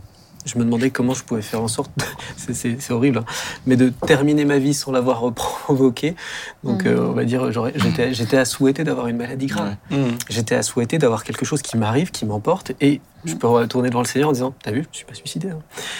je 0.45 0.57
me 0.57 0.63
demandais 0.63 0.89
comment 0.89 1.13
je 1.13 1.23
pouvais 1.23 1.41
faire 1.41 1.61
en 1.61 1.68
sorte, 1.68 1.91
c'est- 2.38 2.53
c'est 2.53 2.81
c'est 2.81 2.93
horrible, 2.93 3.19
hein, 3.19 3.26
mais 3.65 3.76
de 3.76 3.89
terminer 3.89 4.45
ma 4.45 4.57
vie 4.57 4.73
sans 4.73 4.91
l'avoir 4.91 5.31
provoqué. 5.34 6.15
Donc, 6.63 6.85
euh, 6.85 7.07
on 7.09 7.13
va 7.13 7.23
dire, 7.26 7.51
j'aurais- 7.51 7.73
j'étais 7.76 8.13
j'étais 8.13 8.38
à 8.38 8.45
souhaiter 8.45 8.84
d'avoir 8.84 9.07
une 9.07 9.18
maladie 9.18 9.47
grave. 9.47 9.76
Mmh. 9.89 9.95
J'étais 10.30 10.55
à 10.55 10.63
souhaiter 10.63 10.97
d'avoir 10.97 11.23
quelque 11.23 11.45
chose 11.45 11.61
qui 11.61 11.77
m'arrive, 11.77 12.11
qui 12.11 12.26
m'emporte, 12.26 12.72
et 12.81 13.01
je 13.26 13.35
peux 13.35 13.47
retourner 13.47 13.89
devant 13.89 14.01
le 14.01 14.07
Seigneur 14.07 14.30
en 14.30 14.34
disant, 14.34 14.53
t'as 14.63 14.72
vu, 14.72 14.81
je 14.84 14.89
ne 14.89 14.93
suis 14.95 15.05
pas 15.05 15.13
suicidé. 15.13 15.49
hein. 15.51 15.59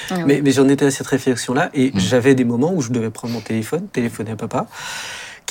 Ah. 0.10 0.16
Mais, 0.26 0.42
mais 0.44 0.52
j'en 0.52 0.68
étais 0.68 0.86
à 0.86 0.92
cette 0.92 1.08
réflexion-là 1.08 1.70
et 1.74 1.92
Mm. 1.94 2.00
j'avais 2.00 2.34
des 2.36 2.44
moments 2.46 2.74
où 2.74 2.82
je 2.82 2.90
devais 2.92 3.12
prendre 3.12 3.34
mon 3.34 3.42
téléphone, 3.42 3.88
téléphoner 3.94 4.32
à 4.32 4.36
papa, 4.36 4.66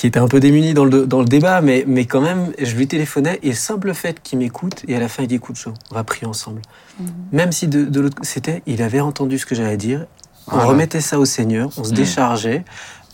qui 0.01 0.07
était 0.07 0.17
un 0.19 0.27
peu 0.27 0.39
démuni 0.39 0.73
dans 0.73 0.83
le, 0.83 1.05
dans 1.05 1.19
le 1.19 1.25
débat, 1.25 1.61
mais, 1.61 1.83
mais 1.85 2.05
quand 2.05 2.21
même, 2.21 2.51
je 2.59 2.75
lui 2.75 2.87
téléphonais 2.87 3.37
et 3.43 3.53
simple 3.53 3.93
fait 3.93 4.19
qu'il 4.23 4.39
m'écoute 4.39 4.83
et 4.87 4.95
à 4.95 4.99
la 4.99 5.07
fin 5.07 5.21
il 5.21 5.27
dit 5.27 5.35
écoute, 5.35 5.57
Joe, 5.57 5.75
on 5.91 5.93
va 5.93 6.03
prier 6.03 6.25
ensemble. 6.25 6.59
Mhm. 6.99 7.07
Même 7.31 7.51
si 7.51 7.67
de, 7.67 7.85
de 7.85 7.99
l'autre 7.99 8.17
c'était, 8.23 8.63
il 8.65 8.81
avait 8.81 8.99
entendu 8.99 9.37
ce 9.37 9.45
que 9.45 9.53
j'allais 9.53 9.77
dire, 9.77 10.07
on 10.51 10.57
remettait 10.65 11.01
ça 11.01 11.19
au 11.19 11.25
Seigneur, 11.25 11.69
on 11.77 11.83
se 11.83 11.91
Mm. 11.91 11.95
déchargeait. 11.95 12.65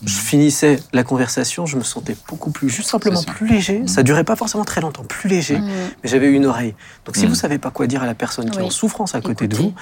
Je 0.06 0.14
finissais 0.14 0.80
la 0.94 1.04
conversation, 1.04 1.66
je 1.66 1.76
me 1.76 1.82
sentais 1.84 2.16
beaucoup 2.30 2.52
plus, 2.52 2.70
juste 2.70 2.88
simplement 2.90 3.22
plus 3.24 3.48
léger. 3.48 3.82
Ça 3.88 4.04
durait 4.04 4.24
pas 4.24 4.36
forcément 4.38 4.64
très 4.64 4.80
longtemps, 4.80 5.04
plus 5.04 5.28
léger, 5.28 5.58
mais 5.60 6.10
j'avais 6.10 6.32
une 6.32 6.46
oreille. 6.46 6.74
Donc 7.06 7.18
si 7.18 7.26
vous 7.26 7.36
savez 7.36 7.58
pas 7.58 7.72
quoi 7.72 7.88
dire 7.88 8.02
à 8.04 8.06
la 8.06 8.14
personne 8.14 8.50
qui 8.50 8.60
est 8.60 8.62
Oui. 8.62 8.68
en 8.68 8.72
souffrance 8.72 9.14
à 9.14 9.20
côté 9.22 9.48
de 9.50 9.58
vous. 9.58 9.74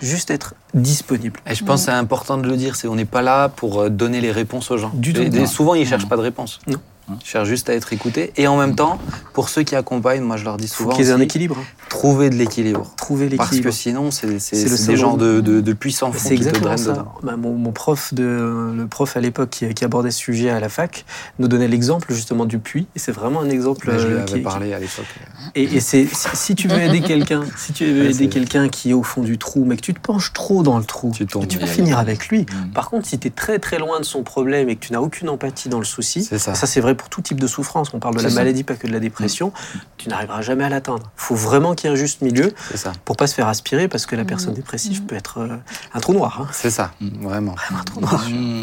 Juste 0.00 0.30
être 0.30 0.54
disponible. 0.74 1.40
Et 1.46 1.54
je 1.54 1.64
pense 1.64 1.80
que 1.82 1.86
c'est 1.86 1.92
important 1.96 2.38
de 2.38 2.46
le 2.48 2.56
dire, 2.56 2.76
c'est 2.76 2.88
on 2.88 2.94
n'est 2.94 3.04
pas 3.04 3.22
là 3.22 3.48
pour 3.48 3.80
euh, 3.80 3.88
donner 3.90 4.20
les 4.20 4.32
réponses 4.32 4.70
aux 4.70 4.78
gens. 4.78 4.90
Du 4.94 5.12
tout. 5.12 5.22
Et- 5.22 5.46
souvent, 5.46 5.74
ils 5.74 5.86
cherchent 5.86 6.08
pas 6.08 6.16
de 6.16 6.22
réponse. 6.22 6.58
Non. 6.66 6.78
Ils 7.20 7.26
cherchent 7.26 7.48
juste 7.48 7.68
à 7.70 7.74
être 7.74 7.92
écoutés. 7.92 8.32
Et 8.36 8.46
en 8.46 8.56
même 8.56 8.74
temps, 8.76 8.98
pour 9.32 9.48
ceux 9.48 9.62
qui 9.62 9.74
accompagnent, 9.76 10.22
moi 10.22 10.36
je 10.36 10.44
leur 10.44 10.56
dis 10.56 10.68
souvent 10.68 10.90
qu'il 10.92 11.04
y 11.04 11.08
ait 11.08 11.12
un 11.12 11.20
équilibre. 11.20 11.56
trouver 11.88 12.30
de 12.30 12.34
l'équilibre. 12.36 12.92
Trouver 12.96 13.28
Parce 13.30 13.50
l'équilibre. 13.50 13.70
que 13.70 13.76
sinon, 13.76 14.10
c'est 14.10 14.26
des 14.26 14.38
syndrome. 14.38 15.18
de, 15.18 15.40
de, 15.40 15.60
de 15.60 15.72
puissants 15.72 16.12
C'est 16.16 16.28
te 16.30 16.34
exactement 16.34 16.76
ça. 16.76 17.06
Bah, 17.22 17.36
mon, 17.36 17.54
mon 17.54 17.72
prof 17.72 18.14
de, 18.14 18.72
le 18.76 18.86
prof 18.86 19.16
à 19.16 19.20
l'époque 19.20 19.50
qui, 19.50 19.72
qui 19.74 19.84
abordait 19.84 20.10
ce 20.10 20.18
sujet 20.18 20.50
à 20.50 20.60
la 20.60 20.68
fac 20.68 21.04
nous 21.38 21.48
donnait 21.48 21.68
l'exemple 21.68 22.12
justement 22.12 22.44
du 22.44 22.58
puits. 22.58 22.86
Et 22.94 22.98
c'est 22.98 23.12
vraiment 23.12 23.40
un 23.40 23.50
exemple 23.50 23.88
Mais 23.90 23.98
je 23.98 24.06
lui 24.06 24.14
euh, 24.14 24.22
avais 24.22 24.32
qui- 24.38 24.40
parlé 24.40 24.72
à 24.72 24.78
l'époque. 24.78 25.06
Et, 25.54 25.62
et 25.64 25.80
c'est 25.80 26.06
si, 26.06 26.28
si 26.34 26.54
tu 26.54 26.68
veux 26.68 26.80
aider 26.80 27.00
quelqu'un, 27.00 27.42
si 27.56 27.72
tu 27.72 27.86
veux 27.92 28.00
Ouais, 28.04 28.10
aider 28.10 28.28
quelqu'un 28.28 28.68
qui 28.68 28.90
est 28.90 28.94
au 28.94 29.02
fond 29.02 29.22
du 29.22 29.36
trou, 29.38 29.64
mais 29.64 29.76
que 29.76 29.80
tu 29.82 29.94
te 29.94 30.00
penches 30.00 30.32
trop 30.32 30.62
dans 30.62 30.78
le 30.78 30.84
trou, 30.84 31.12
Tu 31.14 31.26
tombes. 31.26 31.46
tu 31.48 31.58
vas 31.58 31.66
finir 31.66 31.98
avec 31.98 32.28
lui. 32.28 32.42
Mm. 32.42 32.72
Par 32.74 32.90
contre, 32.90 33.06
si 33.06 33.18
tu 33.18 33.28
es 33.28 33.30
très 33.30 33.58
très 33.58 33.78
loin 33.78 33.98
de 34.00 34.04
son 34.04 34.22
problème 34.22 34.68
et 34.68 34.76
que 34.76 34.80
tu 34.86 34.92
n'as 34.92 35.00
aucune 35.00 35.28
empathie 35.28 35.68
dans 35.68 35.78
le 35.78 35.84
souci, 35.84 36.22
ça. 36.24 36.38
ça 36.38 36.66
c'est 36.66 36.80
vrai 36.80 36.94
pour 37.00 37.08
tout 37.08 37.22
type 37.22 37.40
de 37.40 37.46
souffrance. 37.46 37.92
On 37.94 37.98
parle 37.98 38.14
de 38.16 38.22
la 38.22 38.28
ça. 38.28 38.34
maladie, 38.34 38.62
pas 38.62 38.74
que 38.74 38.86
de 38.86 38.92
la 38.92 39.00
dépression. 39.00 39.52
Tu 39.96 40.10
n'arriveras 40.10 40.42
jamais 40.42 40.64
à 40.64 40.68
l'atteindre. 40.68 41.04
Il 41.06 41.10
faut 41.22 41.34
vraiment 41.34 41.74
qu'il 41.74 41.88
y 41.88 41.92
ait 41.92 41.96
un 41.96 41.98
juste 41.98 42.20
milieu 42.20 42.52
ça. 42.74 42.92
pour 43.06 43.16
pas 43.16 43.26
se 43.26 43.34
faire 43.34 43.48
aspirer 43.48 43.88
parce 43.88 44.04
que 44.04 44.14
la 44.16 44.24
personne 44.24 44.52
dépressive 44.52 45.02
peut 45.04 45.16
être 45.16 45.38
euh, 45.38 45.56
un 45.94 46.00
trou 46.00 46.12
noir. 46.12 46.40
hein. 46.42 46.48
C'est 46.52 46.70
ça. 46.70 46.92
Vraiment. 47.00 47.54
Un 47.74 47.82
trou 47.84 48.00
noir. 48.00 48.24
Mmh. 48.28 48.60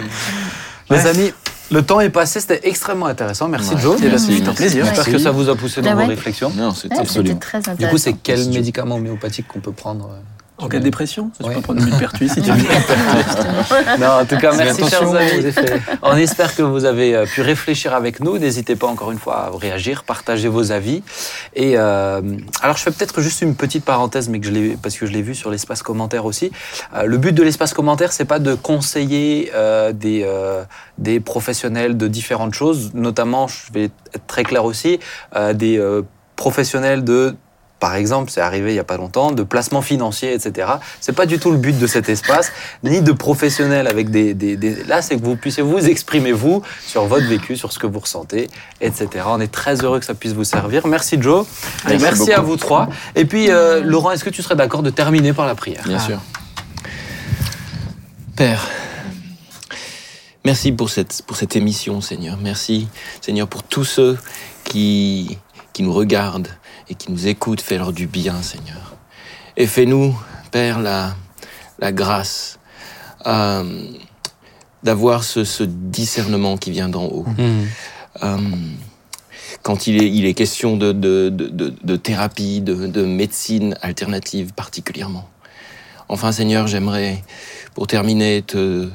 Les 0.92 1.06
amis, 1.08 1.34
le 1.72 1.82
temps 1.82 2.00
est 2.00 2.10
passé, 2.10 2.40
c'était 2.40 2.62
extrêmement 2.70 3.08
intéressant. 3.08 3.48
Merci 3.50 3.74
Ouais. 3.74 3.82
Joe. 3.82 3.98
C'est 4.00 4.48
un 4.48 4.54
plaisir. 4.54 4.86
J'espère 4.86 5.06
que 5.12 5.18
ça 5.18 5.32
vous 5.32 5.50
a 5.50 5.56
poussé 5.56 5.82
dans 5.82 5.96
vos 5.96 6.06
réflexions. 6.06 6.52
Non, 6.56 6.72
c'était 6.72 6.96
Ouais, 6.96 7.02
Absolument. 7.02 7.36
C'était 7.36 7.40
très 7.46 7.58
intéressant. 7.58 7.84
Du 7.84 7.88
coup, 7.90 7.98
c'est 7.98 8.14
quel 8.14 8.48
médicament 8.50 8.96
homéopathique 8.96 9.48
qu'on 9.48 9.60
peut 9.60 9.72
prendre 9.74 10.12
euh, 10.12 10.20
En 10.60 10.68
cas 10.70 10.80
de 10.80 10.84
dépression, 10.84 11.30
ça, 11.38 11.44
tu 11.44 11.50
Ouais. 11.50 11.56
peux 11.56 11.62
prendre 11.62 11.86
une 11.86 11.98
pertuis 12.00 12.28
si 12.30 12.42
tu 12.42 12.52
veux. 12.52 12.58
Non, 14.00 14.08
en 14.22 14.26
tout 14.26 14.38
cas, 14.38 14.56
merci 14.56 14.88
chers 14.90 15.14
amis. 15.14 15.54
On 16.02 16.16
espère 16.18 16.56
que 16.56 16.64
vous 16.64 16.86
avez 16.86 17.16
euh, 17.16 17.26
pu 17.26 17.42
réfléchir 17.42 17.94
avec 17.94 18.20
nous. 18.20 18.38
N'hésitez 18.40 18.76
pas 18.76 18.88
encore 18.88 19.12
une 19.12 19.20
fois 19.20 19.52
à 19.54 19.58
réagir, 19.58 20.04
partager 20.04 20.48
vos 20.48 20.72
avis. 20.72 21.04
Et 21.56 21.74
euh, 21.78 22.22
alors, 22.62 22.76
je 22.76 22.84
fais 22.84 22.92
peut-être 22.92 23.22
juste 23.22 23.42
une 23.42 23.56
petite 23.56 23.86
parenthèse, 23.86 24.30
mais 24.30 24.40
que 24.40 24.48
je 24.48 24.52
l'ai 24.52 24.78
parce 24.82 24.98
que 24.98 25.06
je 25.06 25.12
l'ai 25.12 25.22
vu 25.22 25.36
sur 25.36 25.52
l'espace 25.52 25.84
commentaire 25.84 26.26
aussi. 26.26 26.52
Euh, 26.96 27.04
le 27.04 27.18
but 27.18 27.34
de 27.34 27.44
l'espace 27.44 27.74
commentaire, 27.74 28.12
c'est 28.12 28.26
pas 28.26 28.40
de 28.40 28.56
conseiller 28.56 29.52
euh, 29.54 29.94
des 29.94 30.24
euh, 30.26 30.64
des 30.98 31.20
professionnels 31.20 31.98
de 31.98 32.08
différentes 32.08 32.56
choses, 32.56 32.92
notamment, 32.96 33.48
je 33.48 33.72
vais 33.74 33.84
être 33.86 34.26
très 34.28 34.44
clair 34.44 34.66
aussi, 34.66 35.00
euh, 35.36 35.54
des 35.54 35.78
euh, 35.78 36.02
professionnels 36.36 37.04
de 37.04 37.36
par 37.80 37.96
exemple, 37.96 38.32
c'est 38.32 38.42
arrivé 38.42 38.72
il 38.72 38.74
n'y 38.74 38.80
a 38.80 38.84
pas 38.84 38.98
longtemps, 38.98 39.32
de 39.32 39.44
placement 39.44 39.82
financier, 39.84 40.34
etc. 40.34 40.68
C'est 41.00 41.14
pas 41.16 41.26
du 41.28 41.38
tout 41.38 41.52
le 41.52 41.58
but 41.58 41.78
de 41.78 41.86
cet 41.88 42.10
espace, 42.10 42.52
ni 42.84 43.02
de 43.02 43.12
professionnels 43.12 43.88
avec 43.88 44.10
des. 44.10 44.34
des- 44.34 44.56
des- 44.58 44.84
Là, 44.86 45.02
c'est 45.02 45.18
que 45.18 45.24
vous 45.24 45.36
puissiez 45.36 45.62
vous 45.64 45.86
exprimer, 45.88 46.32
vous, 46.32 46.64
sur 46.86 47.06
votre 47.06 47.28
vécu, 47.28 47.56
sur 47.56 47.72
ce 47.72 47.78
que 47.80 47.86
vous 47.88 48.00
ressentez, 48.00 48.50
etc. 48.82 49.08
On 49.28 49.40
est 49.40 49.52
très 49.52 49.84
heureux 49.84 50.00
que 50.00 50.06
ça 50.06 50.16
puisse 50.16 50.34
vous 50.34 50.44
servir. 50.44 50.88
Merci, 50.88 51.18
Joe. 51.22 51.46
Merci 51.88 52.04
Merci, 52.04 52.34
à 52.34 52.42
vous 52.42 52.58
trois. 52.58 52.90
Et 53.16 53.26
puis, 53.26 53.52
euh, 53.52 53.82
Laurent, 53.84 54.12
est-ce 54.12 54.24
que 54.24 54.30
tu 54.32 54.42
serais 54.42 54.56
d'accord 54.56 54.82
de 54.82 54.90
terminer 54.90 55.34
par 55.34 55.46
la 55.46 55.54
prière? 55.56 55.84
Bien 55.86 56.00
sûr. 56.00 56.20
Père, 58.36 58.68
merci 60.46 60.72
pour 60.72 60.90
cette, 60.90 61.22
pour 61.26 61.36
cette 61.38 61.56
émission, 61.56 62.02
Seigneur. 62.02 62.38
Merci, 62.42 62.88
Seigneur, 63.22 63.48
pour 63.48 63.64
tous 63.64 63.84
ceux 63.86 64.18
qui, 64.64 65.38
qui 65.74 65.84
nous 65.84 65.94
regardent 65.94 66.50
et 66.90 66.96
qui 66.96 67.12
nous 67.12 67.28
écoutent. 67.28 67.62
Fais-leur 67.62 67.94
du 67.94 68.08
bien, 68.08 68.42
Seigneur. 68.42 68.96
Et 69.56 69.68
fais-nous, 69.68 70.18
Père, 70.52 70.80
la, 70.80 71.16
la 71.80 71.92
grâce 71.92 72.60
euh, 73.26 73.84
d'avoir 74.84 75.24
ce, 75.24 75.44
ce 75.44 75.64
discernement 75.64 76.58
qui 76.58 76.72
vient 76.72 76.90
d'en 76.90 77.06
haut. 77.06 77.26
Euh, 78.24 78.38
quand 79.64 79.88
il 79.88 80.02
est, 80.02 80.10
il 80.10 80.26
est 80.26 80.34
question 80.34 80.78
de, 80.78 80.92
de, 80.92 81.30
de, 81.30 81.74
de- 81.84 81.96
thérapie, 81.96 82.62
de, 82.62 82.88
de 82.88 83.04
médecine 83.04 83.76
alternative 83.82 84.54
particulièrement. 84.54 85.28
Enfin, 86.10 86.32
Seigneur, 86.32 86.68
j'aimerais, 86.68 87.22
pour 87.74 87.88
terminer, 87.88 88.42
te, 88.44 88.88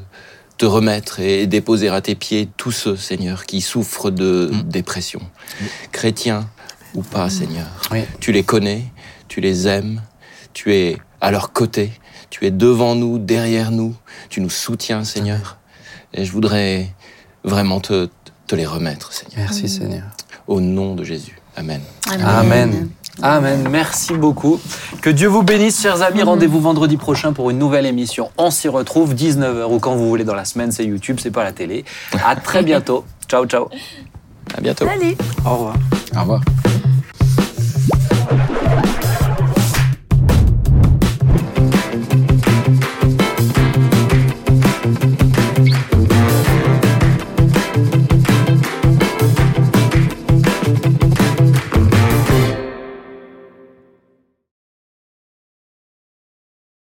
te 0.57 0.65
remettre 0.65 1.21
et 1.21 1.47
déposer 1.47 1.89
à 1.89 2.01
tes 2.01 2.15
pieds 2.15 2.49
tous 2.57 2.71
ceux, 2.73 2.97
Seigneur, 2.97 3.45
qui 3.45 3.61
souffrent 3.61 4.11
de 4.11 4.49
Mm. 4.53 4.63
dépression, 4.63 5.21
chrétiens 5.91 6.49
ou 6.95 7.03
pas, 7.03 7.31
Seigneur. 7.31 7.67
Oui. 7.91 8.01
Tu 8.21 8.33
les 8.33 8.43
connais, 8.43 8.85
tu 9.29 9.41
les 9.41 9.67
aimes, 9.69 10.03
tu 10.53 10.75
es 10.75 10.99
à 11.21 11.31
leur 11.31 11.53
côté, 11.53 11.93
tu 12.31 12.47
es 12.47 12.51
devant 12.51 12.95
nous, 12.95 13.19
derrière 13.19 13.71
nous, 13.71 13.95
tu 14.29 14.41
nous 14.41 14.51
soutiens, 14.51 15.05
Seigneur. 15.05 15.59
Et 16.15 16.25
je 16.25 16.33
voudrais 16.33 16.89
vraiment 17.45 17.81
te, 17.81 18.09
te 18.47 18.55
les 18.55 18.67
remettre, 18.67 19.13
Seigneur. 19.13 19.37
Merci, 19.39 19.69
Seigneur. 19.69 20.05
Au 20.47 20.61
nom 20.61 20.95
de 20.95 21.05
Jésus. 21.05 21.39
Amen. 21.57 21.81
Amen. 22.09 22.89
Amen. 23.21 23.69
Merci 23.71 24.15
beaucoup. 24.15 24.59
Que 25.03 25.11
Dieu 25.11 25.29
vous 25.29 25.43
bénisse, 25.43 25.81
chers 25.83 26.01
amis. 26.03 26.23
Rendez-vous 26.23 26.61
vendredi 26.61 26.97
prochain 26.97 27.33
pour 27.33 27.51
une 27.51 27.59
nouvelle 27.59 27.85
émission. 27.87 28.31
On 28.39 28.51
s'y 28.51 28.69
retrouve 28.69 29.15
19h 29.15 29.71
ou 29.71 29.79
quand 29.79 29.95
vous 29.95 30.09
voulez 30.09 30.25
dans 30.25 30.35
la 30.35 30.47
semaine. 30.47 30.73
C'est 30.73 30.87
YouTube, 30.87 31.19
c'est 31.21 31.31
pas 31.31 31.45
la 31.45 31.53
télé. 31.53 31.85
À 32.25 32.37
très 32.37 32.63
bientôt. 32.65 33.05
Ciao, 33.29 33.45
ciao. 33.47 33.69
À 34.57 34.61
bientôt. 34.61 34.87
Salut 34.87 35.17
Au 35.45 35.51
revoir. 35.55 35.75
Au 36.17 36.21
revoir. 36.21 36.41